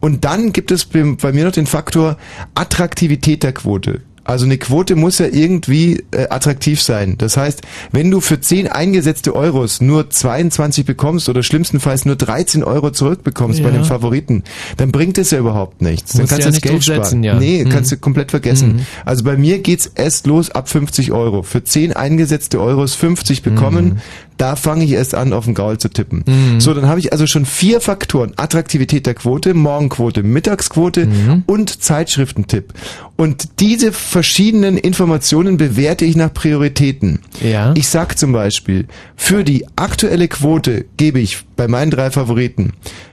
Und 0.00 0.24
dann 0.24 0.54
gibt 0.54 0.70
es 0.70 0.86
bei 0.86 1.32
mir 1.32 1.44
noch 1.44 1.52
den 1.52 1.66
Faktor 1.66 2.16
Attraktivität 2.54 3.42
der 3.42 3.52
Quote. 3.52 4.00
Also 4.28 4.44
eine 4.44 4.58
Quote 4.58 4.94
muss 4.94 5.18
ja 5.18 5.26
irgendwie 5.26 6.04
äh, 6.10 6.28
attraktiv 6.28 6.82
sein. 6.82 7.14
Das 7.16 7.38
heißt, 7.38 7.62
wenn 7.92 8.10
du 8.10 8.20
für 8.20 8.38
10 8.40 8.68
eingesetzte 8.68 9.34
Euros 9.34 9.80
nur 9.80 10.10
22 10.10 10.84
bekommst 10.84 11.30
oder 11.30 11.42
schlimmstenfalls 11.42 12.04
nur 12.04 12.14
13 12.16 12.62
Euro 12.62 12.90
zurückbekommst 12.90 13.62
bei 13.62 13.70
Ja. 13.70 13.74
den 13.76 13.84
Favoriten, 13.84 14.44
dann 14.76 14.92
bringt 14.92 15.16
es 15.16 15.30
ja 15.30 15.38
überhaupt 15.38 15.80
nichts. 15.80 16.12
Dann 16.12 16.26
kannst 16.26 16.32
ja 16.32 16.38
du 16.38 16.44
das 16.44 16.54
nicht 16.56 16.62
Geld 16.62 16.84
sparen. 16.84 17.22
ja. 17.24 17.38
Nee, 17.38 17.64
Mhm. 17.64 17.70
kannst 17.70 17.90
du 17.90 17.96
komplett 17.96 18.30
vergessen. 18.30 18.76
Mhm. 18.76 18.86
Also 19.06 19.24
bei 19.24 19.38
mir 19.38 19.60
geht's 19.60 19.90
erst 19.94 20.26
los 20.26 20.50
ab 20.50 20.68
50 20.68 21.10
Euro. 21.10 21.42
Für 21.42 21.64
10 21.64 21.94
eingesetzte 21.94 22.60
Euros 22.60 22.94
50 22.94 23.42
bekommen, 23.42 24.02
da 24.38 24.56
fange 24.56 24.84
ich 24.84 24.92
erst 24.92 25.14
an, 25.14 25.32
auf 25.32 25.44
den 25.44 25.54
Gaul 25.54 25.76
zu 25.78 25.88
tippen. 25.90 26.24
Mhm. 26.26 26.60
So, 26.60 26.72
dann 26.72 26.86
habe 26.86 27.00
ich 27.00 27.12
also 27.12 27.26
schon 27.26 27.44
vier 27.44 27.80
Faktoren. 27.80 28.32
Attraktivität 28.36 29.04
der 29.06 29.14
Quote, 29.14 29.52
Morgenquote, 29.52 30.22
Mittagsquote 30.22 31.06
Mhm. 31.06 31.42
und 31.46 31.82
Zeitschriftentipp. 31.82 32.72
Und 33.16 33.60
diese 33.60 33.92
verschiedenen 33.92 34.78
Informationen 34.78 35.56
bewerte 35.56 36.04
ich 36.04 36.16
nach 36.16 36.32
Prioritäten. 36.32 37.18
Ja. 37.42 37.74
Ich 37.76 37.88
sag 37.88 38.18
zum 38.18 38.32
Beispiel, 38.32 38.86
für 39.16 39.44
die 39.44 39.66
aktuelle 39.76 40.28
Quote 40.28 40.86
gebe 40.96 41.20
ich 41.20 41.38
bei 41.56 41.68
meinen 41.68 41.90
drei 41.90 42.10
Favoriten 42.10 42.72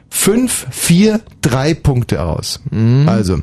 fünf, 0.09 0.67
vier, 0.71 1.19
drei 1.41 1.73
Punkte 1.73 2.23
aus. 2.23 2.61
Mhm. 2.71 3.09
Also, 3.09 3.39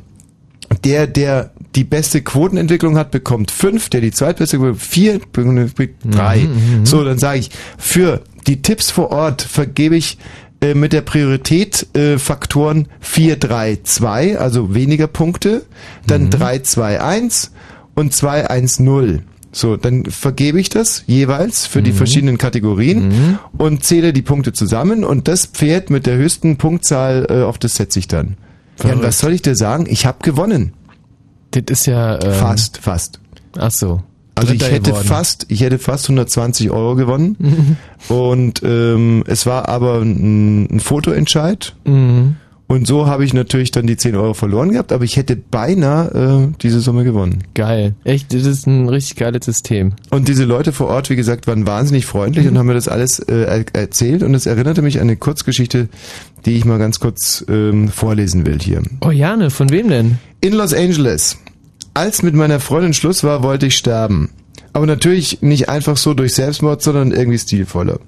der, 0.85 1.07
der 1.07 1.51
die 1.75 1.85
beste 1.85 2.23
Quotenentwicklung 2.23 2.99
hat, 2.99 3.11
bekommt 3.11 3.51
fünf, 3.51 3.89
der 3.89 4.01
die 4.01 4.11
zweitbeste 4.11 4.75
vier, 4.75 5.21
bekommt 5.33 5.75
drei. 6.05 6.39
Mhm, 6.39 6.81
mhm. 6.81 6.87
So, 6.87 7.05
dann 7.05 7.19
sage 7.19 7.41
ich, 7.41 7.51
für 7.79 8.23
die 8.47 8.63
Tipps 8.63 8.91
vor 8.91 9.11
Ort 9.11 9.43
vergebe 9.43 9.97
ich 9.97 10.19
äh, 10.61 10.75
mit 10.75 10.93
der 10.93 11.01
Priorität 11.01 11.87
äh, 11.97 12.19
Faktoren 12.19 12.89
4, 13.01 13.37
3, 13.37 13.79
2, 13.83 14.39
also 14.39 14.75
weniger 14.75 15.07
Punkte, 15.07 15.63
dann 16.07 16.31
3, 16.31 16.61
2, 16.61 17.01
1 17.01 17.53
und 17.95 18.15
2, 18.15 18.49
1, 18.49 18.81
0. 18.81 19.23
So, 19.55 19.77
dann 19.77 20.07
vergebe 20.07 20.59
ich 20.59 20.71
das 20.71 21.05
jeweils 21.07 21.67
für 21.67 21.83
die 21.83 21.93
verschiedenen 21.93 22.39
Kategorien 22.39 23.39
und 23.59 23.85
zähle 23.85 24.15
die 24.15 24.23
Punkte 24.23 24.55
zusammen 24.55 25.05
und 25.05 25.29
das 25.29 25.45
Pferd 25.45 25.91
mit 25.91 26.07
der 26.07 26.17
höchsten 26.17 26.57
Punktzahl, 26.57 27.27
äh, 27.29 27.43
auf 27.43 27.59
das 27.59 27.77
setze 27.77 27.99
ich 27.99 28.09
dann. 28.09 28.37
Ja, 28.79 28.85
und 28.85 28.89
Verrückt. 28.89 29.05
was 29.05 29.19
soll 29.19 29.33
ich 29.35 29.43
dir 29.43 29.55
sagen? 29.55 29.87
Ich 29.91 30.07
habe 30.07 30.19
gewonnen. 30.23 30.73
Das 31.53 31.63
ist 31.69 31.87
ja... 31.87 32.23
Ähm, 32.23 32.33
Fast, 32.33 32.79
fast. 32.79 33.21
Ach 33.59 33.71
so. 33.71 34.03
Also 34.35 34.55
ich 34.55 34.63
hätte 34.63 34.91
geworden. 34.91 35.07
fast, 35.07 35.47
ich 35.51 35.61
hätte 35.61 35.79
fast 35.79 36.07
120 36.07 36.71
Euro 36.71 36.97
gewonnen. 36.97 37.77
Und 38.09 38.63
ähm, 38.65 39.25
es 39.27 39.47
war 39.47 39.69
aber 39.69 40.01
ein, 40.01 40.75
ein 40.75 40.81
Fotoentscheid. 40.81 41.75
Mhm. 41.85 42.37
Und 42.73 42.87
so 42.87 43.07
habe 43.07 43.23
ich 43.23 43.35
natürlich 43.35 43.71
dann 43.71 43.87
die 43.87 43.99
10 43.99 44.17
Euro 44.17 44.33
verloren 44.33 44.73
gehabt, 44.73 44.93
aber 44.93 45.05
ich 45.05 45.19
hätte 45.19 45.37
beinahe 45.37 46.49
äh, 46.49 46.57
diese 46.63 46.81
Summe 46.81 47.05
gewonnen. 47.05 47.45
Geil. 47.53 47.95
Echt, 48.03 48.33
das 48.33 48.47
ist 48.47 48.67
ein 48.67 48.89
richtig 48.89 49.17
geiles 49.17 49.45
System. 49.45 49.93
Und 50.09 50.27
diese 50.27 50.45
Leute 50.45 50.73
vor 50.73 50.87
Ort, 50.87 51.11
wie 51.11 51.17
gesagt, 51.17 51.47
waren 51.47 51.67
wahnsinnig 51.67 52.07
freundlich 52.07 52.49
und 52.49 52.57
haben 52.57 52.65
mir 52.65 52.73
das 52.73 52.89
alles 52.89 53.19
äh, 53.19 53.43
er 53.43 53.65
erzählt. 53.75 54.23
Und 54.23 54.35
es 54.35 54.47
erinnerte 54.47 54.81
mich 54.81 54.97
an 54.97 55.03
eine 55.03 55.19
Kurzgeschichte, 55.19 55.91
die 56.47 56.57
ich 56.57 56.65
mal 56.65 56.79
ganz 56.79 56.99
kurz 56.99 57.45
ähm, 57.47 57.89
vorlesen 57.89 58.47
will 58.47 58.59
hier. 58.59 58.81
Oh 59.05 59.11
Jane, 59.11 59.51
von 59.51 59.69
wem 59.69 59.91
denn? 59.91 60.19
In 60.41 60.55
Los 60.55 60.73
Angeles. 60.73 61.37
Als 61.93 62.23
mit 62.23 62.35
meiner 62.35 62.59
Freundin 62.59 62.95
Schluss 62.95 63.23
war, 63.23 63.43
wollte 63.43 63.67
ich 63.67 63.77
sterben. 63.77 64.31
Aber 64.73 64.87
natürlich 64.87 65.43
nicht 65.43 65.69
einfach 65.69 65.99
so 65.99 66.15
durch 66.15 66.33
Selbstmord, 66.33 66.81
sondern 66.81 67.13
irgendwie 67.13 67.39
stilvoller. 67.39 68.01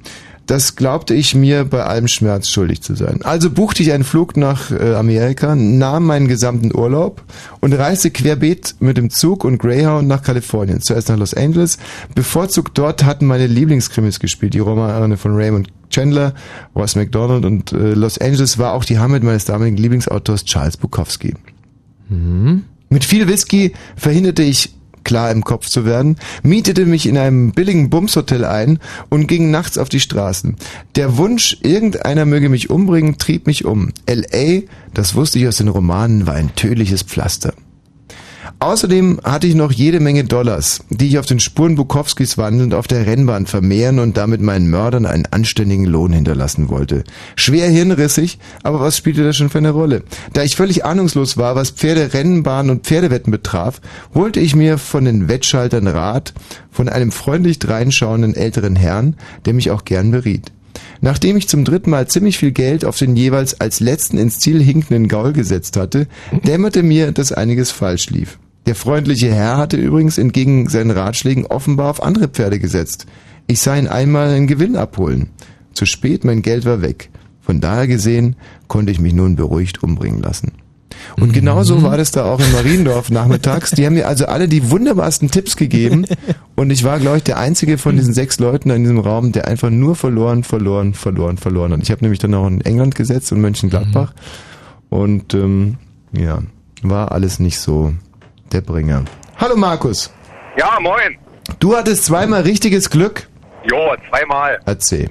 Das 0.46 0.76
glaubte 0.76 1.14
ich 1.14 1.34
mir 1.34 1.64
bei 1.64 1.84
allem 1.84 2.06
Schmerz 2.06 2.48
schuldig 2.48 2.82
zu 2.82 2.94
sein. 2.94 3.20
Also 3.22 3.50
buchte 3.50 3.82
ich 3.82 3.92
einen 3.92 4.04
Flug 4.04 4.36
nach 4.36 4.70
äh, 4.70 4.94
Amerika, 4.94 5.54
nahm 5.54 6.04
meinen 6.04 6.28
gesamten 6.28 6.74
Urlaub 6.74 7.22
und 7.60 7.72
reiste 7.72 8.10
querbeet 8.10 8.76
mit 8.80 8.98
dem 8.98 9.08
Zug 9.08 9.44
und 9.44 9.58
Greyhound 9.58 10.06
nach 10.06 10.22
Kalifornien. 10.22 10.82
Zuerst 10.82 11.08
nach 11.08 11.16
Los 11.16 11.32
Angeles. 11.32 11.78
Bevorzugt 12.14 12.76
dort 12.76 13.04
hatten 13.04 13.26
meine 13.26 13.46
Lieblingskrimis 13.46 14.20
gespielt, 14.20 14.54
die 14.54 14.58
Romane 14.58 15.16
von 15.16 15.34
Raymond 15.34 15.68
Chandler, 15.88 16.34
Ross 16.74 16.96
McDonald 16.96 17.44
und 17.44 17.72
äh, 17.72 17.94
Los 17.94 18.18
Angeles 18.18 18.58
war 18.58 18.72
auch 18.72 18.84
die 18.84 18.98
Heimat 18.98 19.22
meines 19.22 19.46
damaligen 19.46 19.76
Lieblingsautors 19.76 20.44
Charles 20.44 20.76
Bukowski. 20.76 21.34
Mit 22.90 23.04
viel 23.04 23.26
Whisky 23.28 23.72
verhinderte 23.96 24.42
ich 24.42 24.74
klar 25.04 25.30
im 25.30 25.44
Kopf 25.44 25.68
zu 25.68 25.84
werden, 25.84 26.16
mietete 26.42 26.86
mich 26.86 27.06
in 27.06 27.18
einem 27.18 27.52
billigen 27.52 27.90
Bumshotel 27.90 28.44
ein 28.44 28.78
und 29.08 29.26
ging 29.26 29.50
nachts 29.50 29.78
auf 29.78 29.88
die 29.88 30.00
Straßen. 30.00 30.56
Der 30.96 31.16
Wunsch, 31.16 31.58
irgendeiner 31.62 32.24
möge 32.24 32.48
mich 32.48 32.70
umbringen, 32.70 33.18
trieb 33.18 33.46
mich 33.46 33.64
um. 33.64 33.92
L.A., 34.06 34.62
das 34.92 35.14
wusste 35.14 35.38
ich 35.38 35.48
aus 35.48 35.56
den 35.56 35.68
Romanen, 35.68 36.26
war 36.26 36.34
ein 36.34 36.54
tödliches 36.54 37.02
Pflaster. 37.02 37.54
Außerdem 38.64 39.20
hatte 39.22 39.46
ich 39.46 39.54
noch 39.54 39.72
jede 39.72 40.00
Menge 40.00 40.24
Dollars, 40.24 40.82
die 40.88 41.08
ich 41.08 41.18
auf 41.18 41.26
den 41.26 41.38
Spuren 41.38 41.74
Bukowskis 41.74 42.38
wandelnd 42.38 42.72
auf 42.72 42.86
der 42.86 43.06
Rennbahn 43.06 43.44
vermehren 43.44 43.98
und 43.98 44.16
damit 44.16 44.40
meinen 44.40 44.70
Mördern 44.70 45.04
einen 45.04 45.26
anständigen 45.26 45.84
Lohn 45.84 46.14
hinterlassen 46.14 46.70
wollte. 46.70 47.04
Schwer 47.36 47.68
hirnrissig, 47.68 48.38
aber 48.62 48.80
was 48.80 48.96
spielte 48.96 49.22
das 49.22 49.36
schon 49.36 49.50
für 49.50 49.58
eine 49.58 49.72
Rolle? 49.72 50.02
Da 50.32 50.44
ich 50.44 50.56
völlig 50.56 50.82
ahnungslos 50.82 51.36
war, 51.36 51.56
was 51.56 51.72
Pferde, 51.72 52.14
Rennbahn 52.14 52.70
und 52.70 52.86
Pferdewetten 52.86 53.30
betraf, 53.30 53.82
holte 54.14 54.40
ich 54.40 54.56
mir 54.56 54.78
von 54.78 55.04
den 55.04 55.28
Wettschaltern 55.28 55.86
Rat 55.86 56.32
von 56.70 56.88
einem 56.88 57.12
freundlich 57.12 57.58
dreinschauenden 57.58 58.34
älteren 58.34 58.76
Herrn, 58.76 59.16
der 59.44 59.52
mich 59.52 59.72
auch 59.72 59.84
gern 59.84 60.10
beriet. 60.10 60.52
Nachdem 61.02 61.36
ich 61.36 61.50
zum 61.50 61.66
dritten 61.66 61.90
Mal 61.90 62.08
ziemlich 62.08 62.38
viel 62.38 62.52
Geld 62.52 62.86
auf 62.86 62.96
den 62.96 63.14
jeweils 63.14 63.60
als 63.60 63.80
letzten 63.80 64.16
ins 64.16 64.38
Ziel 64.38 64.62
hinkenden 64.62 65.08
Gaul 65.08 65.34
gesetzt 65.34 65.76
hatte, 65.76 66.06
dämmerte 66.46 66.82
mir, 66.82 67.12
dass 67.12 67.30
einiges 67.30 67.70
falsch 67.70 68.08
lief. 68.08 68.38
Der 68.66 68.74
freundliche 68.74 69.32
Herr 69.32 69.58
hatte 69.58 69.76
übrigens 69.76 70.18
entgegen 70.18 70.68
seinen 70.68 70.90
Ratschlägen 70.90 71.46
offenbar 71.46 71.90
auf 71.90 72.02
andere 72.02 72.28
Pferde 72.28 72.58
gesetzt. 72.58 73.06
Ich 73.46 73.60
sah 73.60 73.76
ihn 73.76 73.88
einmal 73.88 74.28
einen 74.28 74.46
Gewinn 74.46 74.76
abholen. 74.76 75.30
Zu 75.74 75.86
spät, 75.86 76.24
mein 76.24 76.42
Geld 76.42 76.64
war 76.64 76.80
weg. 76.80 77.10
Von 77.40 77.60
daher 77.60 77.86
gesehen 77.86 78.36
konnte 78.68 78.90
ich 78.90 79.00
mich 79.00 79.12
nun 79.12 79.36
beruhigt 79.36 79.82
umbringen 79.82 80.22
lassen. 80.22 80.52
Und 81.20 81.32
genau 81.32 81.62
so 81.62 81.82
war 81.82 81.96
das 81.98 82.12
da 82.12 82.24
auch 82.24 82.40
in 82.40 82.50
Mariendorf 82.52 83.10
nachmittags. 83.10 83.72
Die 83.72 83.84
haben 83.84 83.94
mir 83.94 84.08
also 84.08 84.26
alle 84.26 84.48
die 84.48 84.70
wunderbarsten 84.70 85.30
Tipps 85.30 85.56
gegeben. 85.56 86.06
Und 86.54 86.70
ich 86.70 86.84
war, 86.84 86.98
glaube 86.98 87.18
ich, 87.18 87.22
der 87.24 87.38
einzige 87.38 87.76
von 87.76 87.96
diesen 87.96 88.14
sechs 88.14 88.38
Leuten 88.38 88.70
in 88.70 88.82
diesem 88.82 88.98
Raum, 89.00 89.32
der 89.32 89.46
einfach 89.46 89.70
nur 89.70 89.96
verloren, 89.96 90.44
verloren, 90.44 90.94
verloren, 90.94 91.36
verloren 91.36 91.72
hat. 91.72 91.82
Ich 91.82 91.90
habe 91.90 92.02
nämlich 92.02 92.20
dann 92.20 92.34
auch 92.34 92.46
in 92.46 92.62
England 92.62 92.94
gesetzt 92.94 93.32
und 93.32 93.40
Mönchengladbach. 93.40 94.14
Und 94.88 95.34
ähm, 95.34 95.76
ja, 96.12 96.42
war 96.82 97.12
alles 97.12 97.38
nicht 97.38 97.58
so 97.58 97.92
der 98.52 98.60
Bringer. 98.60 99.04
Hallo 99.38 99.56
Markus. 99.56 100.12
Ja, 100.56 100.78
moin. 100.80 101.18
Du 101.58 101.76
hattest 101.76 102.04
zweimal 102.06 102.42
richtiges 102.42 102.88
Glück. 102.90 103.26
Jo, 103.70 103.94
zweimal. 104.10 104.58
Erzähl. 104.66 105.10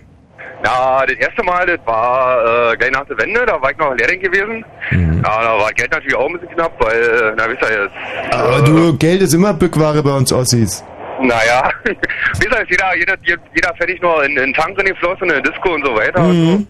Ja, 0.65 1.05
das 1.05 1.17
erste 1.17 1.43
Mal, 1.43 1.65
das 1.65 1.79
war 1.85 2.71
äh, 2.71 2.77
gleich 2.77 2.91
nach 2.91 3.05
der 3.05 3.17
Wende, 3.17 3.45
da 3.45 3.61
war 3.61 3.71
ich 3.71 3.77
noch 3.77 3.93
Lehrling 3.95 4.21
gewesen. 4.21 4.63
Ja, 4.91 5.41
da 5.43 5.57
war 5.59 5.69
Geld 5.73 5.91
natürlich 5.91 6.15
auch 6.15 6.27
ein 6.27 6.33
bisschen 6.39 6.55
knapp, 6.55 6.71
weil, 6.79 7.01
äh, 7.01 7.33
na, 7.35 7.49
wisst 7.49 7.61
ihr 7.63 7.83
jetzt. 7.83 8.33
Aber 8.33 8.61
du, 8.61 8.97
Geld 8.97 9.21
ist 9.21 9.33
immer 9.33 9.53
Bückware 9.53 10.01
bei 10.01 10.15
uns 10.15 10.31
Ossis. 10.31 10.81
Naja, 11.21 11.69
wisst 11.83 12.49
ihr, 12.49 12.65
jeder, 12.69 12.95
jeder, 12.95 13.15
jeder 13.53 13.75
fertig 13.75 14.01
noch 14.01 14.21
in 14.21 14.35
den 14.35 14.53
Tank 14.53 14.77
reingeflossen, 14.79 15.27
in 15.27 15.33
eine 15.33 15.41
Disco 15.41 15.73
und 15.73 15.85
so 15.85 15.93
weiter. 15.95 16.21
Und 16.23 16.31
Mhm. 16.45 16.67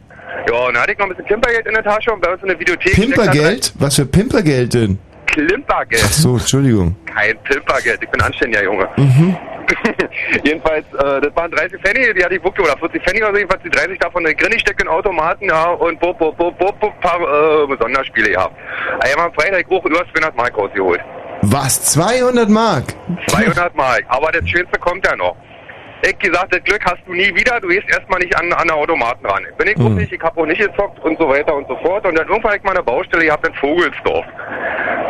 so. 0.47 0.53
Ja, 0.53 0.59
und 0.67 0.73
dann 0.73 0.81
hatte 0.81 0.93
ich 0.93 0.97
noch 0.97 1.05
ein 1.05 1.09
bisschen 1.09 1.25
Klimpergeld 1.25 1.67
in 1.67 1.73
der 1.75 1.83
Tasche 1.83 2.11
und 2.11 2.19
bei 2.21 2.33
uns 2.33 2.41
in 2.41 2.47
der 2.47 2.59
Videothek. 2.59 2.95
da 2.95 3.01
Pimpergeld? 3.01 3.73
Was 3.77 3.95
für 3.95 4.05
Pimpergeld 4.07 4.73
denn? 4.73 4.97
Klimpergeld. 5.27 6.03
Ach 6.05 6.11
so, 6.11 6.33
Entschuldigung. 6.33 6.95
Kein 7.05 7.37
Pimpergeld, 7.43 7.99
ich 8.01 8.09
bin 8.09 8.21
anständiger 8.21 8.63
Junge. 8.63 8.87
Mhm. 8.97 9.37
jedenfalls, 10.43 10.85
äh, 10.93 11.21
das 11.21 11.35
waren 11.35 11.51
30 11.51 11.81
Pfennig, 11.81 12.15
die 12.15 12.23
hatte 12.23 12.35
ich 12.35 12.43
wirklich, 12.43 12.67
oder 12.67 12.77
40 12.77 13.03
Pfennig 13.03 13.23
oder 13.23 13.31
so, 13.31 13.37
jedenfalls 13.37 13.63
die 13.63 13.69
30 13.69 13.99
davon 13.99 14.25
in 14.25 14.35
Grinnig 14.35 14.59
stecken 14.59 14.83
in 14.83 14.87
Automaten, 14.87 15.45
ja, 15.45 15.71
und 15.71 15.99
bo, 15.99 16.13
bo, 16.13 16.31
bo, 16.31 16.51
bo, 16.51 16.71
bo, 16.79 16.91
paar 17.01 17.19
äh, 17.19 17.77
Sonderspiele 17.79 18.31
gehabt. 18.31 18.55
Einmal 18.99 19.27
am 19.27 19.33
Freitag 19.33 19.67
hoch 19.69 19.85
über 19.85 20.03
200 20.13 20.35
Mark 20.35 20.57
rausgeholt. 20.57 21.01
Was? 21.43 21.83
200 21.85 22.49
Mark? 22.49 22.85
200 23.27 23.75
Mark. 23.75 24.03
Aber 24.07 24.31
das 24.31 24.47
Schönste 24.47 24.79
kommt 24.79 25.05
ja 25.05 25.15
noch. 25.15 25.35
Ich 26.05 26.19
gesagt, 26.19 26.53
das 26.53 26.61
Glück 26.65 26.83
hast 26.83 27.01
du 27.05 27.13
nie 27.13 27.33
wieder, 27.33 27.61
du 27.61 27.69
gehst 27.69 27.87
erstmal 27.87 28.19
nicht 28.19 28.35
an, 28.37 28.51
an 28.51 28.67
der 28.67 28.75
Automaten 28.75 29.25
ran. 29.25 29.45
Bin 29.57 29.67
ich 29.67 29.77
auch 29.77 29.89
nicht, 29.89 30.11
ich 30.11 30.21
habe 30.21 30.37
auch 30.41 30.45
nicht 30.45 30.59
gezockt 30.59 30.99
und 30.99 31.17
so 31.17 31.29
weiter 31.29 31.55
und 31.55 31.65
so 31.69 31.77
fort. 31.77 32.05
Und 32.05 32.17
dann 32.17 32.27
irgendwann 32.27 32.51
hab 32.51 32.57
ich 32.57 32.63
mal 32.63 32.71
eine 32.71 32.83
Baustelle 32.83 33.25
gehabt 33.25 33.47
in 33.47 33.53
Vogelsdorf 33.53 34.25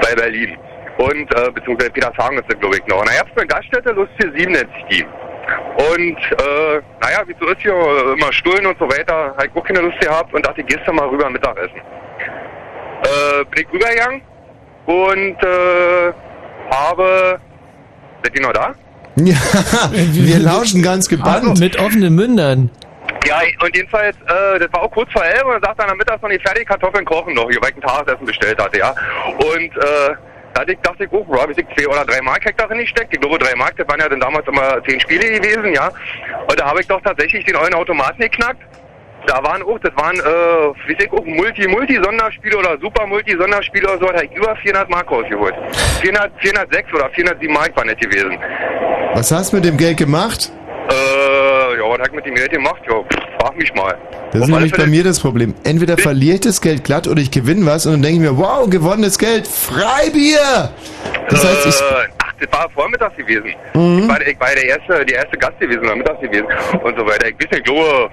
bei 0.01 0.13
Berlin. 0.15 0.55
Und, 0.99 1.35
äh, 1.35 1.49
beziehungsweise 1.51 1.89
Petershagen 1.89 2.37
ist 2.37 2.45
das, 2.47 2.59
glaube 2.59 2.75
ich, 2.75 2.85
noch. 2.85 2.99
Und 2.99 3.09
da 3.09 3.15
gab's 3.15 3.31
eine 3.35 3.47
Gaststätte, 3.47 3.91
Lust 3.93 4.11
für 4.19 4.31
sieben 4.37 4.51
nennt 4.51 4.69
sich 4.75 4.85
die. 4.91 5.03
Und, 5.03 6.17
äh, 6.17 6.81
naja, 7.01 7.23
wie 7.25 7.35
so 7.39 7.47
ist 7.47 7.61
hier, 7.61 7.73
äh, 7.73 8.13
immer 8.13 8.31
Stullen 8.31 8.67
und 8.67 8.77
so 8.77 8.85
weiter, 8.87 9.33
hab 9.35 9.43
ich 9.43 9.55
auch 9.55 9.63
keine 9.63 9.79
Lust 9.79 9.99
gehabt 9.99 10.31
und 10.31 10.45
dachte, 10.45 10.63
gehst 10.63 10.81
du 10.85 10.93
mal 10.93 11.07
rüber 11.07 11.27
Mittagessen. 11.31 11.81
Äh, 13.01 13.43
bin 13.45 13.65
ich 13.65 13.73
rübergegangen 13.73 14.21
und, 14.85 15.43
äh, 15.43 16.13
habe, 16.69 17.39
seid 18.21 18.35
ihr 18.35 18.41
noch 18.43 18.53
da? 18.53 18.75
Ja, 19.15 19.35
wir 19.91 20.39
lauschen 20.39 20.81
ganz 20.81 21.07
gebannt. 21.07 21.59
Mit 21.59 21.77
offenen 21.79 22.15
Mündern. 22.15 22.69
Ja, 23.25 23.39
und 23.61 23.75
jedenfalls, 23.75 24.15
äh, 24.27 24.59
das 24.59 24.73
war 24.73 24.83
auch 24.83 24.91
kurz 24.91 25.11
vor 25.11 25.23
elf 25.23 25.43
und 25.45 25.53
dann 25.53 25.61
sagt 25.61 25.79
er, 25.79 25.95
mittags 25.95 26.21
noch 26.21 26.29
nicht 26.29 26.45
fertig, 26.45 26.67
Kartoffeln 26.67 27.05
kochen 27.05 27.33
noch, 27.33 27.49
hier, 27.49 27.61
weil 27.61 27.69
ich 27.69 27.77
ein 27.77 27.81
Tagesessen 27.81 28.25
bestellt 28.25 28.61
hatte, 28.61 28.79
ja. 28.79 28.93
Und, 29.37 29.77
äh, 29.77 30.15
da 30.53 30.61
hatte 30.61 30.73
ich, 30.73 30.79
dachte 30.79 31.05
ich, 31.05 31.11
oh, 31.11 31.25
wo 31.27 31.41
hab 31.41 31.49
ich 31.49 31.57
zwei 31.57 31.87
oder 31.87 32.05
drei 32.05 32.21
Mark 32.21 32.45
Hektar 32.45 32.67
drin 32.67 32.79
gesteckt. 32.79 33.11
Ich 33.11 33.19
glaube, 33.19 33.39
drei 33.39 33.55
Mark, 33.55 33.75
das 33.75 33.87
waren 33.87 33.99
ja 33.99 34.07
dann 34.07 34.19
damals 34.19 34.47
immer 34.47 34.83
zehn 34.83 34.99
Spiele 34.99 35.39
gewesen, 35.39 35.73
ja. 35.73 35.89
Und 36.47 36.59
da 36.59 36.65
habe 36.65 36.81
ich 36.81 36.87
doch 36.87 37.01
tatsächlich 37.01 37.43
den 37.45 37.55
neuen 37.55 37.73
Automaten 37.73 38.21
geknackt. 38.21 38.61
Da 39.25 39.41
waren 39.43 39.61
auch, 39.63 39.79
das 39.79 39.95
waren, 39.95 40.15
äh, 40.17 40.73
wie 40.87 40.93
ich 41.01 41.11
auch, 41.11 41.23
Multi-Multi-Sonderspiele 41.25 42.57
oder 42.57 42.77
Super-Multi-Sonderspiele 42.81 43.87
oder 43.89 43.99
so, 43.99 44.11
da 44.11 44.21
ich 44.21 44.31
über 44.35 44.55
400 44.57 44.89
Mark 44.89 45.09
rausgeholt. 45.09 45.53
400, 46.01 46.31
406 46.39 46.93
oder 46.93 47.09
407 47.11 47.53
Mark 47.53 47.75
war 47.75 47.85
nicht 47.85 48.01
gewesen. 48.01 48.37
Was 49.13 49.31
hast 49.31 49.51
du 49.53 49.57
mit 49.57 49.65
dem 49.65 49.77
Geld 49.77 49.97
gemacht? 49.97 50.51
Äh, 50.89 51.77
ja, 51.77 51.83
was 51.89 51.99
hat 51.99 52.07
ich 52.07 52.13
mit 52.13 52.25
dem 52.25 52.35
Geld 52.35 52.51
gemacht? 52.51 52.81
Ja, 52.89 52.95
frag 53.39 53.55
mich 53.57 53.73
mal. 53.73 53.97
Das 54.33 54.41
ist 54.41 54.47
nämlich 54.49 54.73
bei 54.75 54.87
mir 54.87 55.03
das 55.05 55.19
Problem. 55.21 55.53
Entweder 55.63 55.97
verliere 55.97 56.35
ich 56.35 56.41
das 56.41 56.59
Geld 56.59 56.83
glatt 56.83 57.07
oder 57.07 57.21
ich 57.21 57.31
gewinne 57.31 57.65
was 57.65 57.85
und 57.85 57.93
dann 57.93 58.01
denke 58.01 58.17
ich 58.25 58.29
mir, 58.31 58.37
wow, 58.37 58.69
gewonnenes 58.69 59.17
Geld, 59.17 59.47
Freibier! 59.47 60.69
Das 61.29 61.45
heißt, 61.45 61.65
ich, 61.67 61.75
äh, 61.75 62.07
ach, 62.21 62.33
das 62.41 62.51
war 62.59 62.69
vormittags 62.71 63.15
gewesen. 63.15 63.53
Mhm. 63.73 63.99
Ich 63.99 64.07
war, 64.09 64.19
der- 64.19 64.27
ich 64.27 64.39
war 64.39 64.47
der 64.53 64.65
erste, 64.67 65.05
der 65.05 65.15
erste 65.17 65.37
Gast 65.37 65.57
gewesen, 65.59 65.79
oder 65.79 65.95
mittags 65.95 66.19
gewesen 66.19 66.45
und 66.83 66.99
so 66.99 67.05
weiter. 67.05 67.27
Ich 67.27 67.35
weiß 67.35 67.51
nicht, 67.51 67.57
ich 67.59 67.63
glaube, 67.63 68.09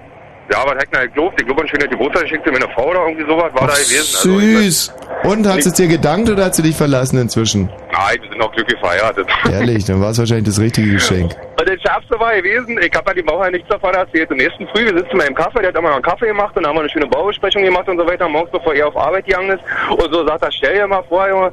ja, 0.51 0.67
hat 0.67 0.95
denn 0.95 1.13
gelobt? 1.13 1.41
Ich 1.41 1.47
glaube, 1.47 1.63
ein 1.63 1.69
schöner 1.69 1.87
Geburtstag 1.87 2.25
geschenkt 2.25 2.47
für 2.47 2.53
meine 2.53 2.69
Frau 2.75 2.91
oder 2.91 3.07
irgendwie 3.07 3.27
sowas 3.27 3.53
war 3.55 3.67
da 3.67 3.75
gewesen. 3.75 4.17
Also, 4.17 4.39
süß. 4.39 4.95
Und 5.25 5.47
hat 5.47 5.59
es 5.59 5.73
dir 5.73 5.87
gedankt 5.87 6.31
oder 6.31 6.47
hat 6.47 6.55
sie 6.55 6.63
dich 6.63 6.77
verlassen 6.77 7.19
inzwischen? 7.19 7.69
Nein, 7.93 8.19
wir 8.21 8.29
sind 8.31 8.39
noch 8.39 8.53
glücklich 8.53 8.79
verheiratet. 8.81 9.29
Ehrlich, 9.51 9.85
dann 9.85 10.01
war 10.01 10.11
es 10.11 10.19
wahrscheinlich 10.19 10.47
das 10.47 10.61
richtige 10.61 10.93
Geschenk. 10.93 11.37
Und 11.59 11.69
das 11.69 11.81
Schärfste 11.83 12.19
war 12.19 12.35
gewesen, 12.35 12.79
ich 12.81 12.93
habe 12.95 13.11
ja 13.11 13.15
die 13.15 13.23
Bauherr 13.23 13.51
nichts 13.51 13.69
davon 13.69 13.95
erzählt. 13.95 14.31
Am 14.31 14.39
nächsten 14.39 14.67
Früh, 14.69 14.87
wir 14.87 14.97
sitzen 14.97 15.17
mal 15.17 15.27
im 15.27 15.35
Kaffee, 15.35 15.61
der 15.61 15.69
hat 15.69 15.77
immer 15.77 15.89
noch 15.89 15.97
einen 15.97 16.05
Kaffee 16.05 16.27
gemacht 16.27 16.57
und 16.57 16.63
dann 16.63 16.71
haben 16.71 16.77
wir 16.77 16.81
eine 16.81 16.91
schöne 16.91 17.07
Baubesprechung 17.07 17.63
gemacht 17.63 17.89
und 17.89 17.99
so 17.99 18.07
weiter, 18.07 18.29
morgens 18.29 18.51
bevor 18.51 18.75
er 18.75 18.89
auf 18.89 18.97
Arbeit 18.97 19.27
gegangen 19.27 19.51
ist. 19.51 19.63
Und 19.91 20.13
so 20.13 20.27
sagt 20.27 20.43
er, 20.43 20.51
stell 20.51 20.75
dir 20.75 20.87
mal 20.87 21.05
vor, 21.09 21.29
Junge, 21.29 21.53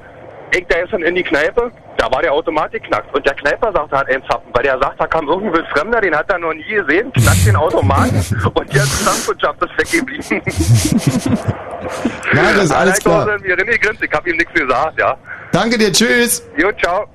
ich 0.55 0.65
da 0.69 0.77
ist 0.77 0.93
dann 0.93 1.01
in 1.03 1.15
die 1.15 1.23
Kneipe, 1.23 1.71
da 1.97 2.11
war 2.11 2.21
der 2.21 2.31
Automat 2.31 2.71
geknackt. 2.71 3.13
Und 3.13 3.25
der 3.25 3.33
Kneiper 3.33 3.71
sagt, 3.73 3.91
er 3.91 3.99
hat 3.99 4.07
einen 4.07 4.23
Zappen, 4.29 4.49
weil 4.53 4.63
der 4.63 4.79
sagt, 4.79 4.99
da 4.99 5.07
kam 5.07 5.27
irgendein 5.27 5.65
Fremder, 5.73 5.99
den 5.99 6.15
hat 6.15 6.31
er 6.31 6.37
noch 6.37 6.53
nie 6.53 6.63
gesehen, 6.63 7.11
knackt 7.13 7.45
den 7.45 7.55
Automaten 7.55 8.15
und 8.53 8.71
die 8.73 8.77
ganze 8.77 9.03
ist 9.03 9.93
weggeblieben. 9.93 10.41
Ja, 12.33 12.53
das 12.53 12.65
ist 12.65 12.71
alles 12.71 12.99
klar. 12.99 13.37
Ich 13.37 13.43
mir 13.43 13.55
ich 13.69 14.11
hab 14.11 14.27
ihm 14.27 14.35
nichts 14.35 14.53
gesagt, 14.53 14.99
ja. 14.99 15.15
Danke 15.51 15.77
dir, 15.77 15.91
tschüss. 15.91 16.43
Jo, 16.57 16.69
ciao. 16.73 17.05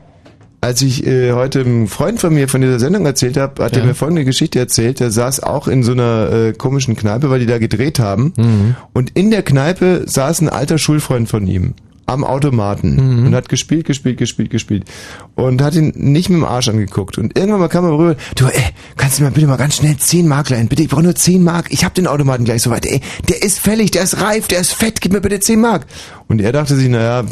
Als 0.62 0.80
ich 0.80 1.06
äh, 1.06 1.32
heute 1.32 1.60
einem 1.60 1.88
Freund 1.88 2.20
von 2.20 2.32
mir 2.32 2.48
von 2.48 2.62
dieser 2.62 2.78
Sendung 2.78 3.04
erzählt 3.04 3.36
habe, 3.36 3.62
hat 3.64 3.76
er 3.76 3.84
mir 3.84 3.94
folgende 3.94 4.24
Geschichte 4.24 4.58
erzählt. 4.58 5.00
Der 5.00 5.10
saß 5.10 5.42
auch 5.42 5.68
in 5.68 5.82
so 5.82 5.92
einer 5.92 6.32
äh, 6.32 6.52
komischen 6.52 6.96
Kneipe, 6.96 7.28
weil 7.28 7.40
die 7.40 7.46
da 7.46 7.58
gedreht 7.58 7.98
haben. 7.98 8.32
Mhm. 8.36 8.76
Und 8.94 9.10
in 9.10 9.30
der 9.30 9.42
Kneipe 9.42 10.04
saß 10.06 10.40
ein 10.40 10.48
alter 10.48 10.78
Schulfreund 10.78 11.28
von 11.28 11.46
ihm 11.46 11.74
am 12.12 12.24
Automaten 12.24 13.18
Mhm. 13.20 13.26
und 13.26 13.34
hat 13.34 13.48
gespielt, 13.48 13.86
gespielt, 13.86 14.18
gespielt, 14.18 14.50
gespielt 14.50 14.84
und 15.34 15.60
hat 15.62 15.74
ihn 15.74 15.92
nicht 15.96 16.28
mit 16.28 16.38
dem 16.38 16.44
Arsch 16.44 16.68
angeguckt. 16.68 17.18
Und 17.18 17.36
irgendwann 17.36 17.60
mal 17.60 17.68
kam 17.68 17.84
er 17.84 17.92
rüber, 17.92 18.16
du, 18.36 18.46
ey, 18.46 18.62
kannst 18.96 19.18
du 19.18 19.24
mir 19.24 19.30
bitte 19.30 19.46
mal 19.46 19.56
ganz 19.56 19.76
schnell 19.76 19.96
10 19.96 20.28
Mark 20.28 20.50
leihen? 20.50 20.68
Bitte, 20.68 20.82
ich 20.82 20.88
brauche 20.88 21.02
nur 21.02 21.14
10 21.14 21.42
Mark. 21.42 21.66
Ich 21.70 21.84
hab 21.84 21.94
den 21.94 22.06
Automaten 22.06 22.44
gleich 22.44 22.62
soweit. 22.62 22.86
Ey, 22.86 23.00
der 23.28 23.42
ist 23.42 23.58
fällig, 23.58 23.90
der 23.90 24.02
ist 24.04 24.20
reif, 24.20 24.48
der 24.48 24.60
ist 24.60 24.72
fett, 24.72 25.00
gib 25.00 25.12
mir 25.12 25.20
bitte 25.20 25.40
10 25.40 25.60
Mark. 25.60 25.86
Und 26.28 26.40
er 26.40 26.52
dachte 26.52 26.76
sich, 26.76 26.88
naja, 26.88 27.24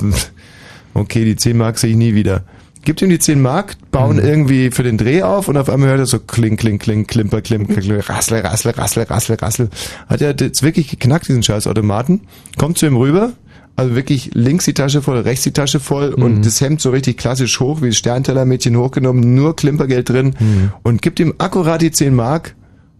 okay, 0.94 1.24
die 1.24 1.36
10 1.36 1.56
Mark 1.56 1.78
sehe 1.78 1.90
ich 1.90 1.96
nie 1.96 2.14
wieder. 2.14 2.44
Gibt 2.82 3.02
ihm 3.02 3.10
die 3.10 3.18
10 3.18 3.42
Mark, 3.42 3.76
bauen 3.90 4.18
irgendwie 4.18 4.70
für 4.70 4.82
den 4.82 4.96
Dreh 4.96 5.22
auf 5.22 5.48
und 5.48 5.58
auf 5.58 5.68
einmal 5.68 5.90
hört 5.90 5.98
er 5.98 6.06
so 6.06 6.18
kling, 6.18 6.56
kling, 6.56 6.78
kling, 6.78 7.06
klimper, 7.06 7.42
klim, 7.42 7.66
klim, 7.68 7.80
klim, 7.80 8.00
rassle, 8.00 8.42
rassle, 8.42 8.74
rassle, 8.78 9.10
rassle, 9.10 9.36
rassle. 9.42 9.68
Hat 10.08 10.22
er 10.22 10.34
jetzt 10.40 10.62
wirklich 10.62 10.88
geknackt, 10.88 11.28
diesen 11.28 11.42
scheiß 11.42 11.66
Automaten, 11.66 12.22
kommt 12.56 12.78
zu 12.78 12.86
ihm 12.86 12.96
rüber, 12.96 13.32
also 13.76 13.94
wirklich 13.94 14.30
links 14.34 14.66
die 14.66 14.74
Tasche 14.74 15.02
voll, 15.02 15.20
rechts 15.20 15.44
die 15.44 15.52
Tasche 15.52 15.80
voll 15.80 16.12
und 16.12 16.44
das 16.44 16.60
Hemd 16.60 16.80
so 16.80 16.90
richtig 16.90 17.16
klassisch 17.16 17.60
hoch, 17.60 17.80
wie 17.82 17.88
das 17.88 17.96
Sterntellermädchen 17.96 18.76
hochgenommen, 18.76 19.34
nur 19.34 19.56
Klimpergeld 19.56 20.08
drin 20.08 20.34
und 20.82 21.02
gibt 21.02 21.18
ihm 21.20 21.34
akkurat 21.38 21.80
die 21.80 21.90
10 21.90 22.14
Mark 22.14 22.54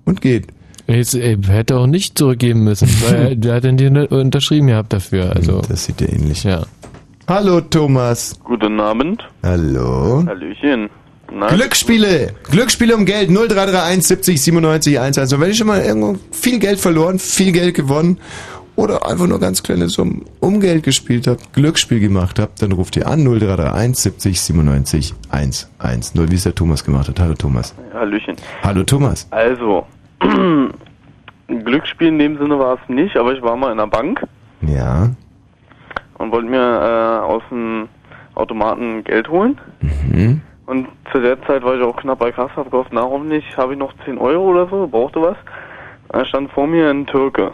und 0.05 0.21
geht. 0.21 0.47
Jetzt, 0.87 1.15
ey, 1.15 1.37
hätte 1.41 1.75
er 1.75 1.81
auch 1.81 1.87
nicht 1.87 2.19
zurückgeben 2.19 2.65
müssen, 2.65 2.89
weil 3.03 3.37
der 3.37 3.55
hat 3.57 3.65
dann 3.65 3.77
die 3.77 3.87
unterschrieben 3.87 4.69
gehabt 4.69 4.93
dafür. 4.93 5.37
Also, 5.37 5.63
das 5.69 5.85
sieht 5.85 6.01
ja 6.01 6.09
ähnlich. 6.09 6.43
Ja. 6.43 6.65
Hallo 7.29 7.61
Thomas. 7.61 8.41
Guten 8.43 8.81
Abend. 8.81 9.23
Hallo. 9.45 10.25
Hallöchen. 10.27 10.91
Na, 11.33 11.47
Glücksspiele. 11.47 12.33
Glücksspiele 12.51 12.97
um 12.97 13.05
Geld 13.05 13.31
0331 13.31 14.05
70 14.05 14.43
97 14.43 14.99
11. 14.99 15.19
Also 15.19 15.39
wenn 15.39 15.51
ich 15.51 15.59
schon 15.59 15.69
mal 15.69 15.81
irgendwo 15.81 16.19
viel 16.33 16.59
Geld 16.59 16.81
verloren, 16.81 17.21
viel 17.21 17.53
Geld 17.53 17.77
gewonnen 17.77 18.19
oder 18.77 19.07
einfach 19.07 19.27
nur 19.27 19.39
ganz 19.41 19.63
kleine 19.63 19.89
Summen 19.89 20.25
um 20.41 20.61
Geld 20.61 20.83
gespielt 20.85 21.27
habt, 21.27 21.53
Glücksspiel 21.53 22.01
gemacht 22.01 22.39
habt, 22.39 22.63
dann 22.63 22.73
ruft 22.73 22.97
ihr 22.97 23.07
an 23.07 23.21
0331 23.25 23.97
70 23.97 24.41
97 24.41 25.15
110, 25.31 26.31
wie 26.31 26.35
es 26.35 26.45
der 26.45 26.55
Thomas 26.55 26.85
gemacht 26.85 27.09
hat. 27.09 27.21
Hallo 27.21 27.35
Thomas. 27.35 27.75
Hallöchen. 27.95 28.37
Hallo 28.63 28.83
Thomas. 28.85 29.27
Also, 29.31 29.87
Glücksspiel 31.49 32.09
in 32.09 32.19
dem 32.19 32.39
Sinne 32.39 32.59
war 32.59 32.75
es 32.83 32.89
nicht, 32.89 33.17
aber 33.17 33.33
ich 33.33 33.43
war 33.43 33.57
mal 33.57 33.73
in 33.73 33.81
einer 33.81 33.89
Bank 33.89 34.23
Ja. 34.63 35.11
und 36.19 36.33
wollte 36.33 36.49
mir 36.49 36.59
äh, 36.59 37.25
aus 37.25 37.43
dem 37.51 37.89
Automaten 38.35 39.03
Geld 39.05 39.29
holen. 39.29 39.59
Mhm. 39.81 40.41
Und 40.67 40.87
zu 41.13 41.21
der 41.21 41.43
Zeit 41.47 41.65
war 41.65 41.75
ich 41.75 41.83
auch 41.83 41.97
knapp 41.97 42.21
bei 42.21 42.31
Kasse, 42.31 42.55
hab 42.57 42.71
gehofft, 42.71 42.91
na 42.93 43.03
hoffentlich 43.03 43.45
habe 43.57 43.73
ich 43.73 43.79
noch 43.79 43.93
10 44.05 44.19
Euro 44.19 44.51
oder 44.51 44.69
so, 44.69 44.87
brauchte 44.87 45.21
was. 45.21 45.37
Da 46.11 46.25
stand 46.25 46.51
vor 46.53 46.67
mir 46.69 46.89
ein 46.91 47.07
Türke 47.07 47.51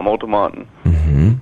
am 0.00 0.08
Automaten. 0.08 0.66
Mhm. 0.84 1.40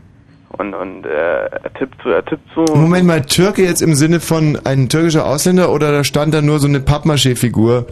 Und, 0.59 0.75
und 0.75 1.07
äh, 1.07 1.47
er 1.47 1.73
tippt 1.79 2.03
so, 2.03 2.11
er 2.11 2.25
tippt 2.25 2.49
so. 2.55 2.65
Moment 2.75 3.07
mal, 3.07 3.23
Türke 3.23 3.63
jetzt 3.63 3.81
im 3.81 3.95
Sinne 3.95 4.19
von 4.21 4.59
ein 4.65 4.89
türkischer 4.89 5.27
Ausländer 5.27 5.73
oder 5.73 5.93
da 5.93 6.05
stand 6.05 6.35
da 6.35 6.43
nur 6.43 6.59
so 6.59 6.67
eine 6.67 6.81
Pappmaché-Figur, 6.81 7.87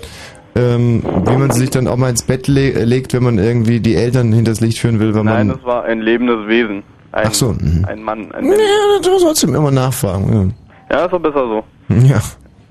ähm, 0.56 1.02
wie 1.04 1.36
man 1.36 1.50
sie 1.50 1.60
sich 1.60 1.70
dann 1.70 1.86
auch 1.86 1.96
mal 1.96 2.10
ins 2.10 2.22
Bett 2.24 2.48
le 2.48 2.84
legt, 2.84 3.12
wenn 3.14 3.22
man 3.22 3.38
irgendwie 3.38 3.80
die 3.80 3.94
Eltern 3.94 4.32
hinters 4.32 4.60
Licht 4.60 4.78
führen 4.78 4.98
will, 5.00 5.14
weil 5.14 5.24
Nein, 5.24 5.48
man... 5.48 5.56
das 5.56 5.66
war 5.66 5.84
ein 5.84 6.00
lebendes 6.00 6.48
Wesen. 6.48 6.82
Ein, 7.12 7.26
Ach 7.28 7.34
so, 7.34 7.52
mhm. 7.52 7.84
ein 7.86 8.02
Mann. 8.02 8.32
Ein 8.32 8.44
Ja, 8.44 8.50
Mensch. 8.50 8.60
du 9.02 9.10
sollst 9.10 9.24
trotzdem 9.24 9.54
immer 9.54 9.70
nachfragen. 9.70 10.54
Ja, 10.90 11.04
ist 11.04 11.12
doch 11.12 11.20
besser 11.20 11.46
so. 11.46 11.64
Ja. 12.06 12.20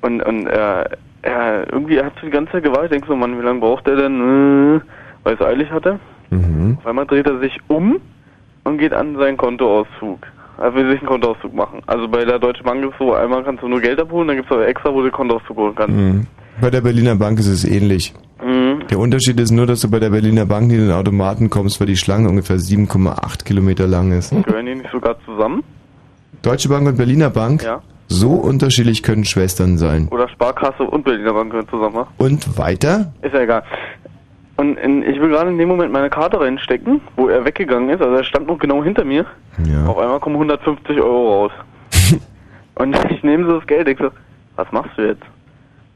Und, 0.01 0.21
und 0.21 0.45
äh, 0.47 0.83
er 1.23 1.71
irgendwie 1.71 1.99
hat 1.99 2.13
die 2.23 2.29
ganze 2.29 2.51
Zeit 2.51 2.63
gewartet. 2.63 2.85
Ich 2.85 2.91
denk 2.91 3.05
so, 3.07 3.15
Mann, 3.15 3.39
wie 3.39 3.43
lange 3.43 3.59
braucht 3.59 3.87
der 3.87 3.95
denn? 3.95 4.77
Äh, 4.77 4.81
Weil 5.23 5.33
es 5.35 5.41
eilig 5.41 5.71
hatte. 5.71 5.99
Mhm. 6.37 6.77
Auf 6.79 6.85
einmal 6.87 7.05
dreht 7.05 7.25
er 7.27 7.39
sich 7.39 7.57
um 7.67 7.97
und 8.63 8.77
geht 8.77 8.93
an 8.93 9.15
seinen 9.17 9.37
Kontoauszug. 9.37 10.19
Er 10.57 10.73
will 10.73 10.89
sich 10.89 10.99
einen 10.99 11.09
Kontoauszug 11.09 11.53
machen. 11.53 11.81
Also 11.85 12.07
bei 12.07 12.23
der 12.23 12.39
Deutschen 12.39 12.63
Bank 12.63 12.83
ist 12.85 12.93
so, 12.97 13.13
einmal 13.13 13.43
kannst 13.43 13.61
du 13.61 13.67
nur 13.67 13.81
Geld 13.81 13.99
abholen, 13.99 14.27
dann 14.29 14.37
gibt 14.37 14.49
es 14.49 14.55
aber 14.55 14.67
extra, 14.67 14.93
wo 14.93 15.01
du 15.01 15.11
Kontoauszug 15.11 15.57
holen 15.57 15.75
kannst. 15.75 15.95
Mhm. 15.95 16.27
Bei 16.61 16.69
der 16.69 16.79
Berliner 16.81 17.15
Bank 17.15 17.39
ist 17.39 17.47
es 17.47 17.65
ähnlich. 17.65 18.13
Mhm. 18.41 18.87
Der 18.89 18.99
Unterschied 18.99 19.37
ist 19.39 19.51
nur, 19.51 19.65
dass 19.65 19.81
du 19.81 19.89
bei 19.91 19.99
der 19.99 20.09
Berliner 20.11 20.45
Bank 20.45 20.67
nicht 20.67 20.77
in 20.77 20.87
den 20.87 20.91
Automaten 20.95 21.49
kommst, 21.49 21.79
weil 21.81 21.87
die 21.87 21.97
Schlange 21.97 22.29
ungefähr 22.29 22.57
7,8 22.57 23.43
Kilometer 23.43 23.87
lang 23.87 24.11
ist. 24.13 24.31
Gehören 24.45 24.65
die 24.65 24.75
nicht 24.75 24.91
sogar 24.91 25.15
zusammen? 25.25 25.63
Deutsche 26.41 26.69
Bank 26.69 26.87
und 26.87 26.95
Berliner 26.97 27.29
Bank, 27.29 27.63
Ja. 27.63 27.81
so 28.07 28.31
unterschiedlich 28.33 29.03
können 29.03 29.25
Schwestern 29.25 29.77
sein. 29.77 30.07
Oder 30.11 30.29
Sparkasse 30.29 30.83
und 30.83 31.03
Berliner 31.03 31.33
Bank 31.33 31.51
gehören 31.51 31.67
zusammen, 31.69 31.95
wa? 31.95 32.07
Und 32.17 32.57
weiter? 32.57 33.11
Ist 33.21 33.33
ja 33.33 33.41
egal. 33.41 33.63
Und 34.57 34.77
in, 34.77 35.03
ich 35.03 35.19
will 35.19 35.29
gerade 35.29 35.49
in 35.49 35.57
dem 35.57 35.67
Moment 35.67 35.91
meine 35.91 36.09
Karte 36.09 36.39
reinstecken, 36.39 37.01
wo 37.17 37.27
er 37.27 37.43
weggegangen 37.43 37.89
ist. 37.89 38.01
Also 38.01 38.15
er 38.15 38.23
stand 38.23 38.47
noch 38.47 38.57
genau 38.57 38.83
hinter 38.83 39.03
mir. 39.03 39.25
Ja. 39.65 39.85
Auf 39.85 39.97
einmal 39.97 40.19
kommen 40.19 40.35
150 40.35 40.97
Euro 40.99 41.43
raus. 41.43 41.51
und 42.75 42.97
ich 43.11 43.21
nehme 43.23 43.45
so 43.45 43.59
das 43.59 43.67
Geld. 43.67 43.87
Ich 43.89 43.97
so, 43.97 44.09
was 44.55 44.71
machst 44.71 44.91
du 44.97 45.07
jetzt? 45.07 45.23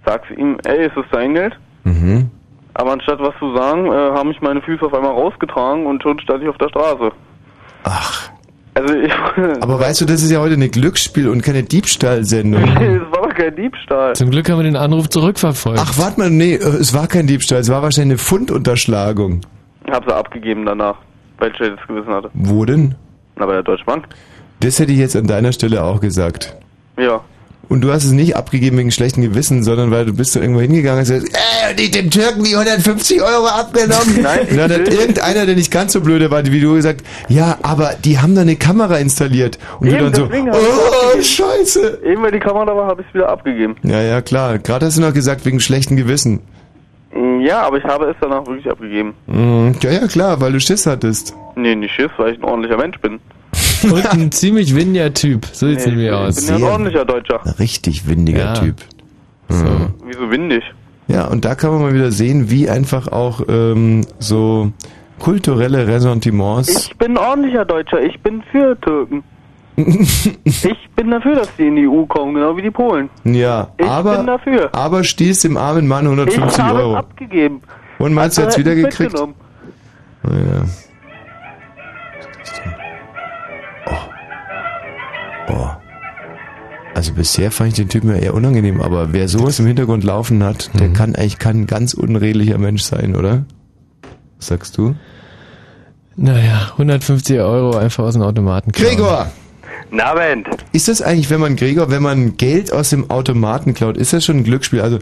Sagst 0.06 0.32
ihm, 0.32 0.58
ey, 0.66 0.88
ist 0.88 0.98
das 0.98 1.06
dein 1.12 1.34
Geld? 1.34 1.58
Mhm. 1.84 2.30
Aber 2.74 2.92
anstatt 2.92 3.20
was 3.20 3.38
zu 3.40 3.56
sagen, 3.56 3.88
äh, 3.88 3.96
haben 3.96 4.30
mich 4.30 4.42
meine 4.42 4.62
Füße 4.62 4.86
auf 4.86 4.94
einmal 4.94 5.12
rausgetragen 5.12 5.86
und 5.86 6.02
schon 6.04 6.20
stand 6.20 6.44
ich 6.44 6.50
auf 6.50 6.58
der 6.58 6.70
Straße. 6.70 7.12
Ach. 7.84 8.32
Also 8.74 8.94
ich. 8.96 9.12
Aber 9.62 9.80
weißt 9.80 10.02
du, 10.02 10.06
das 10.06 10.22
ist 10.22 10.32
ja 10.32 10.40
heute 10.40 10.54
eine 10.54 10.68
Glücksspiel- 10.68 11.28
und 11.28 11.42
keine 11.42 11.64
Diebstahlsendung. 11.64 12.64
es 12.64 13.02
war 13.12 13.28
doch 13.28 13.36
kein 13.36 13.56
Diebstahl. 13.56 14.16
Zum 14.16 14.30
Glück 14.30 14.50
haben 14.50 14.60
wir 14.60 14.64
den 14.64 14.76
Anruf 14.76 15.10
zurückverfolgt. 15.10 15.82
Ach, 15.82 15.98
warte 15.98 16.20
mal, 16.20 16.30
nee, 16.30 16.56
äh, 16.56 16.58
es 16.58 16.94
war 16.94 17.08
kein 17.08 17.28
Diebstahl, 17.28 17.60
es 17.60 17.70
war 17.70 17.82
wahrscheinlich 17.82 18.14
eine 18.14 18.18
Fundunterschlagung. 18.18 19.42
Ich 19.86 19.92
hab 19.94 20.06
sie 20.06 20.16
abgegeben 20.16 20.66
danach, 20.66 20.96
weil 21.38 21.52
ich 21.52 21.58
schlechtes 21.58 21.86
Gewissen 21.88 22.14
hatte. 22.14 22.30
Wo 22.34 22.66
denn? 22.66 22.96
Na, 23.36 23.46
bei 23.46 23.54
der 23.54 23.64
Deutschen 23.64 23.86
Bank. 23.86 24.08
Das 24.60 24.80
hätte 24.80 24.92
ich 24.92 25.00
jetzt 25.00 25.16
an 25.16 25.26
deiner 25.28 25.52
Stelle 25.54 25.84
auch 25.84 26.02
gesagt. 26.02 26.56
Ja. 26.98 27.22
Und 27.70 27.82
du 27.82 27.92
hast 27.92 28.04
es 28.04 28.12
nicht 28.12 28.36
abgegeben 28.36 28.80
wegen 28.80 28.90
schlechtem 28.90 29.22
Gewissen, 29.22 29.64
sondern 29.64 29.92
weil 29.92 30.04
du 30.06 30.14
bist 30.14 30.36
da 30.36 30.40
irgendwo 30.42 30.60
hingegangen 30.60 31.00
und 31.00 31.08
hast 31.08 31.12
gesagt, 31.24 31.34
äh, 31.36 31.72
und 31.72 31.80
ich 31.80 31.92
den 31.92 32.10
Türken 32.10 32.44
die 32.44 32.56
150 32.56 33.22
Euro 33.22 33.46
abgenommen. 33.46 34.20
Nein, 34.24 34.48
und 34.50 34.58
dann 34.58 34.72
hat 34.72 34.88
irgendeiner, 34.92 35.46
der 35.46 35.56
nicht 35.56 35.72
ganz 35.72 35.94
so 35.94 36.02
blöde 36.02 36.32
war 36.32 36.44
wie 36.46 36.60
du, 36.60 36.74
gesagt, 36.74 37.06
ja, 37.28 37.60
aber 37.62 37.92
die 38.04 38.18
haben 38.20 38.34
da 38.34 38.42
eine 38.42 38.56
Kamera 38.56 38.98
installiert. 38.98 39.60
Und 39.80 39.88
Eben, 39.88 39.98
du 40.00 40.04
dann 40.06 40.14
so, 40.16 40.60
oh, 40.60 41.22
scheiße. 41.22 42.02
Eben 42.06 42.24
weil 42.24 42.32
die 42.32 42.40
Kamera 42.40 42.76
war, 42.76 42.88
habe 42.88 43.02
ich 43.04 43.08
es 43.10 43.14
wieder 43.14 43.30
abgegeben. 43.30 43.76
Ja, 43.84 44.02
ja, 44.02 44.22
klar. 44.22 44.58
Gerade 44.58 44.88
hast 44.88 44.98
du 44.98 45.02
noch 45.02 45.14
gesagt, 45.14 45.46
wegen 45.46 45.60
schlechtem 45.60 45.96
Gewissen. 45.96 46.40
Mm, 47.14 47.42
Ja, 47.42 47.62
aber 47.62 47.78
ich 47.78 47.84
habe 47.84 48.06
es 48.10 48.16
danach 48.20 48.48
wirklich 48.48 48.68
abgegeben. 48.70 49.14
Mhm. 49.28 49.76
Ja, 49.82 49.92
ja, 49.92 50.08
klar, 50.08 50.42
weil 50.42 50.52
du 50.54 50.60
Schiss 50.60 50.88
hattest. 50.88 51.36
Nee, 51.56 51.76
nicht 51.76 51.94
Schiss, 51.94 52.10
weil 52.18 52.34
ich 52.34 52.40
ein 52.40 52.44
ordentlicher 52.46 52.78
Mensch 52.78 53.00
bin. 53.00 53.20
Und 53.92 54.06
ein 54.12 54.32
ziemlich 54.32 54.76
windiger 54.76 55.14
Typ. 55.14 55.46
So 55.52 55.68
sieht's 55.68 55.86
Nee, 55.86 55.92
nämlich 55.92 56.08
ich 56.08 56.14
aus. 56.14 56.36
bin 56.36 56.48
ja 56.48 56.56
ein 56.56 56.64
ordentlicher 56.64 57.06
Deutscher. 57.06 57.60
Richtig 57.60 58.08
windiger 58.08 58.40
Ja. 58.46 58.54
Typ. 58.54 58.76
Mhm. 59.50 59.94
Wieso 60.06 60.30
windig? 60.32 60.64
Ja, 61.08 61.26
und 61.28 61.44
da 61.46 61.56
kann 61.56 61.72
man 61.72 61.82
mal 61.82 61.94
wieder 61.94 62.12
sehen, 62.12 62.50
wie 62.52 62.70
einfach 62.70 63.08
auch 63.08 63.42
ähm, 63.50 64.06
so 64.20 64.72
kulturelle 65.18 65.88
Ressentiments. 65.88 66.88
Ich 66.88 66.98
bin 66.98 67.12
ein 67.14 67.18
ordentlicher 67.18 67.66
Deutscher, 67.66 68.02
ich 68.02 68.20
bin 68.22 68.44
für 68.52 68.80
Türken. 68.80 69.24
ich 69.76 70.90
bin 70.96 71.10
dafür, 71.10 71.36
dass 71.36 71.56
die 71.56 71.68
in 71.68 71.76
die 71.78 71.88
EU 71.88 72.06
kommen, 72.06 72.36
genau 72.36 72.56
wie 72.58 72.62
die 72.62 72.70
Polen. 72.72 73.10
ja, 73.24 73.70
Ich 73.78 73.88
aber 73.88 74.18
bin 74.18 74.28
dafür. 74.28 74.70
aber 74.76 75.04
stieß 75.04 75.42
dem 75.42 75.58
armen 75.58 75.88
Mann 75.88 76.04
Ich 76.06 76.12
150 76.12 76.64
habe 76.64 76.80
Euro. 76.80 76.92
es 76.94 76.98
abgegeben. 76.98 77.62
Und 77.98 78.14
meinst 78.14 78.38
du 78.38 78.44
Hat 78.44 78.54
er 78.54 78.58
wieder 78.60 78.76
nicht 78.76 78.90
gekriegt? 78.98 79.16
Oh, 79.20 79.28
ja. 80.26 80.64
Oh. 85.50 85.68
Also 86.96 87.14
bisher 87.14 87.52
fand 87.52 87.70
ich 87.70 87.76
den 87.76 87.90
Typen 87.90 88.10
ja 88.10 88.18
eher 88.18 88.34
unangenehm, 88.34 88.82
aber 88.82 89.14
wer 89.14 89.28
sowas 89.28 89.60
im 89.60 89.68
Hintergrund 89.68 90.04
laufen 90.04 90.44
hat, 90.44 90.70
der 90.80 90.90
kann 90.90 91.16
eigentlich 91.16 91.38
kann 91.40 91.62
ein 91.62 91.68
ganz 91.68 91.94
unredlicher 91.94 92.58
Mensch 92.58 92.82
sein, 92.82 93.16
oder? 93.16 93.46
Was 94.38 94.48
sagst 94.48 94.78
du? 94.78 94.96
Naja, 96.16 96.70
150 96.74 97.40
Euro 97.40 97.78
einfach 97.78 98.04
aus 98.04 98.14
dem 98.14 98.24
Automaten. 98.24 98.72
klauen. 98.72 98.96
Gregor! 98.96 99.32
Na, 99.92 100.12
Abend. 100.12 100.48
Ist 100.72 100.88
das 100.88 101.02
eigentlich, 101.02 101.30
wenn 101.30 101.40
man 101.40 101.56
Gregor, 101.56 101.90
wenn 101.90 102.04
man 102.04 102.38
Geld 102.38 102.72
aus 102.74 102.90
dem 102.90 103.10
Automaten 103.10 103.74
klaut, 103.74 103.98
ist 103.98 104.14
das 104.14 104.26
schon 104.26 104.38
ein 104.38 104.44
Glücksspiel? 104.44 104.82
Also 104.82 105.00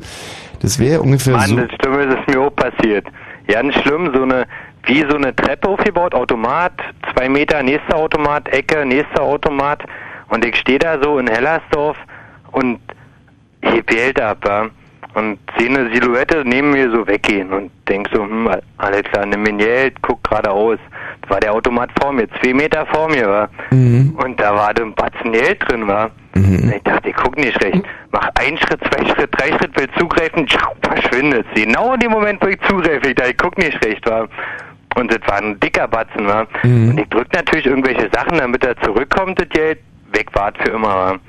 das 0.61 0.79
wäre 0.79 1.01
ungefähr 1.01 1.35
Mann, 1.35 1.49
so. 1.49 1.55
das 1.57 1.69
Schlimme 1.81 2.03
ist 2.03 2.17
es 2.19 2.33
mir 2.33 2.41
auch 2.41 2.55
passiert. 2.55 3.05
Ganz 3.47 3.73
schlimm, 3.75 4.11
so 4.13 4.23
eine, 4.23 4.45
wie 4.85 5.01
so 5.09 5.15
eine 5.15 5.35
Treppe 5.35 5.67
aufgebaut, 5.67 6.13
Automat, 6.13 6.73
zwei 7.13 7.27
Meter, 7.27 7.63
nächster 7.63 7.95
Automat, 7.95 8.47
Ecke, 8.49 8.85
nächster 8.85 9.21
Automat. 9.21 9.81
Und 10.29 10.45
ich 10.45 10.55
stehe 10.57 10.79
da 10.79 11.01
so 11.01 11.19
in 11.19 11.27
Hellersdorf 11.27 11.97
und 12.51 12.79
heb 13.61 13.87
Geld 13.87 14.21
ab, 14.21 14.39
ja. 14.45 14.69
Und 15.13 15.39
sehe 15.57 15.69
eine 15.69 15.91
Silhouette 15.91 16.43
neben 16.45 16.71
mir 16.71 16.91
so 16.91 17.07
weggehen 17.07 17.51
und 17.51 17.71
denk 17.87 18.07
so, 18.13 18.21
hm, 18.21 18.49
alles 18.77 19.03
klar, 19.03 19.25
nimm 19.25 19.41
mir 19.43 19.53
Geld, 19.53 19.95
guck 20.01 20.23
geradeaus. 20.23 20.77
Das 21.21 21.31
war 21.31 21.39
der 21.39 21.53
Automat 21.53 21.89
vor 21.99 22.11
mir, 22.11 22.27
zwei 22.39 22.53
Meter 22.53 22.85
vor 22.87 23.09
mir, 23.09 23.27
war. 23.27 23.49
Mhm. 23.71 24.15
Und 24.23 24.39
da 24.39 24.53
war 24.53 24.69
ein 24.77 24.93
Batzen 24.93 25.31
Geld 25.31 25.57
drin, 25.67 25.87
war. 25.87 26.11
Und 26.35 26.73
ich 26.75 26.83
dachte, 26.83 27.09
ich 27.09 27.15
guck 27.15 27.35
nicht 27.37 27.63
recht. 27.63 27.81
Mach 28.11 28.29
einen 28.35 28.57
Schritt, 28.57 28.79
zwei 28.91 29.05
Schritt, 29.05 29.29
drei 29.31 29.57
Schritt, 29.57 29.75
will 29.79 29.89
zugreifen, 29.97 30.47
verschwindet. 30.81 31.47
Genau 31.55 31.93
in 31.93 31.99
dem 31.99 32.11
Moment, 32.11 32.41
wo 32.43 32.47
ich 32.47 32.59
zugreife, 32.67 33.09
ich 33.09 33.15
dachte, 33.15 33.31
ich 33.31 33.37
guck 33.37 33.57
nicht 33.57 33.83
recht, 33.83 34.07
war. 34.07 34.27
Und 34.95 35.11
das 35.11 35.19
war 35.27 35.37
ein 35.37 35.59
dicker 35.59 35.87
Batzen, 35.87 36.27
war. 36.27 36.47
Mhm. 36.63 36.89
Und 36.91 36.99
ich 36.99 37.09
drück 37.09 37.31
natürlich 37.33 37.65
irgendwelche 37.65 38.09
Sachen, 38.11 38.37
damit 38.37 38.63
er 38.63 38.77
zurückkommt, 38.81 39.39
das 39.39 39.49
Geld, 39.49 39.79
weg 40.13 40.27
war 40.33 40.51
für 40.61 40.69
immer. 40.71 41.19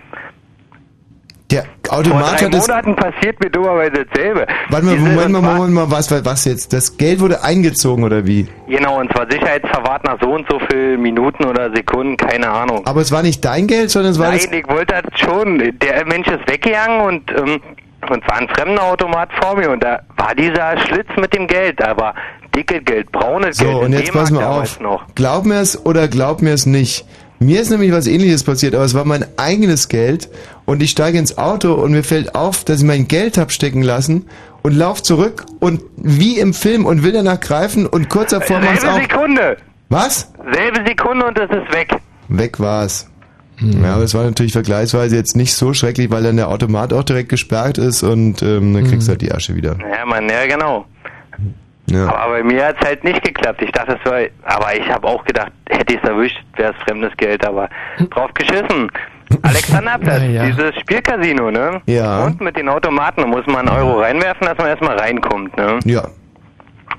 Der 1.50 1.64
Vor 1.82 1.98
Automat 2.00 2.38
drei 2.40 2.44
hat 2.46 2.54
es. 2.54 2.68
Monaten 2.68 2.94
passiert 2.96 3.42
mir 3.42 3.48
dummerweise 3.48 4.04
dasselbe. 4.04 4.46
Warte 4.68 4.84
mal, 4.84 4.96
Diese- 4.96 5.08
Moment 5.08 5.32
mal, 5.32 5.40
Moment 5.54 5.72
mal, 5.74 5.90
was, 5.90 6.10
was 6.24 6.44
jetzt? 6.44 6.74
Das 6.74 6.94
Geld 6.98 7.20
wurde 7.20 7.42
eingezogen 7.42 8.04
oder 8.04 8.26
wie? 8.26 8.46
Genau, 8.68 9.00
und 9.00 9.10
zwar 9.12 9.30
sicherheitsverwahrt 9.30 10.04
nach 10.04 10.18
so 10.20 10.30
und 10.34 10.46
so 10.50 10.58
viel 10.70 10.98
Minuten 10.98 11.46
oder 11.46 11.74
Sekunden, 11.74 12.18
keine 12.18 12.50
Ahnung. 12.50 12.86
Aber 12.86 13.00
es 13.00 13.10
war 13.12 13.22
nicht 13.22 13.42
dein 13.46 13.66
Geld, 13.66 13.90
sondern 13.90 14.12
es 14.12 14.18
war 14.18 14.28
Nein, 14.28 14.40
ich 14.52 14.68
wollte 14.68 15.00
das 15.02 15.18
schon. 15.20 15.58
Der 15.80 16.04
Mensch 16.04 16.28
ist 16.28 16.46
weggegangen 16.50 17.00
und, 17.00 17.30
ähm, 17.30 17.60
und 18.10 18.28
war 18.28 18.36
ein 18.36 18.48
fremder 18.50 18.82
Automat 18.82 19.30
vor 19.40 19.56
mir 19.56 19.70
und 19.70 19.82
da 19.82 20.00
war 20.18 20.34
dieser 20.34 20.76
Schlitz 20.80 21.08
mit 21.18 21.32
dem 21.32 21.46
Geld, 21.46 21.80
da 21.80 21.96
war 21.96 22.14
dicke 22.54 22.82
Geld, 22.82 23.10
braunes 23.10 23.56
So, 23.56 23.64
Geld. 23.64 23.76
und 23.78 23.92
in 23.94 23.98
jetzt 24.00 24.12
pass 24.12 24.30
mal 24.30 24.44
auf. 24.44 24.78
Noch. 24.80 25.02
Glaub 25.14 25.46
mir 25.46 25.60
es 25.62 25.82
oder 25.86 26.08
glaub 26.08 26.42
mir 26.42 26.52
es 26.52 26.66
nicht. 26.66 27.06
Mir 27.40 27.60
ist 27.60 27.70
nämlich 27.70 27.92
was 27.92 28.06
ähnliches 28.06 28.42
passiert, 28.42 28.74
aber 28.74 28.84
es 28.84 28.94
war 28.94 29.04
mein 29.04 29.24
eigenes 29.36 29.88
Geld 29.88 30.28
und 30.64 30.82
ich 30.82 30.90
steige 30.90 31.18
ins 31.18 31.38
Auto 31.38 31.74
und 31.74 31.92
mir 31.92 32.02
fällt 32.02 32.34
auf, 32.34 32.64
dass 32.64 32.80
ich 32.80 32.86
mein 32.86 33.06
Geld 33.06 33.38
hab 33.38 33.52
stecken 33.52 33.82
lassen 33.82 34.26
und 34.62 34.74
lauf 34.74 35.02
zurück 35.02 35.46
und 35.60 35.82
wie 35.96 36.38
im 36.38 36.52
Film 36.52 36.84
und 36.84 37.04
will 37.04 37.12
danach 37.12 37.38
greifen 37.38 37.86
und 37.86 38.08
kurz 38.08 38.30
davor 38.30 38.58
mach's 38.58 38.80
Selbe 38.80 38.96
auch. 38.96 39.00
Sekunde, 39.00 39.56
Was? 39.88 40.32
selbe 40.52 40.84
Sekunde 40.86 41.26
und 41.26 41.38
es 41.38 41.50
ist 41.50 41.72
weg. 41.72 41.90
Weg 42.28 42.58
war's. 42.58 43.08
Ja, 43.60 43.94
aber 43.94 44.04
es 44.04 44.14
war 44.14 44.22
natürlich 44.24 44.52
vergleichsweise 44.52 45.16
jetzt 45.16 45.36
nicht 45.36 45.52
so 45.54 45.74
schrecklich, 45.74 46.10
weil 46.10 46.22
dann 46.22 46.36
der 46.36 46.48
Automat 46.48 46.92
auch 46.92 47.02
direkt 47.02 47.28
gesperrt 47.28 47.76
ist 47.76 48.04
und 48.04 48.40
ähm, 48.42 48.72
dann 48.72 48.84
kriegst 48.84 49.08
du 49.08 49.10
halt 49.10 49.20
die 49.20 49.32
Asche 49.32 49.56
wieder. 49.56 49.76
Ja, 49.80 50.04
Mann, 50.06 50.28
ja 50.28 50.46
genau. 50.46 50.86
Ja. 51.90 52.06
Aber 52.08 52.32
bei 52.34 52.42
mir 52.42 52.66
hat's 52.66 52.80
halt 52.84 53.02
nicht 53.04 53.22
geklappt. 53.22 53.62
Ich 53.62 53.72
dachte, 53.72 53.98
es 54.02 54.10
war, 54.10 54.18
aber 54.44 54.74
ich 54.76 54.88
habe 54.90 55.06
auch 55.06 55.24
gedacht, 55.24 55.52
hätte 55.70 55.94
ich 55.94 56.02
es 56.02 56.08
erwischt, 56.08 56.38
wäre 56.56 56.72
es 56.76 56.82
fremdes 56.84 57.16
Geld, 57.16 57.44
aber 57.46 57.68
drauf 58.10 58.32
geschissen. 58.34 58.90
Alexanderplatz, 59.42 60.22
Ja, 60.22 60.28
ja. 60.28 60.46
dieses 60.46 60.74
Spielcasino, 60.80 61.50
ne? 61.50 61.80
Ja. 61.86 62.24
Und 62.24 62.40
mit 62.40 62.56
den 62.56 62.68
Automaten, 62.68 63.22
da 63.22 63.26
muss 63.26 63.46
man 63.46 63.68
einen 63.68 63.76
Euro 63.76 64.00
reinwerfen, 64.00 64.46
dass 64.46 64.58
man 64.58 64.68
erstmal 64.68 64.98
reinkommt, 64.98 65.56
ne? 65.56 65.78
Ja. 65.84 66.06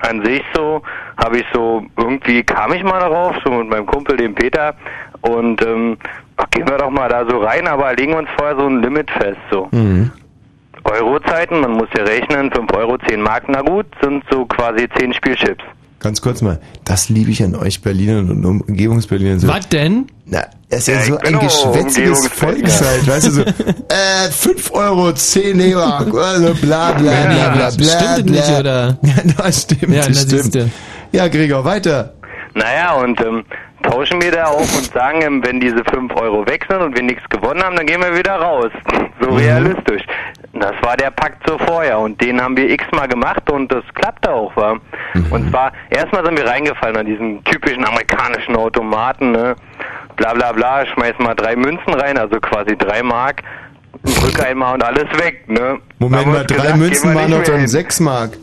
An 0.08 0.24
sich 0.24 0.42
so, 0.54 0.82
habe 1.22 1.38
ich 1.38 1.44
so, 1.52 1.84
irgendwie 1.96 2.42
kam 2.42 2.72
ich 2.72 2.82
mal 2.82 3.00
darauf, 3.00 3.36
so 3.44 3.50
mit 3.52 3.68
meinem 3.68 3.86
Kumpel, 3.86 4.16
dem 4.16 4.34
Peter, 4.34 4.74
und 5.22 5.60
ähm, 5.66 5.98
gehen 6.52 6.68
wir 6.68 6.78
doch 6.78 6.90
mal 6.90 7.08
da 7.08 7.24
so 7.28 7.38
rein, 7.38 7.66
aber 7.68 7.92
legen 7.94 8.14
uns 8.14 8.28
vorher 8.38 8.56
so 8.56 8.66
ein 8.66 8.80
Limit 8.80 9.10
fest, 9.10 9.38
so. 9.50 9.68
Mhm. 9.72 10.10
Eurozeiten, 10.84 11.60
man 11.60 11.72
muss 11.72 11.88
ja 11.96 12.04
rechnen, 12.04 12.50
5 12.52 12.72
Euro, 12.74 12.96
10 13.08 13.20
Mark, 13.20 13.44
na 13.48 13.60
gut, 13.62 13.86
sind 14.02 14.24
so 14.30 14.44
quasi 14.46 14.88
10 14.98 15.14
Spielchips. 15.14 15.62
Ganz 16.00 16.22
kurz 16.22 16.40
mal, 16.40 16.58
das 16.86 17.10
liebe 17.10 17.30
ich 17.30 17.42
an 17.44 17.54
euch 17.54 17.82
Berlinern 17.82 18.30
und 18.30 18.44
Um- 18.46 18.60
Umgebungsberlinern 18.62 19.38
so. 19.38 19.48
Was 19.48 19.68
denn? 19.68 20.06
Na, 20.24 20.44
es 20.70 20.88
ist 20.88 20.88
ja, 20.88 20.94
Ja, 20.94 21.02
so 21.02 21.18
ein 21.18 21.38
geschwätziges. 21.40 22.26
Volk 22.28 22.62
weißt 22.62 23.26
du 23.26 23.30
so, 23.32 23.42
äh, 23.88 24.30
5 24.30 24.72
Euro, 24.72 25.12
10 25.12 25.58
D-Mark, 25.58 26.14
also 26.14 26.54
bla 26.54 26.92
bla 26.92 27.26
bla 27.26 27.48
bla 27.50 27.70
bla. 27.70 27.70
Stimmt 27.70 28.26
bla. 28.26 28.34
nicht, 28.40 28.60
oder? 28.60 28.98
Ja, 29.02 29.14
das 29.36 29.62
stimmt, 29.62 29.82
Ja, 29.94 29.98
das 30.06 30.08
na, 30.08 30.14
stimmt. 30.14 30.42
siehste. 30.44 30.70
Ja, 31.12 31.28
Gregor, 31.28 31.64
weiter. 31.66 32.14
Naja, 32.54 32.94
und 32.94 33.20
ähm, 33.20 33.44
tauschen 33.82 34.20
wir 34.22 34.32
da 34.32 34.44
auf 34.46 34.74
und 34.76 34.92
sagen, 34.92 35.20
ähm, 35.22 35.42
wenn 35.44 35.60
diese 35.60 35.84
5 35.92 36.14
Euro 36.14 36.46
weg 36.46 36.64
sind 36.68 36.80
und 36.80 36.96
wir 36.96 37.02
nichts 37.02 37.22
gewonnen 37.28 37.62
haben, 37.62 37.76
dann 37.76 37.86
gehen 37.86 38.00
wir 38.00 38.16
wieder 38.16 38.36
raus. 38.36 38.70
So 39.20 39.30
realistisch. 39.30 40.02
Das 40.60 40.74
war 40.82 40.94
der 40.94 41.10
Pakt 41.10 41.42
so 41.48 41.56
vorher 41.56 41.98
und 41.98 42.20
den 42.20 42.38
haben 42.40 42.54
wir 42.54 42.68
x-mal 42.68 43.08
gemacht 43.08 43.50
und 43.50 43.72
das 43.72 43.82
klappte 43.94 44.30
auch, 44.30 44.54
war. 44.56 44.78
Und 45.30 45.50
zwar, 45.50 45.72
erstmal 45.88 46.22
sind 46.22 46.36
wir 46.36 46.46
reingefallen 46.46 46.98
an 46.98 47.06
diesen 47.06 47.42
typischen 47.44 47.82
amerikanischen 47.82 48.54
Automaten, 48.54 49.32
ne? 49.32 49.56
Bla 50.16 50.34
bla 50.34 50.52
bla, 50.52 50.84
schmeißen 50.84 51.24
mal 51.24 51.34
drei 51.34 51.56
Münzen 51.56 51.94
rein, 51.94 52.18
also 52.18 52.38
quasi 52.40 52.76
drei 52.76 53.02
Mark, 53.02 53.42
drück 54.04 54.44
einmal 54.46 54.74
und 54.74 54.84
alles 54.84 55.06
weg, 55.18 55.48
ne? 55.48 55.78
Moment 55.98 56.26
mal, 56.26 56.44
drei 56.44 56.56
gesagt, 56.56 56.76
Münzen 56.76 57.14
waren 57.14 57.30
doch 57.30 57.42
dann. 57.42 57.66
6 57.66 58.00
Mark. 58.00 58.36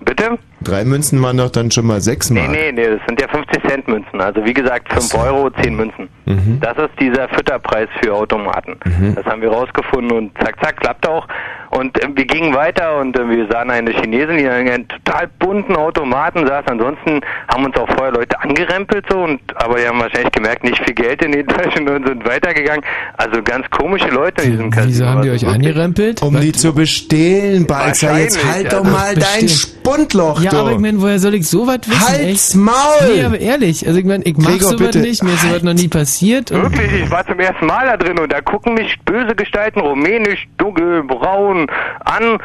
Bitte? 0.00 0.38
Drei 0.62 0.84
Münzen 0.84 1.22
waren 1.22 1.36
doch 1.38 1.50
dann 1.50 1.70
schon 1.70 1.86
mal 1.86 2.00
6 2.00 2.30
Nee, 2.30 2.40
Mark. 2.40 2.50
nee, 2.52 2.72
nee, 2.72 2.86
das 2.86 3.00
sind 3.08 3.20
ja 3.20 3.28
50 3.28 3.62
Cent 3.68 3.88
Münzen. 3.88 4.20
Also 4.20 4.44
wie 4.44 4.52
gesagt, 4.52 4.92
5 4.92 5.14
Euro, 5.14 5.50
10 5.62 5.74
Münzen. 5.74 6.08
Mhm. 6.26 6.58
Das 6.60 6.76
ist 6.76 6.90
dieser 7.00 7.28
Fütterpreis 7.30 7.88
für 8.02 8.14
Automaten. 8.14 8.76
Das 9.14 9.24
haben 9.24 9.40
wir 9.42 9.50
rausgefunden 9.50 10.12
und 10.16 10.32
zack, 10.38 10.56
zack, 10.62 10.76
klappt 10.80 11.08
auch. 11.08 11.26
Und 11.70 11.96
äh, 12.02 12.08
wir 12.14 12.24
gingen 12.26 12.54
weiter 12.54 12.98
und 12.98 13.16
äh, 13.18 13.28
wir 13.28 13.46
sahen 13.50 13.70
eine 13.70 13.90
Chinesin, 13.92 14.36
die 14.36 14.42
in 14.44 14.48
einem 14.50 14.88
total 14.88 15.28
bunten 15.38 15.76
Automaten 15.76 16.46
saß. 16.46 16.64
Ansonsten 16.66 17.20
haben 17.48 17.64
uns 17.64 17.76
auch 17.76 17.88
vorher 17.96 18.12
Leute 18.12 18.40
angerempelt 18.40 19.06
so 19.08 19.18
und 19.22 19.40
aber 19.54 19.78
die 19.78 19.86
haben 19.86 20.00
wahrscheinlich 20.00 20.32
gemerkt, 20.32 20.64
nicht 20.64 20.78
viel 20.84 20.94
Geld 20.94 21.24
in 21.24 21.32
den 21.32 21.46
Taschen 21.46 21.88
und 21.88 22.06
sind 22.06 22.26
weitergegangen. 22.26 22.82
Also 23.16 23.40
ganz 23.42 23.68
komische 23.70 24.08
Leute 24.08 24.42
in 24.42 24.50
diesem 24.52 24.70
Casino. 24.70 24.88
Wieso 24.90 25.06
haben 25.06 25.22
die 25.22 25.30
Also 25.30 25.46
euch 25.46 25.52
angerempelt? 25.54 26.22
Um 26.22 26.40
die 26.40 26.52
zu 26.52 26.74
bestehlen, 26.74 27.66
Balzer. 27.66 28.18
Jetzt 28.18 28.44
halt 28.44 28.64
ja. 28.64 28.78
doch 28.78 28.84
mal 28.84 29.14
dein 29.14 29.42
Bestehlen. 29.42 29.48
Spundloch, 29.48 30.40
Ja, 30.42 30.49
du. 30.52 30.56
aber 30.58 30.72
ich 30.72 30.78
meine, 30.78 31.00
woher 31.00 31.18
soll 31.18 31.34
ich 31.34 31.48
sowas 31.48 31.80
wissen? 31.86 32.08
Halt's 32.08 32.20
echt? 32.20 32.54
Maul! 32.56 32.74
Nee, 33.14 33.22
aber 33.24 33.38
ehrlich, 33.38 33.86
also 33.86 33.98
ich 33.98 34.04
meine, 34.04 34.24
ich 34.24 34.36
mach 34.36 34.46
Gregor, 34.46 34.70
sowas 34.70 34.94
nicht, 34.96 35.22
mir 35.22 35.32
ist 35.32 35.42
sowas 35.42 35.62
noch 35.62 35.74
nie 35.74 35.88
passiert. 35.88 36.50
Wirklich, 36.50 36.92
ich 36.92 37.10
war 37.10 37.26
zum 37.26 37.38
ersten 37.40 37.66
Mal 37.66 37.86
da 37.86 37.96
drin 37.96 38.18
und 38.18 38.32
da 38.32 38.40
gucken 38.40 38.74
mich 38.74 38.98
böse 39.04 39.34
Gestalten, 39.34 39.80
rumänisch, 39.80 40.48
dunkel, 40.58 41.02
braun 41.02 41.66
an, 42.04 42.38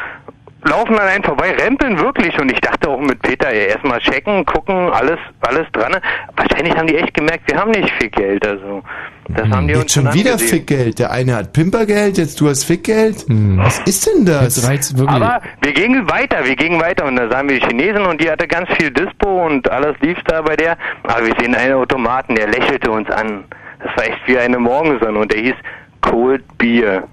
laufen 0.65 0.97
an 0.97 1.07
einen 1.07 1.23
vorbei, 1.23 1.51
rempeln 1.51 1.99
wirklich 1.99 2.37
und 2.39 2.51
ich 2.51 2.59
dachte 2.59 2.89
auch 2.89 2.99
mit 2.99 3.21
Peter, 3.21 3.53
ja, 3.53 3.67
erstmal 3.67 3.99
checken, 3.99 4.45
gucken, 4.45 4.89
alles, 4.91 5.19
alles 5.41 5.67
dran. 5.71 5.95
Wahrscheinlich 6.35 6.75
haben 6.75 6.87
die 6.87 6.95
echt 6.95 7.13
gemerkt, 7.13 7.49
wir 7.49 7.59
haben 7.59 7.71
nicht 7.71 7.89
viel 7.91 8.09
Geld, 8.09 8.45
also 8.45 8.83
das 9.29 9.49
haben 9.49 9.67
die 9.67 9.73
uns 9.73 9.83
Jetzt 9.83 9.93
schon 9.93 10.05
dann 10.05 10.13
wieder 10.13 10.31
angesehen. 10.33 10.49
Fickgeld. 10.59 10.99
Der 10.99 11.11
eine 11.11 11.35
hat 11.35 11.53
Pimpergeld, 11.53 12.17
jetzt 12.17 12.39
du 12.41 12.49
hast 12.49 12.63
Fickgeld. 12.63 13.25
Was 13.27 13.79
ist 13.85 14.07
denn 14.07 14.25
das? 14.25 14.63
Aber 15.07 15.41
wir 15.61 15.73
gingen 15.73 16.09
weiter, 16.09 16.45
wir 16.45 16.55
gingen 16.55 16.79
weiter 16.79 17.05
und 17.05 17.15
da 17.15 17.29
sahen 17.29 17.49
wir 17.49 17.59
die 17.59 17.65
Chinesin 17.65 18.05
und 18.05 18.21
die 18.21 18.29
hatte 18.29 18.47
ganz 18.47 18.69
viel 18.73 18.91
Dispo 18.91 19.45
und 19.45 19.69
alles 19.71 19.95
lief 20.01 20.17
da 20.25 20.41
bei 20.41 20.55
der. 20.55 20.77
Aber 21.03 21.25
wir 21.25 21.33
sehen 21.39 21.55
einen 21.55 21.73
Automaten, 21.73 22.35
der 22.35 22.47
lächelte 22.47 22.91
uns 22.91 23.09
an. 23.09 23.45
Das 23.83 23.95
war 23.97 24.05
echt 24.05 24.27
wie 24.27 24.37
eine 24.37 24.59
Morgensonne 24.59 25.17
und 25.17 25.31
der 25.31 25.41
hieß 25.41 25.55
Cold 26.01 26.43
Beer. 26.57 27.03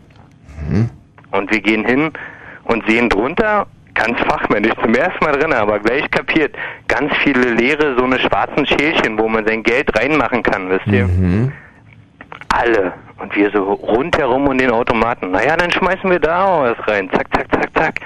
Und 1.31 1.51
wir 1.51 1.61
gehen 1.61 1.85
hin 1.85 2.13
und 2.73 2.87
sehen 2.89 3.09
drunter, 3.09 3.67
ganz 3.95 4.19
fachmännisch, 4.21 4.73
zum 4.83 4.95
ersten 4.95 5.25
Mal 5.25 5.33
drin, 5.33 5.53
aber 5.53 5.79
gleich 5.79 6.11
kapiert, 6.11 6.55
ganz 6.89 7.15
viele 7.23 7.51
leere, 7.51 7.95
so 7.97 8.05
eine 8.05 8.19
schwarzen 8.19 8.67
Schälchen, 8.67 9.19
wo 9.19 9.29
man 9.29 9.47
sein 9.47 9.63
Geld 9.63 9.97
reinmachen 9.99 10.43
kann, 10.43 10.71
wisst 10.71 10.87
ihr? 10.87 11.09
Alle. 12.49 12.93
Und 13.19 13.37
wir 13.37 13.51
so 13.53 13.63
rundherum 13.75 14.49
um 14.49 14.59
den 14.59 14.71
Automaten. 14.71 15.31
Naja, 15.31 15.57
dann 15.57 15.71
schmeißen 15.71 16.11
wir 16.11 16.19
da 16.19 16.45
auch 16.45 16.63
was 16.65 16.89
rein. 16.89 17.09
Zack, 17.13 17.27
zack, 17.35 17.47
zack, 17.53 17.69
zack. 17.75 18.01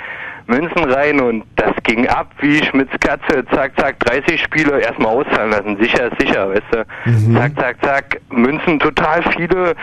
Münzen 0.46 0.84
rein 0.84 1.20
und 1.20 1.44
das 1.56 1.72
ging 1.82 2.06
ab 2.06 2.30
wie 2.40 2.62
Schmitz 2.62 2.90
Katze. 3.00 3.44
Zack, 3.52 3.72
zack, 3.78 3.98
30 4.00 4.40
Spiele 4.40 4.78
erstmal 4.80 5.16
auszahlen 5.16 5.50
lassen. 5.50 5.76
Sicher 5.80 6.12
ist 6.12 6.20
sicher, 6.20 6.50
weißt 6.50 6.62
du. 6.70 6.84
Zack, 7.34 7.52
zack, 7.58 7.76
zack. 7.82 8.20
Münzen 8.30 8.78
total 8.78 9.22
viele. 9.36 9.74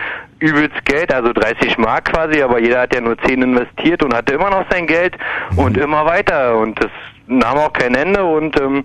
Übelst 0.43 0.83
Geld, 0.83 1.13
also 1.13 1.31
30 1.31 1.77
Mark 1.77 2.11
quasi, 2.11 2.41
aber 2.41 2.59
jeder 2.59 2.81
hat 2.81 2.93
ja 2.93 2.99
nur 2.99 3.17
10 3.17 3.41
investiert 3.41 4.03
und 4.03 4.13
hatte 4.13 4.33
immer 4.33 4.49
noch 4.49 4.65
sein 4.69 4.85
Geld 4.85 5.15
und 5.55 5.77
immer 5.77 6.05
weiter. 6.05 6.57
Und 6.57 6.77
das 6.83 6.91
nahm 7.27 7.57
auch 7.57 7.71
kein 7.71 7.95
Ende 7.95 8.21
und 8.25 8.59
ähm, 8.59 8.83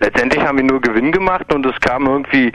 letztendlich 0.00 0.44
haben 0.44 0.58
wir 0.58 0.64
nur 0.64 0.82
Gewinn 0.82 1.12
gemacht 1.12 1.50
und 1.54 1.64
es 1.64 1.80
kam 1.80 2.06
irgendwie 2.06 2.52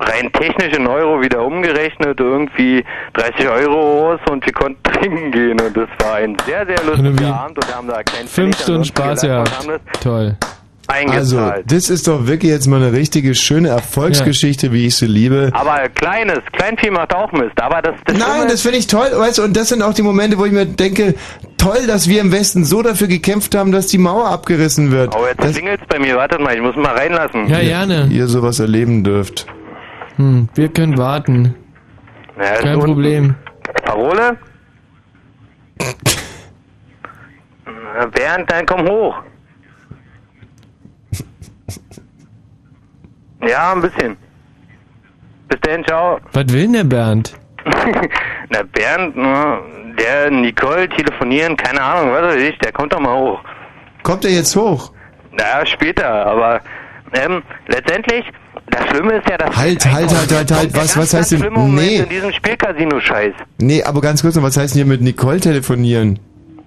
rein 0.00 0.32
technisch 0.32 0.74
in 0.74 0.86
Euro 0.86 1.20
wieder 1.20 1.44
umgerechnet, 1.44 2.18
irgendwie 2.18 2.82
30 3.12 3.46
Euro 3.46 4.08
raus 4.08 4.20
und 4.30 4.46
wir 4.46 4.52
konnten 4.54 4.82
trinken 4.90 5.30
gehen 5.30 5.60
und 5.60 5.76
das 5.76 5.88
war 6.00 6.14
ein 6.14 6.34
sehr, 6.46 6.64
sehr 6.64 6.82
lustiger 6.82 7.34
Abend 7.34 7.58
und 7.58 7.68
wir 7.68 7.76
haben 7.76 7.88
da 7.88 8.02
keinen 8.02 8.26
Fünf 8.26 8.58
Stunden 8.58 8.84
Spaß 8.86 9.20
gelacht 9.20 9.66
ja. 10.04 10.32
Also, 10.90 11.36
eingezahlt. 11.36 11.70
das 11.70 11.90
ist 11.90 12.08
doch 12.08 12.26
wirklich 12.26 12.50
jetzt 12.50 12.66
mal 12.66 12.82
eine 12.82 12.92
richtige 12.92 13.34
schöne 13.34 13.68
Erfolgsgeschichte, 13.68 14.72
wie 14.72 14.86
ich 14.86 14.96
sie 14.96 15.06
liebe. 15.06 15.50
aber 15.52 15.88
kleines, 15.90 16.38
Kleinvieh 16.52 16.90
macht 16.90 17.14
auch 17.14 17.30
Mist, 17.32 17.60
aber 17.60 17.82
das, 17.82 17.94
das 18.06 18.16
Nein, 18.16 18.48
das 18.48 18.62
finde 18.62 18.78
ich 18.78 18.86
toll, 18.86 19.10
weißt 19.14 19.36
du, 19.38 19.42
und 19.42 19.54
das 19.54 19.68
sind 19.68 19.82
auch 19.82 19.92
die 19.92 20.00
Momente, 20.02 20.38
wo 20.38 20.46
ich 20.46 20.52
mir 20.52 20.64
denke, 20.64 21.14
toll, 21.58 21.86
dass 21.86 22.08
wir 22.08 22.22
im 22.22 22.32
Westen 22.32 22.64
so 22.64 22.80
dafür 22.82 23.06
gekämpft 23.06 23.54
haben, 23.54 23.70
dass 23.70 23.88
die 23.88 23.98
Mauer 23.98 24.28
abgerissen 24.30 24.90
wird. 24.90 25.14
Oh, 25.14 25.26
jetzt 25.26 25.52
klingelt's 25.54 25.84
bei 25.88 25.98
mir, 25.98 26.16
wartet 26.16 26.40
mal, 26.40 26.54
ich 26.54 26.62
muss 26.62 26.74
mal 26.76 26.94
reinlassen. 26.96 27.48
Ja, 27.48 27.60
gerne. 27.60 28.08
Ihr 28.10 28.26
sowas 28.26 28.58
erleben 28.58 29.04
dürft. 29.04 29.46
Hm, 30.16 30.48
wir 30.54 30.68
können 30.68 30.96
warten. 30.96 31.54
Ja, 32.38 32.54
Kein 32.54 32.74
unten. 32.76 32.86
Problem. 32.86 33.34
Parole? 33.84 34.38
Bernd, 38.14 38.50
dann 38.50 38.64
komm 38.64 38.88
hoch. 38.88 39.14
Ja, 43.42 43.72
ein 43.72 43.80
bisschen. 43.80 44.16
Bis 45.48 45.60
dahin, 45.60 45.84
ciao. 45.84 46.18
Was 46.32 46.52
will 46.52 46.62
denn 46.62 46.72
der 46.72 46.84
Bernd? 46.84 47.34
Na, 48.50 48.62
Bernd, 48.62 49.16
na, 49.16 49.60
der 49.98 50.30
Nicole 50.30 50.88
telefonieren, 50.88 51.56
keine 51.56 51.82
Ahnung, 51.82 52.12
was 52.12 52.34
weiß 52.34 52.42
ich, 52.42 52.58
der 52.58 52.72
kommt 52.72 52.92
doch 52.92 53.00
mal 53.00 53.14
hoch. 53.14 53.40
Kommt 54.02 54.24
er 54.24 54.30
jetzt 54.30 54.54
hoch? 54.56 54.92
Naja, 55.32 55.66
später, 55.66 56.26
aber 56.26 56.60
ähm, 57.12 57.42
letztendlich, 57.66 58.24
das 58.70 58.86
Schlimme 58.88 59.14
ist 59.14 59.28
ja, 59.28 59.36
dass... 59.36 59.54
Halt, 59.54 59.84
halt, 59.84 60.10
halt, 60.10 60.32
halt, 60.32 60.50
halt, 60.50 60.76
was, 60.76 60.96
was 60.96 61.12
heißt 61.12 61.32
denn, 61.32 61.74
nee, 61.74 61.96
in 61.96 62.08
diesem 62.08 62.32
Spielcasino-Scheiß. 62.32 63.34
nee, 63.60 63.82
aber 63.82 64.00
ganz 64.00 64.22
kurz 64.22 64.36
noch, 64.36 64.42
was 64.42 64.56
heißt 64.56 64.74
denn 64.74 64.84
hier 64.84 64.90
mit 64.90 65.02
Nicole 65.02 65.40
telefonieren? 65.40 66.18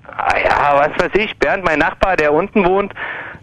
Ah 0.06 0.38
ja, 0.38 0.76
was 0.76 1.03
weiß 1.03 1.11
ich, 1.15 1.36
Bernd, 1.40 1.64
mein 1.64 1.80
Nachbar, 1.80 2.15
der 2.15 2.34
unten 2.34 2.64
wohnt, 2.65 2.94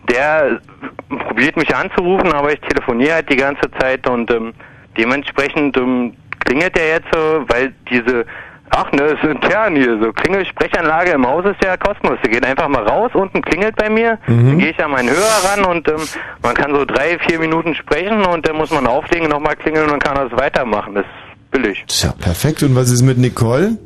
der 0.09 0.61
probiert 1.09 1.57
mich 1.57 1.75
anzurufen, 1.75 2.33
aber 2.33 2.53
ich 2.53 2.61
telefoniere 2.61 3.15
halt 3.15 3.31
die 3.31 3.37
ganze 3.37 3.71
Zeit 3.79 4.07
und 4.09 4.31
ähm, 4.31 4.53
dementsprechend 4.97 5.77
ähm, 5.77 6.15
klingelt 6.45 6.77
der 6.77 6.89
jetzt 6.89 7.09
so, 7.13 7.45
weil 7.49 7.73
diese, 7.91 8.25
ach 8.71 8.91
ne, 8.93 9.03
ist 9.03 9.23
intern 9.25 9.77
hier, 9.77 9.99
so 10.03 10.13
Klingelsprechanlage 10.13 11.13
im 11.13 11.27
Haus 11.27 11.45
ist 11.47 11.63
ja 11.65 11.77
kostenlos. 11.77 12.19
Der 12.23 12.31
geht 12.31 12.45
einfach 12.47 12.69
mal 12.69 12.83
raus, 12.87 13.11
unten 13.15 13.41
klingelt 13.43 13.77
bei 13.77 13.89
mir, 13.89 14.19
Mhm. 14.27 14.47
dann 14.49 14.59
gehe 14.59 14.71
ich 14.71 14.85
an 14.85 14.91
meinen 14.91 15.09
Hörer 15.11 15.45
ran 15.53 15.65
und 15.65 15.89
ähm, 15.89 15.97
man 16.43 16.55
kann 16.55 16.75
so 16.75 16.85
drei, 16.85 17.19
vier 17.21 17.39
Minuten 17.39 17.75
sprechen 17.75 18.25
und 18.27 18.47
dann 18.49 18.57
muss 18.57 18.71
man 18.71 18.87
auflegen, 18.87 19.29
nochmal 19.29 19.57
klingeln 19.57 19.85
und 19.85 19.93
dann 19.93 20.01
kann 20.01 20.17
er 20.17 20.29
das 20.29 20.39
weitermachen. 20.39 20.95
Das 20.95 21.05
ist 21.05 21.51
billig. 21.51 21.85
Tja, 21.87 22.13
perfekt. 22.21 22.63
Und 22.63 22.75
was 22.77 22.91
ist 22.91 23.03
mit 23.03 23.19
Nicole? 23.19 23.79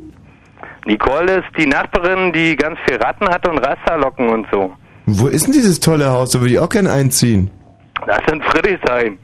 Nicole 0.85 1.35
ist 1.35 1.47
die 1.57 1.65
Nachbarin, 1.65 2.33
die 2.33 2.55
ganz 2.57 2.77
viel 2.85 2.97
Ratten 2.97 3.29
hat 3.29 3.47
und 3.47 3.57
Rasterlocken 3.59 4.27
und 4.29 4.47
so. 4.51 4.73
Wo 5.05 5.27
ist 5.27 5.45
denn 5.45 5.53
dieses 5.53 5.79
tolle 5.79 6.09
Haus? 6.09 6.31
Da 6.31 6.39
würde 6.39 6.53
ich 6.53 6.59
auch 6.59 6.69
gern 6.69 6.87
einziehen. 6.87 7.49
Das 8.07 8.19
sind 8.27 8.43
Friedrichshain. 8.45 9.17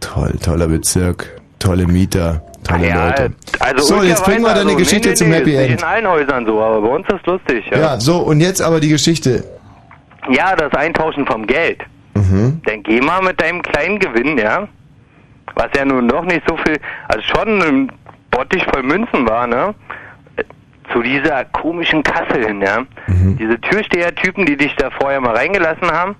Toll, 0.00 0.32
toller 0.42 0.68
Bezirk, 0.68 1.40
tolle 1.58 1.86
Mieter, 1.86 2.42
tolle 2.64 2.88
Ja, 2.88 3.06
Leute. 3.08 3.32
also 3.58 3.84
so, 3.96 4.02
jetzt 4.02 4.24
bringen 4.24 4.42
wir 4.42 4.50
deine 4.54 4.66
also, 4.66 4.76
Geschichte 4.76 5.08
nee, 5.08 5.12
nee, 5.12 5.16
zum 5.16 5.28
nee, 5.30 5.34
Happy 5.36 5.50
ist 5.52 5.58
End. 5.60 5.70
Nicht 5.70 5.80
in 5.82 5.86
allen 5.86 6.06
Häusern 6.08 6.46
so, 6.46 6.60
aber 6.60 6.80
bei 6.82 6.88
uns 6.88 7.06
ist 7.08 7.26
lustig. 7.26 7.64
Ja, 7.70 7.78
Ja, 7.78 8.00
so, 8.00 8.18
und 8.18 8.40
jetzt 8.40 8.62
aber 8.62 8.80
die 8.80 8.88
Geschichte. 8.88 9.44
ja 10.30 10.54
das 10.56 10.72
Eintauschen 10.74 11.26
vom 11.26 11.46
Geld. 11.46 11.80
Mhm. 12.14 12.60
Dann 12.64 12.82
geh 12.84 13.00
mal 13.00 13.22
mit 13.22 13.40
deinem 13.40 13.62
kleinen 13.62 13.98
Gewinn, 13.98 14.38
ja, 14.38 14.68
was 15.54 15.68
ja 15.76 15.84
nun 15.84 16.06
noch 16.06 16.24
nicht 16.24 16.42
so 16.48 16.56
viel, 16.58 16.78
also 17.08 17.22
schon 17.22 17.62
ein 17.62 17.92
Bottich 18.30 18.64
voll 18.72 18.82
Münzen 18.84 19.28
war, 19.28 19.46
ne, 19.46 19.74
zu 20.92 21.02
dieser 21.02 21.44
komischen 21.46 22.02
Kasse 22.02 22.40
hin, 22.40 22.60
ja. 22.62 22.80
Mhm. 23.06 23.36
Diese 23.36 23.60
Türsteher-Typen, 23.60 24.46
die 24.46 24.56
dich 24.56 24.74
da 24.76 24.90
vorher 24.90 25.20
mal 25.20 25.36
reingelassen 25.36 25.90
haben, 25.90 26.16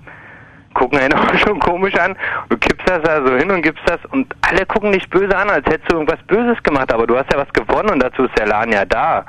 gucken 0.75 0.99
einen 0.99 1.13
auch 1.19 1.35
schon 1.35 1.59
komisch 1.59 1.95
an. 1.97 2.17
Du 2.49 2.57
kippst 2.57 2.89
das 2.89 3.03
da 3.03 3.27
so 3.27 3.37
hin 3.37 3.51
und 3.51 3.63
gibst 3.63 3.83
das 3.87 3.99
und 4.11 4.35
alle 4.43 4.65
gucken 4.67 4.93
dich 4.93 5.09
böse 5.11 5.37
an, 5.37 5.51
als 5.51 5.67
hättest 5.67 5.91
du 5.91 5.97
irgendwas 5.97 6.23
Böses 6.27 6.63
gemacht, 6.63 6.93
aber 6.93 7.07
du 7.07 7.17
hast 7.17 7.33
ja 7.33 7.39
was 7.39 7.53
gewonnen 7.53 7.91
und 7.91 8.03
dazu 8.03 8.25
ist 8.25 8.39
der 8.39 8.47
Laden 8.47 8.73
ja 8.73 8.85
da. 8.85 9.25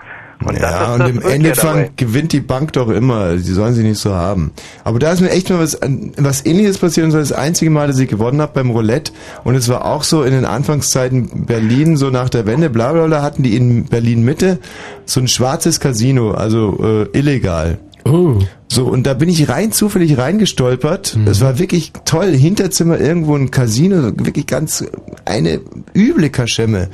Und 0.46 0.56
das 0.56 0.62
Ja, 0.62 0.84
ist 0.86 0.94
und 0.94 1.00
das 1.00 1.10
im 1.10 1.22
Endeffekt 1.32 1.98
gewinnt 1.98 2.32
die 2.32 2.40
Bank 2.40 2.74
doch 2.74 2.90
immer. 2.90 3.38
Sie 3.38 3.54
sollen 3.54 3.74
sie 3.74 3.84
nicht 3.84 4.00
so 4.00 4.14
haben. 4.14 4.52
Aber 4.84 5.00
da 5.00 5.12
ist 5.12 5.22
mir 5.22 5.32
echt 5.32 5.50
mal 5.50 5.60
was, 5.60 5.78
was 6.18 6.46
ähnliches 6.46 6.78
passiert. 6.78 7.06
Und 7.06 7.12
zwar 7.12 7.20
das 7.20 7.32
einzige 7.32 7.72
Mal, 7.72 7.88
dass 7.88 8.00
ich 8.00 8.08
gewonnen 8.08 8.42
habe 8.42 8.54
beim 8.54 8.70
Roulette. 8.72 9.12
Und 9.44 9.56
es 9.56 9.68
war 9.68 9.86
auch 9.86 10.04
so 10.04 10.24
in 10.24 10.32
den 10.32 10.46
Anfangszeiten 10.46 11.46
Berlin, 11.46 11.98
so 11.98 12.10
nach 12.10 12.30
der 12.30 12.46
Wende, 12.46 12.70
bla 12.70 12.94
bla 12.94 13.06
bla, 13.08 13.22
hatten 13.22 13.44
die 13.44 13.56
in 13.56 13.86
Berlin 13.86 14.24
Mitte 14.24 14.60
so 15.06 15.20
ein 15.20 15.28
schwarzes 15.28 15.80
Casino, 15.80 16.32
also 16.32 16.78
äh, 17.14 17.18
illegal. 17.18 17.80
Oh. 18.06 18.40
So, 18.68 18.86
und 18.86 19.08
da 19.08 19.16
bin 19.16 19.30
ich 19.30 19.50
rein 19.50 19.72
zufällig 19.72 20.18
reingestolpert. 20.18 21.18
Es 21.26 21.42
war 21.42 21.58
wirklich 21.58 21.92
toll. 22.06 22.32
Hinterzimmer 22.32 23.00
irgendwo 23.00 23.36
ein 23.36 23.50
Casino, 23.50 24.12
wirklich 24.16 24.46
ganz 24.46 24.86
eine 25.26 25.60
üble 25.96 26.30
Kaschemme. 26.30 26.90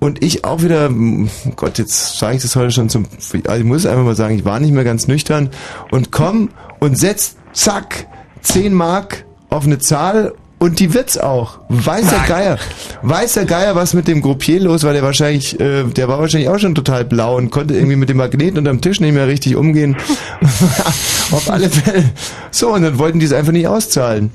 Und 0.00 0.24
ich 0.24 0.44
auch 0.44 0.62
wieder, 0.62 0.90
mm, 0.90 1.28
Gott, 1.54 1.78
jetzt 1.78 2.18
sage 2.18 2.36
ich 2.36 2.42
das 2.42 2.56
heute 2.56 2.72
schon 2.72 2.88
zum, 2.88 3.06
also 3.46 3.60
ich 3.60 3.64
muss 3.64 3.86
einfach 3.86 4.04
mal 4.04 4.16
sagen, 4.16 4.36
ich 4.36 4.44
war 4.44 4.58
nicht 4.58 4.72
mehr 4.72 4.84
ganz 4.84 5.06
nüchtern 5.06 5.50
und 5.92 6.10
komm 6.10 6.50
und 6.80 6.98
setz, 6.98 7.36
zack, 7.52 8.08
10 8.42 8.74
Mark 8.74 9.24
auf 9.50 9.64
eine 9.64 9.78
Zahl 9.78 10.34
und 10.60 10.78
die 10.78 10.94
wird's 10.94 11.18
auch. 11.18 11.58
Weiß 11.68 12.08
der 12.10 12.20
Geier. 12.28 12.58
Weiß 13.02 13.32
der 13.34 13.46
Geier, 13.46 13.74
was 13.74 13.94
mit 13.94 14.06
dem 14.06 14.20
Groupier 14.20 14.60
los 14.60 14.84
war, 14.84 14.92
der 14.92 15.02
wahrscheinlich, 15.02 15.58
äh, 15.58 15.82
der 15.84 16.06
war 16.06 16.20
wahrscheinlich 16.20 16.48
auch 16.48 16.58
schon 16.58 16.74
total 16.76 17.04
blau 17.04 17.36
und 17.36 17.50
konnte 17.50 17.74
irgendwie 17.74 17.96
mit 17.96 18.08
dem 18.08 18.18
Magneten 18.18 18.58
unterm 18.58 18.80
Tisch 18.80 19.00
nicht 19.00 19.12
mehr 19.14 19.26
richtig 19.26 19.56
umgehen. 19.56 19.96
Auf 21.32 21.50
alle 21.50 21.68
Fälle. 21.68 22.04
So, 22.50 22.72
und 22.74 22.82
dann 22.82 22.98
wollten 22.98 23.18
die 23.18 23.26
es 23.26 23.32
einfach 23.32 23.52
nicht 23.52 23.66
auszahlen. 23.66 24.30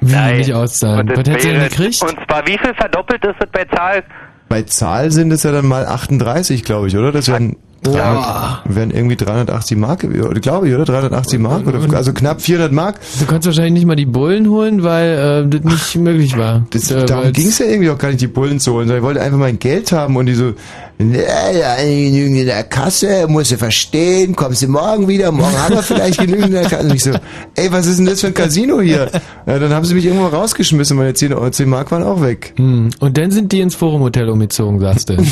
Wie 0.00 0.36
nicht 0.38 0.52
auszahlen? 0.54 1.08
Und 1.08 1.10
Was 1.10 1.18
hättest 1.28 1.44
du 1.44 1.48
denn 1.50 1.60
wäre- 1.60 1.68
gekriegt? 1.68 2.02
Und 2.02 2.16
zwar, 2.26 2.46
wie 2.46 2.58
viel 2.58 2.74
verdoppelt 2.74 3.24
ist 3.24 3.36
das 3.38 3.50
bei 3.52 3.64
Zahl? 3.76 4.02
Bei 4.48 4.62
Zahl 4.62 5.10
sind 5.12 5.30
es 5.32 5.42
ja 5.42 5.52
dann 5.52 5.66
mal 5.66 5.86
38, 5.86 6.64
glaube 6.64 6.88
ich, 6.88 6.96
oder? 6.96 7.12
Das 7.12 7.28
wären, 7.28 7.56
Boah. 7.82 8.60
wären 8.66 8.90
irgendwie 8.90 9.16
380 9.16 9.76
Mark, 9.78 10.00
glaube 10.42 10.68
ich, 10.68 10.74
oder? 10.74 10.84
380 10.84 11.38
Mark, 11.38 11.66
oder? 11.66 11.80
Also 11.96 12.12
knapp 12.12 12.42
400 12.42 12.72
Mark. 12.72 13.00
Du 13.18 13.24
konntest 13.26 13.46
wahrscheinlich 13.46 13.72
nicht 13.72 13.86
mal 13.86 13.96
die 13.96 14.06
Bullen 14.06 14.48
holen, 14.50 14.82
weil 14.82 15.44
äh, 15.46 15.48
das 15.48 15.64
nicht 15.64 15.96
möglich 15.96 16.36
war. 16.36 16.66
Das, 16.70 16.90
Äh, 16.90 17.06
darum 17.06 17.32
ging 17.32 17.48
es 17.48 17.58
ja 17.58 17.66
irgendwie 17.66 17.90
auch 17.90 17.98
gar 17.98 18.08
nicht, 18.08 18.20
die 18.20 18.26
Bullen 18.26 18.60
zu 18.60 18.72
holen, 18.74 18.86
sondern 18.88 18.98
ich 18.98 19.04
wollte 19.06 19.22
einfach 19.22 19.38
mein 19.38 19.58
Geld 19.58 19.92
haben 19.92 20.16
und 20.16 20.26
die 20.26 20.34
so, 20.34 20.52
naja, 20.98 21.76
genügend 21.82 22.40
in 22.40 22.46
der 22.46 22.64
Kasse, 22.64 23.26
musst 23.28 23.50
du 23.52 23.56
verstehen, 23.56 24.36
kommst 24.36 24.60
du 24.60 24.68
morgen 24.68 25.08
wieder, 25.08 25.32
morgen 25.32 25.56
haben 25.58 25.74
wir 25.76 25.82
vielleicht 25.82 26.20
genügend 26.20 26.48
in 26.48 26.52
der 26.52 26.64
Kasse. 26.64 26.84
Und 26.84 26.94
ich 26.94 27.02
so, 27.02 27.12
ey, 27.54 27.72
was 27.72 27.86
ist 27.86 27.98
denn 27.98 28.04
das 28.06 28.20
für 28.20 28.26
ein 28.26 28.34
Casino 28.34 28.82
hier? 28.82 29.10
Ja, 29.46 29.58
dann 29.58 29.72
haben 29.72 29.86
sie 29.86 29.94
mich 29.94 30.04
irgendwo 30.04 30.26
rausgeschmissen, 30.26 30.98
meine 30.98 31.14
10, 31.14 31.32
Euro- 31.32 31.48
10 31.48 31.66
Mark 31.68 31.90
waren 31.90 32.02
auch 32.02 32.20
weg. 32.20 32.52
Hm. 32.56 32.90
Und 33.00 33.16
dann 33.16 33.30
sind 33.30 33.50
die 33.52 33.60
ins 33.60 33.74
Forum-Hotel 33.74 34.28
umgezogen, 34.28 34.78
sagst 34.80 35.08
du. 35.08 35.16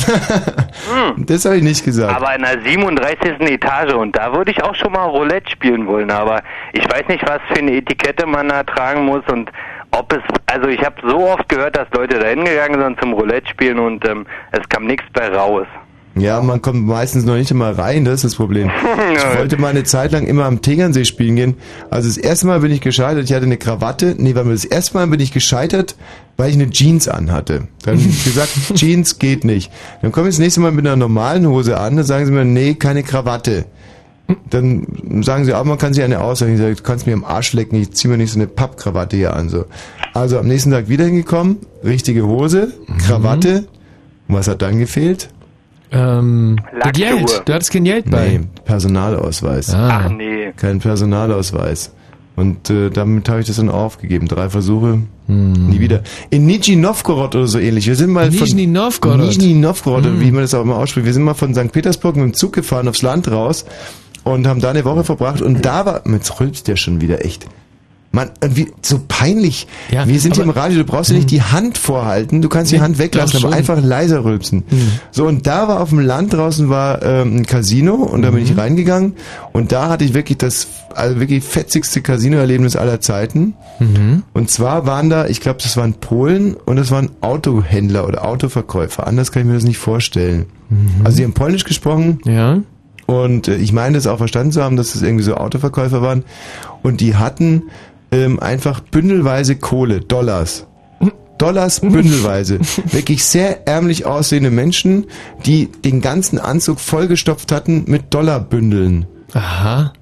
Das 1.17 1.45
habe 1.45 1.57
ich 1.57 1.63
nicht 1.63 1.83
gesagt. 1.83 2.15
Aber 2.15 2.37
in 2.39 2.45
der 2.45 2.61
37. 2.61 3.41
Etage 3.41 3.93
und 3.93 4.15
da 4.15 4.33
würde 4.33 4.51
ich 4.51 4.63
auch 4.63 4.73
schon 4.73 4.93
mal 4.93 5.05
Roulette 5.05 5.51
spielen 5.51 5.85
wollen, 5.87 6.09
aber 6.09 6.41
ich 6.71 6.85
weiß 6.85 7.07
nicht, 7.09 7.27
was 7.27 7.39
für 7.49 7.59
eine 7.59 7.73
Etikette 7.73 8.25
man 8.25 8.47
da 8.47 8.63
tragen 8.63 9.05
muss 9.05 9.23
und 9.29 9.51
ob 9.91 10.13
es, 10.13 10.21
also 10.45 10.69
ich 10.69 10.81
habe 10.83 10.95
so 11.05 11.17
oft 11.27 11.49
gehört, 11.49 11.75
dass 11.75 11.87
Leute 11.93 12.17
da 12.17 12.27
hingegangen 12.27 12.81
sind 12.81 13.01
zum 13.01 13.11
Roulette 13.13 13.49
spielen 13.49 13.79
und 13.79 14.07
ähm, 14.07 14.25
es 14.51 14.67
kam 14.69 14.85
nichts 14.85 15.05
bei 15.13 15.27
raus. 15.27 15.67
Ja, 16.15 16.41
man 16.41 16.61
kommt 16.61 16.85
meistens 16.85 17.25
noch 17.25 17.35
nicht 17.35 17.51
immer 17.51 17.77
rein, 17.77 18.05
das 18.05 18.15
ist 18.15 18.23
das 18.23 18.35
Problem. 18.35 18.71
Ich 19.13 19.37
wollte 19.37 19.57
mal 19.57 19.69
eine 19.69 19.83
Zeit 19.83 20.11
lang 20.11 20.25
immer 20.25 20.45
am 20.45 20.61
Tegernsee 20.61 21.05
spielen 21.05 21.35
gehen. 21.35 21.57
Also 21.89 22.07
das 22.07 22.17
erste 22.17 22.47
Mal 22.47 22.59
bin 22.59 22.71
ich 22.71 22.81
gescheitert, 22.81 23.25
ich 23.25 23.33
hatte 23.33 23.45
eine 23.45 23.57
Krawatte. 23.57 24.15
Nee, 24.17 24.33
mal, 24.33 24.45
das 24.45 24.65
erste 24.65 24.97
Mal 24.97 25.07
bin 25.07 25.19
ich 25.19 25.31
gescheitert, 25.33 25.95
weil 26.39 26.51
ich 26.51 26.55
eine 26.55 26.69
Jeans 26.69 27.09
anhatte. 27.09 27.67
Dann 27.83 27.97
gesagt, 27.97 28.49
Jeans 28.75 29.19
geht 29.19 29.43
nicht. 29.43 29.69
Dann 30.01 30.13
komme 30.13 30.29
ich 30.29 30.35
das 30.35 30.39
nächste 30.39 30.61
Mal 30.61 30.71
mit 30.71 30.87
einer 30.87 30.95
normalen 30.95 31.45
Hose 31.45 31.77
an, 31.77 31.97
dann 31.97 32.05
sagen 32.05 32.25
sie 32.25 32.31
mir, 32.31 32.45
nee, 32.45 32.75
keine 32.75 33.03
Krawatte. 33.03 33.65
Dann 34.49 35.21
sagen 35.21 35.43
sie, 35.43 35.53
aber 35.53 35.67
man 35.67 35.77
kann 35.77 35.93
sich 35.93 36.01
eine 36.01 36.21
aussuchen. 36.21 36.53
Ich 36.53 36.59
sage, 36.59 36.75
du 36.75 36.83
kannst 36.83 37.07
mir 37.07 37.13
am 37.13 37.25
Arsch 37.25 37.51
lecken, 37.51 37.75
ich 37.75 37.91
ziehe 37.91 38.09
mir 38.09 38.17
nicht 38.17 38.31
so 38.31 38.39
eine 38.39 38.47
Pappkrawatte 38.47 39.17
hier 39.17 39.35
an. 39.35 39.49
So. 39.49 39.65
Also 40.13 40.39
am 40.39 40.47
nächsten 40.47 40.71
Tag 40.71 40.87
wieder 40.87 41.05
hingekommen, 41.05 41.57
richtige 41.83 42.25
Hose, 42.25 42.71
Krawatte. 43.05 43.67
Und 44.29 44.35
was 44.35 44.47
hat 44.47 44.61
dann 44.61 44.79
gefehlt? 44.79 45.29
Ähm, 45.91 46.57
das 46.81 46.93
Geld. 46.93 47.41
Du 47.45 47.53
hattest 47.53 47.71
kein 47.73 47.83
Geld 47.83 48.09
bei. 48.09 48.37
Nee, 48.37 48.41
Personalausweis. 48.63 49.73
Ah. 49.73 50.03
Ach 50.05 50.09
nee. 50.09 50.53
Kein 50.55 50.79
Personalausweis. 50.79 51.91
Und 52.39 52.69
äh, 52.69 52.89
damit 52.89 53.27
habe 53.29 53.41
ich 53.41 53.47
das 53.47 53.57
dann 53.57 53.69
aufgegeben. 53.69 54.27
Drei 54.27 54.49
Versuche, 54.49 54.99
Hm. 55.27 55.69
nie 55.69 55.79
wieder. 55.79 56.01
In 56.31 56.45
Nizhny 56.45 56.75
Novgorod 56.75 57.35
oder 57.35 57.47
so 57.47 57.59
ähnlich. 57.59 57.85
Wir 57.87 57.95
sind 57.95 58.09
mal 58.11 58.29
Nizhny 58.29 58.63
von 58.63 58.71
Novgorod. 58.71 59.19
Nizhny 59.19 59.53
Novgorod, 59.53 60.05
Hm. 60.05 60.21
wie 60.21 60.31
man 60.31 60.41
das 60.41 60.53
auch 60.53 60.61
immer 60.63 60.77
ausspricht. 60.77 61.05
Wir 61.05 61.13
sind 61.13 61.23
mal 61.23 61.33
von 61.35 61.53
St. 61.53 61.71
Petersburg 61.71 62.15
mit 62.15 62.23
dem 62.25 62.33
Zug 62.33 62.53
gefahren 62.53 62.87
aufs 62.87 63.01
Land 63.03 63.29
raus 63.29 63.65
und 64.23 64.47
haben 64.47 64.59
da 64.61 64.71
eine 64.71 64.85
Woche 64.85 65.03
verbracht. 65.03 65.41
Und 65.41 65.65
da 65.65 65.85
war, 65.85 66.01
jetzt 66.11 66.39
rülpst 66.39 66.67
der 66.67 66.75
schon 66.77 67.01
wieder 67.01 67.23
echt. 67.23 67.45
Man, 68.11 68.31
wie, 68.41 68.71
so 68.81 68.99
peinlich. 69.07 69.67
Ja, 69.91 70.07
wir 70.07 70.19
sind 70.19 70.35
hier 70.35 70.43
im 70.43 70.49
Radio, 70.49 70.79
du 70.79 70.83
brauchst 70.83 71.11
ja 71.11 71.15
nicht 71.15 71.29
die 71.29 71.43
Hand 71.43 71.77
vorhalten, 71.77 72.41
du 72.41 72.49
kannst 72.49 72.71
die 72.71 72.81
Hand 72.81 72.97
weglassen, 72.97 73.43
aber 73.43 73.55
einfach 73.55 73.79
leiser 73.83 74.23
rülpsen. 74.23 74.63
So, 75.11 75.27
und 75.27 75.45
da 75.45 75.67
war 75.67 75.79
auf 75.79 75.89
dem 75.89 75.99
Land 75.99 76.33
draußen 76.33 76.69
war 76.69 77.03
ähm, 77.03 77.37
ein 77.37 77.45
Casino 77.45 77.93
und 77.93 78.23
da 78.23 78.31
bin 78.31 78.43
ich 78.43 78.57
reingegangen 78.57 79.13
und 79.53 79.71
da 79.71 79.89
hatte 79.89 80.05
ich 80.05 80.15
wirklich 80.15 80.39
das, 80.39 80.67
also 80.95 81.19
wirklich 81.19 81.43
fetzigste 81.43 82.01
Casino-Erlebnis 82.01 82.75
aller 82.75 82.99
Zeiten. 82.99 83.53
Mhm. 83.77 84.23
Und 84.33 84.49
zwar 84.49 84.87
waren 84.87 85.11
da, 85.11 85.27
ich 85.27 85.39
glaube, 85.39 85.59
das 85.61 85.77
waren 85.77 85.93
Polen 85.93 86.55
und 86.55 86.77
das 86.77 86.89
waren 86.89 87.11
Autohändler 87.21 88.07
oder 88.07 88.25
Autoverkäufer. 88.25 89.05
Anders 89.05 89.31
kann 89.31 89.43
ich 89.43 89.47
mir 89.47 89.53
das 89.53 89.65
nicht 89.65 89.77
vorstellen. 89.77 90.47
Also 91.03 91.17
sie 91.17 91.23
haben 91.23 91.33
Polnisch 91.33 91.63
gesprochen. 91.63 92.19
Ja. 92.25 92.59
Und 93.05 93.47
äh, 93.47 93.55
ich 93.55 93.73
meine 93.73 93.95
das 93.95 94.05
auch 94.05 94.19
verstanden 94.19 94.51
zu 94.51 94.63
haben, 94.63 94.77
dass 94.77 94.93
das 94.93 95.01
irgendwie 95.01 95.23
so 95.23 95.35
Autoverkäufer 95.35 96.01
waren. 96.01 96.23
Und 96.83 97.01
die 97.01 97.15
hatten 97.15 97.63
ähm, 98.11 98.39
einfach 98.39 98.79
bündelweise 98.79 99.55
Kohle, 99.55 100.01
Dollars. 100.01 100.65
Dollars 101.37 101.79
bündelweise. 101.81 102.59
Wirklich 102.91 103.23
sehr 103.23 103.67
ärmlich 103.67 104.05
aussehende 104.05 104.51
Menschen, 104.51 105.07
die 105.45 105.67
den 105.67 106.01
ganzen 106.01 106.37
Anzug 106.37 106.79
vollgestopft 106.79 107.51
hatten 107.51 107.85
mit 107.87 108.13
Dollarbündeln. 108.13 109.05
Aha. 109.33 109.93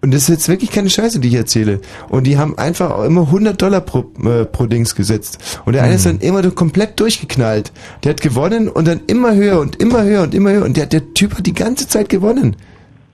Und 0.00 0.14
das 0.14 0.22
ist 0.22 0.28
jetzt 0.28 0.48
wirklich 0.48 0.70
keine 0.70 0.90
Scheiße, 0.90 1.18
die 1.18 1.28
ich 1.28 1.34
erzähle. 1.34 1.80
Und 2.08 2.24
die 2.24 2.38
haben 2.38 2.56
einfach 2.56 2.92
auch 2.92 3.04
immer 3.04 3.22
100 3.22 3.60
Dollar 3.60 3.80
pro, 3.80 4.04
äh, 4.24 4.44
pro 4.44 4.66
Dings 4.66 4.94
gesetzt. 4.94 5.60
Und 5.64 5.72
der 5.72 5.82
eine 5.82 5.94
ist 5.94 6.06
dann 6.06 6.20
immer 6.20 6.48
komplett 6.52 7.00
durchgeknallt. 7.00 7.72
Der 8.04 8.10
hat 8.10 8.20
gewonnen 8.20 8.68
und 8.68 8.86
dann 8.86 9.00
immer 9.08 9.34
höher 9.34 9.58
und 9.58 9.76
immer 9.76 10.04
höher 10.04 10.22
und 10.22 10.34
immer 10.34 10.52
höher. 10.52 10.64
Und 10.64 10.76
der, 10.76 10.86
der 10.86 11.14
Typ 11.14 11.36
hat 11.36 11.46
die 11.46 11.54
ganze 11.54 11.88
Zeit 11.88 12.08
gewonnen. 12.08 12.54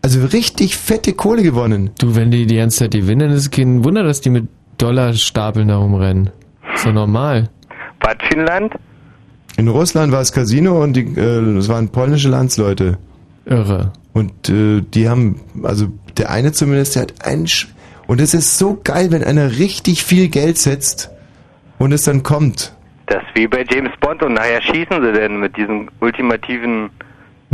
Also 0.05 0.27
richtig 0.27 0.77
fette 0.77 1.15
Kohle 1.15 1.43
gewonnen. 1.43 1.89
Du, 1.99 2.15
wenn 2.15 2.31
die 2.31 2.45
die 2.45 2.57
ganze 2.57 2.81
Zeit 2.81 2.91
gewinnen, 2.91 3.31
ist 3.31 3.41
es 3.41 3.51
kein 3.51 3.85
Wunder, 3.85 4.03
dass 4.03 4.21
die 4.21 4.29
mit 4.29 4.49
Dollarstapeln 4.77 5.69
da 5.69 5.79
rumrennen. 5.79 6.29
Ist 6.75 6.85
doch 6.85 6.93
normal. 6.93 7.49
Was 8.01 8.17
für 8.29 8.39
ein 8.39 8.45
Land? 8.45 8.75
In 9.57 9.67
Russland 9.67 10.13
war 10.13 10.21
es 10.21 10.31
Casino 10.31 10.83
und 10.83 10.93
die, 10.93 11.07
äh, 11.07 11.55
das 11.55 11.71
waren 11.71 11.89
polnische 11.89 12.29
Landsleute. 12.29 12.99
Irre. 13.47 13.95
Und 14.13 14.51
äh, 14.51 14.83
die 14.83 15.09
haben, 15.09 15.41
also 15.63 15.87
der 16.19 16.31
eine 16.31 16.53
zumindest, 16.53 16.97
der 16.97 17.03
hat 17.05 17.27
einen 17.27 17.47
Sch 17.47 17.69
und 18.07 18.21
es 18.21 18.35
ist 18.35 18.59
so 18.59 18.79
geil, 18.85 19.11
wenn 19.11 19.25
einer 19.25 19.53
richtig 19.53 20.05
viel 20.05 20.29
Geld 20.29 20.59
setzt 20.59 21.13
und 21.79 21.93
es 21.93 22.03
dann 22.03 22.23
kommt. 22.23 22.75
Das 23.07 23.23
ist 23.23 23.37
wie 23.37 23.47
bei 23.47 23.65
James 23.67 23.93
Bond 24.01 24.23
und 24.23 24.35
nachher 24.35 24.61
schießen 24.61 25.03
sie 25.03 25.13
denn 25.15 25.41
mit 25.41 25.57
diesem 25.57 25.89
ultimativen 26.01 26.91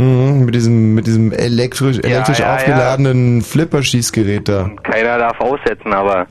Mhm, 0.01 0.45
mit 0.45 0.55
diesem, 0.55 0.95
mit 0.95 1.05
diesem 1.05 1.31
elektrisch, 1.31 1.99
elektrisch 1.99 2.39
ja, 2.39 2.47
ja. 2.47 2.55
aufgeladenen 2.55 3.41
Flipper-Schießgerät 3.43 4.47
da. 4.49 4.71
keiner 4.83 5.19
darf 5.19 5.39
aussetzen, 5.39 5.93
aber 5.93 6.25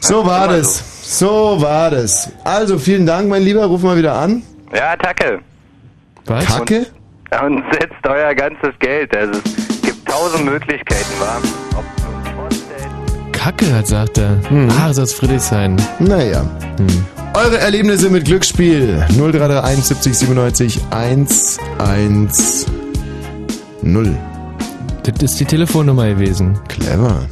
So 0.00 0.26
war 0.26 0.48
das. 0.48 1.18
So 1.18 1.56
war 1.60 1.90
das. 1.90 2.30
Also, 2.44 2.78
vielen 2.78 3.06
Dank, 3.06 3.28
mein 3.28 3.42
Lieber. 3.42 3.64
Ruf 3.64 3.82
mal 3.82 3.96
wieder 3.96 4.14
an. 4.14 4.42
ja, 4.74 4.94
Tacke. 4.96 5.38
Was? 6.26 6.44
Kacke? 6.44 6.86
Und 7.44 7.64
setzt 7.72 8.06
euer 8.06 8.34
ganzes 8.34 8.78
Geld. 8.78 9.16
Also 9.16 9.40
es 9.40 9.82
gibt 9.82 10.06
tausend 10.06 10.44
Möglichkeiten, 10.44 11.12
wa? 11.18 11.40
Ob 11.78 13.32
Kacke, 13.32 13.74
hat 13.74 13.86
sagt 13.86 14.18
er. 14.18 14.38
Ah, 14.78 14.88
das 14.88 14.98
aus 14.98 15.14
Friedrichshain. 15.14 15.76
Naja. 15.98 16.44
Eure 17.34 17.58
Erlebnisse 17.58 18.10
mit 18.10 18.26
Glücksspiel 18.26 19.04
0331 19.08 19.84
70 19.84 20.18
97 20.18 20.80
110. 20.90 22.81
Das 25.02 25.22
ist 25.22 25.40
die 25.40 25.44
Telefonnummer 25.44 26.08
gewesen. 26.08 26.58
Clever. 26.68 27.26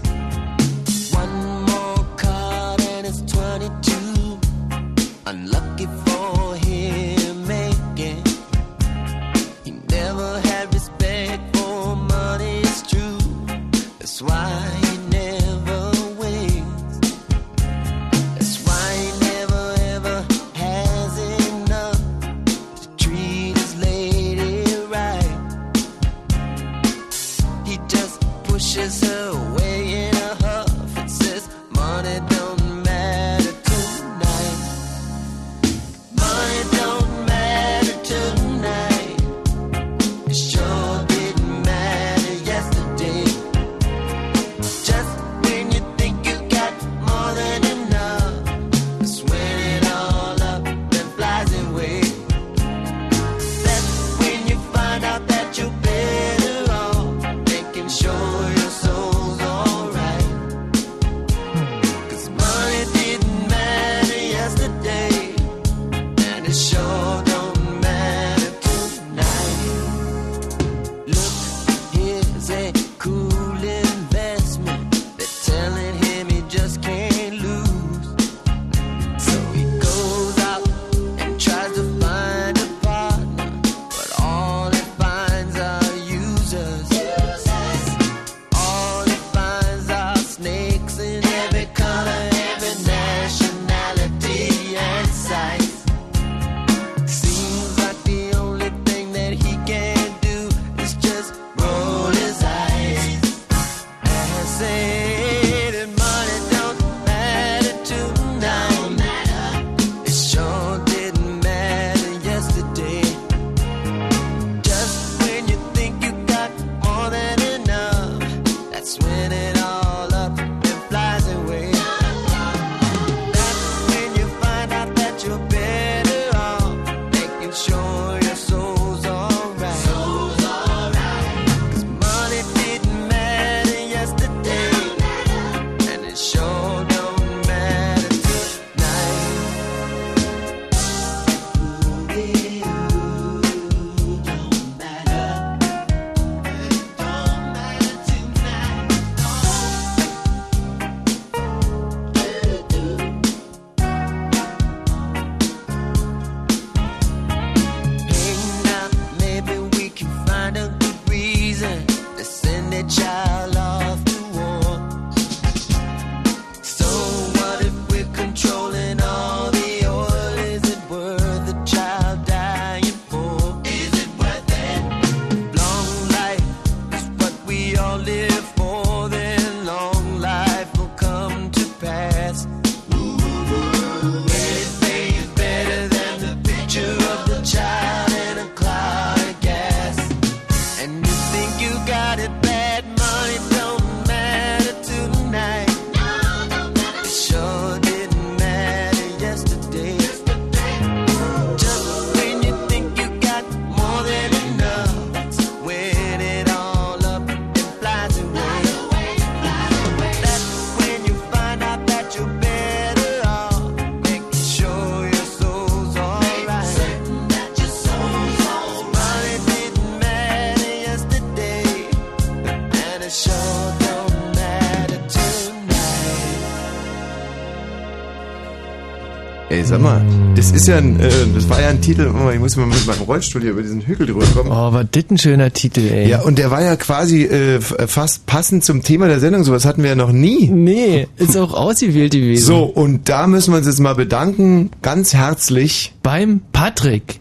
Das 230.53 230.63
ist 230.63 230.69
ja 230.69 230.79
ein, 230.79 230.99
äh, 230.99 231.11
das 231.33 231.49
war 231.49 231.61
ja 231.61 231.69
ein 231.69 231.81
Titel, 231.81 232.13
ich 232.33 232.41
muss 232.41 232.57
mal 232.57 232.67
mit 232.67 232.85
meinem 232.87 233.03
Rollstuhl 233.03 233.41
hier 233.41 233.53
über 233.53 233.63
diesen 233.63 233.83
Hügel 233.83 234.07
drüber 234.07 234.25
kommen. 234.35 234.51
Oh, 234.51 234.73
war 234.73 234.85
das 234.85 235.05
ein 235.11 235.19
schöner 235.19 235.53
Titel, 235.53 235.89
ey. 235.93 236.09
Ja, 236.09 236.23
und 236.23 236.39
der 236.39 236.51
war 236.51 236.63
ja 236.63 236.75
quasi 236.77 237.23
äh, 237.23 237.57
äh, 237.57 237.61
fast 237.61 238.27
passend 238.27 238.65
zum 238.65 238.83
Thema 238.83 239.07
der 239.07 239.21
Sendung. 239.21 239.45
Sowas 239.45 239.65
hatten 239.65 239.83
wir 239.83 239.91
ja 239.91 239.97
noch 239.97 240.13
nie. 240.13 240.49
Nee, 240.49 241.07
ist 241.19 241.37
auch 241.37 241.55
ausgewählt 241.55 242.13
gewesen. 242.13 242.45
So, 242.45 242.65
und 242.65 243.09
da 243.09 243.27
müssen 243.27 243.53
wir 243.53 243.59
uns 243.59 243.67
jetzt 243.67 243.81
mal 243.81 243.95
bedanken, 243.95 244.71
ganz 244.83 245.15
herzlich. 245.15 245.95
Beim 246.03 246.41
Patrick. 246.53 247.20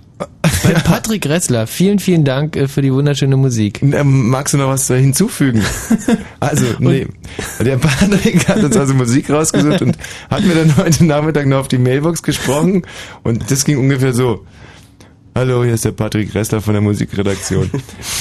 Patrick 0.73 1.25
Ressler. 1.25 1.67
Vielen, 1.67 1.99
vielen 1.99 2.25
Dank 2.25 2.55
äh, 2.55 2.67
für 2.67 2.81
die 2.81 2.93
wunderschöne 2.93 3.37
Musik. 3.37 3.81
Ähm, 3.81 4.29
magst 4.29 4.53
du 4.53 4.57
noch 4.57 4.67
was 4.69 4.89
äh, 4.89 4.99
hinzufügen? 4.99 5.63
Also, 6.39 6.65
nee. 6.79 7.05
Der 7.59 7.77
Patrick 7.77 8.47
hat 8.47 8.63
uns 8.63 8.77
also 8.77 8.93
Musik 8.93 9.29
rausgesucht 9.29 9.81
und 9.81 9.97
hat 10.29 10.43
mir 10.43 10.55
dann 10.55 10.77
heute 10.77 11.05
Nachmittag 11.05 11.47
noch 11.47 11.59
auf 11.59 11.67
die 11.67 11.77
Mailbox 11.77 12.23
gesprochen 12.23 12.83
und 13.23 13.51
das 13.51 13.65
ging 13.65 13.77
ungefähr 13.77 14.13
so. 14.13 14.45
Hallo, 15.35 15.63
hier 15.63 15.73
ist 15.73 15.85
der 15.85 15.91
Patrick 15.91 16.33
Ressler 16.33 16.61
von 16.61 16.73
der 16.73 16.81
Musikredaktion. 16.81 17.69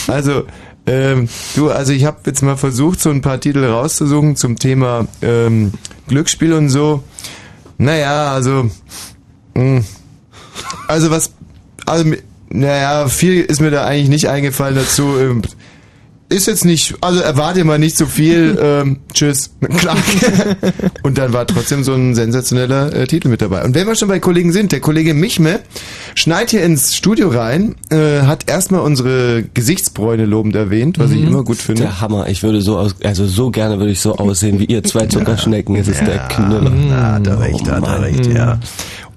Also, 0.09 0.45
ähm, 0.87 1.29
du, 1.55 1.71
also 1.71 1.93
ich 1.93 2.05
habe 2.05 2.19
jetzt 2.27 2.43
mal 2.43 2.57
versucht, 2.57 3.01
so 3.01 3.11
ein 3.11 3.23
paar 3.23 3.41
Titel 3.41 3.65
rauszusuchen 3.65 4.37
zum 4.37 4.59
Thema 4.59 5.07
ähm, 5.23 5.73
Glücksspiel 6.09 6.53
und 6.53 6.71
so. 6.71 7.03
Naja, 7.77 8.33
also, 8.33 8.71
mh, 9.55 9.83
also 10.87 11.11
was, 11.11 11.33
also, 11.87 12.13
naja, 12.51 13.09
viel 13.09 13.41
ist 13.43 13.61
mir 13.61 13.71
da 13.71 13.85
eigentlich 13.85 14.09
nicht 14.09 14.29
eingefallen 14.29 14.75
dazu. 14.77 15.17
Ähm, 15.19 15.43
ist 16.31 16.47
jetzt 16.47 16.67
nicht, 16.67 16.95
also 17.01 17.21
erwarte 17.21 17.65
mal 17.65 17.79
nicht 17.79 17.97
so 17.97 18.05
viel. 18.05 18.59
Ähm, 18.63 18.99
tschüss, 19.15 19.51
Klack. 19.79 19.97
Und 21.03 21.17
dann 21.17 21.33
war 21.33 21.47
trotzdem 21.47 21.85
so 21.85 21.95
ein 21.95 22.15
sensationeller 22.15 22.93
äh, 22.93 23.07
Titel 23.07 23.29
mit 23.29 23.41
dabei. 23.41 23.65
Und 23.65 23.75
wenn 23.75 23.87
wir 23.87 23.95
schon 23.95 24.09
bei 24.09 24.19
Kollegen 24.21 24.53
sind, 24.53 24.73
der 24.73 24.81
Kollege 24.81 25.15
Michme 25.15 25.61
schneit 26.15 26.51
hier 26.51 26.63
ins 26.65 26.95
Studio 26.95 27.29
rein, 27.29 27.77
äh, 27.89 28.23
hat 28.27 28.45
erstmal 28.51 28.83
unsere 28.83 29.43
Gesichtsbräune 29.55 30.27
lobend 30.27 30.55
erwähnt, 30.55 30.99
was 30.99 31.13
ich 31.13 31.21
Mhm. 31.23 31.29
immer 31.29 31.45
gut 31.45 31.57
finde. 31.57 31.83
Der 31.85 32.01
Hammer. 32.03 32.29
Ich 32.29 32.43
würde 32.43 32.61
so 32.61 32.77
aus, 32.79 32.95
also 33.03 33.27
so 33.27 33.51
gerne 33.51 33.79
würde 33.79 33.93
ich 33.93 34.01
so 34.01 34.17
aussehen 34.17 34.59
wie 34.61 34.67
ihr 34.67 34.85
zwei 34.85 35.07
Zuckerschnecken. 35.09 35.77
Es 35.77 35.89
ist 35.89 36.01
der 36.03 36.19
Knüller. 36.29 36.71
Na, 36.91 37.13
hat 37.15 37.27
er 37.27 37.41
recht, 37.41 37.71
hat 37.71 37.87
er 37.87 38.03
recht, 38.03 38.27
ja. 38.27 38.59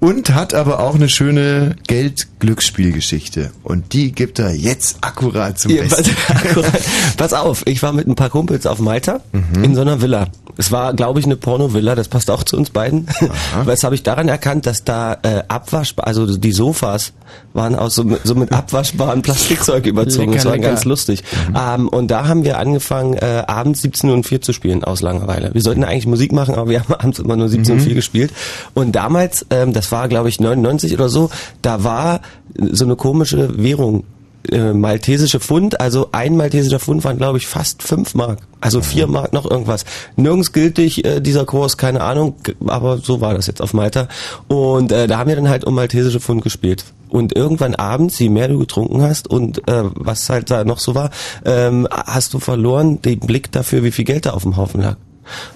Und 0.02 0.34
hat 0.34 0.52
aber 0.52 0.80
auch 0.80 0.96
eine 0.96 1.08
schöne 1.08 1.76
Geld-Glücksspielgeschichte. 1.86 3.50
Und 3.62 3.92
die 3.92 4.10
gibt 4.10 4.40
er 4.40 4.52
jetzt 4.52 4.96
akkurat 5.00 5.58
zum 5.60 5.70
Ja, 5.70 5.82
Besten. 5.82 6.10
pass, 6.26 6.36
akkurat. 6.44 6.80
pass 7.16 7.32
auf, 7.32 7.64
ich 7.66 7.82
war 7.84 7.92
mit 7.92 8.08
ein 8.08 8.16
paar 8.16 8.30
Kumpels 8.30 8.66
auf 8.66 8.80
Malta 8.80 9.20
Mhm. 9.32 9.62
in 9.64 9.74
so 9.76 9.80
einer 9.82 10.02
Villa. 10.02 10.26
Es 10.58 10.70
war, 10.70 10.92
glaube 10.92 11.18
ich, 11.20 11.24
eine 11.24 11.36
Porno-Villa, 11.36 11.94
das 11.94 12.08
passt 12.08 12.30
auch 12.30 12.42
zu 12.42 12.56
uns 12.58 12.70
beiden. 12.70 13.06
Was 13.64 13.84
habe 13.84 13.94
ich 13.94 14.02
daran 14.02 14.28
erkannt, 14.28 14.66
dass 14.66 14.84
da 14.84 15.14
äh, 15.22 15.44
abwaschbar, 15.48 16.06
also 16.06 16.36
die 16.36 16.52
Sofas 16.52 17.12
waren 17.54 17.74
aus 17.74 17.94
so, 17.94 18.04
mit- 18.04 18.20
so 18.24 18.34
mit 18.34 18.52
abwaschbarem 18.52 19.22
Plastikzeug 19.22 19.86
überzogen. 19.86 20.32
Lecker, 20.32 20.34
das 20.36 20.44
war 20.44 20.52
lecker. 20.56 20.68
ganz 20.68 20.84
lustig. 20.84 21.22
Ähm, 21.58 21.88
und 21.88 22.10
da 22.10 22.26
haben 22.26 22.44
wir 22.44 22.58
angefangen, 22.58 23.14
äh, 23.14 23.44
abends 23.46 23.80
17 23.82 24.10
und 24.10 24.26
4 24.26 24.42
zu 24.42 24.52
spielen 24.52 24.84
aus 24.84 25.00
Langeweile. 25.00 25.54
Wir 25.54 25.62
sollten 25.62 25.84
eigentlich 25.84 26.06
Musik 26.06 26.32
machen, 26.32 26.54
aber 26.56 26.68
wir 26.68 26.80
haben 26.80 26.92
abends 26.94 27.18
immer 27.20 27.36
nur 27.36 27.48
17 27.48 27.74
und 27.76 27.80
Mhm. 27.80 27.84
4 27.86 27.94
gespielt. 27.94 28.32
Und 28.74 28.92
damals, 28.92 29.46
ähm, 29.48 29.72
das 29.72 29.91
war 29.92 30.08
glaube 30.08 30.28
ich 30.28 30.40
99 30.40 30.94
oder 30.94 31.08
so, 31.08 31.30
da 31.60 31.84
war 31.84 32.20
so 32.54 32.84
eine 32.84 32.96
komische 32.96 33.62
Währung 33.62 34.04
äh, 34.50 34.72
maltesische 34.72 35.38
Pfund, 35.38 35.80
also 35.80 36.08
ein 36.12 36.36
maltesischer 36.36 36.80
Pfund 36.80 37.04
waren 37.04 37.16
glaube 37.16 37.38
ich 37.38 37.46
fast 37.46 37.82
fünf 37.82 38.14
Mark, 38.14 38.40
also 38.60 38.80
vier 38.80 39.06
Mark 39.06 39.32
noch 39.32 39.48
irgendwas. 39.48 39.84
Nirgends 40.16 40.52
gültig 40.52 41.04
äh, 41.04 41.20
dieser 41.20 41.44
Kurs, 41.44 41.76
keine 41.76 42.00
Ahnung, 42.00 42.34
aber 42.66 42.98
so 42.98 43.20
war 43.20 43.34
das 43.34 43.46
jetzt 43.46 43.62
auf 43.62 43.72
Malta. 43.72 44.08
Und 44.48 44.90
äh, 44.90 45.06
da 45.06 45.18
haben 45.18 45.28
wir 45.28 45.36
dann 45.36 45.48
halt 45.48 45.64
um 45.64 45.74
maltesische 45.74 46.20
Pfund 46.20 46.42
gespielt. 46.42 46.84
Und 47.08 47.36
irgendwann 47.36 47.74
abends, 47.74 48.18
je 48.18 48.30
mehr 48.30 48.48
du 48.48 48.58
getrunken 48.58 49.02
hast 49.02 49.28
und 49.28 49.68
äh, 49.68 49.84
was 49.94 50.28
halt 50.30 50.50
da 50.50 50.64
noch 50.64 50.78
so 50.78 50.94
war, 50.94 51.10
ähm, 51.44 51.86
hast 51.92 52.34
du 52.34 52.38
verloren 52.38 53.02
den 53.02 53.20
Blick 53.20 53.52
dafür, 53.52 53.84
wie 53.84 53.92
viel 53.92 54.06
Geld 54.06 54.26
da 54.26 54.30
auf 54.30 54.42
dem 54.42 54.56
Haufen 54.56 54.80
lag. 54.80 54.96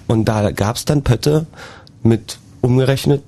Und 0.06 0.26
da 0.26 0.50
gab's 0.52 0.84
dann 0.84 1.02
Pötte 1.02 1.46
mit 2.02 2.38
umgerechnet 2.60 3.22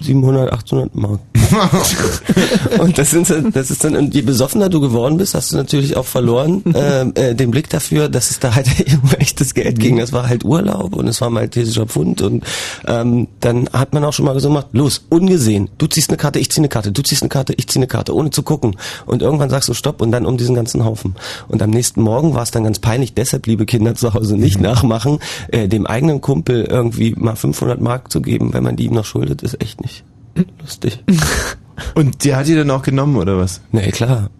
700, 0.00 0.52
800 0.52 0.94
Mark. 0.94 1.20
und 2.78 2.96
das, 2.98 3.10
sind, 3.10 3.26
so- 3.26 3.40
das 3.50 3.70
ist 3.70 3.82
dann, 3.84 3.96
und 3.96 4.14
je 4.14 4.22
besoffener 4.22 4.68
du 4.68 4.80
geworden 4.80 5.16
bist, 5.16 5.34
hast 5.34 5.52
du 5.52 5.56
natürlich 5.56 5.96
auch 5.96 6.04
verloren 6.06 6.62
ähm, 6.74 7.12
äh, 7.14 7.34
den 7.34 7.50
Blick 7.50 7.68
dafür, 7.70 8.08
dass 8.08 8.30
es 8.30 8.38
da 8.38 8.54
halt 8.54 8.68
echtes 9.18 9.54
Geld 9.54 9.78
ging. 9.78 9.98
Das 9.98 10.12
war 10.12 10.28
halt 10.28 10.44
Urlaub 10.44 10.94
und 10.94 11.08
es 11.08 11.20
war 11.20 11.30
maltesischer 11.30 11.86
Pfund 11.86 12.22
und 12.22 12.44
ähm, 12.86 13.28
dann 13.40 13.68
hat 13.72 13.92
man 13.92 14.04
auch 14.04 14.12
schon 14.12 14.24
mal 14.26 14.38
so 14.40 14.48
gemacht, 14.48 14.68
los, 14.72 15.04
ungesehen, 15.08 15.70
du 15.78 15.86
ziehst 15.86 16.10
eine 16.10 16.16
Karte, 16.16 16.38
ich 16.38 16.50
zieh 16.50 16.60
eine 16.60 16.68
Karte, 16.68 16.92
du 16.92 17.02
ziehst 17.02 17.22
eine 17.22 17.28
Karte, 17.28 17.52
ich 17.56 17.68
zieh 17.68 17.78
eine 17.78 17.86
Karte, 17.86 18.14
ohne 18.14 18.30
zu 18.30 18.42
gucken. 18.42 18.76
Und 19.06 19.22
irgendwann 19.22 19.50
sagst 19.50 19.68
du 19.68 19.74
Stopp 19.74 20.00
und 20.00 20.12
dann 20.12 20.26
um 20.26 20.36
diesen 20.36 20.54
ganzen 20.54 20.84
Haufen. 20.84 21.16
Und 21.48 21.62
am 21.62 21.70
nächsten 21.70 22.02
Morgen 22.02 22.34
war 22.34 22.42
es 22.42 22.50
dann 22.50 22.64
ganz 22.64 22.78
peinlich, 22.78 23.14
deshalb, 23.14 23.46
liebe 23.46 23.66
Kinder 23.66 23.94
zu 23.94 24.14
Hause, 24.14 24.36
nicht 24.36 24.60
nachmachen, 24.60 25.18
äh, 25.48 25.68
dem 25.68 25.86
eigenen 25.86 26.20
Kumpel 26.20 26.64
irgendwie 26.64 27.14
mal 27.16 27.36
500 27.36 27.80
Mark 27.80 28.10
zu 28.12 28.20
geben, 28.20 28.52
wenn 28.52 28.62
man 28.62 28.76
die 28.76 28.84
ihm 28.86 28.94
noch 28.94 29.04
schuldet, 29.04 29.42
ist 29.42 29.60
echt 29.60 29.79
nicht 29.80 30.04
lustig. 30.60 31.02
Und 31.94 32.24
die 32.24 32.34
hat 32.34 32.46
die 32.46 32.54
dann 32.54 32.70
auch 32.70 32.82
genommen, 32.82 33.16
oder 33.16 33.38
was? 33.38 33.60
Nee, 33.72 33.90
klar. 33.90 34.30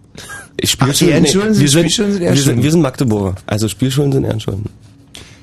Ich 0.57 0.77
Ach, 0.79 0.93
die 0.93 1.09
Ehrenschulden 1.09 1.53
sind 1.53 1.63
wir, 1.63 1.69
sind, 1.69 1.79
Spielschulden, 1.81 2.13
sind 2.13 2.23
wir, 2.23 2.35
sind, 2.35 2.63
wir 2.63 2.71
sind 2.71 2.81
Magdeburger. 2.81 3.35
Also 3.47 3.67
Spielschulden 3.67 4.11
sind 4.11 4.23
Ehrenschulden. 4.25 4.65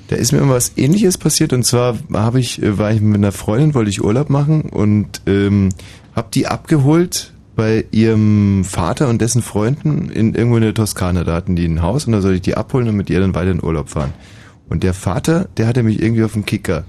Da 0.08 0.16
ist 0.16 0.32
mir 0.32 0.38
immer 0.38 0.54
was 0.54 0.72
ähnliches 0.76 1.18
passiert 1.18 1.52
und 1.52 1.64
zwar 1.64 1.98
habe 2.12 2.40
ich, 2.40 2.62
äh, 2.62 2.78
war 2.78 2.92
ich 2.92 3.00
mit 3.00 3.16
einer 3.16 3.32
Freundin, 3.32 3.74
wollte 3.74 3.90
ich 3.90 4.02
Urlaub 4.02 4.30
machen 4.30 4.62
und 4.62 5.22
ähm, 5.26 5.70
habe 6.14 6.28
die 6.32 6.46
abgeholt 6.46 7.32
bei 7.56 7.84
ihrem 7.90 8.64
Vater 8.64 9.08
und 9.08 9.20
dessen 9.20 9.42
Freunden 9.42 10.10
in 10.10 10.34
irgendwo 10.34 10.56
in 10.56 10.62
der 10.62 10.74
Toskana. 10.74 11.24
Da 11.24 11.34
hatten 11.34 11.56
die 11.56 11.66
ein 11.66 11.82
Haus 11.82 12.06
und 12.06 12.12
da 12.12 12.20
sollte 12.20 12.36
ich 12.36 12.42
die 12.42 12.56
abholen 12.56 12.88
und 12.88 12.96
mit 12.96 13.10
ihr 13.10 13.20
dann 13.20 13.34
weiter 13.34 13.50
in 13.50 13.62
Urlaub 13.62 13.90
fahren. 13.90 14.14
Und 14.68 14.82
der 14.82 14.94
Vater, 14.94 15.48
der 15.56 15.66
hatte 15.66 15.82
mich 15.82 16.00
irgendwie 16.00 16.22
auf 16.22 16.34
dem 16.34 16.46
Kicker. 16.46 16.84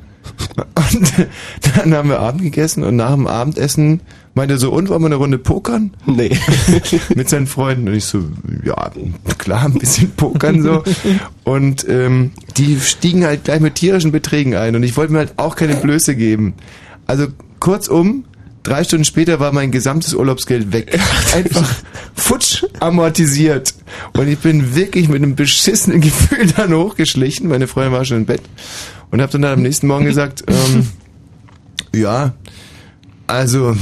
Und 0.75 1.13
dann 1.75 1.93
haben 1.93 2.09
wir 2.09 2.19
Abend 2.19 2.41
gegessen 2.41 2.83
und 2.83 2.95
nach 2.95 3.13
dem 3.13 3.27
Abendessen 3.27 4.01
meinte 4.33 4.55
er 4.55 4.57
so, 4.57 4.71
und 4.71 4.89
wollen 4.89 5.01
wir 5.01 5.07
eine 5.07 5.15
Runde 5.15 5.37
pokern? 5.37 5.91
Nee. 6.05 6.37
Mit 7.15 7.29
seinen 7.29 7.47
Freunden. 7.47 7.87
Und 7.87 7.95
ich 7.95 8.05
so, 8.05 8.23
ja, 8.63 8.91
klar, 9.37 9.65
ein 9.65 9.73
bisschen 9.73 10.11
pokern 10.11 10.61
so. 10.61 10.83
Und 11.43 11.87
ähm, 11.89 12.31
die 12.57 12.79
stiegen 12.79 13.25
halt 13.25 13.45
gleich 13.45 13.59
mit 13.59 13.75
tierischen 13.75 14.11
Beträgen 14.11 14.55
ein. 14.55 14.75
Und 14.75 14.83
ich 14.83 14.95
wollte 14.95 15.13
mir 15.13 15.19
halt 15.19 15.33
auch 15.37 15.55
keine 15.55 15.75
Blöße 15.75 16.15
geben. 16.15 16.53
Also 17.05 17.27
kurzum, 17.59 18.25
drei 18.63 18.83
Stunden 18.83 19.05
später 19.05 19.39
war 19.39 19.51
mein 19.51 19.71
gesamtes 19.71 20.13
Urlaubsgeld 20.13 20.71
weg. 20.71 20.97
Einfach 21.33 21.69
futsch 22.15 22.63
amortisiert. 22.79 23.73
Und 24.15 24.27
ich 24.27 24.39
bin 24.39 24.75
wirklich 24.75 25.09
mit 25.09 25.17
einem 25.17 25.35
beschissenen 25.35 26.01
Gefühl 26.01 26.47
dann 26.55 26.73
hochgeschlichen. 26.73 27.49
Meine 27.49 27.67
Freundin 27.67 27.93
war 27.93 28.05
schon 28.05 28.17
im 28.17 28.25
Bett. 28.25 28.41
Und 29.11 29.21
habe 29.21 29.31
dann, 29.31 29.41
dann 29.41 29.53
am 29.53 29.61
nächsten 29.61 29.87
Morgen 29.87 30.05
gesagt, 30.05 30.43
ähm, 30.47 30.87
ja, 31.93 32.33
also 33.27 33.75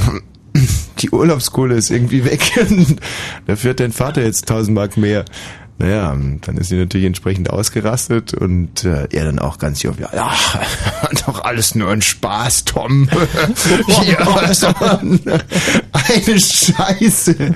die 0.98 1.10
Urlaubskohle 1.10 1.74
ist 1.74 1.90
irgendwie 1.90 2.24
weg. 2.24 2.40
Dafür 3.46 3.70
hat 3.70 3.80
dein 3.80 3.92
Vater 3.92 4.22
jetzt 4.22 4.50
1000 4.50 4.74
Mark 4.74 4.96
mehr. 4.96 5.24
Naja, 5.80 6.16
dann 6.40 6.56
ist 6.56 6.70
sie 6.70 6.76
natürlich 6.76 7.06
entsprechend 7.06 7.50
ausgerastet 7.50 8.34
und 8.34 8.84
äh, 8.84 9.06
er 9.12 9.26
dann 9.26 9.38
auch 9.38 9.58
ganz 9.58 9.80
jovial, 9.80 10.10
ja, 10.12 10.34
doch 11.26 11.44
alles 11.44 11.76
nur 11.76 11.88
ein 11.90 12.02
Spaß, 12.02 12.64
Tom. 12.64 13.08
so, 13.54 14.74
eine 15.92 16.40
Scheiße. 16.40 17.54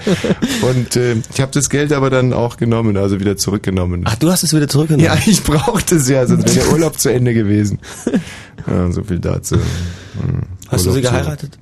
Und 0.62 0.94
äh, 0.94 1.16
ich 1.34 1.40
habe 1.40 1.50
das 1.50 1.68
Geld 1.68 1.92
aber 1.92 2.10
dann 2.10 2.32
auch 2.32 2.58
genommen, 2.58 2.96
also 2.96 3.18
wieder 3.18 3.36
zurückgenommen. 3.36 4.04
Ach, 4.06 4.14
du 4.14 4.30
hast 4.30 4.44
es 4.44 4.54
wieder 4.54 4.68
zurückgenommen? 4.68 5.04
Ja, 5.04 5.18
ich 5.26 5.42
brauchte 5.42 5.96
es 5.96 6.08
ja, 6.08 6.24
sonst 6.24 6.54
wäre 6.54 6.66
der 6.66 6.72
Urlaub 6.72 7.00
zu 7.00 7.08
Ende 7.08 7.34
gewesen. 7.34 7.80
Ja, 8.68 8.92
so 8.92 9.02
viel 9.02 9.18
dazu. 9.18 9.56
Hm, 9.56 10.42
Hast 10.68 10.86
du 10.86 10.92
sie 10.92 10.98
Urlaub 10.98 11.12
geheiratet? 11.12 11.58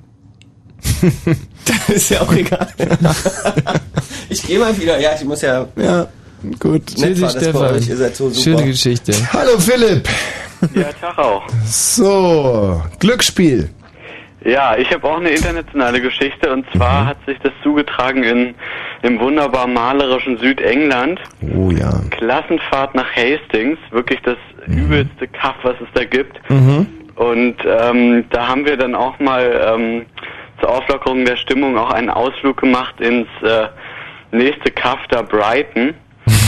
ist 1.87 2.09
ja 2.09 2.21
auch 2.21 2.33
egal. 2.33 2.67
ich 4.29 4.43
gehe 4.43 4.59
mal 4.59 4.77
wieder. 4.79 4.99
Ja, 4.99 5.11
ich 5.17 5.25
muss 5.25 5.41
ja. 5.41 5.67
Ja, 5.75 6.07
gut. 6.59 6.97
Nett 6.97 7.21
war 7.21 7.33
das 7.33 7.51
bei 7.53 7.71
euch. 7.71 7.89
Ihr 7.89 7.97
seid 7.97 8.15
so 8.15 8.29
super. 8.29 8.57
Schöne 8.57 8.69
Geschichte. 8.69 9.13
Hallo 9.33 9.57
Philipp. 9.59 10.07
Ja, 10.73 10.91
Tag 10.93 11.17
auch. 11.17 11.43
So, 11.65 12.81
Glücksspiel. 12.99 13.69
Ja, 14.43 14.75
ich 14.75 14.91
habe 14.91 15.07
auch 15.07 15.17
eine 15.17 15.29
internationale 15.29 16.01
Geschichte 16.01 16.51
und 16.51 16.65
zwar 16.75 17.05
hat 17.05 17.17
sich 17.27 17.37
das 17.43 17.51
zugetragen 17.61 18.23
in 18.23 18.55
im 19.03 19.19
wunderbar 19.19 19.67
malerischen 19.67 20.37
Südengland. 20.37 21.19
Oh 21.55 21.71
ja. 21.71 22.01
Klassenfahrt 22.11 22.95
nach 22.95 23.07
Hastings, 23.15 23.77
wirklich 23.91 24.19
das 24.23 24.37
übelste 24.67 25.27
Kaff, 25.27 25.55
was 25.63 25.75
es 25.81 25.87
da 25.93 26.03
gibt. 26.03 26.39
Mhm. 26.49 26.87
Und 27.15 27.55
ähm, 27.65 28.25
da 28.29 28.47
haben 28.47 28.65
wir 28.65 28.77
dann 28.77 28.95
auch 28.95 29.19
mal 29.19 29.75
ähm, 29.75 30.05
zur 30.59 30.69
Auflockerung 30.69 31.25
der 31.25 31.35
Stimmung 31.35 31.77
auch 31.77 31.91
einen 31.91 32.09
Ausflug 32.09 32.57
gemacht 32.57 32.99
ins 32.99 33.27
äh, 33.43 33.67
nächste 34.31 34.71
Kaff 34.71 34.99
da 35.09 35.21
Brighton 35.21 35.93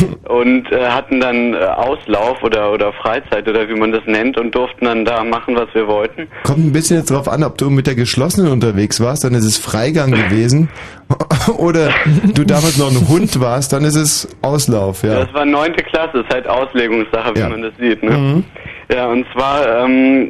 und 0.29 0.71
äh, 0.71 0.87
hatten 0.87 1.19
dann 1.19 1.53
äh, 1.53 1.57
Auslauf 1.57 2.41
oder 2.43 2.71
oder 2.71 2.93
Freizeit 2.93 3.47
oder 3.47 3.67
wie 3.69 3.73
man 3.75 3.91
das 3.91 4.01
nennt 4.05 4.37
und 4.39 4.53
durften 4.55 4.85
dann 4.85 5.05
da 5.05 5.23
machen, 5.23 5.55
was 5.55 5.67
wir 5.73 5.87
wollten. 5.87 6.27
Kommt 6.43 6.59
ein 6.65 6.71
bisschen 6.71 6.97
jetzt 6.97 7.11
drauf 7.11 7.27
an, 7.27 7.43
ob 7.43 7.57
du 7.57 7.69
mit 7.69 7.87
der 7.87 7.95
geschlossenen 7.95 8.51
unterwegs 8.51 8.99
warst, 9.01 9.23
dann 9.23 9.33
ist 9.33 9.45
es 9.45 9.57
Freigang 9.57 10.11
gewesen. 10.11 10.69
Oder 11.57 11.89
du 12.33 12.43
damals 12.43 12.77
noch 12.77 12.89
ein 12.89 13.07
Hund 13.07 13.39
warst, 13.39 13.73
dann 13.73 13.83
ist 13.83 13.95
es 13.95 14.27
Auslauf, 14.41 15.03
ja. 15.03 15.19
Das 15.25 15.33
war 15.33 15.45
neunte 15.45 15.83
Klasse, 15.83 16.19
ist 16.19 16.33
halt 16.33 16.47
Auslegungssache, 16.47 17.35
wie 17.35 17.39
Ja. 17.39 17.49
man 17.49 17.61
das 17.61 17.73
sieht. 17.79 18.01
Ne? 18.01 18.11
Mhm. 18.17 18.43
Ja, 18.91 19.07
und 19.07 19.25
zwar, 19.33 19.83
ähm, 19.85 20.29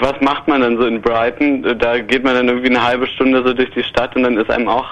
was 0.00 0.14
macht 0.20 0.46
man 0.48 0.60
dann 0.60 0.76
so 0.76 0.86
in 0.86 1.00
Brighton? 1.00 1.62
Da 1.78 1.98
geht 1.98 2.24
man 2.24 2.34
dann 2.34 2.48
irgendwie 2.48 2.68
eine 2.70 2.82
halbe 2.84 3.06
Stunde 3.06 3.42
so 3.44 3.52
durch 3.54 3.70
die 3.70 3.82
Stadt 3.82 4.14
und 4.16 4.22
dann 4.22 4.36
ist 4.36 4.50
einem 4.50 4.68
auch 4.68 4.86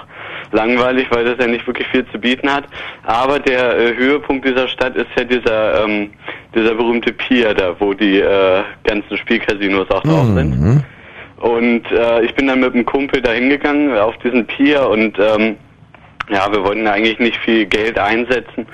langweilig, 0.57 1.07
weil 1.11 1.23
das 1.23 1.37
ja 1.39 1.47
nicht 1.47 1.65
wirklich 1.67 1.87
viel 1.87 2.05
zu 2.11 2.19
bieten 2.19 2.51
hat. 2.51 2.65
Aber 3.03 3.39
der 3.39 3.77
äh, 3.77 3.95
Höhepunkt 3.95 4.45
dieser 4.45 4.67
Stadt 4.67 4.95
ist 4.95 5.07
ja 5.15 5.23
dieser 5.23 5.83
ähm, 5.83 6.09
dieser 6.53 6.73
berühmte 6.73 7.13
Pier 7.13 7.53
da, 7.53 7.75
wo 7.79 7.93
die 7.93 8.19
äh, 8.19 8.63
ganzen 8.83 9.17
Spielcasinos 9.17 9.89
auch 9.91 10.03
drauf 10.03 10.25
sind. 10.33 10.59
Mhm. 10.59 10.83
Und 11.37 11.83
äh, 11.91 12.23
ich 12.23 12.33
bin 12.33 12.47
dann 12.47 12.59
mit 12.59 12.73
einem 12.73 12.85
Kumpel 12.85 13.21
da 13.21 13.31
hingegangen 13.31 13.95
auf 13.95 14.17
diesen 14.17 14.45
Pier 14.47 14.89
und 14.89 15.17
ähm, 15.19 15.55
ja, 16.29 16.51
wir 16.51 16.63
wollten 16.63 16.87
eigentlich 16.87 17.19
nicht 17.19 17.37
viel 17.37 17.65
Geld 17.65 17.99
einsetzen 17.99 18.65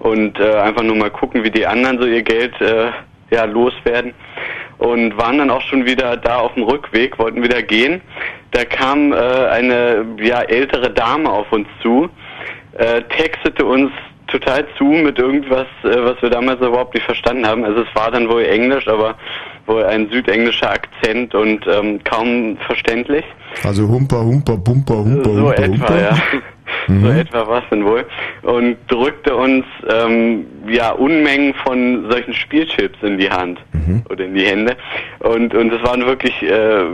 und 0.00 0.40
äh, 0.40 0.54
einfach 0.54 0.82
nur 0.82 0.96
mal 0.96 1.10
gucken, 1.10 1.44
wie 1.44 1.50
die 1.50 1.66
anderen 1.66 2.00
so 2.00 2.06
ihr 2.06 2.22
Geld 2.22 2.58
äh, 2.60 2.90
ja 3.30 3.44
loswerden 3.44 4.14
und 4.78 5.16
waren 5.16 5.38
dann 5.38 5.50
auch 5.50 5.62
schon 5.62 5.84
wieder 5.84 6.16
da 6.16 6.38
auf 6.38 6.54
dem 6.54 6.64
Rückweg, 6.64 7.18
wollten 7.18 7.42
wieder 7.42 7.62
gehen. 7.62 8.00
Da 8.56 8.64
kam 8.64 9.12
äh, 9.12 9.16
eine 9.16 10.06
ja 10.18 10.40
ältere 10.40 10.90
Dame 10.90 11.28
auf 11.30 11.52
uns 11.52 11.68
zu, 11.82 12.08
äh, 12.78 13.02
textete 13.18 13.62
uns 13.66 13.90
total 14.28 14.64
zu 14.78 14.84
mit 14.84 15.18
irgendwas, 15.18 15.66
äh, 15.84 15.88
was 16.02 16.20
wir 16.22 16.30
damals 16.30 16.58
überhaupt 16.60 16.94
nicht 16.94 17.04
verstanden 17.04 17.46
haben. 17.46 17.64
Also 17.66 17.82
es 17.82 17.94
war 17.94 18.10
dann 18.10 18.30
wohl 18.30 18.44
Englisch, 18.44 18.88
aber 18.88 19.14
wohl 19.66 19.84
ein 19.84 20.08
südenglischer 20.10 20.70
Akzent 20.70 21.34
und 21.34 21.66
ähm, 21.66 22.00
kaum 22.04 22.56
verständlich. 22.66 23.24
Also 23.62 23.86
Humper, 23.86 24.20
Humper, 24.24 24.56
Bumper, 24.56 24.96
Humper, 24.96 25.24
So 25.34 25.40
Humper, 25.48 25.58
etwa, 25.58 25.66
Humper. 25.88 26.00
ja. 26.00 26.16
So 26.88 26.92
Mhm. 26.92 27.16
etwa 27.18 27.46
was 27.46 27.62
denn 27.70 27.84
wohl. 27.84 28.04
Und 28.42 28.76
drückte 28.88 29.34
uns 29.36 29.64
ähm, 29.88 30.46
ja 30.68 30.90
Unmengen 30.92 31.52
von 31.64 32.10
solchen 32.10 32.32
Spielchips 32.32 32.98
in 33.02 33.18
die 33.18 33.30
Hand 33.30 33.60
Mhm. 33.72 34.02
oder 34.08 34.24
in 34.24 34.34
die 34.34 34.44
Hände. 34.46 34.76
Und 35.20 35.54
und 35.54 35.72
es 35.72 35.82
waren 35.84 36.04
wirklich 36.06 36.42
äh, 36.42 36.84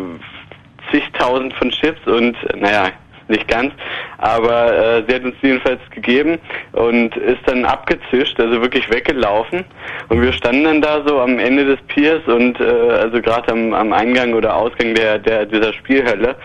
zigtausend 0.93 1.53
von 1.55 1.71
Chips 1.71 2.07
und 2.07 2.37
äh, 2.45 2.57
naja, 2.57 2.91
nicht 3.29 3.49
ganz, 3.49 3.73
aber 4.19 4.77
äh, 4.77 5.05
sie 5.07 5.15
hat 5.15 5.25
uns 5.25 5.37
jedenfalls 5.41 5.81
gegeben 5.91 6.39
und 6.73 7.17
ist 7.17 7.41
dann 7.47 7.65
abgezischt, 7.65 8.39
also 8.39 8.61
wirklich 8.61 8.91
weggelaufen. 8.91 9.65
Und 10.09 10.21
wir 10.21 10.33
standen 10.33 10.65
dann 10.65 10.83
da 10.83 11.03
so 11.07 11.21
am 11.21 11.39
Ende 11.39 11.65
des 11.65 11.81
Piers 11.87 12.23
und 12.27 12.61
äh, 12.61 12.65
also 12.65 13.23
gerade 13.23 13.53
am, 13.53 13.73
am 13.73 13.93
Eingang 13.93 14.35
oder 14.35 14.55
Ausgang 14.55 14.95
der, 14.95 15.19
der 15.19 15.47
dieser 15.47 15.73
Spielhölle 15.73 16.37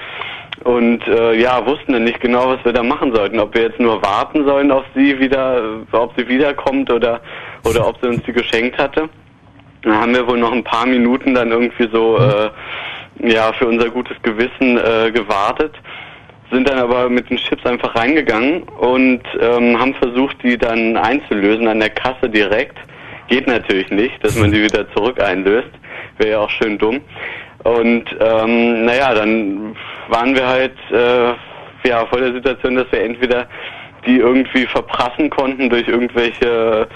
und 0.63 1.07
äh, 1.07 1.39
ja, 1.39 1.65
wussten 1.65 1.93
dann 1.93 2.03
nicht 2.03 2.19
genau, 2.19 2.49
was 2.49 2.63
wir 2.65 2.73
da 2.73 2.83
machen 2.83 3.13
sollten. 3.13 3.39
Ob 3.39 3.53
wir 3.53 3.63
jetzt 3.63 3.79
nur 3.79 4.01
warten 4.01 4.45
sollen 4.45 4.71
auf 4.71 4.85
sie 4.95 5.19
wieder, 5.19 5.61
ob 5.91 6.13
sie 6.17 6.27
wiederkommt 6.27 6.91
oder 6.91 7.21
oder 7.63 7.87
ob 7.87 7.97
sie 8.01 8.07
uns 8.07 8.23
die 8.23 8.33
geschenkt 8.33 8.77
hatte. 8.77 9.09
Dann 9.83 10.01
haben 10.01 10.13
wir 10.13 10.27
wohl 10.27 10.37
noch 10.37 10.51
ein 10.51 10.63
paar 10.63 10.85
Minuten 10.85 11.33
dann 11.33 11.51
irgendwie 11.51 11.87
so 11.91 12.17
äh, 12.17 12.49
ja 13.19 13.53
für 13.53 13.67
unser 13.67 13.89
gutes 13.89 14.17
Gewissen 14.21 14.77
äh, 14.77 15.11
gewartet, 15.11 15.73
sind 16.51 16.69
dann 16.69 16.79
aber 16.79 17.09
mit 17.09 17.29
den 17.29 17.37
Chips 17.37 17.65
einfach 17.65 17.95
reingegangen 17.95 18.63
und 18.63 19.21
ähm, 19.39 19.79
haben 19.79 19.93
versucht, 19.95 20.37
die 20.43 20.57
dann 20.57 20.95
einzulösen 20.95 21.67
an 21.67 21.79
der 21.79 21.89
Kasse 21.89 22.29
direkt. 22.29 22.77
Geht 23.27 23.47
natürlich 23.47 23.89
nicht, 23.89 24.23
dass 24.23 24.37
man 24.37 24.51
die 24.51 24.63
wieder 24.63 24.89
zurück 24.93 25.21
einlöst. 25.21 25.69
Wäre 26.17 26.31
ja 26.31 26.39
auch 26.39 26.49
schön 26.49 26.77
dumm. 26.77 27.01
Und 27.63 28.05
ähm, 28.21 28.85
naja, 28.85 29.13
dann 29.13 29.75
waren 30.07 30.33
wir 30.33 30.47
halt 30.47 30.77
äh, 30.91 31.33
ja 31.87 32.05
vor 32.05 32.19
der 32.19 32.31
Situation, 32.31 32.75
dass 32.75 32.89
wir 32.91 33.03
entweder 33.03 33.47
die 34.05 34.17
irgendwie 34.19 34.65
verprassen 34.65 35.29
konnten 35.29 35.69
durch 35.69 35.87
irgendwelche 35.87 36.87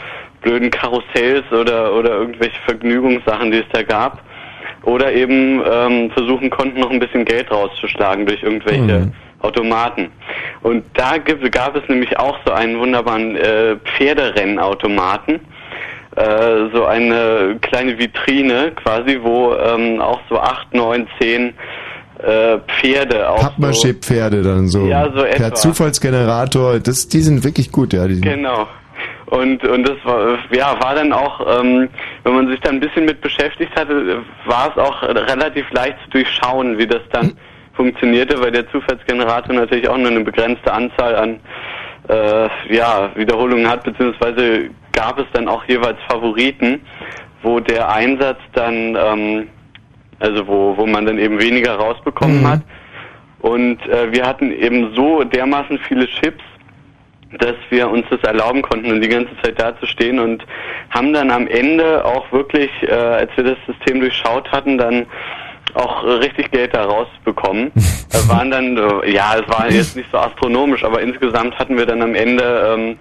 blöden 0.41 0.71
Karussells 0.71 1.51
oder 1.51 1.93
oder 1.93 2.11
irgendwelche 2.11 2.59
Vergnügungssachen, 2.65 3.51
die 3.51 3.59
es 3.59 3.69
da 3.73 3.83
gab, 3.83 4.23
oder 4.83 5.13
eben 5.13 5.61
ähm, 5.69 6.11
versuchen 6.11 6.49
konnten, 6.49 6.79
noch 6.79 6.89
ein 6.91 6.99
bisschen 6.99 7.25
Geld 7.25 7.51
rauszuschlagen 7.51 8.25
durch 8.25 8.41
irgendwelche 8.43 8.81
Mhm. 8.81 9.13
Automaten. 9.41 10.09
Und 10.61 10.83
da 10.93 11.17
gibt, 11.17 11.51
gab 11.51 11.75
es 11.75 11.81
nämlich 11.89 12.17
auch 12.19 12.37
so 12.45 12.51
einen 12.53 12.77
wunderbaren 12.79 13.35
äh, 13.35 13.75
Pferderennautomaten. 13.97 15.39
Äh, 16.15 16.69
so 16.73 16.85
eine 16.85 17.57
kleine 17.61 17.97
Vitrine 17.97 18.71
quasi, 18.75 19.19
wo 19.21 19.53
ähm, 19.55 20.01
auch 20.01 20.19
so 20.29 20.37
acht, 20.39 20.73
neun, 20.73 21.07
zehn 21.19 21.53
äh, 22.19 22.57
Pferde 22.67 23.29
auch 23.29 23.39
Pappmaché-Pferde 23.41 24.43
dann 24.43 24.67
so. 24.67 24.85
Ja, 24.85 25.09
so 25.15 25.23
etwa. 25.23 25.37
Per 25.37 25.53
Zufallsgenerator, 25.55 26.79
das, 26.79 27.07
die 27.07 27.21
sind 27.21 27.43
wirklich 27.43 27.71
gut, 27.71 27.93
ja. 27.93 28.07
Die 28.07 28.19
Genau. 28.21 28.67
Und 29.31 29.65
und 29.65 29.87
das 29.87 29.95
war 30.03 30.37
ja 30.51 30.75
war 30.81 30.93
dann 30.93 31.13
auch, 31.13 31.39
ähm, 31.61 31.87
wenn 32.23 32.35
man 32.35 32.47
sich 32.49 32.59
dann 32.59 32.75
ein 32.75 32.79
bisschen 32.81 33.05
mit 33.05 33.21
beschäftigt 33.21 33.73
hatte, 33.79 34.23
war 34.45 34.71
es 34.71 34.77
auch 34.77 35.01
relativ 35.03 35.71
leicht 35.71 35.95
zu 36.03 36.09
durchschauen, 36.09 36.77
wie 36.77 36.85
das 36.85 37.01
dann 37.13 37.37
funktionierte, 37.73 38.41
weil 38.41 38.51
der 38.51 38.69
Zufallsgenerator 38.71 39.55
natürlich 39.55 39.87
auch 39.87 39.97
nur 39.97 40.09
eine 40.09 40.19
begrenzte 40.19 40.73
Anzahl 40.73 41.15
an 41.15 41.39
äh, 42.09 42.75
ja, 42.75 43.09
Wiederholungen 43.15 43.69
hat, 43.69 43.85
beziehungsweise 43.85 44.69
gab 44.91 45.17
es 45.17 45.25
dann 45.31 45.47
auch 45.47 45.63
jeweils 45.65 45.97
Favoriten, 46.09 46.81
wo 47.41 47.61
der 47.61 47.89
Einsatz 47.89 48.39
dann, 48.51 48.97
ähm, 48.97 49.47
also 50.19 50.45
wo, 50.45 50.75
wo 50.75 50.85
man 50.85 51.05
dann 51.05 51.17
eben 51.17 51.39
weniger 51.39 51.75
rausbekommen 51.75 52.45
hat. 52.45 52.61
Und 53.39 53.81
äh, 53.87 54.11
wir 54.11 54.27
hatten 54.27 54.51
eben 54.51 54.93
so 54.93 55.23
dermaßen 55.23 55.79
viele 55.87 56.05
Chips, 56.07 56.43
dass 57.39 57.55
wir 57.69 57.89
uns 57.89 58.05
das 58.09 58.19
erlauben 58.21 58.61
konnten 58.61 58.91
und 58.91 59.01
die 59.01 59.09
ganze 59.09 59.31
Zeit 59.41 59.59
da 59.59 59.77
zu 59.79 59.85
stehen 59.85 60.19
und 60.19 60.45
haben 60.89 61.13
dann 61.13 61.31
am 61.31 61.47
Ende 61.47 62.03
auch 62.03 62.31
wirklich, 62.31 62.69
äh, 62.83 62.91
als 62.91 63.31
wir 63.35 63.43
das 63.43 63.57
System 63.67 63.99
durchschaut 63.99 64.51
hatten, 64.51 64.77
dann 64.77 65.05
auch 65.73 66.03
äh, 66.03 66.11
richtig 66.13 66.51
Geld 66.51 66.73
da 66.73 66.83
rausbekommen. 66.83 67.71
äh, 67.75 68.29
waren 68.29 68.51
dann, 68.51 68.77
äh, 68.77 69.11
ja, 69.11 69.35
es 69.35 69.47
war 69.47 69.71
jetzt 69.71 69.95
nicht 69.95 70.09
so 70.11 70.17
astronomisch, 70.17 70.83
aber 70.83 71.01
insgesamt 71.01 71.57
hatten 71.57 71.77
wir 71.77 71.85
dann 71.85 72.01
am 72.01 72.15
Ende 72.15 72.75
ähm, 72.77 72.97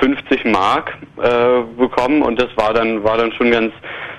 50 0.00 0.44
Mark 0.46 0.96
äh, 1.22 1.62
bekommen 1.78 2.22
und 2.22 2.40
das 2.40 2.48
war 2.56 2.72
dann 2.72 3.04
war 3.04 3.18
dann 3.18 3.32
schon 3.32 3.50
ganz 3.50 3.72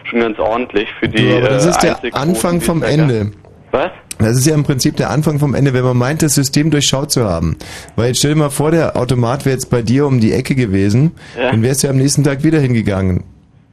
schon 0.03 0.19
ganz 0.19 0.37
ordentlich 0.37 0.87
für 0.99 1.09
die. 1.09 1.29
ja, 1.29 1.37
aber 1.37 1.49
das 1.49 1.65
äh, 1.65 1.69
ist 1.69 1.79
der 1.79 1.95
einzig 1.95 2.13
Anfang 2.13 2.61
vom. 2.61 2.83
Ende. 2.83 3.31
Was? 3.71 3.91
Das 4.19 4.37
ist 4.37 4.45
ja 4.47 4.53
im 4.55 4.63
Prinzip 4.63 4.95
der 4.97 5.09
Anfang 5.09 5.39
vom 5.39 5.53
Ende, 5.55 5.73
wenn 5.73 5.83
man 5.83 5.97
meint, 5.97 6.21
das 6.21 6.35
System 6.35 6.71
durchschaut 6.71 7.11
zu 7.11 7.25
haben. 7.25 7.57
Weil 7.95 8.07
jetzt 8.07 8.19
stell 8.19 8.31
dir 8.33 8.39
mal 8.39 8.49
vor, 8.49 8.71
der 8.71 8.95
Automat 8.95 9.45
wäre 9.45 9.55
jetzt 9.55 9.69
bei 9.69 9.81
dir 9.81 10.05
um 10.07 10.19
die 10.21 10.31
Ecke 10.31 10.55
gewesen, 10.55 11.11
Ja. 11.37 11.51
dann 11.51 11.61
wärst 11.63 11.83
du 11.83 11.87
ja 11.87 11.91
am 11.91 11.97
nächsten 11.97 12.23
Tag 12.23 12.43
wieder 12.43 12.59
hingegangen. 12.59 13.23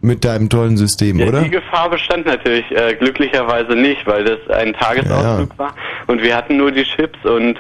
Mit 0.05 0.25
deinem 0.25 0.49
tollen 0.49 0.77
System, 0.77 1.21
Ja, 1.21 1.29
oder? 1.29 1.43
Die 1.43 1.51
Gefahr 1.51 1.89
bestand 1.89 2.27
natürlich 2.27 2.65
äh, 2.73 2.97
glücklicherweise 2.97 3.77
nicht, 3.77 4.05
weil 4.05 4.25
das 4.25 4.39
ein 4.53 4.73
Tagesausflug 4.73 5.57
war 5.59 5.77
und 6.09 6.21
wir 6.21 6.35
hatten 6.37 6.57
nur 6.57 6.73
die 6.73 6.83
Chips 6.83 7.21
und 7.25 7.57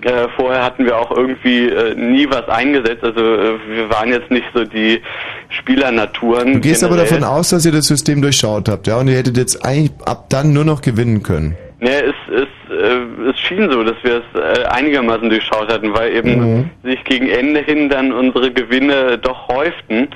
äh, 0.00 0.26
vorher 0.34 0.64
hatten 0.64 0.86
wir 0.86 0.96
auch 0.96 1.10
irgendwie 1.14 1.68
äh, 1.68 1.94
nie 1.94 2.26
was 2.30 2.48
eingesetzt. 2.48 3.04
Also 3.04 3.20
äh, 3.20 3.58
wir 3.68 3.90
waren 3.90 4.08
jetzt 4.08 4.30
nicht 4.30 4.46
so 4.54 4.64
die 4.64 5.02
Spielernaturen. 5.50 6.54
Du 6.54 6.60
gehst 6.60 6.82
aber 6.82 6.96
generell. 6.96 7.20
davon 7.20 7.24
aus, 7.36 7.50
dass 7.50 7.64
ihr 7.66 7.72
das 7.72 7.86
System 7.86 8.20
durchschaut 8.22 8.68
habt, 8.68 8.86
ja? 8.86 8.96
Und 8.98 9.08
ihr 9.08 9.16
hättet 9.16 9.36
jetzt 9.36 9.64
eigentlich 9.64 9.92
ab 10.04 10.26
dann 10.28 10.52
nur 10.52 10.64
noch 10.64 10.80
gewinnen 10.80 11.22
können. 11.22 11.56
Ne, 11.82 11.90
es, 12.00 12.14
es, 12.32 12.72
äh, 12.72 13.28
es 13.28 13.40
schien 13.40 13.68
so, 13.68 13.82
dass 13.82 13.96
wir 14.04 14.22
es 14.22 14.40
äh, 14.40 14.64
einigermaßen 14.66 15.28
durchschaut 15.28 15.68
hatten, 15.68 15.92
weil 15.92 16.14
eben 16.14 16.30
Mhm. 16.38 16.70
sich 16.84 17.02
gegen 17.02 17.28
Ende 17.28 17.60
hin 17.60 17.88
dann 17.88 18.12
unsere 18.12 18.52
Gewinne 18.52 19.18
doch 19.18 19.48
häuften. 19.48 20.06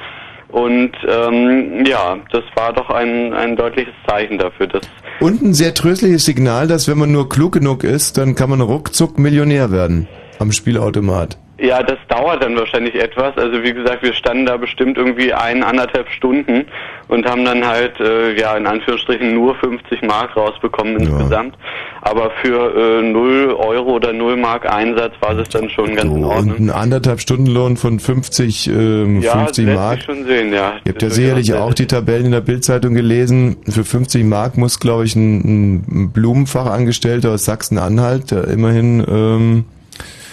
Und 0.47 0.93
ähm, 1.09 1.85
ja, 1.85 2.19
das 2.31 2.45
war 2.55 2.73
doch 2.73 2.89
ein, 2.91 3.33
ein 3.35 3.57
deutliches 3.57 3.95
Zeichen 4.09 4.39
dafür, 4.39 4.69
dass 4.69 4.83
Und 5.19 5.43
ein 5.43 5.55
sehr 5.55 5.75
tröstliches 5.75 6.25
Signal, 6.25 6.69
dass 6.69 6.87
wenn 6.87 6.99
man 6.99 7.11
nur 7.11 7.29
klug 7.29 7.55
genug 7.55 7.83
ist, 7.83 8.17
dann 8.17 8.37
kann 8.37 8.49
man 8.49 8.61
ruckzuck 8.61 9.19
Millionär 9.19 9.73
werden. 9.73 10.07
Am 10.39 10.53
Spielautomat. 10.53 11.37
Ja, 11.59 11.83
das 11.83 11.97
dauert 12.09 12.43
dann 12.43 12.55
wahrscheinlich 12.55 12.95
etwas. 12.97 13.37
Also 13.39 13.63
wie 13.63 13.73
gesagt, 13.73 14.03
wir 14.03 14.13
standen 14.13 14.45
da 14.45 14.59
bestimmt 14.59 14.99
irgendwie 14.99 15.33
ein, 15.33 15.63
anderthalb 15.63 16.11
Stunden 16.11 16.67
und 17.09 17.27
haben 17.27 17.47
dann 17.47 17.67
halt, 17.67 17.99
äh, 17.99 18.39
ja, 18.39 18.55
in 18.59 18.67
Anführungsstrichen 18.67 19.33
nur 19.33 19.55
50 19.55 20.03
Mark 20.03 20.37
rausbekommen 20.37 20.99
insgesamt. 21.01 21.57
Aber 22.03 22.31
für 22.43 23.01
äh, 23.01 23.03
0 23.03 23.57
Euro 23.59 23.95
oder 23.95 24.13
0 24.13 24.37
Mark 24.37 24.71
Einsatz 24.71 25.15
war 25.21 25.35
das 25.35 25.49
dann 25.49 25.71
schon 25.71 25.97
ganz 25.97 26.13
in 26.15 26.25
Ordnung. 26.25 26.57
Und 26.57 26.67
ein 26.67 26.71
anderthalb 26.71 27.21
Stundenlohn 27.21 27.79
von 27.79 28.01
50, 28.01 28.69
ähm, 28.69 29.23
Ja, 29.23 29.33
50 29.39 29.65
lässt 29.65 29.79
Mark. 29.79 30.03
schon 30.03 30.27
sehen, 30.27 30.53
ja. 30.53 30.75
Ihr 30.85 30.93
habt 30.93 31.03
ja 31.03 31.09
sicherlich 31.09 31.55
auch 31.55 31.73
die 31.73 31.87
Tabellen 31.87 32.27
in 32.27 32.33
der 32.33 32.43
Bildzeitung 32.43 32.93
gelesen. 32.93 33.57
Für 33.67 33.85
50 33.85 34.25
Mark 34.25 34.59
muss, 34.59 34.79
glaube 34.79 35.07
ich, 35.07 35.17
ein, 35.17 35.79
ein 35.89 36.13
Blumenfachangestellter 36.13 37.31
aus 37.31 37.47
Sachsen-Anhalt, 37.47 38.31
der 38.31 38.49
immerhin 38.49 39.05
ähm, 39.09 39.65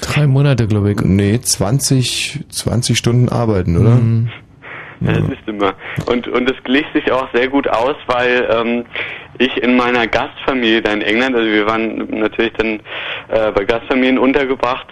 drei 0.06 0.28
Monate, 0.28 0.68
glaube 0.68 0.92
ich. 0.92 1.02
Nee, 1.02 1.40
20, 1.40 2.46
20 2.50 2.98
Stunden 2.98 3.30
arbeiten, 3.30 3.78
oder? 3.78 3.96
Mhm. 3.96 4.30
Ja, 5.02 5.14
das 5.14 5.30
ist 5.32 5.48
immer. 5.48 5.74
Und, 6.06 6.28
und 6.30 6.50
es 6.50 6.64
glich 6.64 6.86
sich 6.94 7.12
auch 7.12 7.28
sehr 7.34 7.50
gut 7.50 7.68
aus, 7.68 7.96
weil 8.08 8.48
ähm, 8.50 8.86
ich 9.38 9.62
in 9.62 9.76
meiner 9.76 10.08
Gastfamilie 10.08 10.82
da 10.82 10.94
in 10.94 11.02
England, 11.02 11.36
also 11.36 11.50
wir 11.50 11.66
waren 11.66 12.08
natürlich 12.10 12.54
dann 12.54 12.80
äh, 13.28 13.52
bei 13.52 13.66
Gastfamilien 13.66 14.18
untergebracht, 14.18 14.88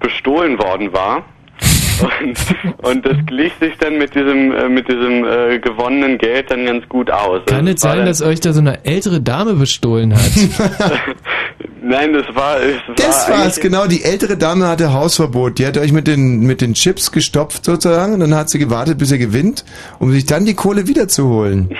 bestohlen 0.00 0.58
worden 0.58 0.92
war. 0.92 1.24
Und, 2.00 2.84
und 2.88 3.06
das 3.06 3.16
glich 3.26 3.52
sich 3.60 3.74
dann 3.78 3.98
mit 3.98 4.14
diesem 4.14 4.52
äh, 4.52 4.68
mit 4.68 4.88
diesem 4.88 5.24
äh, 5.24 5.58
gewonnenen 5.58 6.18
Geld 6.18 6.50
dann 6.50 6.64
ganz 6.66 6.88
gut 6.88 7.10
aus. 7.10 7.42
Kann 7.46 7.66
Also 7.66 7.72
es 7.76 7.82
war 7.82 7.90
sein, 7.90 7.98
dann- 7.98 8.06
dass 8.06 8.22
euch 8.22 8.40
da 8.40 8.52
so 8.52 8.60
eine 8.60 8.84
ältere 8.84 9.20
Dame 9.20 9.54
bestohlen 9.54 10.14
hat? 10.14 10.30
Nein, 11.82 12.12
das 12.12 12.24
war 12.34 12.60
es 12.60 12.76
Das 12.96 13.28
war 13.28 13.36
war's, 13.38 13.44
eigentlich- 13.58 13.60
genau. 13.62 13.86
Die 13.86 14.02
ältere 14.04 14.36
Dame 14.36 14.66
hatte 14.68 14.92
Hausverbot. 14.92 15.58
Die 15.58 15.66
hat 15.66 15.76
euch 15.78 15.92
mit 15.92 16.06
den, 16.06 16.40
mit 16.40 16.60
den 16.60 16.74
Chips 16.74 17.12
gestopft 17.12 17.64
sozusagen 17.64 18.14
und 18.14 18.20
dann 18.20 18.34
hat 18.34 18.50
sie 18.50 18.58
gewartet, 18.58 18.98
bis 18.98 19.10
er 19.12 19.18
gewinnt, 19.18 19.64
um 19.98 20.12
sich 20.12 20.24
dann 20.26 20.44
die 20.44 20.54
Kohle 20.54 20.86
wiederzuholen. 20.88 21.70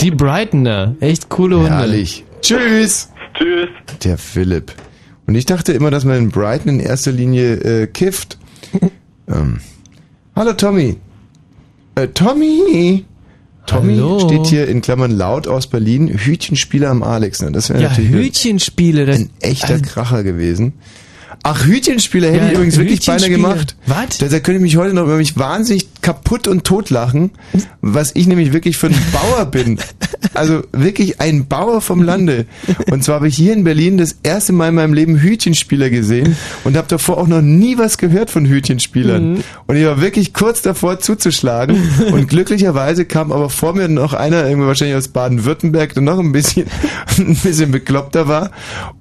Die 0.00 0.10
Brightoner. 0.10 0.96
Echt 1.00 1.28
coole 1.28 1.56
Hunde. 1.56 1.70
Herrlich. 1.70 2.24
Tschüss. 2.40 3.10
Tschüss. 3.34 3.68
Der 4.02 4.18
Philipp. 4.18 4.72
Und 5.26 5.34
ich 5.34 5.46
dachte 5.46 5.72
immer, 5.72 5.90
dass 5.90 6.04
man 6.04 6.16
in 6.18 6.30
Brighton 6.30 6.68
in 6.74 6.80
erster 6.80 7.12
Linie 7.12 7.54
äh, 7.82 7.86
kifft. 7.86 8.38
Ähm. 9.28 9.60
Hallo 10.36 10.52
Tommy. 10.52 10.96
Äh, 11.94 12.08
Tommy. 12.08 13.04
Tommy 13.66 13.94
Hallo. 13.96 14.20
steht 14.20 14.46
hier 14.46 14.68
in 14.68 14.82
Klammern 14.82 15.10
laut 15.12 15.46
aus 15.48 15.66
Berlin. 15.68 16.08
Hütchenspieler 16.08 16.90
am 16.90 17.02
Alex. 17.02 17.40
Ne? 17.40 17.52
Das 17.52 17.70
wäre 17.70 17.80
Ja, 17.82 17.88
natürlich 17.90 18.10
Hütchenspiele. 18.10 19.06
Das, 19.06 19.18
ein 19.20 19.30
echter 19.40 19.74
also- 19.74 19.84
Kracher 19.84 20.22
gewesen. 20.22 20.74
Ach, 21.42 21.64
Hütchenspieler 21.64 22.28
hätte 22.28 22.38
Ja, 22.38 22.46
ich 22.46 22.54
übrigens 22.54 22.76
wirklich 22.78 23.04
beinahe 23.04 23.30
gemacht. 23.30 23.76
Was? 23.86 24.18
Da, 24.18 24.26
da 24.26 24.40
könnte 24.40 24.56
ich 24.56 24.62
mich 24.62 24.76
heute 24.76 24.94
noch 24.94 25.04
über 25.04 25.16
mich 25.16 25.36
wahnsinnig 25.36 25.88
kaputt 26.02 26.48
und 26.48 26.64
tot 26.64 26.90
lachen, 26.90 27.30
was 27.80 28.12
ich 28.14 28.26
nämlich 28.26 28.52
wirklich 28.52 28.76
für 28.76 28.88
ein 28.88 28.96
Bauer 29.12 29.46
bin. 29.46 29.78
Also 30.34 30.62
wirklich 30.72 31.20
ein 31.20 31.46
Bauer 31.46 31.80
vom 31.80 32.02
Lande. 32.02 32.46
Und 32.90 33.04
zwar 33.04 33.16
habe 33.16 33.28
ich 33.28 33.36
hier 33.36 33.52
in 33.52 33.64
Berlin 33.64 33.98
das 33.98 34.16
erste 34.22 34.52
Mal 34.52 34.68
in 34.68 34.74
meinem 34.74 34.92
Leben 34.92 35.20
Hütchenspieler 35.20 35.90
gesehen 35.90 36.36
und 36.64 36.76
habe 36.76 36.88
davor 36.88 37.18
auch 37.18 37.26
noch 37.26 37.42
nie 37.42 37.78
was 37.78 37.98
gehört 37.98 38.30
von 38.30 38.46
Hütchenspielern. 38.46 39.34
Mhm. 39.34 39.44
Und 39.66 39.76
ich 39.76 39.84
war 39.84 40.00
wirklich 40.00 40.32
kurz 40.34 40.62
davor 40.62 40.98
zuzuschlagen 41.00 41.76
und 42.12 42.28
glücklicherweise 42.28 43.04
kam 43.04 43.32
aber 43.32 43.50
vor 43.50 43.74
mir 43.74 43.88
noch 43.88 44.12
einer, 44.12 44.46
irgendwie 44.46 44.66
wahrscheinlich 44.66 44.96
aus 44.96 45.08
Baden-Württemberg, 45.08 45.94
der 45.94 46.02
noch 46.02 46.18
ein 46.18 46.32
bisschen, 46.32 46.66
ein 47.18 47.36
bisschen 47.36 47.70
bekloppter 47.70 48.28
war. 48.28 48.50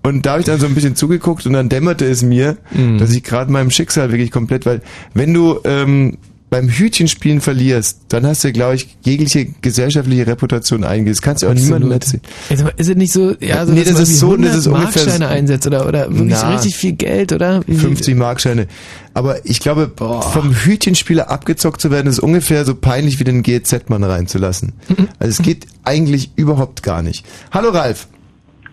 Und 0.03 0.25
da 0.25 0.31
habe 0.31 0.41
ich 0.41 0.45
dann 0.45 0.59
so 0.59 0.65
ein 0.65 0.75
bisschen 0.75 0.95
zugeguckt 0.95 1.45
und 1.45 1.53
dann 1.53 1.69
dämmerte 1.69 2.05
es 2.05 2.22
mir, 2.23 2.57
Mhm. 2.71 2.97
dass 2.97 3.11
ich 3.11 3.23
gerade 3.23 3.51
meinem 3.51 3.69
Schicksal 3.71 4.11
wirklich 4.11 4.31
komplett, 4.31 4.65
weil 4.65 4.81
wenn 5.13 5.33
du 5.33 5.59
ähm, 5.65 6.17
beim 6.49 6.69
Hütchenspielen 6.69 7.41
verlierst, 7.41 8.01
dann 8.09 8.27
hast 8.27 8.43
du, 8.43 8.51
glaube 8.53 8.75
ich, 8.75 8.95
jegliche 9.01 9.47
gesellschaftliche 9.63 10.27
Reputation 10.27 10.83
eingeht. 10.83 11.13
Das 11.13 11.23
kannst 11.23 11.41
du 11.41 11.47
auch 11.47 11.53
niemandem 11.55 11.91
erzählen. 11.91 12.21
Ist, 12.51 12.61
aber- 12.61 12.77
ist 12.77 12.89
es 12.91 12.95
nicht 12.95 13.11
so, 13.11 13.33
ja, 13.39 13.65
so 13.65 13.71
Nee, 13.73 13.83
dass 13.83 13.95
das 13.95 14.09
ist 14.09 14.19
so, 14.19 14.27
100 14.27 14.51
das 14.51 14.57
ist 14.59 14.67
ungefähr- 14.67 15.03
Markscheine 15.03 15.27
einsetzt 15.29 15.65
oder, 15.65 15.87
oder 15.87 16.11
wirklich 16.15 16.37
so 16.37 16.45
Na. 16.45 16.53
richtig 16.53 16.75
viel 16.75 16.91
Geld, 16.91 17.33
oder? 17.33 17.61
Wie- 17.65 17.73
50 17.75 18.15
Markscheine. 18.15 18.67
Aber 19.15 19.43
ich 19.47 19.61
glaube, 19.61 19.93
vom 19.97 20.53
Hütchenspieler 20.53 21.31
abgezockt 21.31 21.81
zu 21.81 21.89
werden, 21.89 22.05
ist 22.05 22.19
ungefähr 22.19 22.65
so 22.65 22.75
peinlich 22.75 23.19
wie 23.19 23.23
den 23.23 23.41
GZ-Mann 23.41 24.03
reinzulassen. 24.03 24.73
Mhm. 24.89 25.07
Also 25.17 25.31
es 25.31 25.41
geht 25.43 25.65
eigentlich 25.83 26.33
überhaupt 26.35 26.83
gar 26.83 27.01
nicht. 27.01 27.25
Hallo 27.51 27.69
Ralf. 27.69 28.07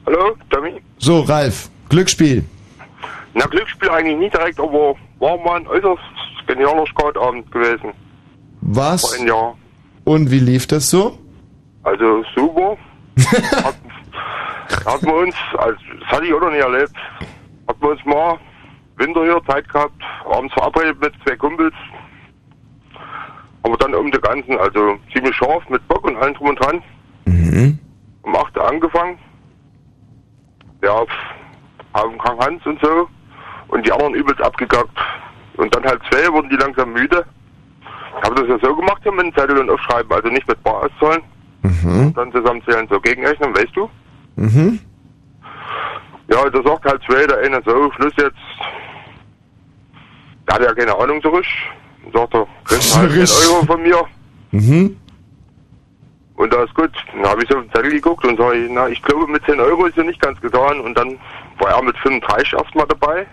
Hallo, 0.05 0.37
Tommy? 0.51 0.73
So, 0.99 1.21
Ralf, 1.21 1.71
Glücksspiel. 1.89 2.45
Na, 3.35 3.47
Glücksspiel 3.47 3.91
eigentlich 3.91 4.17
nie 4.17 4.31
direkt, 4.31 4.59
aber 4.59 4.95
war 5.19 5.39
mal 5.39 5.57
ein 5.57 5.67
äußerst 5.67 6.01
genialer 6.47 6.87
Skatabend 6.87 7.51
gewesen. 7.53 7.93
Was? 8.61 9.03
Vor 9.03 9.21
ein 9.21 9.27
Jahr. 9.27 9.57
Und 10.05 10.31
wie 10.31 10.41
lief 10.41 10.67
das 10.67 10.91
so? 10.91 11.19
Also 11.83 12.25
super. 12.35 12.77
hat, 13.65 13.77
hat 14.87 15.03
man 15.03 15.15
uns, 15.15 15.35
also, 15.57 15.79
das 16.01 16.09
hatte 16.09 16.27
ich 16.27 16.35
auch 16.35 16.41
noch 16.41 16.51
nie 16.51 16.59
erlebt, 16.59 16.97
hat 17.69 17.81
man 17.81 17.91
uns 17.93 18.05
mal 18.05 18.39
Winter 18.97 19.23
hier 19.23 19.41
Zeit 19.47 19.69
gehabt, 19.69 20.03
abends 20.31 20.53
verabredet 20.55 21.01
mit 21.01 21.13
zwei 21.25 21.37
Kumpels. 21.37 21.75
Aber 23.63 23.77
dann 23.77 23.95
um 23.95 24.11
den 24.11 24.21
ganzen, 24.21 24.59
also 24.59 24.99
ziemlich 25.13 25.35
scharf 25.37 25.69
mit 25.69 25.87
Bock 25.89 26.05
und 26.05 26.17
allem 26.17 26.35
drum 26.35 26.49
und 26.49 26.61
dran. 26.61 26.83
Mhm. 27.27 27.79
Um 28.23 28.37
8 28.37 28.57
Uhr 28.57 28.69
angefangen. 28.69 29.19
Ja, 30.83 31.05
haben 31.95 32.19
Krank 32.19 32.45
Hans 32.45 32.65
und 32.67 32.81
so. 32.81 33.09
Und 33.71 33.87
die 33.87 33.93
anderen 33.93 34.15
übelst 34.15 34.41
abgekackt. 34.43 34.97
Und 35.57 35.75
dann 35.75 35.85
halb 35.85 36.01
zwei 36.11 36.33
wurden 36.33 36.49
die 36.51 36.57
langsam 36.57 36.93
müde. 36.93 37.25
Habe 38.23 38.35
das 38.35 38.49
ja 38.49 38.59
so 38.63 38.75
gemacht 38.77 39.01
hier 39.03 39.13
mit 39.13 39.27
dem 39.27 39.35
Zettel 39.35 39.59
und 39.59 39.71
Aufschreiben, 39.71 40.11
also 40.13 40.29
nicht 40.29 40.47
mit 40.49 40.63
Bar 40.63 40.85
auszahlen, 40.85 41.23
Mhm. 41.63 42.13
dann 42.15 42.33
zusammenzählen, 42.33 42.89
so 42.91 42.99
gegenrechnen, 43.01 43.55
weißt 43.55 43.75
du? 43.77 43.89
Mhm. 44.37 44.79
Ja, 46.29 46.49
da 46.49 46.63
sagt 46.63 46.85
halt 46.87 47.03
zwei, 47.05 47.27
der 47.27 47.39
eine 47.39 47.61
so, 47.65 47.91
Schluss 47.93 48.13
jetzt. 48.19 48.37
Der 50.49 50.55
hat 50.55 50.63
ja 50.63 50.75
keine 50.75 50.97
Ahnung 50.97 51.21
zurück. 51.23 51.45
Sagt 52.15 52.35
er, 52.35 52.47
kriegst 52.65 52.97
halt 52.97 53.13
10 53.13 53.27
Zurück. 53.27 53.53
Euro 53.57 53.67
von 53.67 53.83
mir. 53.83 54.03
Mhm. 54.53 54.97
Und 56.37 56.53
da 56.53 56.63
ist 56.65 56.75
gut. 56.75 56.91
Dann 57.13 57.27
habe 57.31 57.43
ich 57.43 57.49
so 57.51 57.59
auf 57.59 57.65
den 57.65 57.73
Zettel 57.73 57.91
geguckt 57.93 58.25
und 58.25 58.39
sage, 58.39 58.69
na, 58.71 58.89
ich 58.89 59.03
glaube 59.03 59.27
mit 59.27 59.45
10 59.45 59.61
Euro 59.61 59.85
ist 59.87 59.97
ja 59.97 60.03
nicht 60.03 60.21
ganz 60.21 60.41
getan. 60.41 60.81
Und 60.81 60.97
dann 60.97 61.19
war 61.59 61.71
er 61.77 61.83
mit 61.83 61.97
35 61.99 62.55
erstmal 62.55 62.87
dabei 62.87 63.27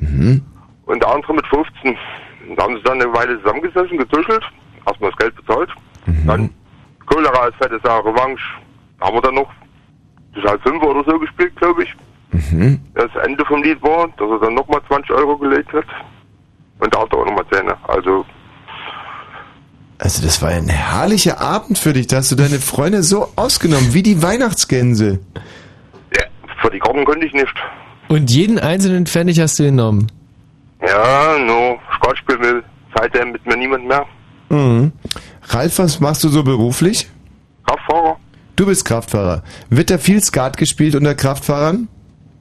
Mhm. 0.00 0.42
und 0.86 1.02
der 1.02 1.10
andere 1.10 1.34
mit 1.34 1.46
15. 1.48 1.96
Und 2.48 2.56
da 2.58 2.62
haben 2.64 2.76
sie 2.76 2.82
dann 2.82 3.00
eine 3.00 3.12
Weile 3.12 3.38
zusammengesessen, 3.42 3.98
getuschelt, 3.98 4.42
erstmal 4.86 5.10
das 5.10 5.18
Geld 5.18 5.34
bezahlt. 5.36 5.70
Dann 6.26 6.50
Cholera 7.06 7.38
als 7.40 7.56
fette 7.56 7.78
Sache, 7.84 8.04
Revanche. 8.04 8.42
Haben 9.00 9.16
wir 9.16 9.20
dann 9.22 9.34
noch 9.34 9.50
bis 10.34 10.42
halb 10.44 10.62
fünf 10.62 10.82
oder 10.82 11.04
so 11.10 11.18
gespielt, 11.18 11.54
glaube 11.56 11.82
ich. 11.84 11.94
Mhm. 12.32 12.80
Das 12.94 13.10
Ende 13.24 13.44
vom 13.44 13.62
Lied 13.62 13.82
war, 13.82 14.08
dass 14.16 14.28
er 14.30 14.38
dann 14.40 14.54
nochmal 14.54 14.80
20 14.88 15.10
Euro 15.12 15.36
gelegt 15.36 15.72
hat. 15.72 15.84
Und 16.78 16.94
da 16.94 17.00
hat 17.00 17.12
er 17.12 17.18
auch 17.18 17.26
nochmal 17.26 17.44
10. 17.52 17.68
Also, 17.88 18.24
Also 19.98 20.22
das 20.22 20.40
war 20.42 20.50
ein 20.50 20.68
herrlicher 20.68 21.40
Abend 21.40 21.78
für 21.78 21.92
dich. 21.92 22.06
Da 22.06 22.16
hast 22.18 22.30
du 22.30 22.36
deine 22.36 22.58
Freunde 22.60 23.02
so 23.02 23.28
ausgenommen, 23.36 23.92
wie 23.94 24.02
die 24.02 24.22
Weihnachtsgänse. 24.22 25.18
ja, 26.16 26.22
für 26.62 26.70
die 26.70 26.78
Karten 26.78 27.04
konnte 27.04 27.26
ich 27.26 27.32
nicht. 27.32 27.54
Und 28.08 28.30
jeden 28.30 28.58
einzelnen 28.58 29.06
Pfennig 29.06 29.38
hast 29.38 29.58
du 29.58 29.64
genommen. 29.64 30.10
Ja, 30.80 31.38
no, 31.38 31.78
Skat 31.96 32.18
spielen 32.18 32.40
will 32.40 32.64
seitdem 32.96 33.32
mit 33.32 33.44
mir 33.46 33.56
niemand 33.56 33.86
mehr. 33.86 34.06
Mhm. 34.48 34.92
Ralf, 35.48 35.78
was 35.78 36.00
machst 36.00 36.24
du 36.24 36.28
so 36.28 36.42
beruflich? 36.42 37.08
Kraftfahrer? 37.66 38.16
Du 38.56 38.66
bist 38.66 38.84
Kraftfahrer. 38.84 39.42
Wird 39.70 39.90
da 39.90 39.98
viel 39.98 40.22
Skat 40.22 40.56
gespielt 40.56 40.94
unter 40.94 41.14
Kraftfahrern? 41.14 41.88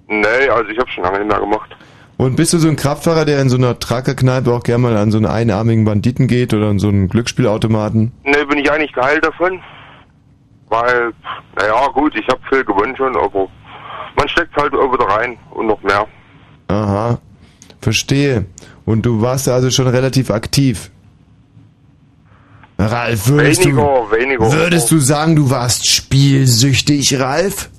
Nee, 0.08 0.50
also 0.50 0.70
ich 0.70 0.80
habe 0.80 0.90
schon 0.90 1.04
lange 1.04 1.20
nicht 1.20 1.28
mehr 1.28 1.40
gemacht. 1.40 1.70
Und 2.18 2.36
bist 2.36 2.54
du 2.54 2.58
so 2.58 2.68
ein 2.68 2.76
Kraftfahrer, 2.76 3.26
der 3.26 3.42
in 3.42 3.50
so 3.50 3.58
einer 3.58 3.78
Trackerkneipe 3.78 4.52
auch 4.52 4.64
gerne 4.64 4.82
mal 4.82 4.98
an 4.98 5.12
so 5.12 5.18
einen 5.18 5.28
einarmigen 5.28 5.86
Banditen 5.86 6.28
geht 6.28 6.54
oder 6.54 6.70
an 6.70 6.80
so 6.80 6.88
einen 6.88 7.10
Glücksspielautomaten? 7.10 8.12
Nee, 8.24 8.44
bin 8.46 8.58
ich 8.58 8.72
eigentlich 8.72 8.94
geheilt 8.94 9.24
davon. 9.24 9.60
Weil, 10.70 11.12
naja, 11.56 11.88
gut, 11.94 12.16
ich 12.16 12.28
habe 12.28 12.40
viel 12.50 12.64
gewonnen 12.64 12.96
schon, 12.98 13.16
aber 13.16 13.48
man 14.18 14.28
steckt 14.28 14.56
halt 14.58 14.74
wieder 14.74 15.06
rein 15.06 15.38
und 15.52 15.68
noch 15.68 15.82
mehr. 15.84 16.06
Aha, 16.68 17.20
verstehe. 17.82 18.46
Und 18.86 19.06
du 19.06 19.22
warst 19.22 19.48
also 19.48 19.70
schon 19.70 19.88
relativ 19.88 20.32
aktiv. 20.32 20.92
Ralf, 22.80 23.28
würdest 23.28 23.64
Weniger, 23.66 24.06
du, 24.12 24.16
weniger. 24.16 24.52
würdest 24.52 24.92
du 24.92 25.00
sagen, 25.00 25.36
du 25.36 25.50
warst 25.50 25.90
spielsüchtig, 25.90 27.20
Ralf? 27.20 27.70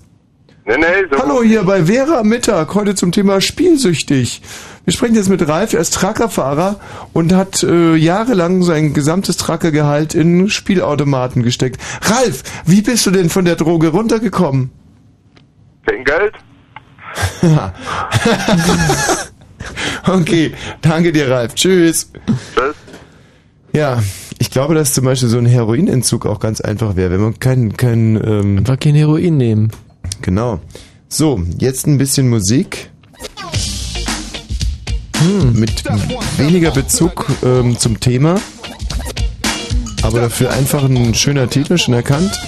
Nee, 0.64 0.76
nee, 0.76 0.84
so. 1.10 1.18
Hallo 1.22 1.42
hier 1.42 1.62
bei 1.62 1.84
Vera 1.84 2.22
Mittag, 2.24 2.74
heute 2.74 2.94
zum 2.94 3.12
Thema 3.12 3.40
spielsüchtig. 3.40 4.42
Wir 4.84 4.92
sprechen 4.92 5.14
jetzt 5.14 5.28
mit 5.28 5.46
Ralf, 5.46 5.72
er 5.72 5.80
ist 5.80 5.94
Truckerfahrer 5.94 6.80
und 7.12 7.32
hat 7.32 7.62
äh, 7.62 7.94
jahrelang 7.94 8.62
sein 8.62 8.92
gesamtes 8.92 9.36
Truckergehalt 9.36 10.14
in 10.14 10.50
Spielautomaten 10.50 11.42
gesteckt. 11.42 11.80
Ralf, 12.02 12.42
wie 12.66 12.82
bist 12.82 13.06
du 13.06 13.10
denn 13.10 13.30
von 13.30 13.44
der 13.44 13.56
Droge 13.56 13.88
runtergekommen? 13.88 14.70
Kein 15.88 16.04
Geld? 16.04 16.34
okay, 20.06 20.52
danke 20.82 21.12
dir, 21.12 21.30
Ralf. 21.30 21.54
Tschüss. 21.54 22.10
Tschüss. 22.54 22.76
Ja, 23.72 24.02
ich 24.38 24.50
glaube, 24.50 24.74
dass 24.74 24.92
zum 24.92 25.04
Beispiel 25.04 25.28
so 25.28 25.38
ein 25.38 25.46
Heroinentzug 25.46 26.26
auch 26.26 26.40
ganz 26.40 26.60
einfach 26.60 26.96
wäre, 26.96 27.12
wenn 27.12 27.20
man 27.20 27.38
kein, 27.38 27.76
kein, 27.76 28.16
ähm, 28.16 28.58
Einfach 28.58 28.78
kein 28.78 28.94
Heroin 28.94 29.36
nehmen. 29.36 29.70
Genau. 30.20 30.60
So, 31.08 31.40
jetzt 31.58 31.86
ein 31.86 31.96
bisschen 31.96 32.28
Musik. 32.28 32.90
Hm, 35.18 35.58
mit 35.58 35.84
weniger 36.36 36.70
Bezug 36.70 37.26
ähm, 37.42 37.78
zum 37.78 37.98
Thema. 37.98 38.38
Aber 40.02 40.20
dafür 40.20 40.52
einfach 40.52 40.84
ein 40.84 41.14
schöner 41.14 41.48
Titel, 41.48 41.78
schon 41.78 41.94
erkannt. 41.94 42.38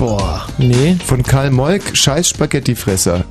Boah, 0.00 0.46
nee. 0.56 0.96
Von 1.04 1.22
Karl 1.22 1.50
Moik, 1.50 1.94
Scheiß 1.94 2.30
Spaghettifresser. 2.30 3.22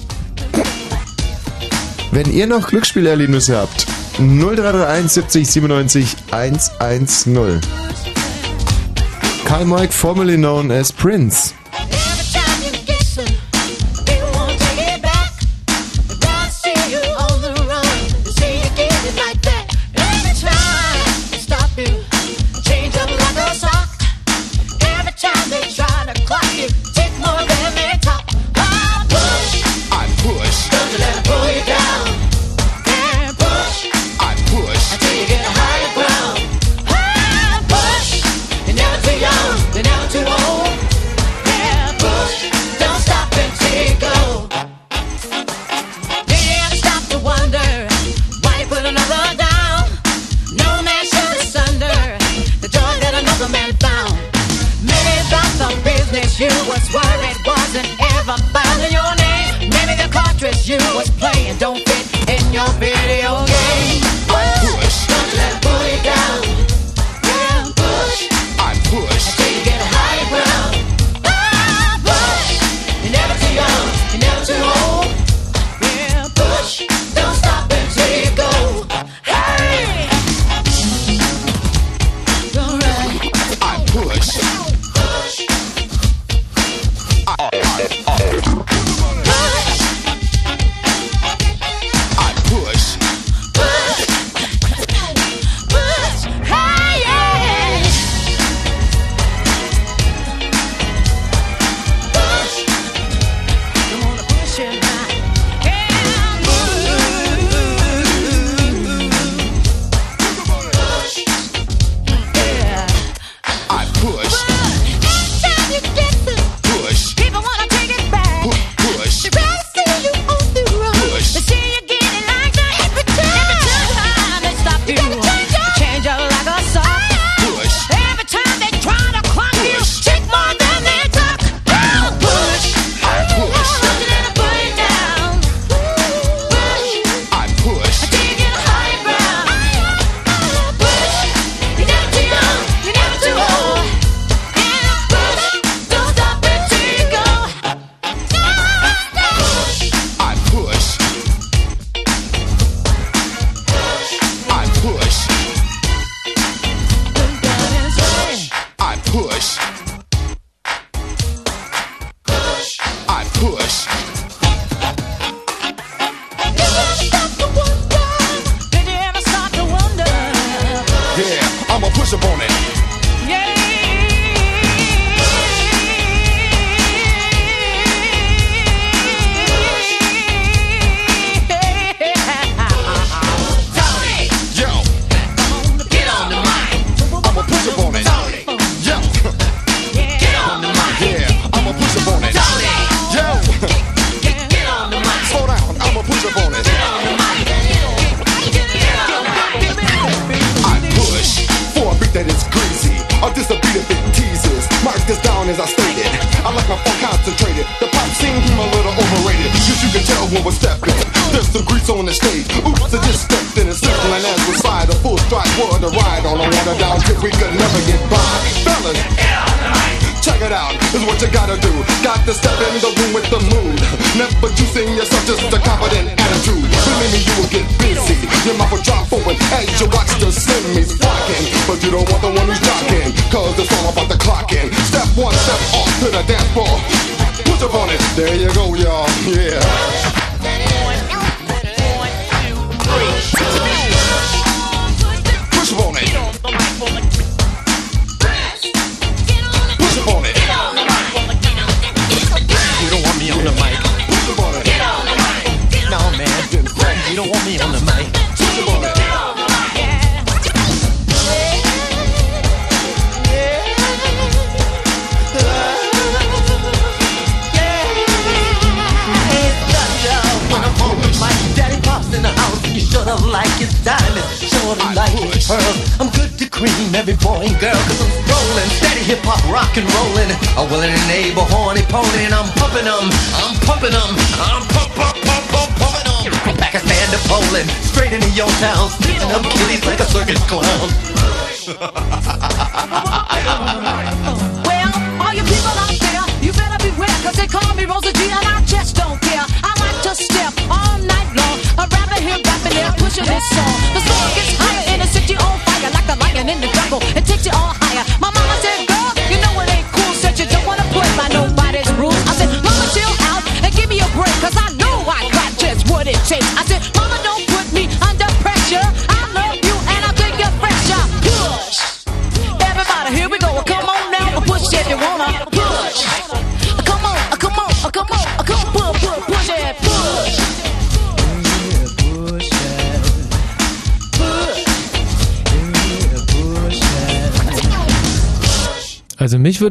Wenn 2.12 2.32
ihr 2.32 2.46
noch 2.46 2.68
Glücksspielerlebnisse 2.68 3.58
habt, 3.58 3.88
0331 4.20 5.12
70 5.12 5.50
97 5.50 6.16
110. 6.30 7.60
Karl 9.46 9.66
Moik, 9.66 9.92
formerly 9.92 10.38
known 10.38 10.70
as 10.70 10.94
Prince. 10.94 11.56
You 60.70 60.78
was 60.94 61.10
playing 61.10 61.58
don't 61.58 61.80
fit 61.90 62.30
in 62.30 62.54
your 62.54 62.70
video 62.74 63.44
game. 63.48 64.09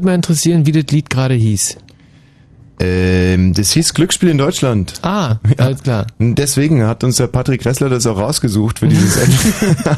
Mal 0.09 0.14
interessieren, 0.14 0.66
wie 0.66 0.72
das 0.72 0.90
Lied 0.90 1.10
gerade 1.10 1.35
hieß. 1.35 1.76
Ähm, 2.80 3.55
das 3.55 3.72
hieß 3.72 3.93
Glücksspiel 3.93 4.28
in 4.28 4.39
Deutschland. 4.39 4.94
Ah, 5.02 5.36
alles 5.59 5.82
klar. 5.82 6.06
Deswegen 6.18 6.86
hat 6.86 7.02
uns 7.02 7.16
der 7.16 7.26
Patrick 7.26 7.64
Ressler 7.66 7.89
das 7.89 8.06
auch 8.06 8.18
rausgesucht 8.18 8.78
für 8.78 8.89
dieses 8.89 9.16
Ende. 9.16 9.97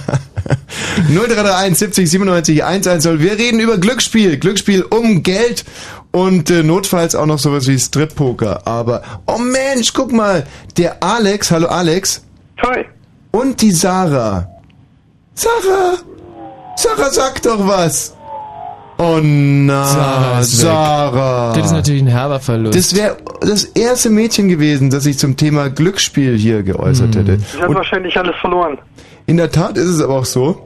0331 1.08 1.78
70 1.78 2.10
97 2.10 2.64
110. 2.64 3.20
Wir 3.20 3.32
reden 3.32 3.60
über 3.60 3.76
Glücksspiel. 3.76 4.38
Glücksspiel 4.38 4.82
um 4.82 5.22
Geld 5.22 5.64
und 6.10 6.50
äh, 6.50 6.62
notfalls 6.62 7.14
auch 7.14 7.26
noch 7.26 7.38
sowas 7.38 7.68
wie 7.68 7.78
Strip-Poker. 7.78 8.66
Aber, 8.66 9.02
oh 9.26 9.38
Mensch, 9.38 9.92
guck 9.92 10.12
mal. 10.12 10.46
Der 10.78 11.02
Alex, 11.02 11.50
hallo 11.50 11.68
Alex. 11.68 12.24
Hi. 12.62 12.86
Und 13.30 13.60
die 13.60 13.72
Sarah. 13.72 14.48
Sarah! 15.34 15.98
Sarah, 16.76 17.10
sag 17.10 17.42
doch 17.42 17.66
was! 17.66 18.14
Oh 19.00 19.18
na, 19.22 19.84
Sarah. 19.86 20.42
Sarah. 20.42 21.52
Das 21.54 21.66
ist 21.66 21.72
natürlich 21.72 22.02
ein 22.02 22.08
herber 22.08 22.38
Verlust. 22.38 22.76
Das 22.76 22.94
wäre 22.94 23.16
das 23.40 23.64
erste 23.64 24.10
Mädchen 24.10 24.50
gewesen, 24.50 24.90
das 24.90 25.04
sich 25.04 25.18
zum 25.18 25.38
Thema 25.38 25.70
Glücksspiel 25.70 26.36
hier 26.36 26.62
geäußert 26.62 27.16
hätte. 27.16 27.38
Ich 27.54 27.62
habe 27.62 27.74
wahrscheinlich 27.74 28.14
alles 28.18 28.36
verloren. 28.36 28.76
In 29.24 29.38
der 29.38 29.50
Tat 29.50 29.78
ist 29.78 29.88
es 29.88 30.02
aber 30.02 30.18
auch 30.18 30.26
so, 30.26 30.60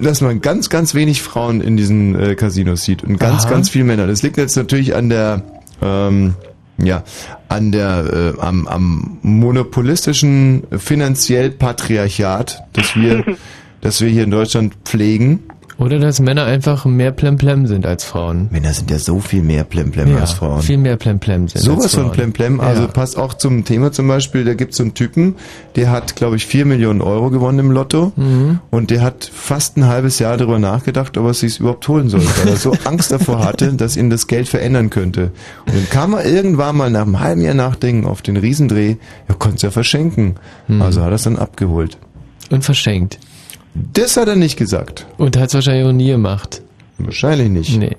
dass 0.00 0.20
man 0.20 0.40
ganz, 0.40 0.68
ganz 0.68 0.96
wenig 0.96 1.22
Frauen 1.22 1.60
in 1.60 1.76
diesen 1.76 2.18
äh, 2.18 2.34
Casinos 2.34 2.82
sieht 2.82 3.04
und 3.04 3.18
ganz, 3.18 3.44
Aha. 3.44 3.52
ganz 3.52 3.70
viele 3.70 3.84
Männer. 3.84 4.08
Das 4.08 4.20
liegt 4.24 4.36
jetzt 4.36 4.56
natürlich 4.56 4.96
an 4.96 5.08
der, 5.08 5.42
ähm, 5.80 6.34
ja, 6.78 7.04
an 7.48 7.70
der, 7.70 8.34
äh, 8.36 8.40
am, 8.40 8.66
am 8.66 9.18
monopolistischen 9.22 10.64
finanziell 10.76 11.52
Patriarchat, 11.52 12.64
das 12.72 12.96
wir, 12.96 13.24
das 13.80 14.00
wir 14.00 14.08
hier 14.08 14.24
in 14.24 14.32
Deutschland 14.32 14.74
pflegen. 14.84 15.44
Oder 15.78 15.98
dass 15.98 16.20
Männer 16.20 16.44
einfach 16.46 16.86
mehr 16.86 17.12
Plemplem 17.12 17.66
sind 17.66 17.84
als 17.84 18.02
Frauen. 18.02 18.48
Männer 18.50 18.72
sind 18.72 18.90
ja 18.90 18.98
so 18.98 19.20
viel 19.20 19.42
mehr 19.42 19.62
Plemplem 19.64 20.10
ja, 20.10 20.20
als 20.20 20.32
Frauen. 20.32 20.62
Viel 20.62 20.78
mehr 20.78 20.96
Plemplem 20.96 21.48
sind 21.48 21.60
Sowas 21.60 21.94
von. 21.94 22.12
Plemplem, 22.12 22.60
also 22.60 22.82
Ja. 22.82 22.88
passt 22.88 23.18
auch 23.18 23.34
zum 23.34 23.64
Thema 23.66 23.92
zum 23.92 24.08
Beispiel, 24.08 24.46
da 24.46 24.54
gibt 24.54 24.70
es 24.72 24.78
so 24.78 24.84
einen 24.84 24.94
Typen, 24.94 25.34
der 25.76 25.90
hat, 25.90 26.16
glaube 26.16 26.36
ich, 26.36 26.46
4 26.46 26.64
Millionen 26.64 27.02
Euro 27.02 27.28
gewonnen 27.28 27.58
im 27.58 27.70
Lotto 27.70 28.12
Mhm. 28.16 28.60
und 28.70 28.90
der 28.90 29.02
hat 29.02 29.30
fast 29.30 29.76
ein 29.76 29.84
halbes 29.86 30.18
Jahr 30.18 30.38
darüber 30.38 30.58
nachgedacht, 30.58 31.18
ob 31.18 31.24
er 31.26 31.30
es 31.32 31.40
sich 31.40 31.60
überhaupt 31.60 31.86
holen 31.88 32.08
soll, 32.08 32.22
weil 32.38 32.48
er 32.48 32.56
so 32.56 32.72
Angst 32.84 33.12
davor 33.12 33.44
hatte, 33.44 33.74
dass 33.74 33.98
ihn 33.98 34.08
das 34.08 34.28
Geld 34.28 34.48
verändern 34.48 34.88
könnte. 34.88 35.30
Und 35.66 35.74
dann 35.76 35.90
kam 35.90 36.14
er 36.14 36.24
irgendwann 36.24 36.74
mal 36.78 36.90
nach 36.90 37.02
einem 37.02 37.20
halben 37.20 37.42
Jahr 37.42 37.52
Nachdenken 37.54 38.06
auf 38.06 38.22
den 38.22 38.38
Riesendreh, 38.38 38.96
er 39.28 39.34
konnte 39.34 39.56
es 39.56 39.62
ja 39.62 39.70
verschenken. 39.70 40.36
Also 40.80 41.02
hat 41.02 41.10
er 41.10 41.16
es 41.16 41.22
dann 41.24 41.36
abgeholt. 41.38 41.98
Und 42.50 42.64
verschenkt. 42.64 43.18
Das 43.92 44.16
hat 44.16 44.28
er 44.28 44.36
nicht 44.36 44.56
gesagt. 44.56 45.06
Und 45.18 45.36
hat 45.36 45.48
es 45.48 45.54
wahrscheinlich 45.54 45.86
auch 45.86 45.92
nie 45.92 46.08
gemacht. 46.08 46.62
Wahrscheinlich 46.98 47.48
nicht. 47.48 47.78
Nee. 47.78 47.96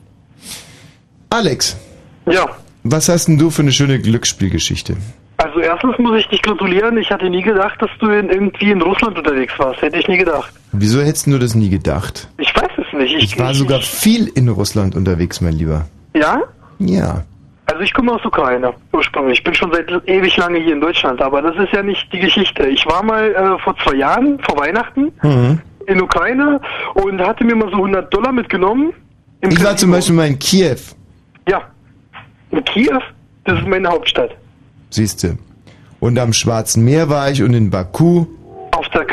Alex. 1.29 1.77
Ja. 2.25 2.45
Was 2.83 3.09
hast 3.09 3.27
denn 3.27 3.37
du 3.37 3.49
für 3.49 3.61
eine 3.61 3.71
schöne 3.71 3.99
Glücksspielgeschichte? 3.99 4.95
Also 5.37 5.59
erstens 5.59 5.97
muss 5.99 6.19
ich 6.19 6.27
dich 6.27 6.41
gratulieren. 6.41 6.97
Ich 6.97 7.11
hatte 7.11 7.29
nie 7.29 7.43
gedacht, 7.43 7.79
dass 7.79 7.91
du 7.99 8.09
in, 8.09 8.29
irgendwie 8.29 8.71
in 8.71 8.81
Russland 8.81 9.17
unterwegs 9.17 9.53
warst. 9.57 9.81
Hätte 9.81 9.97
ich 9.97 10.07
nie 10.07 10.17
gedacht. 10.17 10.51
Wieso 10.71 11.01
hättest 11.01 11.27
du 11.27 11.37
das 11.37 11.53
nie 11.53 11.69
gedacht? 11.69 12.27
Ich 12.37 12.55
weiß 12.55 12.71
es 12.77 12.99
nicht. 12.99 13.15
Ich 13.23 13.37
war 13.39 13.53
sogar 13.53 13.81
viel 13.81 14.27
in 14.27 14.49
Russland 14.49 14.95
unterwegs, 14.95 15.41
mein 15.41 15.53
Lieber. 15.53 15.87
Ja? 16.15 16.41
Ja. 16.79 17.23
Also 17.67 17.81
ich 17.81 17.93
komme 17.93 18.13
aus 18.13 18.23
Ukraine 18.25 18.73
ursprünglich. 18.93 19.39
Ich 19.39 19.43
bin 19.43 19.53
schon 19.53 19.71
seit 19.73 19.89
ewig 20.07 20.35
lange 20.37 20.59
hier 20.59 20.73
in 20.73 20.81
Deutschland, 20.81 21.21
aber 21.21 21.41
das 21.41 21.55
ist 21.57 21.73
ja 21.73 21.83
nicht 21.83 22.11
die 22.13 22.19
Geschichte. 22.19 22.65
Ich 22.67 22.85
war 22.85 23.03
mal 23.03 23.29
äh, 23.31 23.59
vor 23.63 23.75
zwei 23.83 23.95
Jahren, 23.95 24.39
vor 24.39 24.57
Weihnachten, 24.57 25.11
Mhm. 25.21 25.59
in 25.85 26.01
Ukraine 26.01 26.59
und 26.95 27.19
hatte 27.21 27.43
mir 27.43 27.55
mal 27.55 27.69
so 27.69 27.75
100 27.77 28.13
Dollar 28.13 28.31
mitgenommen. 28.31 28.93
Ich 29.41 29.63
war 29.63 29.75
zum 29.75 29.91
Beispiel 29.91 30.15
mal 30.15 30.27
in 30.27 30.39
Kiew, 30.39 30.77
Ja. 31.47 31.61
In 32.51 32.63
Kiew? 32.63 32.99
Das 33.43 33.59
ist 33.59 33.67
meine 33.67 33.87
Hauptstadt. 33.89 34.31
siehste. 34.89 35.37
Und 35.99 36.17
am 36.19 36.31
Schwarzen 36.33 36.85
Meer 36.85 37.09
war 37.09 37.29
ich 37.31 37.41
und 37.43 37.53
in 37.53 37.69
Baku. 37.69 38.25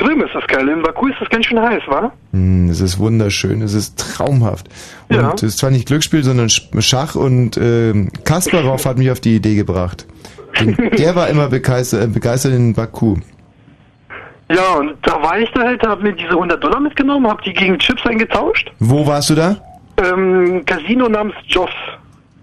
Krim 0.04 0.20
ist 0.22 0.34
das 0.34 0.46
geil. 0.46 0.68
In 0.68 0.82
Baku 0.82 1.08
ist 1.08 1.16
das 1.20 1.28
ganz 1.30 1.46
schön 1.46 1.60
heiß, 1.60 1.82
wa? 1.86 2.12
Hm, 2.32 2.68
es 2.68 2.80
ist 2.80 2.98
wunderschön, 2.98 3.62
es 3.62 3.72
ist 3.74 3.98
traumhaft. 3.98 4.68
Und 5.08 5.16
Ja. 5.16 5.32
es 5.34 5.42
ist 5.42 5.58
zwar 5.58 5.70
nicht 5.70 5.86
Glücksspiel, 5.86 6.22
sondern 6.22 6.48
Sch- 6.48 6.80
Schach 6.82 7.14
und 7.14 7.56
ähm, 7.56 8.10
Kasparov 8.24 8.84
hat 8.84 8.98
mich 8.98 9.10
auf 9.10 9.20
die 9.20 9.36
Idee 9.36 9.54
gebracht. 9.54 10.06
Den, 10.60 10.76
der 10.98 11.14
war 11.16 11.28
immer 11.28 11.48
begeistert, 11.48 12.04
äh, 12.04 12.06
begeistert 12.06 12.52
in 12.52 12.74
Baku. 12.74 13.16
Ja, 14.50 14.74
und 14.74 14.92
da 15.02 15.22
war 15.22 15.38
ich 15.38 15.50
da 15.54 15.62
halt, 15.62 15.82
hab 15.86 16.02
mir 16.02 16.12
diese 16.12 16.30
100 16.30 16.62
Dollar 16.62 16.78
mitgenommen, 16.80 17.26
hab 17.26 17.42
die 17.42 17.52
gegen 17.54 17.78
Chips 17.78 18.04
eingetauscht. 18.04 18.70
Wo 18.78 19.06
warst 19.06 19.30
du 19.30 19.34
da? 19.34 19.56
Ähm, 19.96 20.62
Casino 20.66 21.08
namens 21.08 21.34
Joss, 21.46 21.70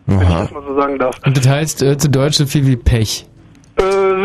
wenn 0.07 0.19
ich 0.21 0.27
Aha. 0.27 0.41
das 0.43 0.51
mal 0.51 0.63
so 0.67 0.75
sagen 0.75 0.97
darf. 0.97 1.15
Und 1.25 1.37
das 1.37 1.47
heißt 1.47 1.83
äh, 1.83 1.97
zu 1.97 2.09
Deutsch 2.09 2.37
so 2.37 2.45
viel 2.47 2.65
wie 2.65 2.75
Pech. 2.75 3.27
Äh, 3.77 3.83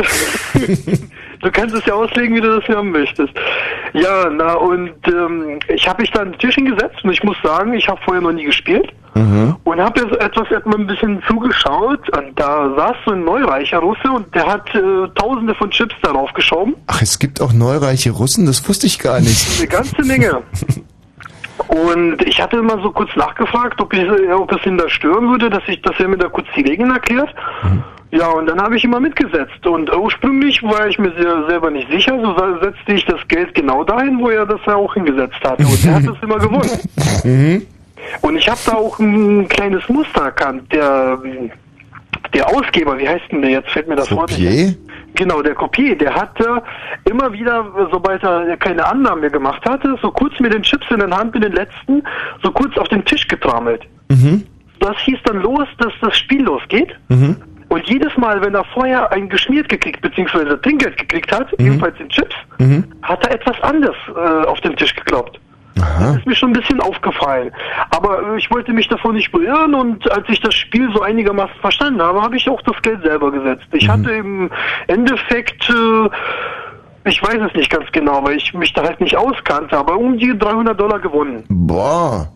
du 1.46 1.52
kannst 1.52 1.74
es 1.74 1.84
ja 1.86 1.94
auslegen, 1.94 2.34
wie 2.34 2.40
du 2.40 2.60
das 2.60 2.68
haben 2.76 2.90
möchtest. 2.90 3.32
Ja, 3.92 4.28
na 4.30 4.54
und 4.54 4.92
ähm, 5.06 5.60
ich 5.72 5.88
habe 5.88 6.02
mich 6.02 6.10
da 6.10 6.20
an 6.20 6.32
den 6.32 6.38
Tisch 6.38 6.56
hingesetzt 6.56 6.96
und 7.02 7.10
ich 7.10 7.22
muss 7.22 7.36
sagen, 7.42 7.72
ich 7.74 7.88
habe 7.88 8.00
vorher 8.04 8.22
noch 8.22 8.32
nie 8.32 8.44
gespielt. 8.44 8.92
Mhm. 9.14 9.56
und 9.64 9.80
habe 9.80 9.98
jetzt 10.00 10.12
etwas 10.20 10.50
erstmal 10.50 10.78
ein 10.78 10.86
bisschen 10.86 11.22
zugeschaut 11.26 12.00
und 12.14 12.38
da 12.38 12.70
saß 12.76 12.96
so 13.06 13.12
ein 13.12 13.24
neureicher 13.24 13.78
Russe 13.78 14.10
und 14.14 14.34
der 14.34 14.46
hat 14.46 14.68
äh, 14.74 15.08
tausende 15.14 15.54
von 15.54 15.70
Chips 15.70 15.94
darauf 16.02 16.30
geschoben. 16.34 16.74
Ach, 16.86 17.00
es 17.00 17.18
gibt 17.18 17.40
auch 17.40 17.54
neureiche 17.54 18.10
Russen, 18.10 18.44
das 18.44 18.68
wusste 18.68 18.86
ich 18.86 18.98
gar 18.98 19.20
nicht. 19.20 19.58
Eine 19.58 19.68
ganze 19.68 20.02
Menge. 20.04 20.42
Und 21.68 22.22
ich 22.26 22.40
hatte 22.40 22.58
immer 22.58 22.80
so 22.82 22.90
kurz 22.90 23.08
nachgefragt, 23.16 23.80
ob, 23.80 23.92
ich, 23.94 24.06
ob 24.30 24.52
es 24.52 24.66
ihn 24.66 24.76
da 24.76 24.88
stören 24.90 25.30
würde, 25.30 25.48
dass 25.48 25.62
ich, 25.66 25.80
dass 25.80 25.98
er 25.98 26.08
mir 26.08 26.18
da 26.18 26.28
kurz 26.28 26.46
die 26.54 26.60
Regeln 26.60 26.90
erklärt. 26.90 27.34
Ja, 28.12 28.28
und 28.28 28.46
dann 28.46 28.60
habe 28.60 28.76
ich 28.76 28.84
immer 28.84 29.00
mitgesetzt. 29.00 29.66
Und 29.66 29.94
ursprünglich 29.94 30.62
war 30.62 30.86
ich 30.88 30.98
mir 30.98 31.12
selber 31.48 31.70
nicht 31.70 31.90
sicher, 31.90 32.18
so 32.20 32.34
setzte 32.62 32.92
ich 32.92 33.04
das 33.06 33.20
Geld 33.28 33.54
genau 33.54 33.84
dahin, 33.84 34.18
wo 34.20 34.30
er 34.30 34.46
das 34.46 34.60
ja 34.66 34.76
auch 34.76 34.94
hingesetzt 34.94 35.40
hatte. 35.44 35.64
Und 35.64 35.84
er 35.84 35.94
hat 35.94 36.04
es 36.04 36.22
immer 36.22 36.38
gewonnen. 36.38 36.70
Mhm. 37.24 37.66
Und 38.20 38.36
ich 38.36 38.48
habe 38.48 38.60
da 38.66 38.74
auch 38.74 39.00
ein 39.00 39.48
kleines 39.48 39.88
Muster 39.88 40.26
erkannt. 40.26 40.72
Der, 40.72 41.18
der 42.32 42.48
Ausgeber, 42.48 42.96
wie 42.98 43.08
heißt 43.08 43.24
denn 43.32 43.42
der 43.42 43.50
jetzt? 43.50 43.70
Fällt 43.70 43.88
mir 43.88 43.96
das 43.96 44.12
Wort 44.12 44.30
nicht. 44.38 44.78
Genau, 45.14 45.42
der 45.42 45.54
Kopier, 45.54 45.96
der 45.96 46.14
hat 46.14 46.38
äh, 46.40 47.10
immer 47.10 47.32
wieder, 47.32 47.66
sobald 47.90 48.22
er 48.22 48.56
keine 48.58 48.86
Annahmen 48.86 49.22
mehr 49.22 49.30
gemacht 49.30 49.66
hatte, 49.68 49.96
so 50.02 50.10
kurz 50.10 50.38
mit 50.38 50.52
den 50.52 50.62
Chips 50.62 50.86
in 50.90 50.98
der 50.98 51.10
Hand, 51.10 51.34
mit 51.34 51.42
den 51.42 51.52
letzten, 51.52 52.02
so 52.42 52.52
kurz 52.52 52.76
auf 52.76 52.88
den 52.88 53.04
Tisch 53.04 53.26
getrammelt. 53.26 53.82
Mhm. 54.08 54.44
Das 54.78 54.96
hieß 54.98 55.18
dann 55.24 55.40
los, 55.40 55.66
dass 55.78 55.92
das 56.02 56.16
Spiel 56.18 56.42
losgeht. 56.42 56.94
Mhm. 57.08 57.36
Und 57.68 57.84
jedes 57.88 58.16
Mal, 58.16 58.40
wenn 58.42 58.54
er 58.54 58.64
vorher 58.74 59.10
ein 59.12 59.28
geschmiert 59.28 59.68
gekriegt, 59.68 60.00
beziehungsweise 60.00 60.60
Trinkgeld 60.60 60.96
gekriegt 60.96 61.32
hat, 61.34 61.50
Mhm. 61.58 61.66
ebenfalls 61.66 61.98
in 61.98 62.08
Chips, 62.08 62.34
Mhm. 62.58 62.84
hat 63.02 63.24
er 63.26 63.34
etwas 63.34 63.60
anderes 63.62 63.96
äh, 64.14 64.46
auf 64.46 64.60
den 64.60 64.76
Tisch 64.76 64.94
gekloppt. 64.94 65.40
Aha. 65.78 66.06
Das 66.06 66.16
ist 66.18 66.26
mir 66.26 66.34
schon 66.34 66.50
ein 66.50 66.54
bisschen 66.60 66.80
aufgefallen. 66.80 67.50
Aber 67.90 68.34
äh, 68.34 68.38
ich 68.38 68.50
wollte 68.50 68.72
mich 68.72 68.88
davon 68.88 69.14
nicht 69.14 69.30
beirren 69.32 69.74
und 69.74 70.10
als 70.10 70.24
ich 70.28 70.40
das 70.40 70.54
Spiel 70.54 70.88
so 70.94 71.02
einigermaßen 71.02 71.54
verstanden 71.60 72.00
habe, 72.00 72.22
habe 72.22 72.36
ich 72.36 72.48
auch 72.48 72.62
das 72.62 72.80
Geld 72.82 73.02
selber 73.02 73.30
gesetzt. 73.30 73.66
Mhm. 73.72 73.78
Ich 73.78 73.88
hatte 73.88 74.10
im 74.12 74.50
Endeffekt, 74.86 75.68
äh, 75.68 76.08
ich 77.08 77.22
weiß 77.22 77.38
es 77.48 77.54
nicht 77.54 77.70
ganz 77.70 77.90
genau, 77.92 78.24
weil 78.24 78.36
ich 78.36 78.54
mich 78.54 78.72
da 78.72 78.82
halt 78.84 79.00
nicht 79.00 79.16
auskannte, 79.16 79.76
aber 79.76 79.96
um 79.98 80.16
die 80.16 80.36
300 80.38 80.78
Dollar 80.80 80.98
gewonnen. 80.98 81.44
Boah. 81.48 82.28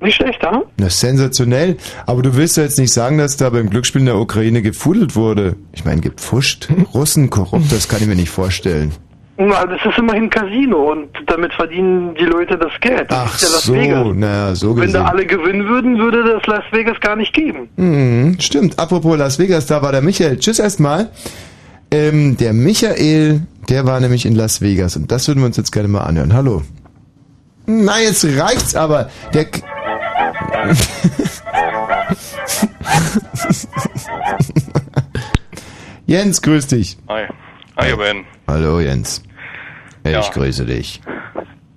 Nicht 0.00 0.14
schlecht, 0.16 0.40
ja? 0.42 0.62
Ist 0.76 1.00
sensationell. 1.00 1.76
Aber 2.06 2.22
du 2.22 2.36
willst 2.36 2.56
ja 2.56 2.62
jetzt 2.62 2.78
nicht 2.78 2.92
sagen, 2.92 3.18
dass 3.18 3.36
da 3.36 3.50
beim 3.50 3.68
Glücksspiel 3.68 4.00
in 4.00 4.06
der 4.06 4.16
Ukraine 4.18 4.62
gefudelt 4.62 5.16
wurde. 5.16 5.56
Ich 5.72 5.84
meine, 5.84 6.00
gepfuscht. 6.00 6.68
Russen 6.94 7.30
korrupt, 7.30 7.72
das 7.72 7.88
kann 7.88 8.00
ich 8.00 8.06
mir 8.06 8.14
nicht 8.14 8.30
vorstellen. 8.30 8.92
Na, 9.40 9.64
das 9.66 9.80
ist 9.88 9.96
immerhin 9.98 10.28
Casino 10.30 10.90
und 10.92 11.08
damit 11.28 11.52
verdienen 11.52 12.12
die 12.14 12.24
Leute 12.24 12.58
das 12.58 12.72
Geld. 12.80 13.08
Das 13.08 13.18
Ach 13.18 13.34
ist 13.36 13.42
ja 13.42 13.48
Las 13.54 13.62
so, 13.64 13.74
Vegas. 13.74 14.06
naja, 14.16 14.54
so 14.56 14.70
Wenn 14.76 14.92
da 14.92 15.02
gesehen. 15.02 15.06
alle 15.06 15.26
gewinnen 15.26 15.68
würden, 15.68 15.98
würde 15.98 16.24
das 16.32 16.44
Las 16.46 16.64
Vegas 16.72 16.98
gar 17.00 17.14
nicht 17.14 17.32
geben. 17.32 17.68
Mhm, 17.76 18.36
stimmt. 18.40 18.78
Apropos 18.80 19.16
Las 19.16 19.38
Vegas, 19.38 19.66
da 19.66 19.80
war 19.80 19.92
der 19.92 20.02
Michael. 20.02 20.38
Tschüss 20.38 20.58
erstmal. 20.58 21.10
Ähm, 21.92 22.36
der 22.36 22.52
Michael, 22.52 23.42
der 23.68 23.86
war 23.86 23.98
nämlich 24.00 24.26
in 24.26 24.34
Las 24.34 24.60
Vegas 24.60 24.96
und 24.96 25.10
das 25.12 25.26
würden 25.28 25.38
wir 25.40 25.46
uns 25.46 25.56
jetzt 25.56 25.70
gerne 25.70 25.88
mal 25.88 26.00
anhören. 26.02 26.32
Hallo. 26.34 26.62
Na, 27.66 28.00
jetzt 28.00 28.24
reicht's 28.24 28.74
aber. 28.74 29.08
Der. 29.34 29.44
K 29.44 29.60
Jens, 36.06 36.40
grüß 36.42 36.66
dich. 36.68 36.96
Hi. 37.08 37.24
Hi, 37.76 37.94
Ben. 37.96 38.24
Hallo 38.46 38.80
Jens. 38.80 39.22
Ich 40.04 40.12
Ja. 40.12 40.20
grüße 40.20 40.64
dich. 40.66 41.00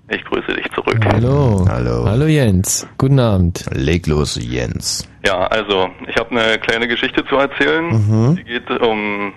Ich 0.09 0.23
grüße 0.25 0.53
dich 0.55 0.69
zurück. 0.73 0.99
Hallo. 1.05 1.65
Hallo. 1.69 2.05
Hallo 2.05 2.25
Jens. 2.25 2.87
Guten 2.97 3.19
Abend. 3.19 3.65
Leg 3.71 4.07
los, 4.07 4.37
Jens. 4.41 5.07
Ja, 5.25 5.47
also, 5.47 5.89
ich 6.07 6.15
habe 6.17 6.31
eine 6.31 6.57
kleine 6.59 6.87
Geschichte 6.87 7.25
zu 7.25 7.35
erzählen. 7.37 7.85
Mhm. 7.87 8.35
Die 8.37 8.43
geht 8.43 8.69
um 8.81 9.33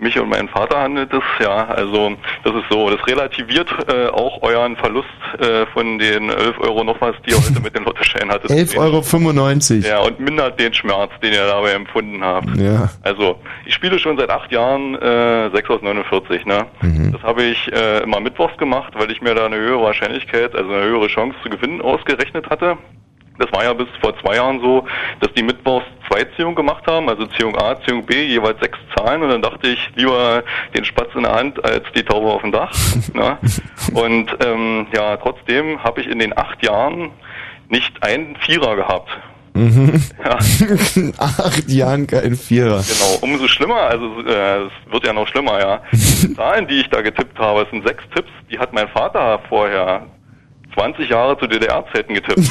mich 0.00 0.18
und 0.18 0.28
meinen 0.28 0.48
Vater 0.48 0.80
handelt 0.80 1.12
es. 1.12 1.22
Ja, 1.40 1.66
also, 1.66 2.16
das 2.44 2.54
ist 2.54 2.64
so, 2.70 2.90
das 2.90 3.06
relativiert 3.06 3.68
äh, 3.88 4.06
auch 4.08 4.42
euren 4.42 4.76
Verlust 4.76 5.08
äh, 5.38 5.66
von 5.66 5.98
den 5.98 6.30
11 6.30 6.58
Euro 6.60 6.84
noch 6.84 7.00
was, 7.00 7.14
die 7.26 7.30
ihr 7.30 7.36
heute 7.36 7.60
mit 7.60 7.76
den 7.76 7.84
Lottoscheinen 7.84 8.30
hattet. 8.30 8.50
11,95 8.50 9.76
Euro. 9.76 9.86
Ja, 9.86 10.00
und 10.00 10.20
mindert 10.20 10.58
den 10.60 10.74
Schmerz, 10.74 11.10
den 11.22 11.32
ihr 11.32 11.46
dabei 11.46 11.72
empfunden 11.72 12.22
habt. 12.22 12.56
Ja. 12.56 12.90
Also, 13.02 13.36
ich 13.66 13.74
spiele 13.74 13.98
schon 13.98 14.18
seit 14.18 14.30
acht 14.30 14.50
Jahren 14.52 14.94
äh, 14.96 15.50
6 15.54 15.70
aus 15.70 15.82
49, 15.82 16.46
ne? 16.46 16.66
Mhm. 16.82 17.12
Das 17.12 17.22
habe 17.22 17.42
ich 17.42 17.72
äh, 17.72 18.02
immer 18.02 18.20
mittwochs 18.20 18.56
gemacht, 18.56 18.92
weil 18.96 19.10
ich 19.10 19.20
mir 19.20 19.34
da 19.34 19.46
eine 19.46 19.56
höhere 19.56 19.82
Wahrscheinlichkeit, 19.82 20.54
also 20.54 20.70
eine 20.72 20.84
höhere 20.84 21.08
Chance 21.08 21.36
zu 21.42 21.50
gewinnen 21.50 21.80
ausgerechnet 21.80 22.48
hatte. 22.50 22.78
Das 23.40 23.50
war 23.52 23.64
ja 23.64 23.72
bis 23.72 23.88
vor 24.00 24.18
zwei 24.20 24.36
Jahren 24.36 24.60
so, 24.60 24.86
dass 25.20 25.32
die 25.32 25.42
mittwochs 25.42 25.86
zwei 26.08 26.24
Ziehungen 26.36 26.54
gemacht 26.54 26.86
haben, 26.86 27.08
also 27.08 27.26
Ziehung 27.26 27.56
A, 27.56 27.80
Ziehung 27.82 28.04
B, 28.04 28.22
jeweils 28.26 28.60
sechs 28.60 28.78
Zahlen 28.96 29.22
und 29.22 29.30
dann 29.30 29.42
dachte 29.42 29.68
ich, 29.68 29.90
lieber 29.96 30.42
den 30.76 30.84
Spatz 30.84 31.08
in 31.14 31.22
der 31.22 31.32
Hand 31.32 31.64
als 31.64 31.84
die 31.94 32.02
Taube 32.02 32.28
auf 32.28 32.42
dem 32.42 32.52
Dach. 32.52 32.72
ne? 33.14 33.38
Und 33.94 34.30
ähm, 34.44 34.86
ja, 34.94 35.16
trotzdem 35.16 35.82
habe 35.82 36.00
ich 36.00 36.08
in 36.08 36.18
den 36.18 36.36
acht 36.36 36.64
Jahren 36.64 37.10
nicht 37.68 38.02
einen 38.02 38.36
Vierer 38.36 38.76
gehabt. 38.76 39.10
Mhm. 39.54 40.00
Ja. 40.24 40.38
Acht 41.18 41.68
Jahren 41.68 42.06
kein 42.06 42.36
Vierer. 42.36 42.82
Genau, 42.82 43.18
umso 43.20 43.48
schlimmer, 43.48 43.80
also 43.80 44.20
äh, 44.20 44.66
es 44.66 44.92
wird 44.92 45.06
ja 45.06 45.12
noch 45.12 45.26
schlimmer, 45.26 45.58
ja. 45.58 45.82
Die 45.92 46.34
Zahlen, 46.34 46.68
die 46.68 46.80
ich 46.80 46.88
da 46.88 47.02
getippt 47.02 47.38
habe, 47.38 47.62
es 47.62 47.70
sind 47.70 47.86
sechs 47.86 48.04
Tipps, 48.14 48.30
die 48.50 48.58
hat 48.58 48.72
mein 48.72 48.88
Vater 48.88 49.40
vorher 49.48 50.06
20 50.74 51.08
Jahre 51.08 51.38
zu 51.38 51.46
DDR-Zeiten 51.46 52.14
getippt. 52.14 52.48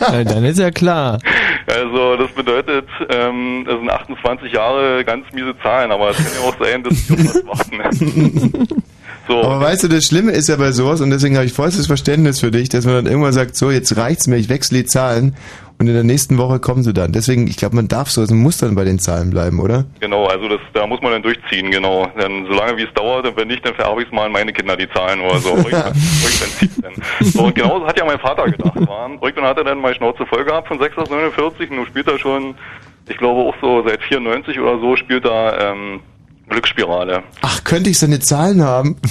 Dann 0.00 0.44
ist 0.44 0.58
ja 0.58 0.70
klar. 0.70 1.18
Also 1.66 2.16
das 2.16 2.30
bedeutet, 2.32 2.86
ähm, 3.08 3.64
das 3.66 3.78
sind 3.78 3.90
28 3.90 4.52
Jahre 4.52 5.04
ganz 5.04 5.26
miese 5.32 5.54
Zahlen, 5.62 5.92
aber 5.92 6.10
es 6.10 6.16
kann 6.16 6.26
ja 6.34 6.48
auch 6.48 6.56
sein, 6.58 6.82
dass 6.82 7.06
die 7.06 7.12
auf 7.48 7.58
warten. 7.58 8.66
So. 9.28 9.44
Aber 9.44 9.60
weißt 9.60 9.84
du, 9.84 9.88
das 9.88 10.06
Schlimme 10.06 10.32
ist 10.32 10.48
ja 10.48 10.56
bei 10.56 10.72
sowas, 10.72 11.00
und 11.00 11.10
deswegen 11.10 11.36
habe 11.36 11.46
ich 11.46 11.52
vollstes 11.52 11.86
Verständnis 11.86 12.40
für 12.40 12.50
dich, 12.50 12.68
dass 12.68 12.84
man 12.84 12.94
dann 12.96 13.06
irgendwann 13.06 13.32
sagt, 13.32 13.54
so, 13.54 13.70
jetzt 13.70 13.96
reicht's 13.96 14.26
mir, 14.26 14.36
ich 14.38 14.48
wechsle 14.48 14.78
die 14.78 14.86
Zahlen 14.86 15.36
und 15.80 15.88
in 15.88 15.94
der 15.94 16.04
nächsten 16.04 16.36
Woche 16.36 16.60
kommen 16.60 16.82
sie 16.82 16.92
dann. 16.92 17.12
Deswegen, 17.12 17.46
ich 17.48 17.56
glaube, 17.56 17.74
man 17.74 17.88
darf 17.88 18.10
so, 18.10 18.20
man 18.20 18.42
muss 18.42 18.58
dann 18.58 18.74
bei 18.74 18.84
den 18.84 18.98
Zahlen 18.98 19.30
bleiben, 19.30 19.60
oder? 19.60 19.86
Genau, 19.98 20.26
also 20.26 20.46
das, 20.46 20.60
da 20.74 20.86
muss 20.86 21.00
man 21.00 21.12
dann 21.12 21.22
durchziehen, 21.22 21.70
genau. 21.70 22.06
Dann 22.18 22.44
solange 22.46 22.76
wie 22.76 22.82
es 22.82 22.92
dauert, 22.92 23.26
und 23.26 23.34
wenn 23.38 23.48
nicht, 23.48 23.64
dann 23.64 23.74
vererbe 23.74 24.02
ich 24.02 24.08
es 24.08 24.12
mal 24.12 24.26
an 24.26 24.32
meine 24.32 24.52
Kinder 24.52 24.76
die 24.76 24.90
Zahlen 24.90 25.20
oder 25.20 25.38
so. 25.38 25.56
Irgendwann 25.56 25.86
irgendwann 25.94 26.50
zieht's 26.58 26.80
dann. 26.82 26.92
So, 27.20 27.44
und 27.44 27.54
genauso 27.54 27.86
hat 27.86 27.98
ja 27.98 28.04
mein 28.04 28.18
Vater 28.18 28.44
gedacht. 28.44 28.86
War. 28.86 29.10
Irgendwann 29.22 29.44
hat 29.44 29.56
er 29.56 29.64
dann 29.64 29.80
mal 29.80 29.94
Schnauze 29.94 30.26
voll 30.26 30.44
gehabt 30.44 30.68
von 30.68 30.78
6 30.78 30.98
aus 30.98 31.08
49 31.08 31.70
und 31.70 31.76
nun 31.76 31.86
spielt 31.86 32.08
er 32.08 32.18
schon, 32.18 32.54
ich 33.08 33.16
glaube 33.16 33.40
auch 33.40 33.54
so 33.62 33.82
seit 33.82 34.02
94 34.02 34.60
oder 34.60 34.78
so, 34.80 34.96
spielt 34.96 35.24
er 35.24 35.72
ähm, 35.72 36.00
Glücksspirale. 36.50 37.22
Ach, 37.42 37.64
könnte 37.64 37.88
ich 37.90 37.98
seine 37.98 38.20
Zahlen 38.20 38.62
haben? 38.62 38.96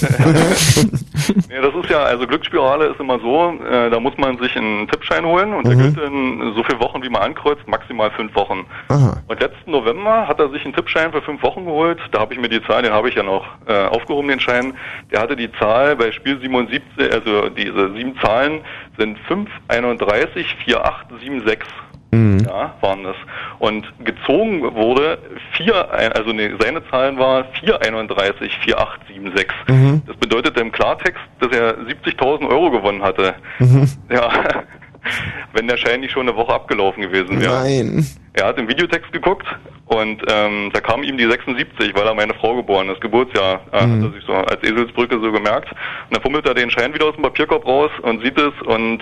Ja, 1.50 1.60
das 1.62 1.74
ist 1.84 1.90
ja, 1.90 1.98
also 2.02 2.26
Glücksspirale 2.26 2.86
ist 2.86 2.98
immer 3.00 3.18
so, 3.20 3.52
äh, 3.70 3.90
da 3.90 4.00
muss 4.00 4.16
man 4.16 4.38
sich 4.38 4.56
einen 4.56 4.88
Tippschein 4.88 5.24
holen 5.24 5.52
und 5.52 5.66
der 5.66 5.76
Mhm. 5.76 5.94
gilt 5.94 5.98
in 6.06 6.52
so 6.56 6.62
viele 6.64 6.80
Wochen, 6.80 7.02
wie 7.02 7.08
man 7.08 7.22
ankreuzt, 7.22 7.66
maximal 7.68 8.10
fünf 8.12 8.34
Wochen. 8.34 8.64
Aha. 8.88 9.18
Und 9.28 9.40
letzten 9.40 9.70
November 9.70 10.26
hat 10.26 10.40
er 10.40 10.48
sich 10.50 10.64
einen 10.64 10.74
Tippschein 10.74 11.12
für 11.12 11.22
fünf 11.22 11.42
Wochen 11.42 11.64
geholt. 11.66 11.98
Da 12.12 12.20
habe 12.20 12.34
ich 12.34 12.40
mir 12.40 12.48
die 12.48 12.62
Zahl, 12.64 12.82
den 12.82 12.92
habe 12.92 13.08
ich 13.08 13.14
ja 13.14 13.22
noch 13.22 13.44
äh, 13.66 13.86
aufgehoben, 13.86 14.28
den 14.28 14.40
Schein. 14.40 14.74
Der 15.12 15.20
hatte 15.20 15.36
die 15.36 15.50
Zahl 15.52 15.94
bei 15.96 16.10
Spiel 16.12 16.40
77, 16.40 17.12
also 17.12 17.48
diese 17.50 17.92
sieben 17.94 18.18
Zahlen 18.20 18.60
sind 18.98 19.18
5, 19.28 19.48
31, 19.68 20.56
4, 20.64 20.84
8, 20.84 21.06
7, 21.22 21.46
6. 21.46 21.66
Mhm. 22.12 22.38
Ja, 22.46 22.74
waren 22.80 23.04
das. 23.04 23.16
Und 23.60 23.86
gezogen 24.04 24.62
wurde 24.74 25.18
4, 25.52 25.92
ein- 25.92 26.12
also 26.12 26.32
nee, 26.32 26.50
seine 26.60 26.82
Zahlen 26.90 27.18
war 27.18 27.44
431, 27.60 28.52
4876. 28.64 29.46
Mhm. 29.68 30.02
Das 30.06 30.16
bedeutet 30.16 30.58
im 30.58 30.72
Klartext, 30.72 31.20
dass 31.40 31.52
er 31.56 31.76
70.000 31.86 32.48
Euro 32.48 32.70
gewonnen 32.70 33.02
hatte. 33.02 33.34
Mhm. 33.60 33.88
Ja, 34.10 34.28
wenn 35.52 35.68
der 35.68 35.76
Schein 35.76 36.00
nicht 36.00 36.12
schon 36.12 36.28
eine 36.28 36.36
Woche 36.36 36.52
abgelaufen 36.52 37.02
gewesen 37.02 37.40
wäre. 37.40 37.62
Nein. 37.62 38.06
Er 38.32 38.46
hat 38.46 38.58
im 38.58 38.68
Videotext 38.68 39.12
geguckt 39.12 39.46
und 39.86 40.22
ähm, 40.30 40.70
da 40.72 40.80
kam 40.80 41.02
ihm 41.02 41.16
die 41.18 41.26
76, 41.26 41.94
weil 41.96 42.06
er 42.06 42.14
meine 42.14 42.32
Frau 42.34 42.54
geboren 42.54 42.88
ist, 42.90 43.00
Geburtsjahr. 43.00 43.60
Äh, 43.72 43.86
Mhm. 43.86 43.96
Hat 44.04 44.04
er 44.08 44.12
sich 44.12 44.24
so 44.24 44.32
als 44.34 44.62
Eselsbrücke 44.62 45.18
so 45.20 45.32
gemerkt. 45.32 45.70
Und 45.72 46.14
dann 46.14 46.22
fummelt 46.22 46.46
er 46.46 46.54
den 46.54 46.70
Schein 46.70 46.94
wieder 46.94 47.06
aus 47.06 47.14
dem 47.14 47.22
Papierkorb 47.22 47.66
raus 47.66 47.90
und 48.02 48.22
sieht 48.22 48.38
es 48.38 48.52
und 48.66 48.98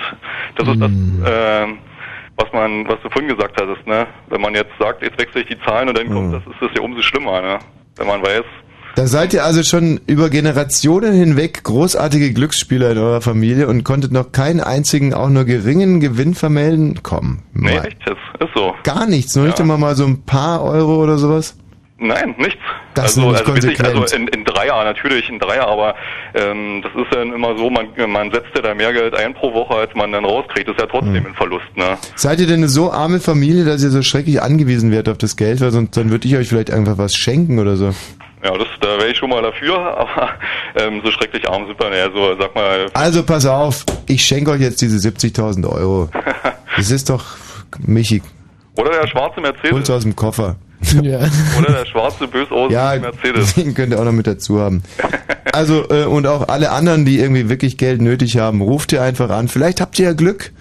das 0.57 0.69
ist 0.69 0.81
das, 0.81 0.91
Mhm. 0.91 1.25
äh, 1.27 1.67
was 2.39 2.53
man, 2.53 2.87
was 2.89 2.97
du 3.03 3.11
vorhin 3.11 3.29
gesagt 3.29 3.61
hattest, 3.61 3.87
ne? 3.87 4.07
Wenn 4.29 4.41
man 4.41 4.55
jetzt 4.55 4.73
sagt, 4.81 5.03
jetzt 5.03 5.19
wechsle 5.21 5.43
ich 5.43 5.49
die 5.49 5.59
Zahlen 5.67 5.89
und 5.89 5.99
dann 5.99 6.09
kommt 6.09 6.33
das, 6.35 6.43
ist 6.43 6.61
das 6.61 6.71
ja 6.75 6.81
umso 6.83 7.03
schlimmer, 7.03 7.43
ne? 7.43 7.59
Wenn 7.97 8.07
man 8.07 8.23
weiß, 8.23 8.45
Da 8.97 9.07
seid 9.07 9.35
ihr 9.35 9.45
also 9.45 9.63
schon 9.63 10.01
über 10.07 10.31
Generationen 10.31 11.13
hinweg 11.13 11.63
großartige 11.65 12.33
Glücksspieler 12.33 12.93
in 12.93 12.99
eurer 12.99 13.21
Familie 13.21 13.67
und 13.69 13.85
konntet 13.85 14.13
noch 14.13 14.33
keinen 14.33 14.61
einzigen, 14.61 15.15
auch 15.15 15.29
nur 15.29 15.45
geringen 15.45 16.01
Gewinn 16.01 16.35
vermelden? 16.35 17.01
Komm. 17.03 17.41
nee, 17.55 17.79
nicht, 17.81 17.99
das 18.07 18.17
ist 18.41 18.55
so. 18.57 18.75
Gar 18.85 19.07
nichts, 19.07 19.35
nicht 19.37 19.59
Ja. 19.59 19.63
einmal 19.65 19.79
mal 19.79 19.95
so 19.97 20.05
ein 20.07 20.23
paar 20.25 20.63
Euro 20.65 21.03
oder 21.03 21.19
sowas? 21.19 21.57
Nein, 22.01 22.35
nichts. 22.39 22.61
Das 22.95 23.17
also, 23.19 23.33
ist 23.33 23.41
also, 23.41 23.55
wirklich, 23.55 23.85
also 23.85 24.15
in, 24.17 24.29
in 24.29 24.45
Dreier, 24.45 24.85
natürlich 24.85 25.29
in 25.29 25.41
Dreier, 25.41 25.67
aber 25.67 25.97
ähm, 26.35 26.81
das 26.83 26.93
ist 26.95 27.13
dann 27.13 27.33
immer 27.33 27.59
so, 27.59 27.69
man, 27.71 27.89
man 28.09 28.31
setzt 28.31 28.55
ja 28.55 28.63
da 28.63 28.73
mehr 28.75 28.93
Geld 28.93 29.15
ein 29.17 29.35
pro 29.35 29.53
Woche, 29.53 29.75
als 29.75 29.93
man 29.97 30.13
dann 30.13 30.25
rauskriegt. 30.25 30.69
Das 30.69 30.77
ist 30.77 30.81
ja 30.81 30.87
trotzdem 30.87 31.17
Hm. 31.17 31.27
ein 31.27 31.35
Verlust, 31.35 31.77
ne? 31.77 31.99
Seid 32.15 32.39
ihr 32.41 32.47
denn 32.47 32.59
eine 32.59 32.69
so 32.69 32.93
arme 32.93 33.19
Familie, 33.19 33.65
dass 33.65 33.83
ihr 33.83 33.91
so 33.91 34.03
schrecklich 34.03 34.41
angewiesen 34.41 34.93
werdet 34.93 35.09
auf 35.11 35.19
das 35.19 35.37
Geld? 35.37 35.61
Weil 35.61 35.73
sonst 35.73 35.97
dann 35.97 36.11
würde 36.11 36.29
ich 36.29 36.37
euch 36.37 36.49
vielleicht 36.49 36.71
einfach 36.71 36.99
was 36.99 37.17
schenken 37.17 37.59
oder 37.59 37.77
so. 37.77 37.87
Ja, 38.45 38.57
das, 38.57 38.69
da 38.81 38.91
wäre 38.99 39.09
ich 39.09 39.19
schon 39.19 39.31
mal 39.31 39.43
dafür, 39.43 39.77
aber 39.99 40.31
ähm, 40.77 41.01
so 41.05 41.11
schrecklich 41.11 41.49
arm 41.49 41.67
sind 41.67 41.81
wir, 41.81 41.97
ja, 41.97 42.09
so, 42.13 42.37
sag 42.41 42.55
mal, 42.55 42.87
Also 42.95 43.25
pass 43.25 43.45
auf, 43.45 43.85
ich 44.07 44.25
schenke 44.25 44.53
euch 44.53 44.61
jetzt 44.61 44.81
diese 44.81 44.97
70.000 45.09 45.69
Euro. 45.69 46.09
Das 46.77 46.93
ist 46.93 47.11
doch, 47.11 47.25
Michi, 47.85 48.23
oder 48.77 48.91
der 48.93 49.09
schwarze 49.09 49.41
Mercedes. 49.41 49.73
hol's 49.73 49.91
aus 49.91 50.03
dem 50.05 50.15
Koffer. 50.15 50.55
Ja. 51.03 51.19
Oder 51.59 51.73
der 51.73 51.87
schwarze, 51.87 52.27
bösaussehende 52.29 52.75
Ja, 52.75 52.99
Mercedes. 52.99 53.55
den 53.57 53.75
könnt 53.75 53.93
ihr 53.93 54.01
auch 54.01 54.05
noch 54.05 54.13
mit 54.13 54.27
dazu 54.27 54.61
haben. 54.61 54.83
Also, 55.53 55.85
äh, 55.91 56.05
und 56.05 56.27
auch 56.27 56.49
alle 56.49 56.71
anderen, 56.71 57.05
die 57.05 57.19
irgendwie 57.19 57.49
wirklich 57.49 57.77
Geld 57.79 58.01
nötig 58.01 58.39
haben, 58.39 58.61
ruft 58.61 58.93
ihr 58.93 59.03
einfach 59.03 59.31
an. 59.31 59.49
Vielleicht 59.49 59.81
habt 59.81 59.99
ihr 59.99 60.07
ja 60.07 60.13
Glück 60.13 60.53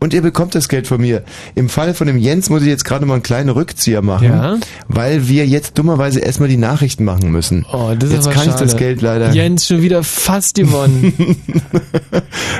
und 0.00 0.12
ihr 0.14 0.20
bekommt 0.20 0.54
das 0.56 0.68
Geld 0.68 0.86
von 0.88 1.00
mir. 1.00 1.22
Im 1.54 1.68
Fall 1.68 1.94
von 1.94 2.06
dem 2.08 2.18
Jens 2.18 2.50
muss 2.50 2.62
ich 2.62 2.68
jetzt 2.68 2.84
gerade 2.84 3.06
mal 3.06 3.14
einen 3.14 3.22
kleinen 3.22 3.48
Rückzieher 3.50 4.02
machen, 4.02 4.28
Ja? 4.28 4.56
weil 4.88 5.28
wir 5.28 5.46
jetzt 5.46 5.78
dummerweise 5.78 6.18
erstmal 6.20 6.48
die 6.48 6.56
Nachrichten 6.56 7.04
machen 7.04 7.30
müssen. 7.30 7.64
Oh, 7.72 7.92
das 7.96 8.10
ist 8.10 8.16
jetzt 8.16 8.26
aber 8.26 8.34
kann 8.34 8.44
ich 8.46 8.50
schade. 8.52 8.64
das 8.64 8.76
Geld 8.76 9.00
leider. 9.00 9.30
Jens 9.30 9.66
schon 9.68 9.80
wieder 9.80 10.02
fast 10.02 10.56
gewonnen. 10.56 11.14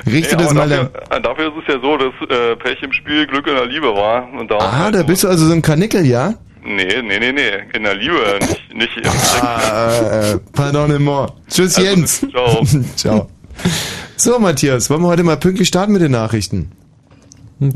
Richte 0.07 0.37
Nee, 0.37 0.43
das 0.45 0.55
mal 0.55 0.69
dafür, 0.69 0.91
äh, 1.11 1.21
dafür 1.21 1.47
ist 1.49 1.55
es 1.67 1.75
ja 1.75 1.81
so, 1.81 1.97
dass 1.97 2.13
äh, 2.31 2.57
Pech 2.57 2.83
im 2.83 2.93
Spiel 2.93 3.27
Glück 3.27 3.47
in 3.47 3.55
der 3.55 3.67
Liebe 3.67 3.89
war. 3.89 4.29
Und 4.39 4.51
Aha, 4.53 4.79
halt 4.85 4.95
da 4.95 5.03
bist 5.03 5.25
du 5.25 5.29
also 5.29 5.47
so 5.47 5.53
ein 5.53 5.63
Kanickel, 5.63 6.07
ja? 6.07 6.35
Nee, 6.65 7.03
nee, 7.03 7.19
nee, 7.19 7.33
nee. 7.33 7.51
In 7.75 7.83
der 7.83 7.95
Liebe, 7.97 8.39
nicht, 8.41 8.75
nicht 8.75 8.97
im 8.97 9.11
Ah, 9.43 10.33
äh, 10.33 10.39
pardonnement. 10.53 11.33
Tschüss, 11.49 11.77
Also, 11.77 11.89
Jens. 11.89 12.21
ciao. 12.31 12.65
ciao. 12.97 13.29
So, 14.17 14.39
Matthias, 14.39 14.89
wollen 14.89 15.03
wir 15.03 15.09
heute 15.09 15.25
mal 15.25 15.37
pünktlich 15.37 15.69
starten 15.69 15.93
mit 15.93 16.03
den 16.03 16.13
Nachrichten? 16.13 16.71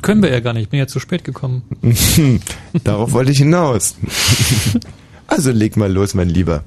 Können 0.02 0.22
wir 0.22 0.30
ja 0.30 0.40
gar 0.40 0.52
nicht, 0.52 0.64
ich 0.64 0.68
bin 0.68 0.78
ja 0.80 0.86
zu 0.86 0.98
spät 0.98 1.22
gekommen. 1.24 1.62
Darauf 2.84 3.12
wollte 3.12 3.30
ich 3.30 3.38
hinaus. 3.38 3.96
Also 5.28 5.52
leg 5.52 5.76
mal 5.76 5.92
los, 5.92 6.14
mein 6.14 6.28
Lieber. 6.28 6.64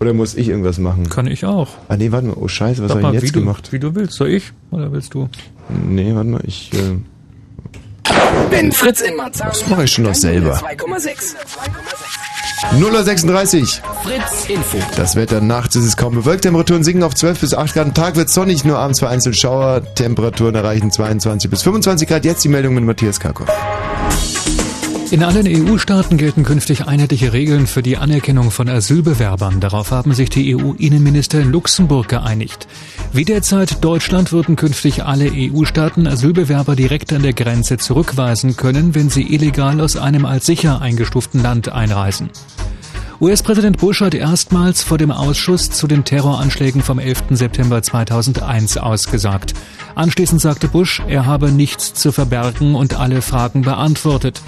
Oder 0.00 0.14
muss 0.14 0.34
ich 0.34 0.48
irgendwas 0.48 0.78
machen? 0.78 1.08
Kann 1.08 1.26
ich 1.26 1.44
auch. 1.44 1.68
Ah 1.88 1.96
nee, 1.96 2.10
warte 2.10 2.28
mal. 2.28 2.36
Oh 2.36 2.48
Scheiße, 2.48 2.82
was 2.82 2.90
habe 2.90 3.00
ich 3.00 3.06
denn 3.06 3.12
wie 3.12 3.16
jetzt 3.26 3.36
du, 3.36 3.40
gemacht? 3.40 3.72
Wie 3.72 3.78
du 3.78 3.94
willst. 3.94 4.14
Soll 4.14 4.30
ich 4.30 4.52
oder 4.70 4.90
willst 4.90 5.14
du? 5.14 5.28
Nee, 5.88 6.14
warte 6.14 6.28
mal, 6.30 6.40
ich... 6.44 6.72
Äh, 6.72 6.96
Wenn 8.50 8.72
Fritz 8.72 9.00
in 9.00 9.16
Marzahn. 9.16 9.48
das 9.48 9.66
mache 9.68 9.84
ich 9.84 9.92
schon 9.92 10.04
noch 10.04 10.14
selber. 10.14 10.56
2,6. 10.56 11.36
0.36 12.78 13.80
Fritz 14.02 14.48
Info. 14.48 14.78
Das 14.96 15.16
Wetter 15.16 15.40
nachts 15.40 15.76
ist 15.76 15.84
es 15.84 15.96
kaum 15.96 16.14
bewölkt. 16.14 16.42
Temperaturen 16.42 16.84
sinken 16.84 17.02
auf 17.02 17.14
12 17.14 17.40
bis 17.40 17.54
8 17.54 17.74
Grad. 17.74 17.86
Am 17.86 17.94
Tag 17.94 18.16
wird 18.16 18.28
sonnig, 18.28 18.64
nur 18.64 18.78
abends 18.78 18.98
vereinzelt 18.98 19.36
Schauer. 19.36 19.82
Temperaturen 19.94 20.54
erreichen 20.54 20.90
22 20.90 21.50
bis 21.50 21.62
25 21.62 22.08
Grad. 22.08 22.24
Jetzt 22.24 22.44
die 22.44 22.48
Meldung 22.48 22.74
mit 22.74 22.84
Matthias 22.84 23.18
Karkow. 23.18 23.48
In 25.10 25.24
allen 25.24 25.48
EU-Staaten 25.48 26.18
gelten 26.18 26.44
künftig 26.44 26.86
einheitliche 26.86 27.32
Regeln 27.32 27.66
für 27.66 27.82
die 27.82 27.96
Anerkennung 27.96 28.52
von 28.52 28.68
Asylbewerbern. 28.68 29.58
Darauf 29.58 29.90
haben 29.90 30.14
sich 30.14 30.30
die 30.30 30.54
EU-Innenminister 30.54 31.40
in 31.40 31.50
Luxemburg 31.50 32.06
geeinigt. 32.06 32.68
Wie 33.12 33.24
derzeit 33.24 33.82
Deutschland 33.82 34.30
würden 34.30 34.54
künftig 34.54 35.02
alle 35.02 35.28
EU-Staaten 35.34 36.06
Asylbewerber 36.06 36.76
direkt 36.76 37.12
an 37.12 37.22
der 37.22 37.32
Grenze 37.32 37.76
zurückweisen 37.76 38.56
können, 38.56 38.94
wenn 38.94 39.10
sie 39.10 39.34
illegal 39.34 39.80
aus 39.80 39.96
einem 39.96 40.24
als 40.24 40.46
sicher 40.46 40.80
eingestuften 40.80 41.42
Land 41.42 41.72
einreisen. 41.72 42.30
US-Präsident 43.20 43.78
Bush 43.78 44.02
hat 44.02 44.14
erstmals 44.14 44.84
vor 44.84 44.96
dem 44.96 45.10
Ausschuss 45.10 45.70
zu 45.70 45.88
den 45.88 46.04
Terroranschlägen 46.04 46.82
vom 46.82 47.00
11. 47.00 47.24
September 47.30 47.82
2001 47.82 48.78
ausgesagt. 48.78 49.54
Anschließend 49.96 50.40
sagte 50.40 50.68
Bush, 50.68 51.02
er 51.08 51.26
habe 51.26 51.50
nichts 51.50 51.94
zu 51.94 52.12
verbergen 52.12 52.76
und 52.76 52.94
alle 52.94 53.22
Fragen 53.22 53.62
beantwortet. 53.62 54.40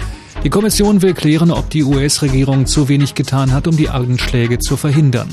Die 0.43 0.49
Kommission 0.49 1.01
will 1.01 1.13
klären, 1.13 1.51
ob 1.51 1.69
die 1.69 1.83
US-Regierung 1.83 2.65
zu 2.65 2.89
wenig 2.89 3.15
getan 3.15 3.53
hat, 3.53 3.65
um 3.65 3.77
die 3.77 3.87
Anschläge 3.87 4.59
zu 4.59 4.75
verhindern. 4.75 5.29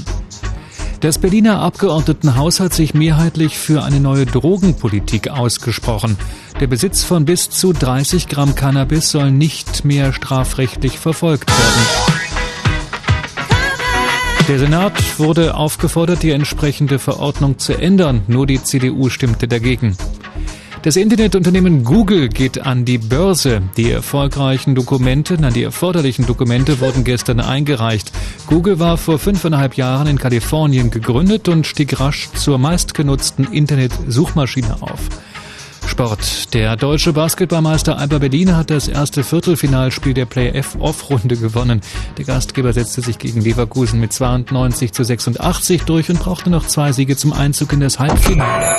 Das 1.01 1.19
Berliner 1.19 1.61
Abgeordnetenhaus 1.61 2.61
hat 2.61 2.75
sich 2.75 2.95
mehrheitlich 2.95 3.59
für 3.59 3.83
eine 3.83 3.99
neue 3.99 4.27
Drogenpolitik 4.27 5.29
ausgesprochen. 5.29 6.17
Der 6.61 6.69
Besitz 6.69 7.03
von 7.03 7.25
bis 7.25 7.51
zu 7.51 7.73
30 7.73 8.29
Gramm 8.29 8.55
Cannabis 8.55 9.11
soll 9.11 9.33
nicht 9.33 9.85
mehr 9.85 10.13
strafrechtlich 10.13 10.99
verfolgt 10.99 11.51
werden. 11.51 12.11
Der 14.47 14.59
Senat 14.59 15.19
wurde 15.19 15.55
aufgefordert, 15.55 16.23
die 16.23 16.31
entsprechende 16.31 16.99
Verordnung 16.99 17.59
zu 17.59 17.73
ändern. 17.73 18.23
Nur 18.29 18.47
die 18.47 18.63
CDU 18.63 19.09
stimmte 19.09 19.49
dagegen. 19.49 19.97
Das 20.83 20.97
Internetunternehmen 20.97 21.85
Google 21.85 22.31
geht 22.31 22.65
an 22.65 22.87
die 22.87 22.97
Börse. 22.97 23.61
Die 23.77 23.91
erfolgreichen 23.91 24.75
Dokumente, 24.75 25.35
nein, 25.35 25.53
die 25.53 25.63
erforderlichen 25.63 26.25
Dokumente 26.25 26.81
wurden 26.81 27.05
gestern 27.05 27.39
eingereicht. 27.39 28.11
Google 28.47 28.79
war 28.79 28.97
vor 28.97 29.19
fünfeinhalb 29.19 29.75
Jahren 29.75 30.07
in 30.07 30.19
Kalifornien 30.19 30.91
gegründet 30.91 31.49
und 31.49 31.67
stieg 31.67 32.01
rasch 32.01 32.31
zur 32.33 32.57
meistgenutzten 32.57 33.53
Internetsuchmaschine 33.53 34.81
auf. 34.81 35.01
Sport. 35.87 36.55
Der 36.55 36.77
deutsche 36.77 37.13
Basketballmeister 37.13 37.99
Alba 37.99 38.17
Berlin 38.17 38.57
hat 38.57 38.71
das 38.71 38.89
erste 38.89 39.23
Viertelfinalspiel 39.23 40.15
der 40.15 40.25
Play-Off-Runde 40.25 41.37
gewonnen. 41.37 41.83
Der 42.17 42.25
Gastgeber 42.25 42.73
setzte 42.73 43.03
sich 43.03 43.19
gegen 43.19 43.43
Leverkusen 43.43 44.01
mit 44.01 44.15
92 44.15 44.93
zu 44.93 45.05
86 45.05 45.83
durch 45.83 46.09
und 46.09 46.21
brauchte 46.21 46.49
noch 46.49 46.67
zwei 46.67 46.93
Siege 46.93 47.19
zum 47.19 47.35
Einzug 47.35 47.75
in 47.75 47.81
das 47.81 47.99
Halbfinale. 47.99 48.77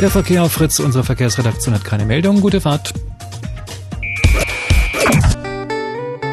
Der 0.00 0.08
Verkehr 0.08 0.42
auf 0.42 0.52
Fritz, 0.52 0.78
unsere 0.78 1.04
Verkehrsredaktion 1.04 1.74
hat 1.74 1.84
keine 1.84 2.06
Meldung. 2.06 2.40
Gute 2.40 2.62
Fahrt. 2.62 2.94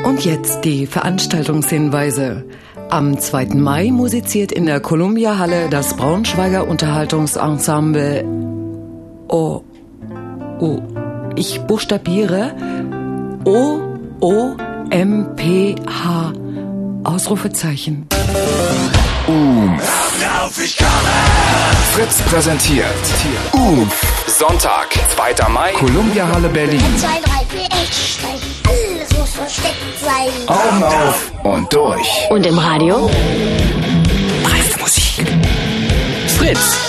Und 0.06 0.24
jetzt 0.24 0.62
die 0.64 0.88
Veranstaltungshinweise. 0.88 2.46
Am 2.90 3.20
2. 3.20 3.48
Mai 3.56 3.92
musiziert 3.92 4.54
in 4.54 4.66
der 4.66 4.80
Columbia-Halle 4.80 5.68
das 5.70 5.98
Braunschweiger 5.98 6.66
Unterhaltungsensemble 6.66 8.24
O. 9.28 9.64
O. 10.60 10.80
Ich 11.36 11.60
buchstabiere 11.60 12.56
O. 13.44 13.80
O. 14.22 14.56
M. 14.92 15.36
P. 15.36 15.76
H. 15.86 16.32
Ausrufezeichen. 17.04 18.08
Umf. 19.78 20.56
Fritz 21.94 22.22
präsentiert 22.24 22.86
Umf. 23.54 24.02
Sonntag, 24.28 24.88
2. 25.16 25.50
Mai, 25.50 25.72
Columbia 25.74 26.28
Halle 26.28 26.50
Berlin. 26.50 26.82
2, 26.98 27.08
3, 27.08 27.22
4, 27.50 27.66
Echtstein. 27.82 28.40
Alles 28.68 29.18
muss 29.18 29.30
versteckt 29.32 30.00
sein. 30.04 30.48
Augen 30.48 30.84
auf 30.84 31.32
und 31.44 31.74
durch. 31.74 32.28
Und 32.30 32.46
im 32.46 32.58
Radio? 32.58 33.10
Dreiste 34.44 34.80
Musik. 34.80 35.28
Fritz. 36.38 36.87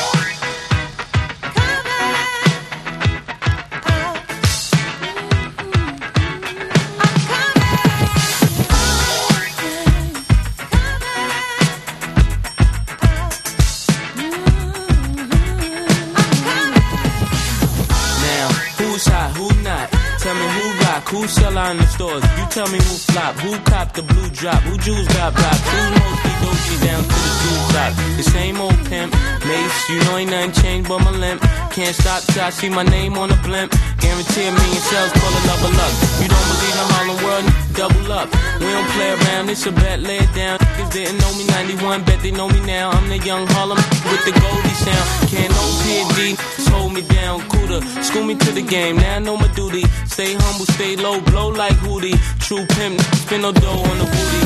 Sell 21.29 21.57
out 21.57 21.71
in 21.73 21.77
the 21.79 21.87
stores. 21.87 22.23
You 22.39 22.45
tell 22.51 22.69
me 22.69 22.79
who 22.79 22.95
flop, 23.13 23.35
who 23.37 23.53
cop 23.71 23.93
the 23.93 24.03
blue 24.03 24.29
drop, 24.31 24.61
who 24.63 24.77
jewels 24.79 25.09
got 25.09 25.35
blocks, 25.35 25.65
who 25.71 25.81
mostly 26.01 26.29
Dolce 26.43 26.77
down 26.87 27.03
to 27.03 27.19
the 27.27 27.35
blue 27.43 27.61
top. 27.75 27.93
The 28.17 28.23
same 28.23 28.57
old 28.61 28.79
pimp, 28.89 29.13
Mace, 29.47 29.89
you 29.91 29.99
know 30.05 30.17
ain't 30.17 30.31
nothing 30.31 30.53
changed 30.63 30.89
but 30.89 31.01
my 31.05 31.11
limp. 31.11 31.41
Can't 31.71 31.95
stop 31.95 32.23
till 32.25 32.43
I 32.43 32.51
see 32.51 32.69
my 32.69 32.83
name 32.83 33.17
on 33.19 33.29
the 33.29 33.39
blimp. 33.47 33.71
Guarantee 34.01 34.47
a 34.49 34.53
million 34.53 34.83
sales, 34.91 35.13
call 35.13 35.33
it 35.39 35.45
or 35.67 35.73
luck. 35.79 35.95
You 36.23 36.29
don't 36.33 36.47
believe 36.51 36.77
in 36.83 36.87
Harlem 36.93 37.19
World, 37.25 37.45
double 37.75 38.13
up. 38.13 38.29
We 38.61 38.69
don't 38.75 38.91
play 38.97 39.11
around, 39.19 39.51
it's 39.51 39.67
a 39.67 39.73
bet, 39.73 40.01
lay 40.01 40.19
it 40.19 40.33
down. 40.35 40.59
Niggas 40.59 40.93
didn't 40.93 41.19
know 41.19 41.33
me 41.37 41.45
91, 41.47 42.05
bet 42.05 42.21
they 42.23 42.31
know 42.31 42.49
me 42.49 42.61
now. 42.67 42.91
I'm 42.91 43.09
the 43.09 43.19
young 43.19 43.47
Harlem 43.55 43.79
with 44.11 44.25
the 44.25 44.33
Goldie 44.33 44.79
sound. 44.85 45.07
Can't 45.31 45.48
no 45.89 46.09
PD, 46.15 46.37
just 46.57 46.69
hold 46.69 46.93
me 46.93 47.03
down, 47.03 47.41
cooler. 47.49 47.81
School 48.03 48.25
me 48.25 48.35
to 48.35 48.53
the 48.53 48.63
game, 48.63 48.97
now 48.97 49.17
I 49.17 49.19
know 49.19 49.37
my 49.37 49.49
duty. 49.55 49.85
Stay 50.07 50.35
humble, 50.35 50.67
stay 50.77 50.97
low, 50.97 51.21
blow 51.21 51.49
like 51.49 51.77
Hootie. 51.85 52.17
True 52.41 52.65
pimp, 52.77 53.01
spin 53.23 53.43
no 53.43 53.53
dough 53.53 53.83
on 53.91 53.99
the 53.99 54.05
booty. 54.05 54.41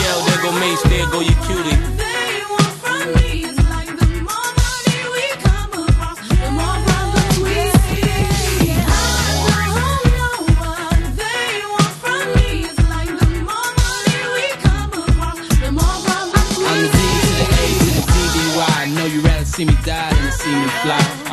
Yell, 0.00 0.20
there 0.26 0.42
go 0.44 0.50
Mace, 0.60 0.82
there 0.90 1.06
go 1.10 1.20
your 1.20 1.38
cutie. 1.46 1.76
fly. 2.80 3.65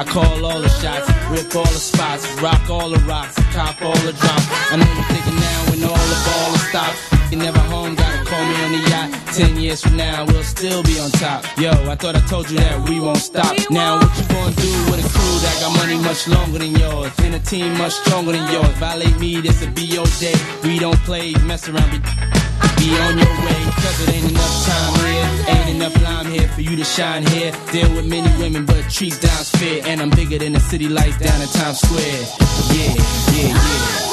I 0.04 0.06
call 0.06 0.46
all 0.46 0.60
the 0.60 0.68
shots, 0.68 1.08
rip 1.32 1.56
all 1.56 1.64
the 1.64 1.80
spots, 1.80 2.28
rock 2.42 2.70
all 2.70 2.90
the 2.90 3.00
rocks, 3.08 3.36
top 3.54 3.82
all 3.82 3.96
the 4.04 4.12
drops. 4.12 4.48
I 4.70 4.76
know 4.76 4.84
you're 4.84 5.10
thinking 5.16 5.40
now 5.40 5.60
when 5.72 5.80
all 5.88 6.06
the 6.12 6.20
ball 6.28 6.56
is 6.56 6.64
stopped. 6.68 7.32
You 7.32 7.38
never 7.38 7.60
home, 7.72 7.96
gotta 7.96 8.26
call 8.26 8.44
me 8.44 8.56
on 8.66 8.72
the 8.74 8.90
yacht. 8.90 9.10
Ten 9.34 9.56
years 9.56 9.82
from 9.82 9.96
now, 9.96 10.26
we'll 10.26 10.44
still 10.44 10.84
be 10.84 11.00
on 11.00 11.10
top. 11.12 11.46
Yo, 11.58 11.72
I 11.88 11.96
thought 11.96 12.18
I 12.18 12.22
told 12.28 12.52
you 12.52 12.58
that 12.58 12.90
we 12.90 13.00
won't 13.00 13.18
stop. 13.18 13.56
Now, 13.72 13.96
what 13.96 14.12
you 14.20 14.28
gonna 14.28 14.56
do 14.56 14.74
with 14.92 15.00
a 15.00 15.08
crew 15.08 15.36
that 15.40 15.58
got 15.62 15.72
money 15.78 15.98
much 16.04 16.28
longer 16.28 16.60
than 16.60 16.76
yours? 16.76 17.12
And 17.20 17.36
a 17.36 17.40
team 17.40 17.78
much 17.78 17.94
stronger 17.94 18.34
than 18.34 18.52
yours. 18.52 18.76
Violate 18.84 19.18
me, 19.22 19.40
this'll 19.40 19.72
be 19.72 19.86
your 19.86 20.06
day. 20.20 20.36
We 20.64 20.80
don't 20.80 21.00
play, 21.08 21.32
mess 21.48 21.70
around, 21.70 21.90
be, 21.92 22.00
be 22.84 22.98
on 23.00 23.18
your 23.18 23.36
way. 23.46 23.62
Cause 23.82 23.98
it 24.04 24.14
ain't 24.16 24.32
enough 24.32 24.66
time 24.66 24.94
here. 25.06 25.56
Ain't 25.56 25.70
enough 25.76 26.04
lime 26.04 26.26
here 26.28 26.48
for 26.50 26.62
you 26.62 26.76
to 26.76 26.84
shine 26.84 27.26
here. 27.28 27.52
Deal 27.72 27.90
with 27.96 28.06
many 28.06 28.30
women, 28.42 28.66
but 28.66 28.90
treat 28.90 29.20
down's 29.22 29.50
fair. 29.50 29.82
And 29.86 30.02
I'm 30.02 30.10
bigger 30.10 30.38
than 30.38 30.54
the 30.54 30.60
city 30.60 30.90
lights 30.90 31.18
down 31.20 31.42
in 31.42 31.48
Times 31.48 31.80
Square. 31.80 32.24
Yeah, 32.76 32.94
yeah, 33.34 34.08
yeah. 34.08 34.13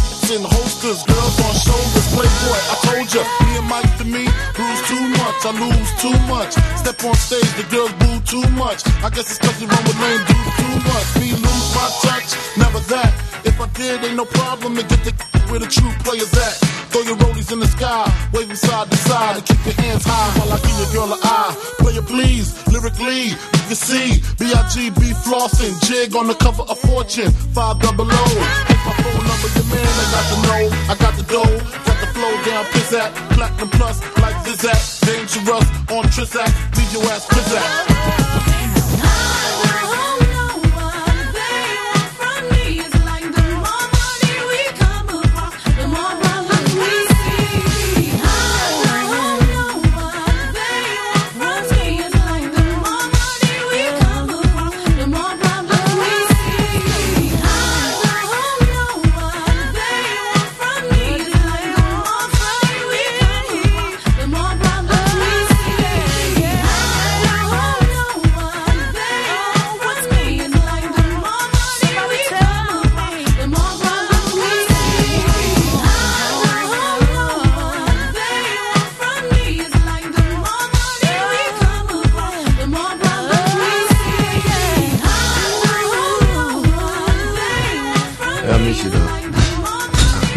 In 0.31 0.39
holsters, 0.43 1.03
girls 1.03 1.35
on 1.43 1.53
shoulders, 1.59 2.07
playboy. 2.15 2.59
I 2.71 2.75
told 2.87 3.07
ya, 3.11 3.19
me 3.43 3.51
and 3.59 3.67
Mike 3.67 3.91
to 3.99 4.05
me, 4.05 4.23
lose 4.55 4.81
too 4.87 5.05
much, 5.19 5.39
I 5.43 5.51
lose 5.59 5.91
too 5.99 6.17
much. 6.31 6.55
Step 6.79 7.03
on 7.03 7.15
stage, 7.15 7.51
the 7.59 7.67
girls 7.67 7.91
boo 7.99 8.15
too 8.23 8.47
much. 8.55 8.79
I 9.03 9.09
guess 9.11 9.27
it's 9.27 9.39
cause 9.43 9.59
you 9.59 9.67
run 9.67 9.83
with 9.83 9.99
lame 9.99 10.23
dudes 10.23 10.55
too 10.55 10.75
much. 10.87 11.07
Me 11.19 11.27
lose 11.35 11.67
my 11.75 11.87
touch, 12.07 12.31
never 12.55 12.79
that. 12.95 13.11
If 13.43 13.59
I 13.59 13.67
did, 13.75 14.05
ain't 14.05 14.15
no 14.15 14.23
problem 14.23 14.77
to 14.77 14.83
get 14.83 15.03
the 15.03 15.11
where 15.51 15.59
the 15.59 15.67
true 15.67 15.91
players 16.07 16.31
at. 16.31 16.55
Throw 16.91 17.01
your 17.03 17.17
rollies 17.17 17.51
in 17.51 17.59
the 17.59 17.67
sky, 17.67 18.07
waving 18.31 18.55
side 18.55 18.89
to 18.89 18.97
side, 18.97 19.35
and 19.35 19.45
keep 19.45 19.59
your 19.65 19.75
hands 19.83 20.03
high 20.07 20.31
while 20.39 20.51
I 20.55 20.59
give 20.63 20.77
your 20.79 20.91
girl 20.95 21.11
an 21.11 21.19
eye. 21.23 21.51
Player 21.79 22.01
please, 22.03 22.55
lyrically, 22.71 23.35
you 23.35 23.63
can 23.67 23.75
see 23.75 24.23
B-I-G-B 24.39 25.01
flossing, 25.27 25.75
jig 25.87 26.15
on 26.15 26.27
the 26.27 26.35
cover 26.35 26.63
of 26.63 26.79
Fortune, 26.79 27.31
five 27.51 27.79
double 27.79 28.07
O. 28.07 28.23
Hit 28.71 28.79
my 28.87 28.93
phone 28.95 29.23
number, 29.27 29.49
your 29.55 29.67
man, 29.71 30.07
I 30.19 30.20
got 30.21 30.35
the 30.35 30.47
know, 30.47 30.69
I 30.89 30.95
got 30.95 31.15
the 31.15 31.23
dough, 31.23 31.57
got 31.85 31.99
the 31.99 32.07
flow 32.13 32.43
down, 32.43 32.65
piss 32.65 32.93
at, 32.93 33.13
platinum 33.33 33.69
plus, 33.69 34.01
like 34.21 34.35
Zizak, 34.45 35.05
dangerous 35.05 35.67
on 35.89 36.03
Trizac, 36.05 36.49
leave 36.77 36.93
your 36.93 37.03
ass. 37.11 37.27
Ja, 37.51 38.50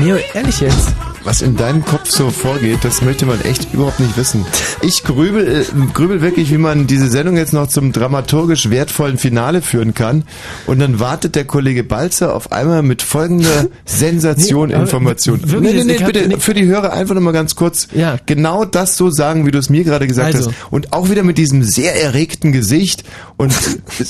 Mio, 0.05 0.17
ehrlich 0.35 0.61
jetzt? 0.61 0.89
Was 1.25 1.41
in 1.41 1.57
deinem 1.57 1.83
Kopf 1.83 2.11
so 2.11 2.29
vorgeht, 2.29 2.81
das 2.83 3.01
möchte 3.01 3.25
man 3.25 3.41
echt 3.41 3.73
überhaupt 3.73 3.99
nicht 3.99 4.15
wissen. 4.19 4.45
Ich 4.83 5.03
grübel, 5.05 5.63
äh, 5.63 5.65
grübel 5.95 6.21
wirklich, 6.21 6.51
wie 6.51 6.59
man 6.59 6.87
diese 6.87 7.09
Sendung 7.09 7.39
jetzt 7.39 7.55
noch 7.55 7.69
zum 7.69 7.93
dramaturgisch 7.93 8.69
wertvollen 8.69 9.17
Finale 9.17 9.63
führen 9.63 9.95
kann. 9.95 10.25
Und 10.67 10.81
dann 10.81 11.01
wartet 11.01 11.35
der 11.35 11.47
Kollege 11.47 11.83
Balzer 11.83 12.35
auf 12.35 12.53
einmal 12.53 12.83
mit 12.83 13.01
folgender 13.01 13.69
Sensation 13.87 14.69
Nee, 14.69 14.75
Information. 14.75 15.41
wirklich, 15.51 15.73
nee, 15.73 15.85
nee, 15.85 15.97
nee, 15.99 16.05
bitte 16.05 16.29
nee. 16.29 16.37
für 16.39 16.53
die 16.53 16.67
Hörer 16.67 16.93
einfach 16.93 17.15
nochmal 17.15 17.33
ganz 17.33 17.55
kurz 17.55 17.89
genau 18.27 18.67
das 18.67 18.99
so 18.99 19.11
sagen, 19.11 19.47
wie 19.47 19.51
du 19.51 19.59
es 19.59 19.71
mir 19.71 19.85
gerade 19.85 20.07
gesagt 20.07 20.35
Also. 20.35 20.51
hast. 20.51 20.57
Und 20.71 20.93
auch 20.93 21.09
wieder 21.09 21.23
mit 21.23 21.39
diesem 21.39 21.63
sehr 21.63 21.99
erregten 22.03 22.53
Gesicht 22.53 23.05
und 23.39 23.55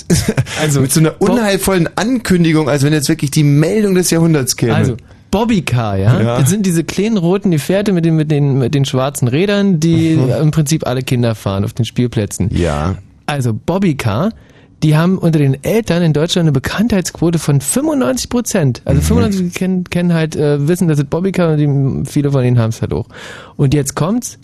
Also, 0.60 0.80
mit 0.80 0.92
so 0.92 0.98
einer 0.98 1.20
unheilvollen 1.20 1.88
Ankündigung, 1.96 2.68
als 2.68 2.82
wenn 2.82 2.92
jetzt 2.92 3.08
wirklich 3.08 3.30
die 3.30 3.44
Meldung 3.44 3.94
des 3.94 4.10
Jahrhunderts 4.10 4.56
käme. 4.56 4.74
Also, 4.74 4.96
Bobbycar, 5.34 5.96
ja? 5.98 6.20
Ja. 6.22 6.38
Das 6.38 6.48
sind 6.48 6.64
diese 6.64 6.84
kleinen 6.84 7.16
roten 7.16 7.50
Gefährte 7.50 7.92
mit 7.92 8.04
den, 8.04 8.14
mit 8.14 8.30
den, 8.30 8.56
mit 8.58 8.72
den 8.72 8.84
schwarzen 8.84 9.26
Rädern, 9.26 9.80
die 9.80 10.14
Mhm. 10.14 10.30
im 10.42 10.50
Prinzip 10.52 10.86
alle 10.86 11.02
Kinder 11.02 11.34
fahren 11.34 11.64
auf 11.64 11.72
den 11.72 11.84
Spielplätzen. 11.84 12.50
Ja. 12.56 12.94
Also, 13.26 13.52
Bobbycar, 13.52 14.30
die 14.84 14.96
haben 14.96 15.18
unter 15.18 15.40
den 15.40 15.64
Eltern 15.64 16.02
in 16.04 16.12
Deutschland 16.12 16.44
eine 16.44 16.52
Bekanntheitsquote 16.52 17.40
von 17.40 17.60
95 17.60 18.28
Prozent. 18.30 18.82
Also 18.84 19.00
Mhm. 19.00 19.04
95 19.06 19.54
kennen, 19.54 19.84
kennen 19.84 20.14
halt, 20.14 20.36
äh, 20.36 20.68
wissen, 20.68 20.86
das 20.86 20.98
ist 21.00 21.10
Bobbycar 21.10 21.52
und 21.54 21.58
die, 21.58 22.08
viele 22.08 22.30
von 22.30 22.44
ihnen 22.44 22.60
haben 22.60 22.70
es 22.70 22.80
halt 22.80 22.92
auch. 22.92 23.08
Und 23.56 23.74
jetzt 23.74 23.96
kommt's, 23.96 24.38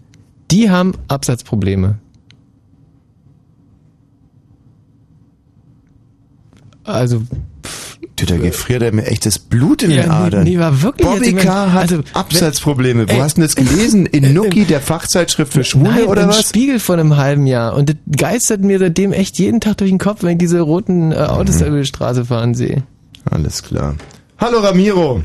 die 0.50 0.70
haben 0.70 0.94
Absatzprobleme. 1.06 1.98
Also, 6.84 7.22
da 8.26 8.36
gefriert 8.36 8.82
er 8.82 8.92
mir 8.92 9.06
echt 9.06 9.26
das 9.26 9.38
Blut 9.38 9.82
in 9.82 9.90
Ja, 9.90 10.02
den 10.02 10.08
nee, 10.10 10.14
Adern. 10.14 10.44
nee, 10.44 10.58
war 10.58 10.82
wirklich 10.82 11.06
Bobby 11.06 11.32
K. 11.34 11.72
hat 11.72 11.82
also, 11.90 12.02
Absatzprobleme. 12.12 13.08
Wo 13.08 13.12
ey, 13.12 13.18
hast 13.20 13.36
du 13.36 13.40
denn 13.42 13.48
das 13.48 13.56
gelesen? 13.56 14.06
In 14.06 14.32
Nuki, 14.34 14.64
der 14.64 14.80
Fachzeitschrift 14.80 15.52
für 15.52 15.64
Schwule 15.64 15.90
Nein, 15.90 16.04
oder 16.06 16.22
im 16.22 16.28
was? 16.28 16.48
Spiegel 16.48 16.78
von 16.80 16.98
einem 17.00 17.16
halben 17.16 17.46
Jahr. 17.46 17.74
Und 17.74 17.88
das 17.90 17.96
geistert 18.16 18.62
mir 18.62 18.78
seitdem 18.78 19.12
echt 19.12 19.38
jeden 19.38 19.60
Tag 19.60 19.78
durch 19.78 19.90
den 19.90 19.98
Kopf, 19.98 20.22
wenn 20.22 20.32
ich 20.32 20.38
diese 20.38 20.60
roten 20.60 21.12
äh, 21.12 21.16
Autos 21.16 21.58
da 21.58 21.66
über 21.66 21.78
die 21.78 21.86
Straße 21.86 22.24
fahren 22.24 22.54
sehe. 22.54 22.82
Alles 23.30 23.62
klar. 23.62 23.94
Hallo 24.38 24.58
Ramiro. 24.60 25.22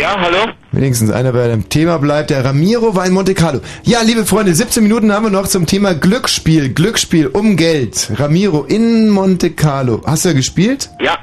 Ja, 0.00 0.16
hallo? 0.18 0.50
Wenigstens 0.72 1.10
einer 1.10 1.32
bei 1.32 1.48
dem 1.48 1.68
Thema 1.68 1.98
bleibt. 1.98 2.30
Der 2.30 2.42
Ramiro 2.44 2.96
war 2.96 3.04
in 3.06 3.12
Monte 3.12 3.34
Carlo. 3.34 3.60
Ja, 3.84 4.00
liebe 4.00 4.24
Freunde, 4.24 4.54
17 4.54 4.82
Minuten 4.82 5.12
haben 5.12 5.24
wir 5.26 5.30
noch 5.30 5.46
zum 5.48 5.66
Thema 5.66 5.94
Glücksspiel. 5.94 6.70
Glücksspiel 6.72 7.26
um 7.26 7.56
Geld. 7.56 8.10
Ramiro 8.16 8.64
in 8.64 9.10
Monte 9.10 9.50
Carlo. 9.50 10.00
Hast 10.06 10.24
du 10.24 10.30
ja 10.30 10.34
gespielt? 10.34 10.88
Ja, 11.00 11.18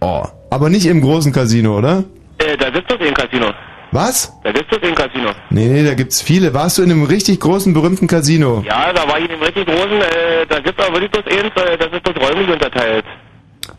Oh. 0.00 0.24
Aber 0.50 0.68
nicht 0.70 0.86
im 0.86 1.00
großen 1.00 1.32
Casino, 1.32 1.76
oder? 1.78 2.04
äh, 2.38 2.56
da 2.56 2.66
sitzt 2.72 2.90
doch 2.90 3.00
ein 3.00 3.14
Casino. 3.14 3.46
Was? 3.92 4.32
Da 4.44 4.50
sitzt 4.52 4.70
doch 4.70 4.82
ein 4.82 4.94
Casino. 4.94 5.30
Nee, 5.50 5.68
nee, 5.68 5.84
da 5.84 5.94
gibt's 5.94 6.20
viele. 6.20 6.52
Warst 6.54 6.78
du 6.78 6.82
in 6.82 6.90
einem 6.90 7.04
richtig 7.04 7.40
großen, 7.40 7.72
berühmten 7.72 8.06
Casino? 8.06 8.62
Ja, 8.66 8.92
da 8.92 9.08
war 9.08 9.18
ich 9.18 9.24
in 9.24 9.30
dem 9.30 9.42
richtig 9.42 9.66
großen, 9.66 10.00
äh, 10.00 10.46
da 10.48 10.60
gibt's 10.60 10.82
aber 10.84 11.00
wirklich 11.00 11.10
bloß 11.12 11.24
eins, 11.26 11.52
äh, 11.56 11.78
das 11.78 11.92
ist 11.92 12.02
bloß 12.02 12.28
räumlich 12.28 12.48
unterteilt. 12.48 13.04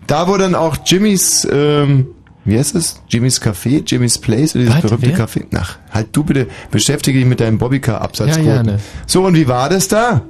Da, 0.07 0.27
wo 0.27 0.37
dann 0.37 0.55
auch 0.55 0.77
Jimmys, 0.85 1.47
ähm, 1.51 2.07
wie 2.45 2.57
heißt 2.57 2.75
es? 2.75 3.03
Jimmys 3.09 3.41
Café, 3.41 3.83
Jimmys 3.85 4.19
Place, 4.19 4.55
oder 4.55 4.63
dieses 4.65 4.75
Was? 4.75 4.81
berühmte 4.83 5.17
Wer? 5.17 5.27
Café. 5.27 5.45
Ach, 5.55 5.77
halt 5.91 6.07
du 6.13 6.23
bitte, 6.23 6.47
beschäftige 6.71 7.19
dich 7.19 7.27
mit 7.27 7.39
deinem 7.39 7.57
Bobbycar-Absatzquoten. 7.57 8.45
Ja, 8.47 8.53
gerne. 8.63 8.79
So, 9.05 9.23
und 9.25 9.35
wie 9.35 9.47
war 9.47 9.69
das 9.69 9.87
da? 9.87 10.21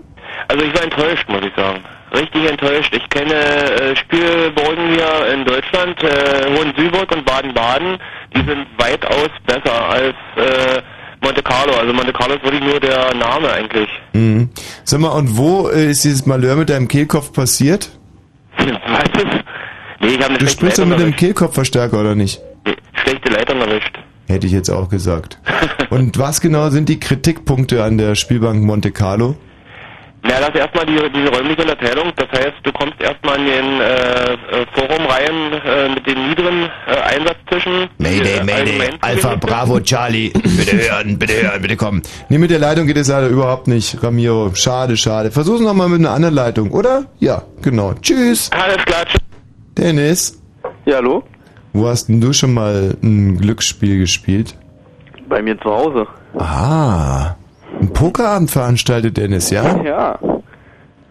Also 0.48 0.66
ich 0.66 0.74
war 0.74 0.84
enttäuscht, 0.84 1.28
muss 1.30 1.42
ich 1.44 1.54
sagen. 1.56 1.80
Richtig 2.14 2.50
enttäuscht. 2.50 2.94
Ich 2.96 3.10
kenne 3.10 3.34
äh, 3.34 3.96
Spielburgen 3.96 4.94
hier 4.94 5.34
in 5.34 5.46
Deutschland, 5.46 6.02
äh, 6.04 6.56
Hohen-Süburg 6.56 7.12
und 7.12 7.26
Baden-Baden. 7.26 7.98
Die 8.36 8.40
sind 8.40 8.66
weitaus 8.78 9.30
besser 9.46 9.90
als 9.90 10.16
äh, 10.38 10.82
Monte 11.22 11.44
Carlo. 11.44 11.74
Also 11.74 11.94
Monte 11.94 12.14
Carlo 12.14 12.36
ist 12.36 12.44
wirklich 12.44 12.64
nur 12.64 12.80
der 12.80 13.14
Name 13.14 13.52
eigentlich. 13.52 13.90
Mhm. 14.14 14.50
Sag 14.84 15.00
mal, 15.02 15.10
und 15.10 15.38
wo 15.38 15.68
äh, 15.70 15.92
ist 15.92 16.04
dieses 16.06 16.26
Malheur 16.26 16.56
mit 16.56 16.70
deinem 16.70 16.88
Kehlkopf 16.88 17.34
passiert? 17.34 17.90
Was? 18.58 18.68
Nee, 20.00 20.08
ich 20.10 20.16
habe 20.18 20.26
eine 20.30 20.38
Du 20.38 20.48
spielst 20.48 20.80
doch 20.80 20.86
mit 20.86 20.96
einem 20.96 21.08
erwischt. 21.08 21.20
Kehlkopfverstärker, 21.20 22.00
oder 22.00 22.16
nicht? 22.16 22.40
Schlechte 23.04 23.30
Leitung 23.30 23.60
erwischt. 23.60 23.98
Hätte 24.28 24.48
ich 24.48 24.54
jetzt 24.54 24.70
auch 24.70 24.90
gesagt. 24.90 25.40
und 25.90 26.18
was 26.20 26.40
genau 26.42 26.70
sind 26.70 26.88
die 26.90 27.00
Kritikpunkte 27.00 27.84
an 27.84 27.98
der 27.98 28.16
Spielbank 28.16 28.64
Monte 28.64 28.92
Carlo? 28.92 29.36
Na, 30.28 30.40
das 30.40 30.50
ist 30.50 30.56
erstmal 30.56 30.86
die, 30.86 30.98
diese 31.16 31.30
räumliche 31.30 31.62
Unterteilung. 31.62 32.12
Das 32.18 32.28
heißt, 32.32 32.56
du 32.64 32.72
kommst 32.74 33.00
erstmal 33.00 33.38
in 33.40 33.46
den 33.46 33.80
äh, 33.80 34.34
äh, 34.34 34.66
Forum 34.74 35.06
rein 35.06 35.54
äh, 35.66 35.90
mit 35.90 36.06
den 36.06 36.30
niederen 36.30 36.70
äh, 36.88 37.16
Einsatzzwischen. 37.16 37.90
Mayday, 37.98 38.24
die, 38.24 38.40
äh, 38.40 38.44
Mayday, 38.44 38.90
Alpha, 39.02 39.36
Bravo, 39.36 39.80
Charlie. 39.80 40.30
Bitte 40.34 40.78
hören, 40.78 41.18
bitte 41.18 41.42
hören, 41.42 41.62
bitte 41.62 41.78
kommen. 41.78 42.02
Nee, 42.30 42.40
mit 42.40 42.52
der 42.52 42.60
Leitung 42.60 42.88
geht 42.88 42.98
es 42.98 43.08
leider 43.08 43.28
überhaupt 43.28 43.68
nicht, 43.68 44.04
Ramiro. 44.04 44.52
Schade, 44.54 44.98
schade. 44.98 45.32
Versuch's 45.32 45.62
noch 45.62 45.74
mal 45.74 45.88
mit 45.88 46.00
einer 46.00 46.12
anderen 46.12 46.36
Leitung, 46.36 46.72
oder? 46.72 47.06
Ja, 47.20 47.44
genau. 47.62 47.94
Tschüss. 47.94 48.50
Alles 48.52 48.84
klar, 48.86 49.06
tschüss. 49.06 49.22
Dennis. 49.78 50.42
Ja, 50.86 50.96
hallo? 50.98 51.24
Wo 51.74 51.88
hast 51.88 52.08
denn 52.08 52.20
du 52.20 52.34
schon 52.34 52.54
mal 52.54 52.98
ein 53.02 53.38
Glücksspiel 53.38 54.00
gespielt? 54.00 54.56
Bei 55.30 55.42
mir 55.42 55.58
zu 55.60 55.70
Hause. 55.70 56.08
Ah, 56.38 57.36
ein 57.80 57.94
Pokerabend 57.94 58.52
veranstaltet 58.52 59.18
Dennis, 59.18 59.50
ja? 59.50 59.84
Ja. 59.84 60.20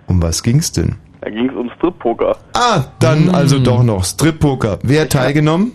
Um 0.07 0.23
was 0.23 0.43
ging's 0.43 0.73
denn? 0.73 0.97
Da 1.21 1.31
ging 1.31 1.49
es 1.49 1.57
um 1.57 1.71
Strip-Poker. 1.77 2.37
Ah, 2.55 2.85
dann 3.01 3.31
also 3.31 3.59
doch 3.59 3.83
noch 3.83 4.05
Strip-Poker. 4.05 4.79
Wer 4.83 5.03
hat 5.03 5.11
teilgenommen? 5.11 5.73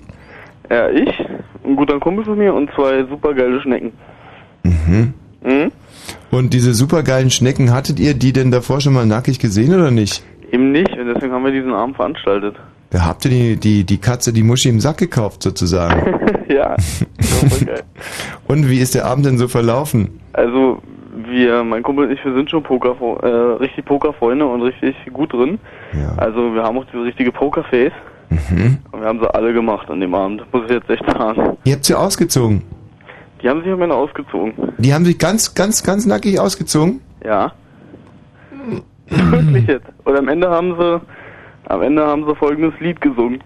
Ja, 0.69 0.89
ich, 0.89 1.09
ein 1.65 1.75
guter 1.75 1.99
Kumpel 1.99 2.23
von 2.23 2.37
mir 2.37 2.53
und 2.53 2.69
zwei 2.73 3.03
supergeile 3.09 3.61
Schnecken. 3.61 3.91
Mhm. 4.63 5.13
Mhm. 5.43 5.71
Und 6.29 6.53
diese 6.53 6.73
supergeilen 6.73 7.29
Schnecken, 7.29 7.73
hattet 7.73 7.99
ihr 7.99 8.13
die 8.13 8.31
denn 8.31 8.51
davor 8.51 8.79
schon 8.79 8.93
mal 8.93 9.05
nackig 9.05 9.39
gesehen 9.39 9.73
oder 9.73 9.91
nicht? 9.91 10.23
Eben 10.51 10.71
nicht, 10.71 10.91
und 10.97 11.07
deswegen 11.07 11.33
haben 11.33 11.43
wir 11.43 11.51
diesen 11.51 11.73
Abend 11.73 11.95
veranstaltet. 11.95 12.55
Da 12.91 13.05
habt 13.05 13.23
ihr 13.25 13.31
die, 13.31 13.55
die, 13.57 13.83
die 13.85 13.97
Katze, 13.99 14.33
die 14.33 14.43
Muschi 14.43 14.69
im 14.69 14.81
Sack 14.81 14.97
gekauft 14.97 15.43
sozusagen. 15.43 16.45
ja, 16.49 16.75
das 16.75 17.43
war 17.43 17.49
voll 17.49 17.65
geil. 17.65 17.83
Und 18.51 18.69
wie 18.69 18.79
ist 18.79 18.95
der 18.95 19.05
Abend 19.05 19.25
denn 19.25 19.37
so 19.37 19.47
verlaufen? 19.47 20.19
Also, 20.33 20.81
wir, 21.25 21.63
mein 21.63 21.83
Kumpel 21.83 22.07
und 22.07 22.11
ich, 22.11 22.23
wir 22.25 22.33
sind 22.33 22.49
schon 22.49 22.61
Poker, 22.63 22.97
äh, 23.23 23.27
richtig 23.63 23.85
Pokerfreunde 23.85 24.45
und 24.45 24.61
richtig 24.61 24.93
gut 25.13 25.31
drin. 25.31 25.57
Also, 26.17 26.53
wir 26.53 26.61
haben 26.61 26.77
auch 26.77 26.83
diese 26.91 27.01
richtige 27.01 27.31
Pokerface. 27.31 27.93
Mhm. 28.29 28.79
Und 28.91 28.99
wir 28.99 29.07
haben 29.07 29.19
sie 29.19 29.33
alle 29.33 29.53
gemacht 29.53 29.89
an 29.89 30.01
dem 30.01 30.13
Abend, 30.13 30.43
muss 30.51 30.65
ich 30.65 30.71
jetzt 30.71 30.89
echt 30.89 31.05
sagen. 31.09 31.55
Ihr 31.63 31.75
habt 31.75 31.85
sie 31.85 31.95
ausgezogen. 31.95 32.61
Die 33.41 33.47
haben 33.47 33.63
sich 33.63 33.71
am 33.71 33.81
Ende 33.81 33.95
ausgezogen. 33.95 34.53
Die 34.77 34.93
haben 34.93 35.05
sich 35.05 35.17
ganz, 35.17 35.55
ganz, 35.55 35.81
ganz 35.81 36.05
nackig 36.05 36.37
ausgezogen? 36.37 36.99
Ja. 37.23 37.53
Wirklich 39.07 39.67
jetzt. 39.67 39.87
Und 40.03 40.17
am 40.17 40.27
Ende 40.27 40.49
haben 40.49 40.75
sie, 40.77 41.01
am 41.69 41.81
Ende 41.81 42.05
haben 42.05 42.25
sie 42.25 42.35
folgendes 42.35 42.77
Lied 42.81 42.99
gesungen. 42.99 43.41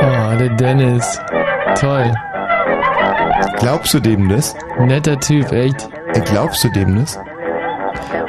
Oh, 0.00 0.38
der 0.38 0.48
Dennis. 0.56 1.20
Toll. 1.78 2.12
Glaubst 3.58 3.94
du 3.94 4.00
dem 4.00 4.28
das? 4.28 4.54
Netter 4.80 5.18
Typ, 5.20 5.52
echt. 5.52 5.88
Glaubst 6.26 6.64
du 6.64 6.68
dem 6.70 6.96
das? 6.96 7.18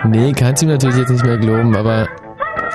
Nee, 0.08 0.34
kannst 0.34 0.62
du 0.62 0.68
ihm 0.68 0.72
natürlich 0.72 0.98
jetzt 0.98 1.10
nicht 1.10 1.24
mehr 1.26 1.38
glauben, 1.38 1.76
aber 1.76 2.08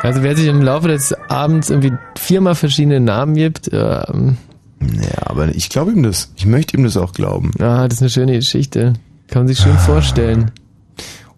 also 0.03 0.23
wer 0.23 0.37
sich 0.37 0.47
im 0.47 0.63
Laufe 0.63 0.89
des 0.89 1.13
Abends 1.29 1.71
irgendwie 1.71 1.93
viermal 2.19 2.55
verschiedene 2.55 3.01
Namen 3.01 3.35
gibt, 3.35 3.71
ähm, 3.73 4.37
Ja, 4.81 5.27
aber 5.27 5.49
ich 5.55 5.69
glaube 5.69 5.93
ihm 5.93 6.03
das. 6.03 6.33
Ich 6.37 6.47
möchte 6.47 6.77
ihm 6.77 6.85
das 6.85 6.97
auch 6.97 7.13
glauben. 7.13 7.51
ja, 7.59 7.87
das 7.87 7.97
ist 7.99 8.03
eine 8.03 8.11
schöne 8.11 8.33
Geschichte. 8.35 8.95
Kann 9.29 9.43
man 9.43 9.49
sich 9.49 9.59
schön 9.59 9.77
vorstellen. 9.79 10.51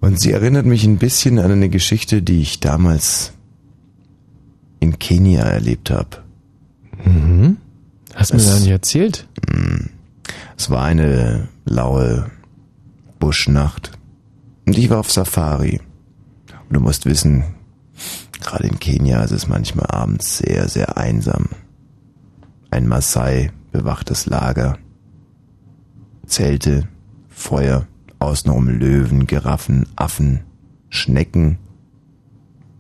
Und 0.01 0.19
sie 0.21 0.33
erinnert 0.33 0.67
mich 0.67 0.85
ein 0.85 0.97
bisschen 0.99 1.39
an 1.39 1.51
eine 1.53 1.69
Geschichte, 1.69 2.23
die 2.23 2.41
ich 2.41 2.61
damals 2.61 3.33
in 4.81 4.99
Kenia 4.99 5.43
erlebt 5.45 5.91
habe. 5.91 6.09
Mhm. 7.05 7.59
Hast 8.15 8.33
du 8.33 8.37
mir 8.37 8.45
gar 8.45 8.59
nicht 8.59 8.69
erzählt? 8.69 9.27
Es 10.57 10.71
war 10.71 10.85
eine 10.85 11.49
laue 11.65 12.31
Buschnacht. 13.19 13.93
Und 14.67 14.79
ich 14.79 14.91
war 14.91 15.01
auf 15.01 15.11
Safari. 15.11 15.81
Und 16.69 16.77
du 16.77 16.81
musst 16.81 17.07
wissen, 17.07 17.45
gerade 18.41 18.67
in 18.67 18.79
Kenia 18.79 19.23
ist 19.23 19.33
es 19.33 19.49
manchmal 19.49 19.87
abends 19.87 20.39
sehr, 20.39 20.69
sehr 20.69 20.97
einsam. 20.97 21.49
Ein 22.71 22.87
Maasai 22.87 23.51
bewacht 23.71 24.11
das 24.11 24.27
Lager. 24.27 24.79
Zelte, 26.27 26.89
Feuer, 27.29 27.87
außenrum 28.19 28.69
Löwen, 28.69 29.27
Giraffen, 29.27 29.87
Affen, 29.97 30.41
Schnecken 30.89 31.59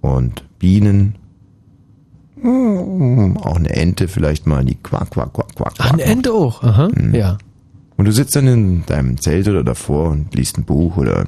und 0.00 0.44
Bienen. 0.58 1.18
Auch 2.44 3.56
eine 3.56 3.70
Ente 3.70 4.08
vielleicht 4.08 4.46
mal, 4.46 4.64
die 4.64 4.74
quack, 4.76 5.10
quack, 5.10 5.32
quack, 5.32 5.54
quack. 5.54 5.74
Ach, 5.78 5.92
eine 5.92 6.02
Ente 6.02 6.32
auch. 6.32 6.62
Aha, 6.62 6.88
Mhm. 6.94 7.14
ja. 7.14 7.38
Und 7.96 8.06
du 8.06 8.12
sitzt 8.12 8.34
dann 8.34 8.46
in 8.48 8.86
deinem 8.86 9.20
Zelt 9.20 9.46
oder 9.48 9.62
davor 9.62 10.10
und 10.10 10.34
liest 10.34 10.58
ein 10.58 10.64
Buch 10.64 10.96
oder. 10.96 11.26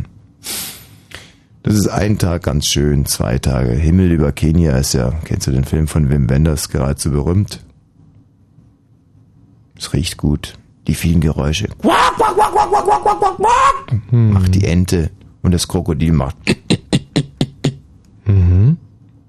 Das 1.63 1.75
ist 1.75 1.89
ein 1.89 2.19
Tag 2.19 2.43
ganz 2.43 2.67
schön, 2.67 3.07
zwei 3.07 3.39
Tage. 3.39 3.71
Himmel 3.73 4.11
über 4.11 4.33
Kenia 4.33 4.77
ist 4.77 4.93
ja, 4.95 5.13
kennst 5.25 5.47
du 5.47 5.51
den 5.53 5.65
Film 5.65 5.87
von 5.87 6.11
Wim 6.11 6.29
Wenders, 6.29 6.69
geradezu 6.69 7.11
berühmt? 7.11 7.63
Es 9.79 9.93
riecht 9.93 10.17
gut. 10.17 10.55
Die 10.87 10.95
vielen 10.95 11.21
Geräusche. 11.21 11.69
Quack, 11.81 12.17
quack, 12.17 12.35
quack, 12.37 12.53
quack, 12.53 12.71
quack, 12.71 13.03
quack, 13.03 13.19
quack, 13.21 13.37
quack. 13.37 14.13
Macht 14.13 14.55
die 14.55 14.65
Ente 14.65 15.11
und 15.43 15.53
das 15.55 15.69
Krokodil 15.69 16.13
macht. 16.13 16.37
Mhm. 18.27 18.77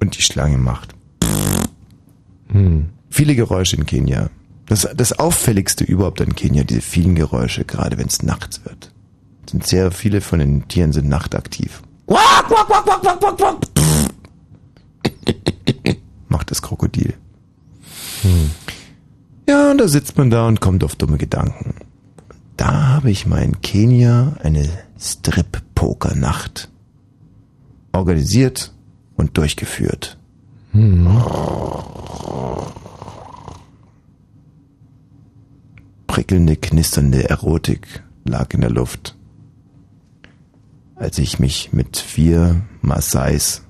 Und 0.01 0.17
die 0.17 0.21
Schlange 0.21 0.57
macht. 0.57 0.93
Hm. 2.49 2.89
Viele 3.09 3.35
Geräusche 3.35 3.75
in 3.77 3.85
Kenia. 3.85 4.29
Das, 4.67 4.87
das 4.95 5.19
auffälligste 5.19 5.83
überhaupt 5.83 6.21
an 6.21 6.35
Kenia, 6.35 6.63
diese 6.63 6.81
vielen 6.81 7.15
Geräusche, 7.15 7.65
gerade 7.65 7.97
wenn 7.97 8.07
es 8.07 8.23
nachts 8.23 8.65
wird. 8.65 8.91
Sind 9.49 9.65
sehr 9.65 9.91
viele 9.91 10.21
von 10.21 10.39
den 10.39 10.67
Tieren 10.67 10.91
sind 10.91 11.07
nachtaktiv. 11.07 11.83
Macht 16.27 16.51
das 16.51 16.61
Krokodil. 16.61 17.13
Ja, 19.47 19.71
und 19.71 19.77
da 19.77 19.87
sitzt 19.87 20.17
man 20.17 20.29
da 20.29 20.47
und 20.47 20.59
kommt 20.61 20.83
auf 20.83 20.95
dumme 20.95 21.17
Gedanken. 21.17 21.75
Da 22.57 22.87
habe 22.87 23.11
ich 23.11 23.27
mal 23.27 23.43
in 23.43 23.61
Kenia 23.61 24.37
eine 24.41 24.67
Strip-Poker-Nacht 24.97 26.69
organisiert 27.91 28.73
und 29.15 29.37
durchgeführt. 29.37 30.17
Prickelnde, 36.07 36.57
knisternde 36.57 37.29
Erotik 37.29 38.03
lag 38.25 38.53
in 38.53 38.59
der 38.59 38.71
Luft. 38.71 39.15
Als 40.95 41.17
ich 41.17 41.39
mich 41.39 41.71
mit 41.71 41.95
vier 41.95 42.61
Maasais 42.81 43.61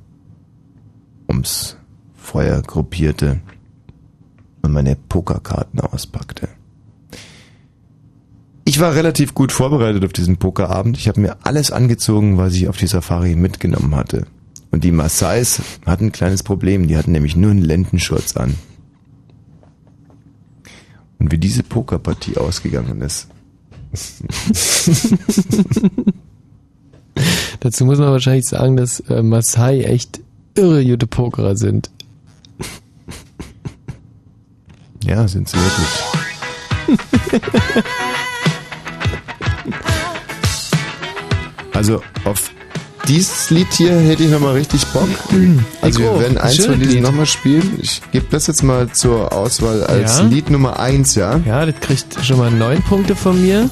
ums 1.29 1.77
Feuer 2.15 2.59
gruppierte 2.63 3.39
und 4.63 4.71
meine 4.71 4.95
Pokerkarten 4.95 5.81
auspackte. 5.81 6.49
Ich 8.63 8.79
war 8.79 8.95
relativ 8.95 9.35
gut 9.35 9.51
vorbereitet 9.51 10.03
auf 10.05 10.13
diesen 10.13 10.37
Pokerabend. 10.37 10.97
Ich 10.97 11.07
habe 11.07 11.21
mir 11.21 11.37
alles 11.43 11.69
angezogen, 11.69 12.39
was 12.39 12.55
ich 12.55 12.67
auf 12.67 12.77
die 12.77 12.87
Safari 12.87 13.35
mitgenommen 13.35 13.95
hatte. 13.95 14.25
Und 14.75 14.83
die 14.83 14.91
Maasais 14.91 15.61
hatten 15.85 16.07
ein 16.07 16.11
kleines 16.11 16.43
Problem. 16.43 16.89
Die 16.89 16.97
hatten 16.97 17.13
nämlich 17.13 17.37
nur 17.37 17.51
einen 17.51 17.61
Lendenschurz 17.61 18.35
an. 18.35 18.55
Und 21.17 21.31
wie 21.31 21.37
diese 21.37 21.63
Pokerpartie 21.63 22.35
ausgegangen 22.35 22.99
ist. 22.99 23.29
Dazu 27.61 27.85
muss 27.85 27.99
man 27.99 28.11
wahrscheinlich 28.11 28.43
sagen, 28.43 28.75
dass 28.75 28.99
äh, 28.99 29.23
Maasai 29.23 29.83
echt 29.83 30.19
irre 30.55 30.85
gute 30.85 31.07
Pokerer 31.07 31.55
sind. 31.55 31.89
Ja, 35.05 35.25
sind 35.25 35.47
sie 35.47 35.55
wirklich. 35.55 35.87
Also 41.71 42.01
auf 42.23 42.54
dieses 43.07 43.49
Lied 43.49 43.67
hier 43.71 43.97
hätte 43.99 44.23
ich 44.23 44.29
nochmal 44.29 44.53
richtig 44.53 44.85
Bock. 44.87 45.07
Also 45.81 45.99
wir 45.99 46.19
werden 46.19 46.37
eins 46.37 46.55
Schönes 46.55 46.71
von 46.71 46.79
diesen 46.79 47.01
nochmal 47.01 47.25
spielen. 47.25 47.79
Ich 47.81 48.01
gebe 48.11 48.25
das 48.31 48.47
jetzt 48.47 48.63
mal 48.63 48.89
zur 48.91 49.31
Auswahl 49.33 49.83
als 49.83 50.19
Ja? 50.19 50.25
Lied 50.25 50.49
Nummer 50.49 50.79
eins, 50.79 51.15
ja? 51.15 51.39
Ja, 51.45 51.65
das 51.65 51.79
kriegt 51.79 52.17
schon 52.23 52.37
mal 52.37 52.49
neun 52.49 52.81
Punkte 52.81 53.15
von 53.15 53.39
mir. 53.39 53.69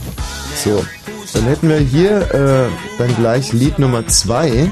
So, 0.63 0.85
dann 1.33 1.43
hätten 1.43 1.69
wir 1.69 1.77
hier 1.79 2.33
äh, 2.33 2.99
dann 2.99 3.15
gleich 3.15 3.51
Lied 3.53 3.79
Nummer 3.79 4.05
zwei, 4.07 4.71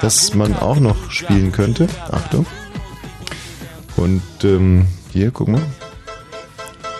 das 0.00 0.34
man 0.34 0.54
auch 0.56 0.80
noch 0.80 1.10
spielen 1.10 1.52
könnte. 1.52 1.88
Achtung. 2.10 2.46
Und 3.96 4.22
ähm, 4.42 4.86
hier, 5.12 5.30
guck 5.30 5.48
mal. 5.48 5.62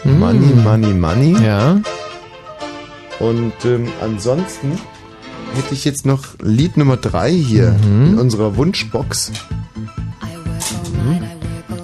Money, 0.05 0.55
Money, 0.63 0.93
Money. 0.93 1.37
Ja. 1.43 1.81
Und 3.21 3.53
ähm, 3.65 3.89
ansonsten 4.03 4.79
hätte 5.57 5.75
ich 5.75 5.85
jetzt 5.85 6.07
noch 6.07 6.21
Lied 6.43 6.77
Nummer 6.77 6.97
drei 6.97 7.33
hier 7.33 7.77
in 7.85 8.19
unserer 8.19 8.57
Wunschbox. 8.57 9.33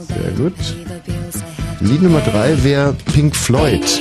Sehr 0.08 0.30
gut. 0.36 0.54
Lied 1.80 2.02
Nummer 2.02 2.20
drei 2.20 2.62
wäre 2.62 2.94
Pink 3.12 3.34
Floyd. 3.34 4.00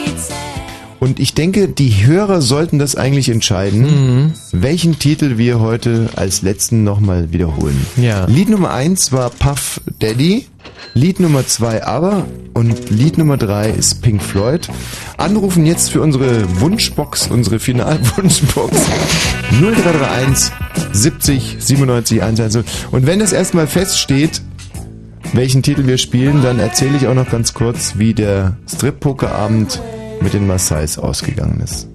Und 0.99 1.21
ich 1.21 1.33
denke, 1.33 1.69
die 1.69 2.05
Hörer 2.05 2.41
sollten 2.41 2.77
das 2.77 2.95
eigentlich 2.97 3.29
entscheiden, 3.29 4.33
welchen 4.51 4.99
Titel 4.99 5.37
wir 5.37 5.61
heute 5.61 6.09
als 6.17 6.41
letzten 6.41 6.83
nochmal 6.83 7.31
wiederholen. 7.31 7.85
Ja. 7.95 8.25
Lied 8.25 8.49
Nummer 8.49 8.71
eins 8.71 9.13
war 9.13 9.29
Puff 9.29 9.79
Daddy, 9.99 10.47
Lied 10.93 11.21
Nummer 11.21 11.47
zwei 11.47 11.85
aber 11.85 12.25
und 12.53 12.89
Lied 12.89 13.17
Nummer 13.17 13.37
drei 13.37 13.69
ist 13.69 14.01
Pink 14.01 14.21
Floyd. 14.21 14.67
Anrufen 15.15 15.65
jetzt 15.65 15.91
für 15.91 16.01
unsere 16.01 16.59
Wunschbox, 16.59 17.27
unsere 17.27 17.59
Finalwunschbox 17.59 18.77
0331 19.51 20.51
70 20.93 21.57
97 21.59 22.21
110. 22.21 22.63
Und 22.91 23.07
wenn 23.07 23.19
das 23.19 23.33
erstmal 23.33 23.67
feststeht, 23.67 24.41
welchen 25.33 25.61
Titel 25.63 25.85
wir 25.85 25.97
spielen, 25.97 26.41
dann 26.41 26.59
erzähle 26.59 26.97
ich 26.97 27.07
auch 27.07 27.13
noch 27.13 27.29
ganz 27.29 27.53
kurz, 27.53 27.93
wie 27.97 28.13
der 28.13 28.57
Strip-Poker-Abend 28.67 29.81
mit 30.21 30.33
den 30.33 30.47
Maasais 30.47 30.97
ausgegangen 30.97 31.59
ist. 31.61 31.87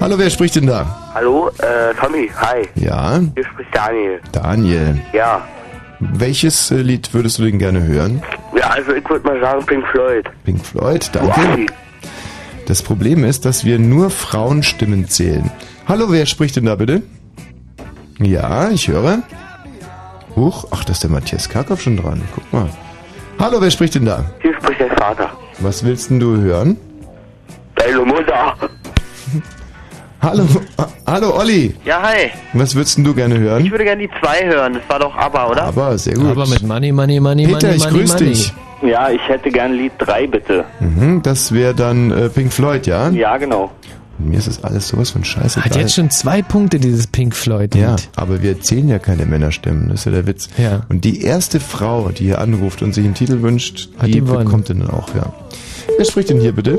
Hallo, 0.00 0.18
wer 0.18 0.30
spricht 0.30 0.56
denn 0.56 0.66
da? 0.66 1.12
Hallo, 1.14 1.48
äh, 1.58 1.94
Tommy, 2.00 2.28
hi. 2.34 2.66
Ja, 2.74 3.20
Hier 3.34 3.44
spricht 3.44 3.74
Daniel. 3.74 4.20
Daniel. 4.32 5.00
Ja. 5.12 5.46
Welches 6.00 6.70
äh, 6.72 6.76
Lied 6.76 7.14
würdest 7.14 7.38
du 7.38 7.44
denn 7.44 7.58
gerne 7.58 7.82
hören? 7.84 8.20
Ja, 8.56 8.70
also 8.70 8.92
ich 8.92 9.08
würde 9.08 9.24
mal 9.26 9.40
sagen 9.40 9.64
Pink 9.64 9.86
Floyd. 9.92 10.24
Pink 10.44 10.64
Floyd, 10.64 11.08
danke. 11.12 11.66
Das 12.66 12.82
Problem 12.82 13.24
ist, 13.24 13.44
dass 13.44 13.64
wir 13.64 13.78
nur 13.78 14.10
Frauenstimmen 14.10 15.08
zählen. 15.08 15.50
Hallo, 15.86 16.06
wer 16.10 16.26
spricht 16.26 16.56
denn 16.56 16.66
da 16.66 16.76
bitte? 16.76 17.02
Ja, 18.18 18.70
ich 18.70 18.88
höre. 18.88 19.22
Huch, 20.36 20.66
ach, 20.70 20.84
da 20.84 20.92
ist 20.92 21.02
der 21.02 21.10
Matthias 21.10 21.48
Karkow 21.48 21.80
schon 21.80 21.96
dran. 21.96 22.22
Guck 22.34 22.52
mal. 22.52 22.70
Hallo, 23.38 23.60
wer 23.60 23.70
spricht 23.70 23.96
denn 23.96 24.04
da? 24.04 24.24
Hier 24.40 24.54
spricht 24.54 24.80
dein 24.80 24.96
Vater. 24.96 25.30
Was 25.58 25.84
willst 25.84 26.10
denn 26.10 26.20
du 26.20 26.36
hören? 26.36 26.76
Deine 27.74 28.04
Mutter. 28.04 28.56
Hallo, 30.22 30.46
hallo 31.04 31.36
Olli. 31.36 31.74
Ja, 31.84 32.00
hi. 32.00 32.30
Was 32.52 32.76
würdest 32.76 32.96
denn 32.96 33.02
du 33.02 33.12
gerne 33.12 33.36
hören? 33.40 33.64
Ich 33.64 33.72
würde 33.72 33.82
gerne 33.82 34.02
die 34.06 34.10
zwei 34.20 34.46
hören. 34.46 34.74
Das 34.74 34.82
war 34.88 35.00
doch 35.00 35.16
ABBA, 35.16 35.48
oder? 35.50 35.62
Aber 35.64 35.98
sehr 35.98 36.14
gut. 36.14 36.26
Aber 36.26 36.46
mit 36.46 36.62
Money, 36.62 36.92
Money, 36.92 37.18
Money, 37.18 37.46
Peter, 37.46 37.66
Money, 37.66 37.76
ich 37.76 37.84
Money, 37.84 37.98
grüß 37.98 38.12
Money. 38.12 38.26
dich. 38.26 38.52
Ja, 38.82 39.10
ich 39.10 39.20
hätte 39.28 39.50
gern 39.50 39.72
Lied 39.72 39.92
3, 39.98 40.28
bitte. 40.28 40.64
Mhm, 40.78 41.22
das 41.22 41.52
wäre 41.52 41.74
dann 41.74 42.12
äh, 42.12 42.28
Pink 42.28 42.52
Floyd, 42.52 42.86
ja? 42.86 43.10
Ja, 43.10 43.36
genau. 43.36 43.72
Mir 44.18 44.38
ist 44.38 44.46
das 44.46 44.62
alles 44.62 44.86
sowas 44.88 45.10
von 45.10 45.24
scheiße. 45.24 45.64
Hat 45.64 45.74
jetzt 45.74 45.94
schon 45.96 46.10
zwei 46.10 46.40
Punkte, 46.42 46.78
dieses 46.78 47.08
Pink 47.08 47.34
Floyd. 47.34 47.74
Ja, 47.74 47.96
aber 48.14 48.42
wir 48.42 48.60
zählen 48.60 48.88
ja 48.88 49.00
keine 49.00 49.26
Männerstimmen, 49.26 49.88
das 49.88 50.00
ist 50.00 50.04
ja 50.06 50.12
der 50.12 50.26
Witz. 50.28 50.48
Ja. 50.56 50.82
Und 50.88 51.04
die 51.04 51.22
erste 51.22 51.58
Frau, 51.58 52.10
die 52.10 52.24
hier 52.26 52.40
anruft 52.40 52.82
und 52.82 52.94
sich 52.94 53.04
einen 53.04 53.14
Titel 53.14 53.42
wünscht, 53.42 53.88
die, 54.04 54.12
die 54.12 54.20
gewonnen. 54.20 54.44
bekommt 54.44 54.68
den 54.68 54.80
dann 54.80 54.90
auch, 54.90 55.08
ja. 55.16 55.32
Wer 55.96 56.04
spricht 56.04 56.30
denn 56.30 56.40
hier 56.40 56.52
bitte? 56.52 56.78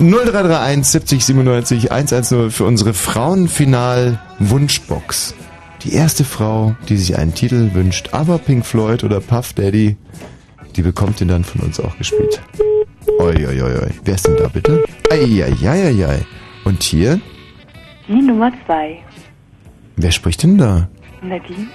0331 0.00 0.84
70 0.84 1.24
97 1.24 1.90
110 1.90 2.52
für 2.52 2.64
unsere 2.64 2.94
Frauenfinal-Wunschbox. 2.94 5.34
Die 5.82 5.92
erste 5.92 6.22
Frau, 6.22 6.76
die 6.88 6.96
sich 6.96 7.18
einen 7.18 7.34
Titel 7.34 7.74
wünscht, 7.74 8.10
aber 8.12 8.38
Pink 8.38 8.64
Floyd 8.64 9.02
oder 9.02 9.18
Puff 9.20 9.54
Daddy, 9.54 9.96
die 10.76 10.82
bekommt 10.82 11.18
den 11.18 11.26
dann 11.26 11.42
von 11.42 11.62
uns 11.62 11.80
auch 11.80 11.98
gespielt. 11.98 12.40
Oi, 13.18 13.44
oi, 13.46 13.62
oi, 13.62 13.74
oi. 13.74 13.90
Wer 14.04 14.14
ist 14.14 14.28
denn 14.28 14.36
da 14.36 14.46
bitte? 14.46 14.84
Eieieiei. 15.10 16.24
Und 16.64 16.84
hier? 16.84 17.20
Die 18.06 18.22
Nummer 18.22 18.52
zwei. 18.66 19.00
Wer 19.96 20.12
spricht 20.12 20.44
denn 20.44 20.58
da? 20.58 20.88
Nadine. 21.22 21.66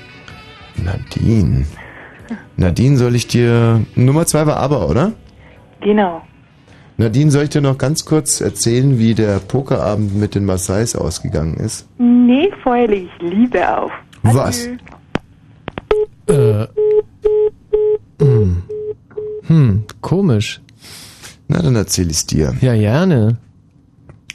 Nadine. 0.78 1.66
Nadine, 2.56 2.96
soll 2.96 3.16
ich 3.16 3.28
dir. 3.28 3.82
Nummer 3.96 4.26
zwei 4.26 4.46
war 4.46 4.56
aber, 4.58 4.90
oder? 4.90 5.12
Genau. 5.82 6.22
Nadine, 6.98 7.32
soll 7.32 7.46
ich 7.46 7.50
dir 7.50 7.62
noch 7.62 7.78
ganz 7.78 8.06
kurz 8.06 8.40
erzählen, 8.40 9.00
wie 9.00 9.16
der 9.16 9.40
Pokerabend 9.40 10.16
mit 10.16 10.36
den 10.36 10.46
Maasais 10.46 10.96
ausgegangen 10.96 11.56
ist? 11.56 11.88
Nee, 11.98 12.52
vorher 12.62 12.88
lege 12.88 13.08
ich 13.08 13.22
Liebe 13.32 13.78
auf. 13.78 13.92
Was? 14.22 14.68
Äh. 16.28 16.68
Hm. 18.22 18.64
Hm, 19.48 19.84
komisch. 20.02 20.62
Na, 21.48 21.62
dann 21.62 21.76
erzähl 21.76 22.10
ich's 22.10 22.26
dir. 22.26 22.54
Ja, 22.62 22.74
gerne. 22.76 23.38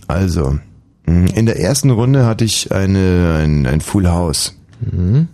Also, 0.06 0.58
mh, 1.06 1.30
in 1.34 1.46
der 1.46 1.58
ersten 1.60 1.90
Runde 1.90 2.26
hatte 2.26 2.44
ich 2.44 2.72
eine, 2.72 3.40
ein, 3.42 3.66
ein 3.66 3.80
Full 3.80 4.08
House. 4.08 4.56
Mhm. 4.80 5.28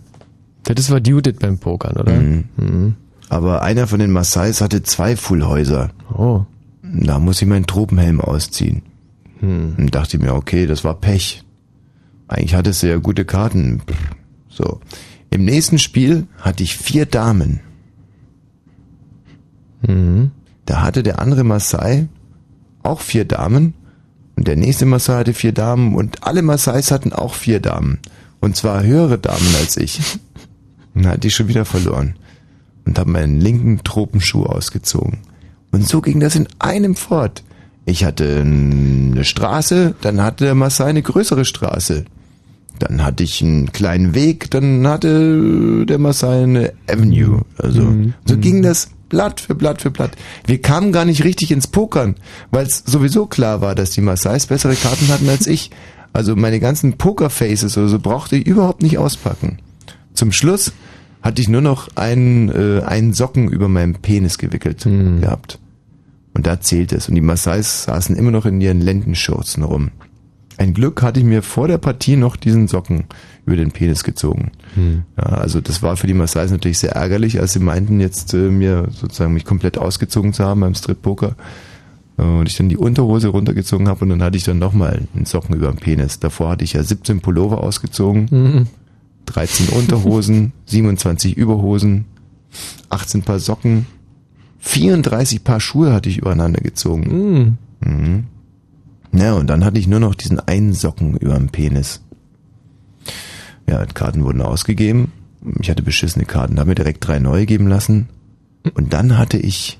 Das 0.63 0.89
war 0.89 0.99
Judith 0.99 1.35
beim 1.39 1.57
Pokern, 1.59 1.97
oder? 1.97 2.13
Mhm. 2.13 2.95
Aber 3.29 3.61
einer 3.61 3.87
von 3.87 3.99
den 3.99 4.11
Maasais 4.11 4.61
hatte 4.61 4.83
zwei 4.83 5.15
Fullhäuser. 5.15 5.89
Oh. 6.15 6.41
Da 6.93 7.19
muss 7.19 7.41
ich 7.41 7.47
meinen 7.47 7.67
Tropenhelm 7.67 8.21
ausziehen. 8.21 8.83
Hm. 9.39 9.75
Und 9.77 9.95
dachte 9.95 10.17
mir, 10.19 10.33
okay, 10.33 10.65
das 10.65 10.83
war 10.83 10.99
Pech. 10.99 11.43
Eigentlich 12.27 12.55
hatte 12.55 12.73
sie 12.73 12.87
ja 12.87 12.97
gute 12.97 13.25
Karten. 13.25 13.81
So. 14.49 14.79
Im 15.29 15.45
nächsten 15.45 15.79
Spiel 15.79 16.27
hatte 16.39 16.63
ich 16.63 16.77
vier 16.77 17.05
Damen. 17.05 17.59
Mhm. 19.81 20.31
Da 20.65 20.81
hatte 20.81 21.03
der 21.03 21.19
andere 21.19 21.43
Maasai 21.43 22.07
auch 22.83 23.01
vier 23.01 23.25
Damen. 23.25 23.73
Und 24.35 24.47
der 24.47 24.55
nächste 24.55 24.85
Maasai 24.85 25.19
hatte 25.19 25.33
vier 25.33 25.51
Damen. 25.51 25.95
Und 25.95 26.23
alle 26.23 26.41
Maasais 26.41 26.91
hatten 26.91 27.13
auch 27.13 27.33
vier 27.33 27.59
Damen. 27.59 27.99
Und 28.39 28.55
zwar 28.55 28.83
höhere 28.83 29.17
Damen 29.17 29.55
als 29.59 29.77
ich. 29.77 29.99
Und 30.93 31.03
dann 31.03 31.13
hatte 31.13 31.27
ich 31.27 31.35
schon 31.35 31.47
wieder 31.47 31.65
verloren. 31.65 32.15
Und 32.85 32.99
habe 32.99 33.11
meinen 33.11 33.39
linken 33.39 33.83
Tropenschuh 33.83 34.45
ausgezogen. 34.45 35.19
Und 35.75 35.87
so 35.87 36.01
ging 36.01 36.19
das 36.19 36.35
in 36.35 36.47
einem 36.59 36.95
fort. 36.95 37.43
Ich 37.85 38.05
hatte 38.05 38.39
eine 38.41 39.23
Straße, 39.23 39.93
dann 40.01 40.21
hatte 40.23 40.45
der 40.45 40.55
Maasai 40.55 40.85
eine 40.85 41.01
größere 41.01 41.45
Straße. 41.45 42.05
Dann 42.79 43.03
hatte 43.03 43.23
ich 43.23 43.41
einen 43.41 43.71
kleinen 43.71 44.15
Weg, 44.15 44.49
dann 44.51 44.87
hatte 44.87 45.85
der 45.85 45.97
Maasai 45.99 46.43
eine 46.43 46.73
Avenue. 46.89 47.41
Also 47.57 47.93
so 48.25 48.37
ging 48.37 48.61
das 48.63 48.89
Blatt 49.09 49.39
für 49.39 49.53
Blatt 49.53 49.81
für 49.81 49.91
Blatt. 49.91 50.11
Wir 50.45 50.61
kamen 50.61 50.91
gar 50.91 51.05
nicht 51.05 51.23
richtig 51.23 51.51
ins 51.51 51.67
Pokern, 51.67 52.15
weil 52.51 52.65
es 52.65 52.83
sowieso 52.85 53.25
klar 53.27 53.61
war, 53.61 53.75
dass 53.75 53.91
die 53.91 54.01
Maasais 54.01 54.47
bessere 54.47 54.75
Karten 54.75 55.09
hatten 55.09 55.29
als 55.29 55.45
ich. 55.45 55.71
Also 56.11 56.35
meine 56.35 56.61
ganzen 56.61 56.93
Pokerfaces 56.93 57.77
oder 57.77 57.89
so 57.89 57.99
brauchte 57.99 58.37
ich 58.37 58.47
überhaupt 58.47 58.81
nicht 58.81 58.97
auspacken. 58.97 59.59
Zum 60.13 60.31
Schluss 60.31 60.71
hatte 61.21 61.41
ich 61.41 61.49
nur 61.49 61.61
noch 61.61 61.89
einen, 61.95 62.49
äh, 62.49 62.83
einen 62.83 63.13
Socken 63.13 63.49
über 63.49 63.67
meinem 63.67 63.95
Penis 63.95 64.37
gewickelt 64.37 64.87
gehabt. 65.21 65.59
Und 66.35 66.45
da 66.45 66.59
zählt 66.59 66.91
es. 66.91 67.09
Und 67.09 67.15
die 67.15 67.21
Maasais 67.21 67.85
saßen 67.85 68.15
immer 68.15 68.29
noch 68.31 68.45
in 68.45 68.61
ihren 68.61 68.81
Lendenschürzen 68.81 69.63
rum. 69.63 69.89
Ein 70.57 70.73
Glück 70.73 71.01
hatte 71.01 71.19
ich 71.19 71.25
mir 71.25 71.41
vor 71.41 71.67
der 71.67 71.77
Partie 71.79 72.15
noch 72.17 72.35
diesen 72.35 72.67
Socken 72.67 73.05
über 73.45 73.55
den 73.57 73.71
Penis 73.71 74.03
gezogen. 74.03 74.51
Hm. 74.75 75.03
Ja, 75.17 75.23
also 75.23 75.59
das 75.61 75.81
war 75.81 75.97
für 75.97 76.07
die 76.07 76.13
Maasais 76.13 76.51
natürlich 76.51 76.77
sehr 76.79 76.91
ärgerlich, 76.93 77.39
als 77.39 77.53
sie 77.53 77.59
meinten, 77.59 77.99
jetzt 77.99 78.33
äh, 78.33 78.49
mir 78.49 78.87
sozusagen 78.91 79.33
mich 79.33 79.43
komplett 79.45 79.77
ausgezogen 79.77 80.31
zu 80.33 80.43
haben 80.45 80.61
beim 80.61 80.75
Strip-Poker. 80.75 81.35
Äh, 82.17 82.21
Und 82.21 82.47
ich 82.47 82.55
dann 82.57 82.69
die 82.69 82.77
Unterhose 82.77 83.29
runtergezogen 83.29 83.87
habe 83.89 84.05
und 84.05 84.09
dann 84.09 84.23
hatte 84.23 84.37
ich 84.37 84.43
dann 84.45 84.59
nochmal 84.59 85.01
einen 85.15 85.25
Socken 85.25 85.55
über 85.55 85.67
den 85.71 85.77
Penis. 85.77 86.19
Davor 86.19 86.51
hatte 86.51 86.63
ich 86.63 86.73
ja 86.73 86.83
17 86.83 87.19
Pullover 87.21 87.61
ausgezogen, 87.61 88.27
Mhm. 88.31 88.67
13 89.27 89.69
Unterhosen, 89.69 90.53
27 90.67 91.35
Überhosen, 91.35 92.05
18 92.89 93.23
Paar 93.23 93.39
Socken, 93.39 93.87
34 94.59 95.43
Paar 95.43 95.59
Schuhe 95.59 95.93
hatte 95.93 96.09
ich 96.09 96.17
übereinander 96.17 96.61
gezogen. 96.61 97.57
Mhm. 97.81 97.89
Mhm. 97.89 98.23
Ja, 99.19 99.33
und 99.33 99.47
dann 99.47 99.63
hatte 99.63 99.79
ich 99.79 99.87
nur 99.87 99.99
noch 99.99 100.15
diesen 100.15 100.39
einen 100.39 100.73
Socken 100.73 101.15
über 101.17 101.35
dem 101.35 101.49
Penis. 101.49 102.01
Ja, 103.67 103.85
Karten 103.85 104.23
wurden 104.23 104.41
ausgegeben. 104.41 105.11
Ich 105.61 105.69
hatte 105.69 105.83
beschissene 105.83 106.25
Karten, 106.25 106.59
habe 106.59 106.69
mir 106.69 106.75
direkt 106.75 107.05
drei 107.07 107.19
neue 107.19 107.45
geben 107.45 107.67
lassen. 107.67 108.09
Und 108.73 108.93
dann 108.93 109.17
hatte 109.17 109.37
ich 109.37 109.79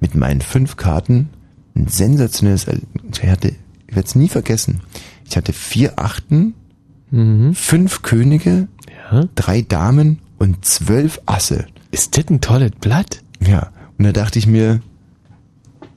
mit 0.00 0.14
meinen 0.14 0.40
fünf 0.42 0.76
Karten 0.76 1.30
ein 1.74 1.88
sensationelles, 1.88 2.66
ich 3.12 3.22
hatte, 3.28 3.48
ich 3.86 3.96
werde 3.96 4.06
es 4.06 4.14
nie 4.14 4.28
vergessen. 4.28 4.80
Ich 5.24 5.36
hatte 5.36 5.52
vier 5.52 5.98
Achten, 5.98 6.54
Mhm. 7.10 7.54
fünf 7.54 8.02
Könige, 8.02 8.68
drei 9.34 9.62
Damen 9.62 10.18
und 10.38 10.66
zwölf 10.66 11.20
Asse. 11.24 11.64
Ist 11.90 12.18
das 12.18 12.26
ein 12.28 12.42
tolles 12.42 12.72
Blatt? 12.80 13.22
Ja, 13.40 13.70
und 13.98 14.04
da 14.04 14.12
dachte 14.12 14.38
ich 14.38 14.46
mir, 14.46 14.80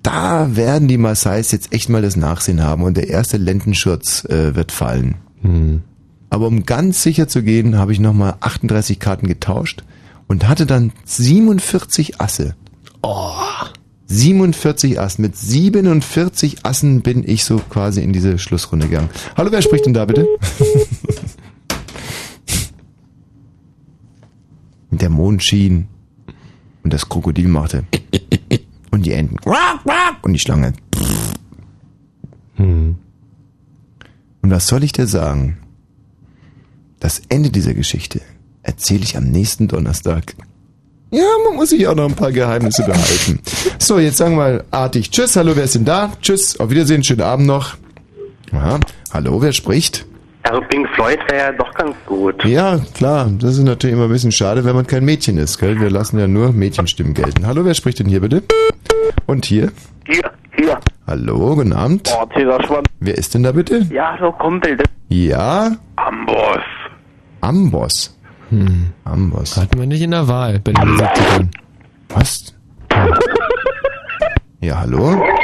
da 0.03 0.55
werden 0.55 0.87
die 0.87 0.97
Maasais 0.97 1.51
jetzt 1.51 1.71
echt 1.73 1.89
mal 1.89 2.01
das 2.01 2.15
Nachsehen 2.15 2.61
haben 2.61 2.83
und 2.83 2.97
der 2.97 3.09
erste 3.09 3.37
Lendenschurz 3.37 4.25
äh, 4.25 4.55
wird 4.55 4.71
fallen. 4.71 5.15
Hm. 5.41 5.83
Aber 6.31 6.47
um 6.47 6.65
ganz 6.65 7.03
sicher 7.03 7.27
zu 7.27 7.43
gehen, 7.43 7.77
habe 7.77 7.91
ich 7.91 7.99
nochmal 7.99 8.35
38 8.39 8.99
Karten 8.99 9.27
getauscht 9.27 9.83
und 10.27 10.47
hatte 10.47 10.65
dann 10.65 10.93
47 11.05 12.19
Asse. 12.19 12.55
Oh. 13.03 13.33
47 14.07 14.99
Assen. 14.99 15.21
Mit 15.21 15.37
47 15.37 16.65
Assen 16.65 17.01
bin 17.01 17.27
ich 17.27 17.43
so 17.43 17.59
quasi 17.69 18.01
in 18.01 18.13
diese 18.13 18.39
Schlussrunde 18.39 18.87
gegangen. 18.87 19.09
Hallo, 19.37 19.51
wer 19.51 19.61
spricht 19.61 19.85
denn 19.85 19.93
da 19.93 20.05
bitte? 20.05 20.25
Der 24.89 25.09
Mond 25.09 25.43
schien 25.43 25.87
und 26.83 26.93
das 26.93 27.07
Krokodil 27.07 27.47
machte. 27.47 27.83
Und 28.91 29.05
die 29.05 29.13
Enten. 29.13 29.37
Und 30.21 30.33
die 30.33 30.39
Schlange. 30.39 30.73
Hm. 32.55 32.95
Und 34.41 34.49
was 34.49 34.67
soll 34.67 34.83
ich 34.83 34.91
dir 34.91 35.07
sagen? 35.07 35.57
Das 36.99 37.21
Ende 37.29 37.49
dieser 37.49 37.73
Geschichte 37.73 38.21
erzähle 38.63 39.03
ich 39.03 39.17
am 39.17 39.25
nächsten 39.25 39.67
Donnerstag. 39.67 40.35
Ja, 41.11 41.23
man 41.45 41.55
muss 41.55 41.69
sich 41.69 41.87
auch 41.87 41.95
noch 41.95 42.07
ein 42.07 42.15
paar 42.15 42.31
Geheimnisse 42.31 42.83
behalten. 42.83 43.39
So, 43.79 43.99
jetzt 43.99 44.17
sagen 44.17 44.33
wir 44.33 44.37
mal 44.37 44.63
artig 44.71 45.11
Tschüss, 45.11 45.35
hallo, 45.35 45.55
wer 45.55 45.65
ist 45.65 45.75
denn 45.75 45.85
da? 45.85 46.13
Tschüss, 46.21 46.59
auf 46.59 46.69
Wiedersehen, 46.69 47.03
schönen 47.03 47.21
Abend 47.21 47.47
noch. 47.47 47.75
Ja, 48.51 48.79
hallo, 49.11 49.41
wer 49.41 49.51
spricht? 49.51 50.05
Also 50.43 50.61
Pink 50.69 50.87
Floyd 50.95 51.19
wäre 51.29 51.37
ja 51.37 51.51
doch 51.51 51.71
ganz 51.75 51.95
gut. 52.05 52.43
Ja, 52.45 52.79
klar, 52.95 53.29
das 53.39 53.57
ist 53.57 53.63
natürlich 53.63 53.95
immer 53.95 54.05
ein 54.05 54.11
bisschen 54.11 54.31
schade, 54.31 54.65
wenn 54.65 54.75
man 54.75 54.87
kein 54.87 55.05
Mädchen 55.05 55.37
ist, 55.37 55.59
gell? 55.59 55.79
Wir 55.79 55.89
lassen 55.91 56.19
ja 56.19 56.27
nur 56.27 56.51
Mädchenstimmen 56.51 57.13
gelten. 57.13 57.45
Hallo, 57.45 57.63
wer 57.63 57.73
spricht 57.75 57.99
denn 57.99 58.07
hier 58.07 58.21
bitte? 58.21 58.43
Und 59.27 59.45
hier? 59.45 59.71
Hier, 60.07 60.31
hier. 60.57 60.79
Hallo, 61.07 61.55
guten 61.55 61.73
Abend. 61.73 62.11
Oh, 62.19 62.25
Cäsar 62.33 62.63
Schwanz. 62.65 62.87
Wer 62.99 63.17
ist 63.17 63.33
denn 63.35 63.43
da 63.43 63.51
bitte? 63.51 63.85
Ja, 63.91 64.17
so 64.19 64.31
Kumpel. 64.31 64.77
das- 64.77 64.87
Ja? 65.09 65.71
Amboss. 65.97 66.59
Amboss. 67.41 68.17
Hm. 68.49 68.87
Amboss. 69.05 69.57
Hatten 69.57 69.79
wir 69.79 69.85
nicht 69.87 70.01
in 70.01 70.11
der 70.11 70.27
Wahl 70.27 70.59
den 70.59 70.73
Musiktiteln. 70.85 71.51
Was? 72.09 72.53
Ja, 74.59 74.79
hallo? 74.79 75.23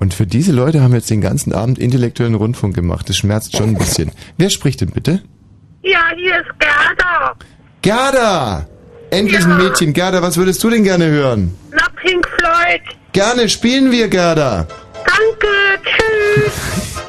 Und 0.00 0.14
für 0.14 0.26
diese 0.26 0.50
Leute 0.50 0.80
haben 0.82 0.92
wir 0.92 0.98
jetzt 0.98 1.10
den 1.10 1.20
ganzen 1.20 1.52
Abend 1.52 1.78
intellektuellen 1.78 2.34
Rundfunk 2.34 2.74
gemacht. 2.74 3.08
Das 3.08 3.18
schmerzt 3.18 3.56
schon 3.56 3.70
ein 3.70 3.78
bisschen. 3.78 4.10
Wer 4.38 4.48
spricht 4.48 4.80
denn 4.80 4.90
bitte? 4.90 5.22
Ja, 5.82 6.00
hier 6.16 6.40
ist 6.40 6.50
Gerda. 6.58 7.34
Gerda! 7.82 8.66
Endlich 9.10 9.44
ein 9.44 9.58
Mädchen. 9.58 9.92
Gerda, 9.92 10.22
was 10.22 10.36
würdest 10.38 10.64
du 10.64 10.70
denn 10.70 10.84
gerne 10.84 11.06
hören? 11.06 11.54
Na, 11.70 11.84
Pink 12.02 12.26
Floyd. 12.26 12.80
Gerne 13.12 13.48
spielen 13.48 13.90
wir, 13.90 14.08
Gerda. 14.08 14.66
Danke, 15.04 15.48
tschüss. 15.84 16.96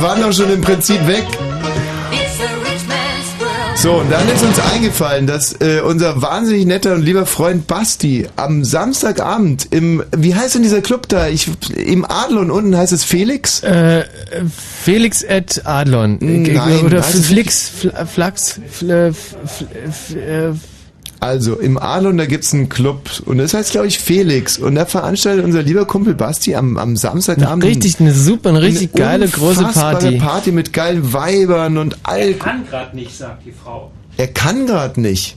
wir 0.00 0.08
waren 0.08 0.22
doch 0.22 0.32
schon 0.32 0.50
im 0.50 0.60
Prinzip 0.62 1.06
weg. 1.06 1.24
So, 3.76 3.94
und 3.94 4.10
dann 4.10 4.28
ist 4.28 4.42
uns 4.42 4.58
eingefallen, 4.74 5.26
dass 5.26 5.54
äh, 5.60 5.80
unser 5.80 6.20
wahnsinnig 6.20 6.66
netter 6.66 6.94
und 6.94 7.02
lieber 7.02 7.24
Freund 7.24 7.66
Basti 7.66 8.26
am 8.36 8.62
Samstagabend 8.62 9.68
im, 9.70 10.02
wie 10.14 10.34
heißt 10.34 10.54
denn 10.54 10.62
dieser 10.62 10.82
Club 10.82 11.08
da? 11.08 11.28
Ich, 11.28 11.48
Im 11.74 12.04
Adlon 12.04 12.50
unten 12.50 12.76
heißt 12.76 12.92
es 12.92 13.04
Felix? 13.04 13.62
Äh, 13.62 14.04
Felix 14.82 15.24
at 15.26 15.62
Adlon. 15.64 16.18
Nein, 16.20 16.84
Oder 16.84 17.02
Flix, 17.02 17.70
Fl- 17.82 18.06
Flax, 18.06 18.60
Fl- 18.80 19.14
Fl- 19.14 20.16
äh, 20.18 20.52
Also 21.20 21.56
im 21.56 21.76
Adlon, 21.76 22.16
da 22.16 22.24
gibt's 22.24 22.54
einen 22.54 22.70
Club 22.70 23.22
und 23.26 23.36
das 23.36 23.52
heißt, 23.52 23.72
glaube 23.72 23.86
ich, 23.86 23.98
Felix. 23.98 24.56
Und 24.56 24.74
da 24.74 24.86
veranstaltet 24.86 25.44
unser 25.44 25.62
lieber 25.62 25.84
Kumpel 25.84 26.14
Basti 26.14 26.54
am, 26.54 26.78
am 26.78 26.96
Samstagabend 26.96 27.62
richtig, 27.62 28.00
eine 28.00 28.14
super, 28.14 28.48
eine 28.48 28.62
richtig 28.62 28.94
geile 28.94 29.28
große 29.28 29.64
Party. 29.64 30.16
Party 30.16 30.50
mit 30.50 30.72
geilen 30.72 31.12
Weibern 31.12 31.76
und 31.76 31.98
Alkohol. 32.04 32.38
Kann 32.38 32.66
gerade 32.66 32.96
nicht, 32.96 33.16
sagt 33.16 33.44
die 33.44 33.52
Frau. 33.52 33.90
Er 34.16 34.28
kann 34.28 34.66
gerade 34.66 34.98
nicht. 34.98 35.36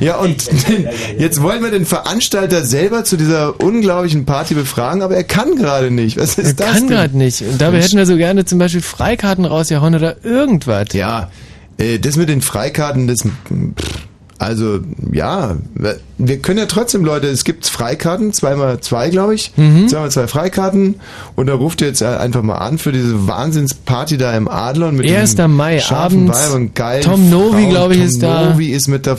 Ja, 0.00 0.16
und 0.16 0.48
jetzt 1.18 1.42
wollen 1.42 1.62
wir 1.62 1.70
den 1.70 1.86
Veranstalter 1.86 2.64
selber 2.64 3.04
zu 3.04 3.16
dieser 3.16 3.60
unglaublichen 3.60 4.24
Party 4.24 4.54
befragen, 4.54 5.02
aber 5.02 5.14
er 5.14 5.24
kann 5.24 5.54
gerade 5.56 5.90
nicht. 5.92 6.16
Was 6.16 6.38
ist 6.38 6.46
Er 6.46 6.54
das 6.54 6.66
kann 6.72 6.76
denn? 6.80 6.88
gerade 6.88 7.16
nicht. 7.16 7.42
Und 7.42 7.60
dabei 7.60 7.82
hätten 7.82 7.98
wir 7.98 8.06
so 8.06 8.16
gerne 8.16 8.46
zum 8.46 8.58
Beispiel 8.58 8.80
Freikarten 8.80 9.44
rausgehauen 9.44 9.94
oder 9.94 10.24
irgendwas. 10.24 10.86
Ja, 10.94 11.30
äh, 11.76 11.98
das 12.00 12.16
mit 12.16 12.28
den 12.30 12.40
Freikarten, 12.40 13.06
das. 13.06 13.18
pff, 13.20 13.30
Also, 14.40 14.80
ja, 15.12 15.58
wir 16.16 16.38
können 16.38 16.58
ja 16.58 16.64
trotzdem, 16.64 17.04
Leute, 17.04 17.26
es 17.26 17.44
gibt 17.44 17.66
Freikarten, 17.66 18.32
zweimal 18.32 18.80
zwei, 18.80 19.10
glaube 19.10 19.34
ich. 19.34 19.52
Mhm. 19.58 19.86
Zweimal 19.86 20.10
zwei 20.10 20.28
Freikarten. 20.28 20.94
Und 21.36 21.48
da 21.48 21.52
ruft 21.52 21.82
ihr 21.82 21.88
jetzt 21.88 22.02
einfach 22.02 22.40
mal 22.42 22.56
an 22.56 22.78
für 22.78 22.90
diese 22.90 23.26
Wahnsinnsparty 23.26 24.16
da 24.16 24.34
im 24.34 24.48
Adlon 24.48 24.96
mit 24.96 25.10
1. 25.10 25.34
diesen 25.34 25.54
Mai, 25.54 25.78
scharfen 25.80 26.30
abends. 26.30 26.54
Und 26.54 26.74
geilen 26.74 27.02
Tom 27.02 27.28
Novi, 27.28 27.66
glaube 27.66 27.92
ich, 27.92 28.00
Tom 28.00 28.08
ist 28.08 28.22
da. 28.22 28.48
Novi 28.48 28.70
ist 28.70 28.88
mit 28.88 29.06
da. 29.06 29.18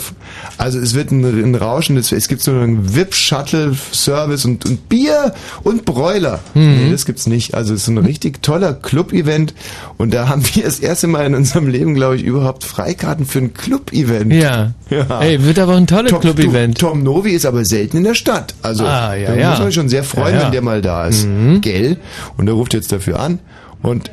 Also 0.58 0.80
es 0.80 0.96
wird 0.96 1.12
ein, 1.12 1.24
ein 1.24 1.54
Rauschen. 1.54 1.98
Es, 1.98 2.12
es 2.12 2.28
gibt 2.28 2.42
so 2.42 2.50
einen 2.50 2.96
VIP-Shuttle-Service 2.96 4.46
und, 4.46 4.66
und 4.66 4.90
Bier 4.90 5.36
und 5.62 5.86
Bräuler. 5.86 6.40
Mhm. 6.56 6.86
Nee, 6.86 6.92
das 6.92 7.06
gibt's 7.06 7.28
nicht. 7.28 7.54
Also 7.54 7.76
es 7.76 7.84
ist 7.84 7.90
ein 7.90 8.00
richtig 8.00 8.42
toller 8.42 8.74
Club-Event. 8.74 9.54
Und 9.98 10.16
da 10.16 10.30
haben 10.30 10.44
wir 10.56 10.64
das 10.64 10.80
erste 10.80 11.06
Mal 11.06 11.28
in 11.28 11.36
unserem 11.36 11.68
Leben, 11.68 11.94
glaube 11.94 12.16
ich, 12.16 12.24
überhaupt 12.24 12.64
Freikarten 12.64 13.28
für 13.28 13.38
ein 13.38 13.54
Club-Event. 13.54 14.34
Ja. 14.34 14.72
ja. 14.90 15.11
Ey, 15.20 15.44
wird 15.44 15.60
aber 15.60 15.76
ein 15.76 15.88
tolles 15.88 16.12
Club-Event. 16.20 16.78
Tom 16.78 17.04
Novi 17.04 17.32
ist 17.32 17.46
aber 17.46 17.66
selten 17.66 17.98
in 17.98 18.04
der 18.04 18.16
Stadt. 18.16 18.54
Also 18.62 18.86
Ah, 18.86 19.14
ja, 19.16 19.30
da 19.32 19.36
ja. 19.36 19.50
muss 19.50 19.60
man 19.60 19.68
sich 19.68 19.76
schon 19.76 19.90
sehr 19.90 20.04
freuen, 20.04 20.34
Ja, 20.36 20.40
ja. 20.40 20.46
wenn 20.46 20.52
der 20.54 20.62
mal 20.62 20.82
da 20.82 21.08
ist. 21.08 21.26
Mhm. 21.26 21.60
Gell? 21.62 21.98
Und 22.38 22.48
er 22.48 22.54
ruft 22.54 22.74
jetzt 22.74 22.92
dafür 22.92 23.20
an. 23.20 23.40
Und 23.82 24.10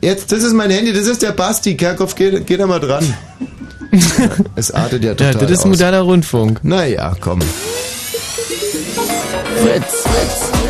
jetzt, 0.00 0.32
das 0.32 0.42
ist 0.42 0.54
mein 0.54 0.70
Handy, 0.70 0.92
das 0.92 1.06
ist 1.06 1.22
der 1.22 1.32
Basti. 1.32 1.76
Kerkhoff, 1.76 2.14
geh, 2.14 2.40
geh 2.40 2.56
da 2.56 2.66
mal 2.66 2.80
dran. 2.80 3.04
es 4.56 4.70
artet 4.70 5.02
ja 5.04 5.14
total 5.14 5.34
Ja, 5.34 5.40
das 5.40 5.50
ist 5.50 5.58
aus. 5.60 5.66
moderner 5.66 6.00
Rundfunk. 6.02 6.60
Naja, 6.62 7.14
komm. 7.20 7.40
Fritz, 9.62 10.02
Fritz. 10.02 10.67